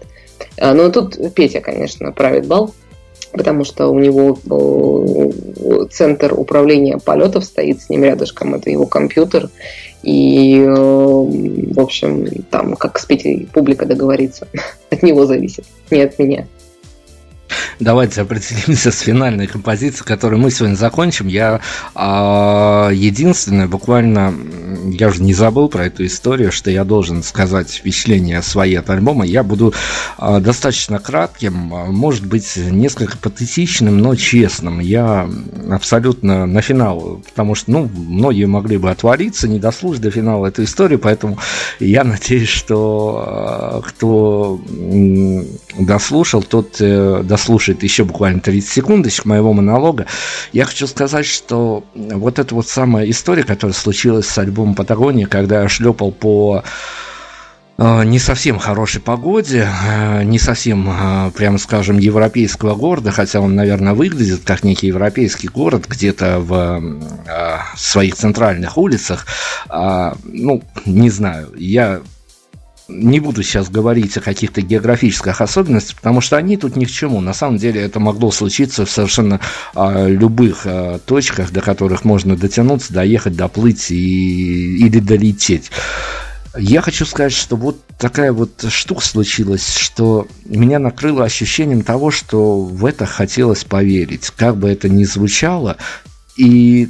А, 0.58 0.74
Но 0.74 0.84
ну, 0.84 0.92
тут 0.92 1.34
Петя, 1.34 1.60
конечно, 1.60 2.12
правит 2.14 2.46
бал 2.48 2.74
потому 3.36 3.64
что 3.64 3.88
у 3.90 4.00
него 4.00 4.38
э, 4.50 5.86
центр 5.92 6.34
управления 6.38 6.98
полетов 6.98 7.46
стоит 7.46 7.82
с 7.82 7.90
ним 7.90 8.04
рядышком, 8.04 8.56
это 8.56 8.70
его 8.70 8.86
компьютер, 8.86 9.50
и, 10.04 10.60
э, 10.60 10.74
в 10.74 11.80
общем, 11.80 12.28
там, 12.50 12.76
как 12.76 13.00
с 13.00 13.06
Петей 13.06 13.48
публика 13.52 13.86
договорится, 13.86 14.48
от 14.90 15.04
него 15.04 15.26
зависит, 15.26 15.66
не 15.92 16.02
от 16.02 16.18
меня. 16.20 16.48
Давайте 17.80 18.22
определимся 18.22 18.92
с 18.92 19.00
финальной 19.02 19.48
композицией, 19.48 20.06
которую 20.06 20.40
мы 20.40 20.50
сегодня 20.50 20.76
закончим. 20.76 21.28
Я 21.28 21.60
а, 21.94 22.90
единственное, 22.90 23.68
буквально, 23.68 24.34
я 24.86 25.10
уже 25.10 25.22
не 25.22 25.34
забыл 25.34 25.68
про 25.68 25.86
эту 25.86 26.06
историю, 26.06 26.52
что 26.52 26.72
я 26.72 26.86
должен 26.86 27.22
сказать 27.22 27.70
впечатление 27.70 28.42
свои 28.42 28.76
от 28.76 28.90
альбома. 28.90 29.26
Я 29.26 29.44
буду 29.44 29.74
а, 30.18 30.40
достаточно 30.40 31.00
кратким, 31.00 31.74
а, 31.74 31.86
может 31.86 32.26
быть, 32.26 32.56
несколько 32.56 33.18
патетичным, 33.18 33.98
но 33.98 34.16
честным. 34.16 34.80
Я 34.80 35.30
абсолютно 35.70 36.46
на 36.46 36.62
финал, 36.62 37.22
потому 37.26 37.56
что, 37.56 37.72
ну, 37.72 37.90
многие 37.94 38.46
могли 38.46 38.78
бы 38.78 38.90
отвалиться, 38.90 39.48
не 39.48 39.60
дослушать 39.60 40.02
до 40.02 40.12
финала 40.12 40.48
эту 40.48 40.64
историю, 40.64 41.00
поэтому 41.00 41.40
я 41.80 42.04
надеюсь, 42.06 42.50
что 42.50 43.24
а, 43.28 43.82
кто 43.82 44.62
дослушал, 45.78 46.42
тот 46.42 46.78
э, 46.80 47.22
дослушает 47.36 47.84
еще 47.84 48.06
буквально 48.06 48.40
30 48.40 48.70
секундочек 48.70 49.26
моего 49.26 49.52
монолога. 49.52 50.06
Я 50.54 50.64
хочу 50.64 50.88
сказать, 50.88 51.26
что 51.26 51.84
вот 51.94 52.40
эта 52.40 52.56
вот 52.56 52.66
самая 52.66 53.10
история, 53.10 53.44
которая 53.44 53.74
случилась 53.74 54.26
с 54.26 54.38
альбомом 54.38 54.74
Патагония, 54.74 55.28
когда 55.28 55.64
я 55.64 55.68
шлепал 55.68 56.14
по 56.14 56.64
э, 57.78 58.04
не 58.06 58.20
совсем 58.20 58.58
хорошей 58.58 59.02
погоде, 59.02 59.68
э, 59.86 60.24
не 60.24 60.40
совсем, 60.40 60.90
прямо 61.36 61.58
скажем, 61.58 61.98
европейского 61.98 62.74
города, 62.74 63.12
хотя 63.12 63.42
он, 63.42 63.54
наверное, 63.54 63.94
выглядит 63.94 64.44
как 64.46 64.64
некий 64.64 64.88
европейский 64.88 65.50
город 65.50 65.88
где-то 65.90 66.40
в 66.40 66.82
своих 67.76 68.16
центральных 68.16 68.78
улицах. 68.78 69.26
А, 69.68 70.16
ну, 70.24 70.64
не 70.86 71.10
знаю, 71.10 71.52
я 71.58 72.00
не 72.88 73.20
буду 73.20 73.44
сейчас 73.44 73.70
говорить 73.70 74.16
о 74.18 74.22
каких-то 74.22 74.62
географических 74.62 75.42
особенностях, 75.42 75.98
потому 75.98 76.22
что 76.22 76.38
они 76.38 76.58
тут 76.58 76.76
ни 76.76 76.86
к 76.86 76.92
чему. 76.92 77.22
На 77.22 77.34
самом 77.34 77.58
деле 77.58 77.82
это 77.82 78.00
могло 78.00 78.32
случиться 78.32 78.86
в 78.86 78.92
совершенно 78.92 79.40
а, 79.74 80.08
любых 80.08 80.62
а, 80.66 81.00
точках, 81.00 81.52
до 81.52 81.62
которых 81.62 82.06
можно 82.06 82.36
дотянуться, 82.36 82.94
доехать, 82.94 83.36
доплыть 83.36 83.92
и, 83.92 84.78
или 84.78 85.00
долететь. 85.00 85.72
Я 86.58 86.82
хочу 86.82 87.06
сказать, 87.06 87.34
что 87.34 87.58
вот 87.58 87.82
такая 87.98 88.32
вот 88.32 88.66
штука 88.70 89.04
случилась, 89.06 89.76
что 89.76 90.28
меня 90.46 90.80
накрыло 90.80 91.26
ощущением 91.26 91.82
того, 91.82 92.12
что 92.12 92.62
в 92.62 92.86
это 92.86 93.06
хотелось 93.06 93.66
поверить. 93.66 94.30
Как 94.30 94.56
бы 94.56 94.70
это 94.70 94.88
ни 94.88 95.04
звучало, 95.04 95.78
и 96.38 96.90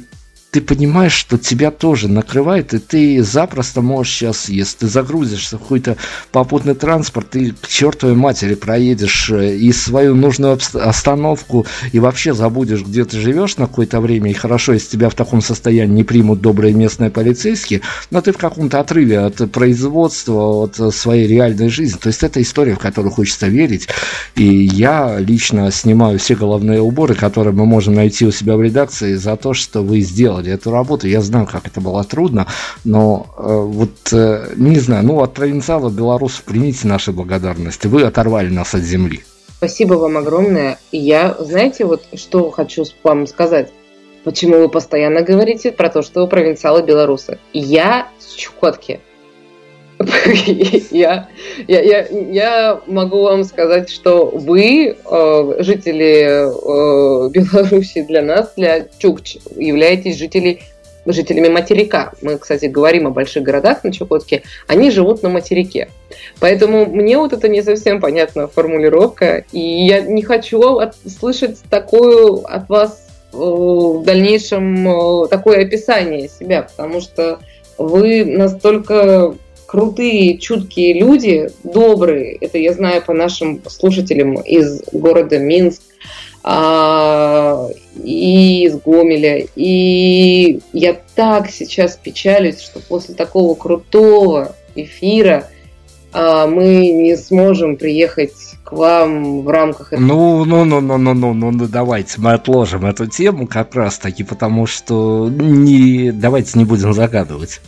ты 0.50 0.62
понимаешь, 0.62 1.12
что 1.12 1.36
тебя 1.36 1.70
тоже 1.70 2.08
накрывает, 2.08 2.72
и 2.72 2.78
ты 2.78 3.22
запросто 3.22 3.82
можешь 3.82 4.14
сейчас, 4.14 4.48
если 4.48 4.78
ты 4.78 4.86
загрузишься 4.86 5.58
в 5.58 5.60
какой-то 5.60 5.98
попутный 6.32 6.74
транспорт, 6.74 7.30
ты 7.30 7.52
к 7.52 7.68
чертовой 7.68 8.14
матери 8.14 8.54
проедешь 8.54 9.28
э, 9.30 9.56
и 9.56 9.70
свою 9.72 10.14
нужную 10.14 10.58
остановку, 10.72 11.66
и 11.92 11.98
вообще 11.98 12.32
забудешь, 12.32 12.82
где 12.82 13.04
ты 13.04 13.20
живешь 13.20 13.58
на 13.58 13.66
какое-то 13.66 14.00
время, 14.00 14.30
и 14.30 14.34
хорошо, 14.34 14.72
если 14.72 14.88
тебя 14.88 15.10
в 15.10 15.14
таком 15.14 15.42
состоянии 15.42 15.96
не 15.96 16.04
примут 16.04 16.40
добрые 16.40 16.72
местные 16.72 17.10
полицейские, 17.10 17.82
но 18.10 18.22
ты 18.22 18.32
в 18.32 18.38
каком-то 18.38 18.80
отрыве 18.80 19.18
от 19.18 19.52
производства, 19.52 20.64
от 20.64 20.94
своей 20.94 21.26
реальной 21.26 21.68
жизни. 21.68 21.98
То 21.98 22.08
есть 22.08 22.22
это 22.22 22.40
история, 22.40 22.76
в 22.76 22.78
которую 22.78 23.12
хочется 23.12 23.48
верить, 23.48 23.88
и 24.34 24.44
я 24.44 25.18
лично 25.18 25.70
снимаю 25.70 26.18
все 26.18 26.34
головные 26.34 26.80
уборы, 26.80 27.14
которые 27.14 27.52
мы 27.52 27.66
можем 27.66 27.94
найти 27.94 28.24
у 28.24 28.30
себя 28.30 28.56
в 28.56 28.62
редакции 28.62 29.16
за 29.16 29.36
то, 29.36 29.52
что 29.52 29.82
вы 29.82 30.00
сделали 30.00 30.35
делали 30.42 30.58
эту 30.58 30.70
работу. 30.70 31.06
Я 31.06 31.20
знаю, 31.20 31.46
как 31.46 31.66
это 31.66 31.80
было 31.80 32.04
трудно, 32.04 32.46
но 32.84 33.26
э, 33.36 33.42
вот 33.42 34.12
э, 34.12 34.52
не 34.56 34.78
знаю, 34.78 35.04
ну 35.04 35.22
от 35.22 35.34
провинциалов 35.34 35.94
белорусов 35.94 36.42
примите 36.44 36.86
наши 36.88 37.12
благодарности. 37.12 37.86
Вы 37.86 38.02
оторвали 38.02 38.48
нас 38.48 38.74
от 38.74 38.82
земли. 38.82 39.22
Спасибо 39.58 39.94
вам 39.94 40.18
огромное. 40.18 40.78
Я, 40.92 41.34
знаете, 41.38 41.84
вот 41.84 42.04
что 42.14 42.50
хочу 42.50 42.84
вам 43.02 43.26
сказать. 43.26 43.72
Почему 44.24 44.58
вы 44.58 44.68
постоянно 44.68 45.22
говорите 45.22 45.70
про 45.72 45.88
то, 45.88 46.02
что 46.02 46.22
вы 46.22 46.28
провинциалы 46.28 46.82
белорусы? 46.82 47.38
Я 47.52 48.08
с 48.18 48.34
Чукотки. 48.34 49.00
Я, 50.90 51.28
я, 51.66 51.80
я, 51.80 52.06
я 52.08 52.80
могу 52.86 53.22
вам 53.22 53.44
сказать, 53.44 53.88
что 53.88 54.26
вы, 54.26 54.96
э, 55.04 55.56
жители 55.60 56.48
э, 56.48 57.30
Беларуси, 57.30 58.02
для 58.02 58.22
нас, 58.22 58.52
для 58.56 58.86
Чукч, 58.98 59.38
являетесь 59.56 60.18
жители, 60.18 60.60
жителями 61.06 61.48
материка. 61.48 62.12
Мы, 62.20 62.36
кстати, 62.36 62.66
говорим 62.66 63.06
о 63.06 63.10
больших 63.10 63.42
городах 63.42 63.84
на 63.84 63.92
Чукотке, 63.92 64.42
они 64.66 64.90
живут 64.90 65.22
на 65.22 65.30
материке. 65.30 65.88
Поэтому 66.40 66.84
мне 66.84 67.16
вот 67.16 67.32
это 67.32 67.48
не 67.48 67.62
совсем 67.62 68.00
понятная 68.00 68.48
формулировка, 68.48 69.44
и 69.52 69.86
я 69.86 70.02
не 70.02 70.22
хочу 70.22 70.60
от, 70.78 70.94
слышать 71.08 71.58
такую 71.70 72.44
от 72.44 72.68
вас 72.68 73.06
э, 73.32 73.36
в 73.38 74.04
дальнейшем 74.04 75.26
такое 75.28 75.62
описание 75.62 76.28
себя, 76.28 76.62
потому 76.62 77.00
что 77.00 77.38
вы 77.78 78.24
настолько 78.26 79.34
крутые, 79.66 80.38
чуткие 80.38 81.00
люди, 81.00 81.50
добрые. 81.64 82.36
Это 82.36 82.58
я 82.58 82.72
знаю 82.72 83.02
по 83.02 83.12
нашим 83.12 83.60
слушателям 83.68 84.34
из 84.40 84.82
города 84.92 85.38
Минск 85.38 85.82
а, 86.42 87.68
и 88.02 88.64
из 88.64 88.76
Гомеля. 88.80 89.46
И 89.56 90.60
я 90.72 90.96
так 91.14 91.50
сейчас 91.50 91.96
печалюсь, 91.96 92.60
что 92.60 92.80
после 92.80 93.14
такого 93.14 93.54
крутого 93.54 94.54
эфира 94.74 95.48
а, 96.12 96.46
мы 96.46 96.88
не 96.90 97.16
сможем 97.16 97.76
приехать 97.76 98.32
к 98.62 98.72
вам 98.72 99.42
в 99.42 99.48
рамках 99.48 99.92
этого. 99.92 100.06
Ну, 100.06 100.44
ну, 100.44 100.64
ну, 100.64 100.80
ну, 100.80 100.96
ну, 100.98 101.14
ну, 101.14 101.34
ну, 101.34 101.50
ну, 101.50 101.66
давайте 101.68 102.20
мы 102.20 102.32
отложим 102.32 102.86
эту 102.86 103.06
тему 103.06 103.46
как 103.46 103.74
раз 103.74 103.98
таки, 103.98 104.24
потому 104.24 104.66
что 104.66 105.28
не, 105.28 106.10
давайте 106.12 106.58
не 106.58 106.64
будем 106.64 106.92
загадывать. 106.92 107.60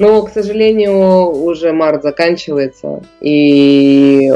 Но, 0.00 0.22
к 0.22 0.30
сожалению, 0.32 1.28
уже 1.28 1.72
март 1.74 2.02
заканчивается, 2.02 3.02
и 3.20 4.32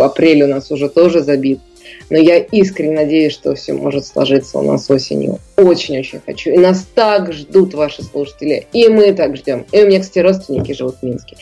апрель 0.00 0.42
у 0.42 0.48
нас 0.48 0.72
уже 0.72 0.88
тоже 0.88 1.22
забит. 1.22 1.60
Но 2.10 2.18
я 2.18 2.38
искренне 2.38 2.96
надеюсь, 2.96 3.32
что 3.32 3.54
все 3.54 3.74
может 3.74 4.04
сложиться 4.06 4.58
у 4.58 4.62
нас 4.62 4.90
осенью. 4.90 5.38
Очень-очень 5.56 6.20
хочу. 6.26 6.50
И 6.50 6.58
нас 6.58 6.84
так 6.94 7.32
ждут 7.32 7.74
ваши 7.74 8.02
слушатели. 8.02 8.66
И 8.72 8.88
мы 8.88 9.12
так 9.12 9.36
ждем. 9.36 9.64
И 9.70 9.82
у 9.82 9.86
меня, 9.86 10.00
кстати, 10.00 10.18
родственники 10.18 10.72
живут 10.72 10.96
в 11.00 11.02
Минске. 11.04 11.36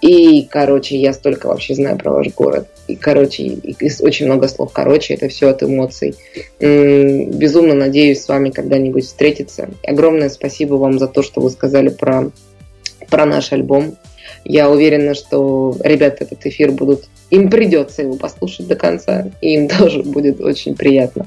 И, 0.00 0.46
короче, 0.48 0.96
я 0.96 1.12
столько 1.12 1.48
вообще 1.48 1.74
знаю 1.74 1.98
про 1.98 2.12
ваш 2.12 2.28
город. 2.34 2.68
И, 2.86 2.94
короче, 2.94 3.42
и, 3.42 3.72
и 3.72 3.90
очень 4.00 4.26
много 4.26 4.46
слов. 4.46 4.72
Короче, 4.72 5.14
это 5.14 5.28
все 5.28 5.48
от 5.48 5.64
эмоций. 5.64 6.14
М-м, 6.60 7.32
безумно 7.32 7.74
надеюсь 7.74 8.22
с 8.22 8.28
вами 8.28 8.50
когда-нибудь 8.50 9.04
встретиться. 9.04 9.68
И 9.82 9.88
огромное 9.88 10.28
спасибо 10.28 10.74
вам 10.74 11.00
за 11.00 11.08
то, 11.08 11.22
что 11.22 11.40
вы 11.40 11.50
сказали 11.50 11.88
про 11.88 12.30
про 13.10 13.26
наш 13.26 13.52
альбом. 13.52 13.96
Я 14.44 14.70
уверена, 14.70 15.14
что 15.14 15.76
ребята 15.82 16.24
этот 16.24 16.44
эфир 16.46 16.70
будут... 16.72 17.04
Им 17.30 17.50
придется 17.50 18.02
его 18.02 18.16
послушать 18.16 18.68
до 18.68 18.76
конца, 18.76 19.26
и 19.40 19.54
им 19.54 19.68
тоже 19.78 20.02
будет 20.02 20.40
очень 20.40 20.74
приятно. 20.74 21.26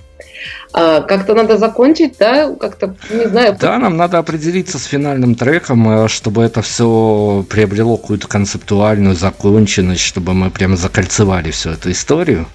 А, 0.73 1.01
как-то 1.01 1.33
надо 1.35 1.57
закончить, 1.57 2.15
да? 2.17 2.53
Как-то, 2.55 2.95
не 3.11 3.27
знаю. 3.27 3.57
Да, 3.59 3.77
нам 3.77 3.97
надо 3.97 4.17
определиться 4.17 4.79
с 4.79 4.85
финальным 4.85 5.35
треком, 5.35 6.05
э, 6.05 6.07
чтобы 6.07 6.43
это 6.43 6.61
все 6.61 7.45
приобрело 7.49 7.97
какую-то 7.97 8.27
концептуальную 8.27 9.15
законченность, 9.15 10.01
чтобы 10.01 10.33
мы 10.33 10.49
прямо 10.49 10.77
закольцевали 10.77 11.51
всю 11.51 11.71
эту 11.71 11.91
историю. 11.91 12.47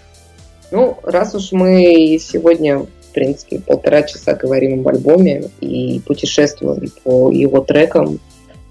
Ну, 0.70 0.98
раз 1.04 1.34
уж 1.34 1.52
мы 1.52 2.18
сегодня 2.20 2.78
в 2.78 3.12
принципе, 3.16 3.60
полтора 3.60 4.02
часа 4.02 4.34
говорим 4.34 4.80
об 4.80 4.88
альбоме 4.88 5.44
и 5.60 6.02
путешествуем 6.04 6.90
по 7.02 7.30
его 7.30 7.60
трекам, 7.60 8.20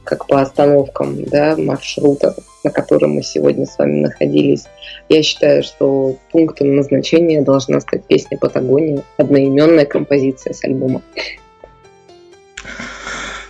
как 0.06 0.28
по 0.28 0.42
остановкам 0.42 1.26
да, 1.26 1.56
маршрута, 1.58 2.36
на 2.64 2.72
котором 2.72 3.16
мы 3.16 3.24
сегодня 3.24 3.66
с 3.66 3.78
вами 3.78 4.00
находились. 4.02 4.66
Я 5.10 5.22
считаю, 5.24 5.64
что 5.64 6.16
пунктом 6.32 6.76
назначения 6.76 7.42
должна 7.42 7.82
стать 7.82 8.06
песня 8.06 8.38
«Патагония», 8.38 9.04
одноименная 9.18 9.86
композиция 9.86 10.54
с 10.54 10.64
альбома. 10.64 11.02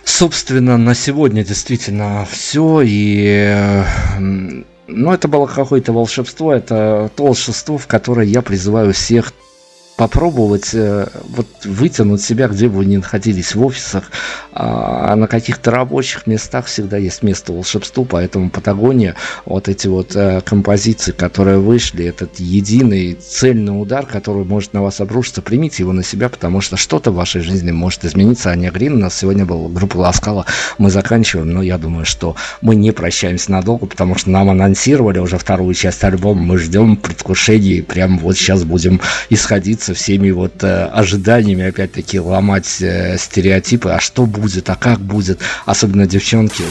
Собственно, 0.04 0.78
на 0.78 0.94
сегодня 0.94 1.44
действительно 1.44 2.26
все. 2.30 2.82
И 2.84 3.54
ну, 4.86 5.12
это 5.12 5.28
было 5.28 5.46
какое-то 5.46 5.92
волшебство. 5.92 6.54
Это 6.54 7.10
то 7.14 7.26
волшебство, 7.26 7.76
в 7.76 7.86
которое 7.86 8.26
я 8.26 8.40
призываю 8.40 8.92
всех 8.92 9.32
попробовать 9.96 10.74
э, 10.74 11.08
вот 11.28 11.46
вытянуть 11.64 12.20
себя, 12.20 12.48
где 12.48 12.68
бы 12.68 12.76
вы 12.76 12.84
ни 12.84 12.96
находились, 12.96 13.54
в 13.54 13.64
офисах, 13.64 14.10
а 14.52 15.16
на 15.16 15.26
каких-то 15.26 15.70
рабочих 15.70 16.26
местах 16.26 16.66
всегда 16.66 16.98
есть 16.98 17.22
место 17.22 17.52
волшебству, 17.52 18.04
поэтому 18.04 18.50
Патагония, 18.50 19.14
вот 19.46 19.68
эти 19.68 19.88
вот 19.88 20.14
э, 20.14 20.42
композиции, 20.42 21.12
которые 21.12 21.58
вышли, 21.58 22.04
этот 22.04 22.38
единый 22.38 23.14
цельный 23.14 23.80
удар, 23.80 24.06
который 24.06 24.44
может 24.44 24.74
на 24.74 24.82
вас 24.82 25.00
обрушиться, 25.00 25.40
примите 25.40 25.82
его 25.82 25.92
на 25.92 26.02
себя, 26.02 26.28
потому 26.28 26.60
что 26.60 26.76
что-то 26.76 27.10
в 27.10 27.14
вашей 27.14 27.40
жизни 27.40 27.70
может 27.70 28.04
измениться. 28.04 28.50
Аня 28.50 28.70
Грин 28.70 28.94
у 28.94 28.98
нас 28.98 29.18
сегодня 29.18 29.46
была 29.46 29.68
группа 29.68 29.96
Ласкала, 29.96 30.44
мы 30.76 30.90
заканчиваем, 30.90 31.50
но 31.50 31.62
я 31.62 31.78
думаю, 31.78 32.04
что 32.04 32.36
мы 32.60 32.76
не 32.76 32.92
прощаемся 32.92 33.50
надолго, 33.50 33.86
потому 33.86 34.14
что 34.16 34.30
нам 34.30 34.50
анонсировали 34.50 35.18
уже 35.18 35.38
вторую 35.38 35.72
часть 35.74 36.04
альбома, 36.04 36.42
мы 36.42 36.58
ждем 36.58 36.96
предвкушения, 36.96 37.76
и 37.76 37.82
прям 37.82 38.18
вот 38.18 38.36
сейчас 38.36 38.64
будем 38.64 39.00
исходиться 39.86 39.94
всеми 39.94 40.30
вот 40.30 40.62
э, 40.64 40.84
ожиданиями, 40.86 41.64
опять-таки, 41.64 42.18
ломать 42.20 42.80
э, 42.80 43.16
стереотипы, 43.18 43.90
а 43.90 44.00
что 44.00 44.26
будет, 44.26 44.68
а 44.70 44.76
как 44.76 45.00
будет, 45.00 45.40
особенно 45.64 46.06
девчонки. 46.06 46.64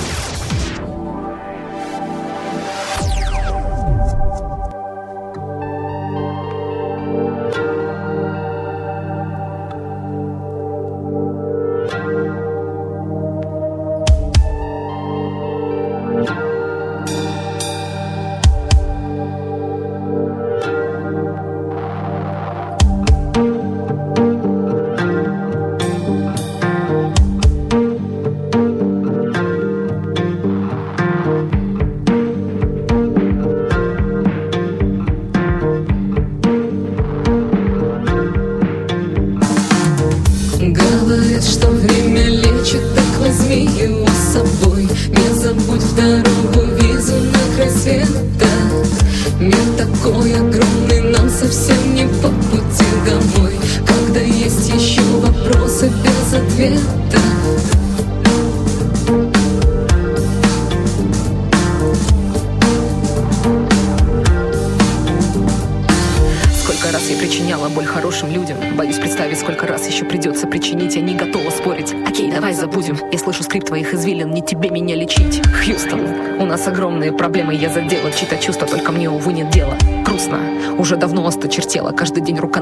which 45.76 45.84
the 45.95 46.24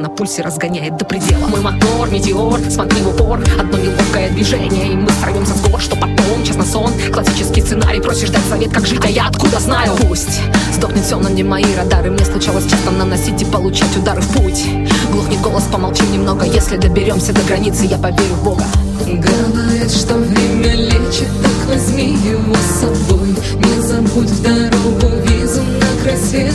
пульсе 0.09 0.41
разгоняет 0.41 0.97
до 0.97 1.05
предела. 1.05 1.47
Мой 1.47 1.61
мотор, 1.61 2.09
метеор, 2.09 2.59
смотри 2.69 3.01
в 3.01 3.09
упор. 3.09 3.39
Одно 3.59 3.77
неловкое 3.77 4.29
движение, 4.29 4.93
и 4.93 4.95
мы 4.95 5.09
сорвемся 5.21 5.53
с 5.53 5.61
гор. 5.61 5.81
Что 5.81 5.95
потом, 5.95 6.43
честно 6.45 6.65
сон, 6.65 6.91
классический 7.11 7.61
сценарий. 7.61 7.99
Просишь 7.99 8.29
дать 8.29 8.43
совет, 8.49 8.73
как 8.73 8.87
жить, 8.87 9.03
а 9.03 9.09
я 9.09 9.27
откуда 9.27 9.59
знаю? 9.59 9.91
Пусть 10.07 10.41
сдохнет 10.71 11.03
все, 11.03 11.19
но 11.19 11.29
не 11.29 11.43
мои 11.43 11.65
радары. 11.75 12.11
Мне 12.11 12.25
случалось 12.25 12.65
часто 12.65 12.91
наносить 12.91 13.41
и 13.41 13.45
получать 13.45 13.95
удары 13.97 14.21
в 14.21 14.33
путь. 14.33 14.65
Глухнет 15.11 15.41
голос, 15.41 15.63
помолчи 15.71 16.03
немного. 16.03 16.45
Если 16.45 16.77
доберемся 16.77 17.33
до 17.33 17.41
границы, 17.41 17.85
я 17.85 17.97
поверю 17.97 18.35
в 18.35 18.43
Бога. 18.43 18.63
Говорят, 19.05 19.91
что 19.91 20.15
время 20.15 20.73
лечит, 20.73 21.27
так 21.41 21.67
возьми 21.67 22.17
его 22.23 22.55
с 22.55 22.79
собой. 22.79 23.29
Не 23.55 23.72
забудь 24.13 24.29
в 24.29 24.41
дорогу 24.41 25.07
визу 25.27 25.61
на 25.61 26.03
край 26.03 26.17
света 26.17 26.53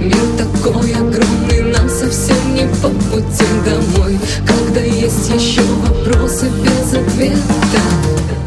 Мир 0.00 0.16
такой 0.36 0.92
огромный, 0.92 1.72
нам 1.72 1.88
совсем 1.88 2.54
не 2.54 2.66
по 2.82 2.88
пути 2.88 3.44
домой. 3.64 4.18
Когда 4.46 4.80
есть 4.80 5.28
еще 5.30 5.62
вопросы 5.62 6.50
без 6.62 6.94
ответа. 6.94 7.80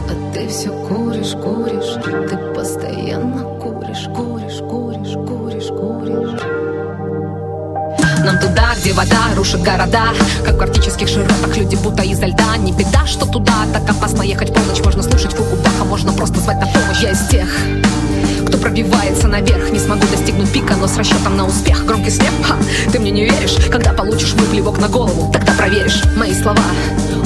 А 0.10 0.34
ты 0.34 0.48
все 0.48 0.70
куришь, 0.88 1.34
куришь, 1.42 2.30
ты 2.30 2.38
постоянно 2.54 3.44
куришь, 3.60 4.08
куришь, 4.16 4.60
куришь, 4.70 5.14
куришь, 5.28 5.68
куришь. 5.68 6.42
Нам 8.24 8.40
туда, 8.40 8.76
где 8.80 8.94
вода 8.94 9.34
рушит 9.36 9.62
города 9.64 10.10
Как 10.46 10.58
в 10.58 10.62
арктических 10.62 11.08
широтах 11.08 11.56
люди 11.56 11.76
будто 11.78 12.04
изо 12.04 12.26
льда. 12.26 12.58
Не 12.58 12.74
беда, 12.74 13.06
что 13.08 13.26
туда 13.26 13.66
так 13.74 13.90
опасно 13.90 14.24
ехать 14.24 14.54
полночь 14.54 14.84
Можно 14.84 15.04
слушать 15.04 15.36
Баха, 15.36 15.69
можно 15.90 16.14
просто 16.14 16.40
звать 16.40 16.60
на 16.60 16.68
помощь. 16.68 17.02
Я 17.02 17.12
из 17.12 17.28
тех, 17.28 17.50
кто 18.48 18.60
пробивается 18.60 19.28
наверх. 19.28 19.72
Не 19.72 19.80
смогу 19.80 20.04
достигнуть 20.12 20.50
пика, 20.52 20.76
но 20.76 20.88
с 20.88 20.96
расчетом 20.98 21.36
на 21.36 21.48
успех. 21.48 21.84
Громкий 21.86 22.12
смех, 22.12 22.30
ха, 22.44 22.56
ты 22.92 23.00
мне 23.00 23.10
не 23.10 23.24
веришь. 23.26 23.58
Когда 23.72 23.92
получишь 23.92 24.34
выплевок 24.34 24.80
на 24.80 24.88
голову, 24.88 25.32
тогда 25.32 25.52
проверишь 25.54 26.04
Мои 26.16 26.34
слова, 26.34 26.62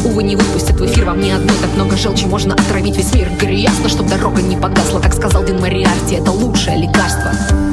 увы, 0.05 0.23
не 0.23 0.35
выпустят 0.35 0.79
в 0.79 0.85
эфир 0.85 1.05
Во 1.05 1.13
мне 1.13 1.35
одной 1.35 1.55
так 1.57 1.73
много 1.75 1.97
желчи, 1.97 2.25
можно 2.25 2.55
отравить 2.55 2.95
весь 2.95 3.13
мир. 3.13 3.27
Говорю 3.37 3.57
ясно, 3.57 3.89
чтоб 3.89 4.07
дорога 4.07 4.41
не 4.41 4.55
погасла. 4.55 5.01
Так 5.01 5.13
сказал 5.13 5.43
Дин 5.43 5.59
Мариарти, 5.59 6.15
это 6.15 6.31
лучшее 6.31 6.77
лекарство. 6.77 7.31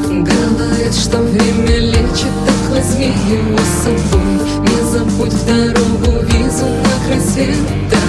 Говорят, 0.08 0.94
что 0.94 1.18
время 1.18 1.78
лечит, 1.78 2.32
так 2.46 2.70
возьми 2.70 3.14
его 3.28 3.58
с 3.58 3.84
собой. 3.84 4.22
Не 4.58 4.90
забудь 4.90 5.32
в 5.32 5.46
дорогу 5.46 6.26
визу 6.26 6.66
на 7.08 7.20
света 7.20 7.99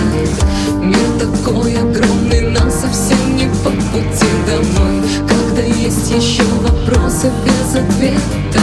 Мир 0.81 0.97
такой 1.19 1.75
огромный, 1.75 2.41
нам 2.49 2.71
совсем 2.71 3.35
не 3.35 3.45
по 3.63 3.69
пути 3.69 4.25
домой. 4.47 5.01
Когда 5.27 5.61
есть 5.61 6.09
еще 6.09 6.43
вопросы 6.63 7.31
без 7.45 7.75
ответа 7.75 8.60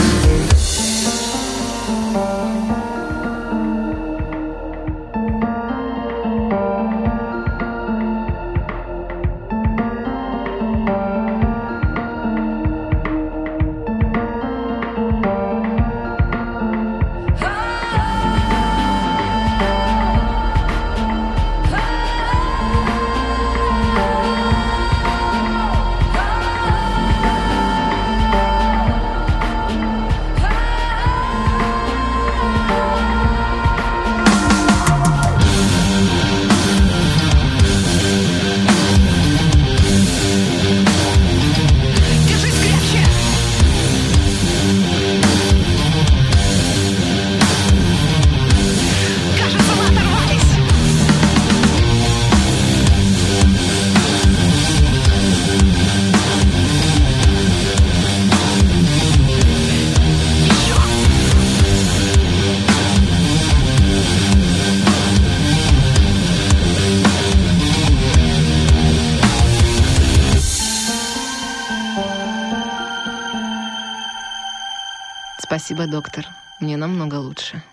Спасибо, 75.79 75.95
доктор. 75.95 76.27
Мне 76.59 76.75
намного 76.75 77.15
лучше. 77.15 77.63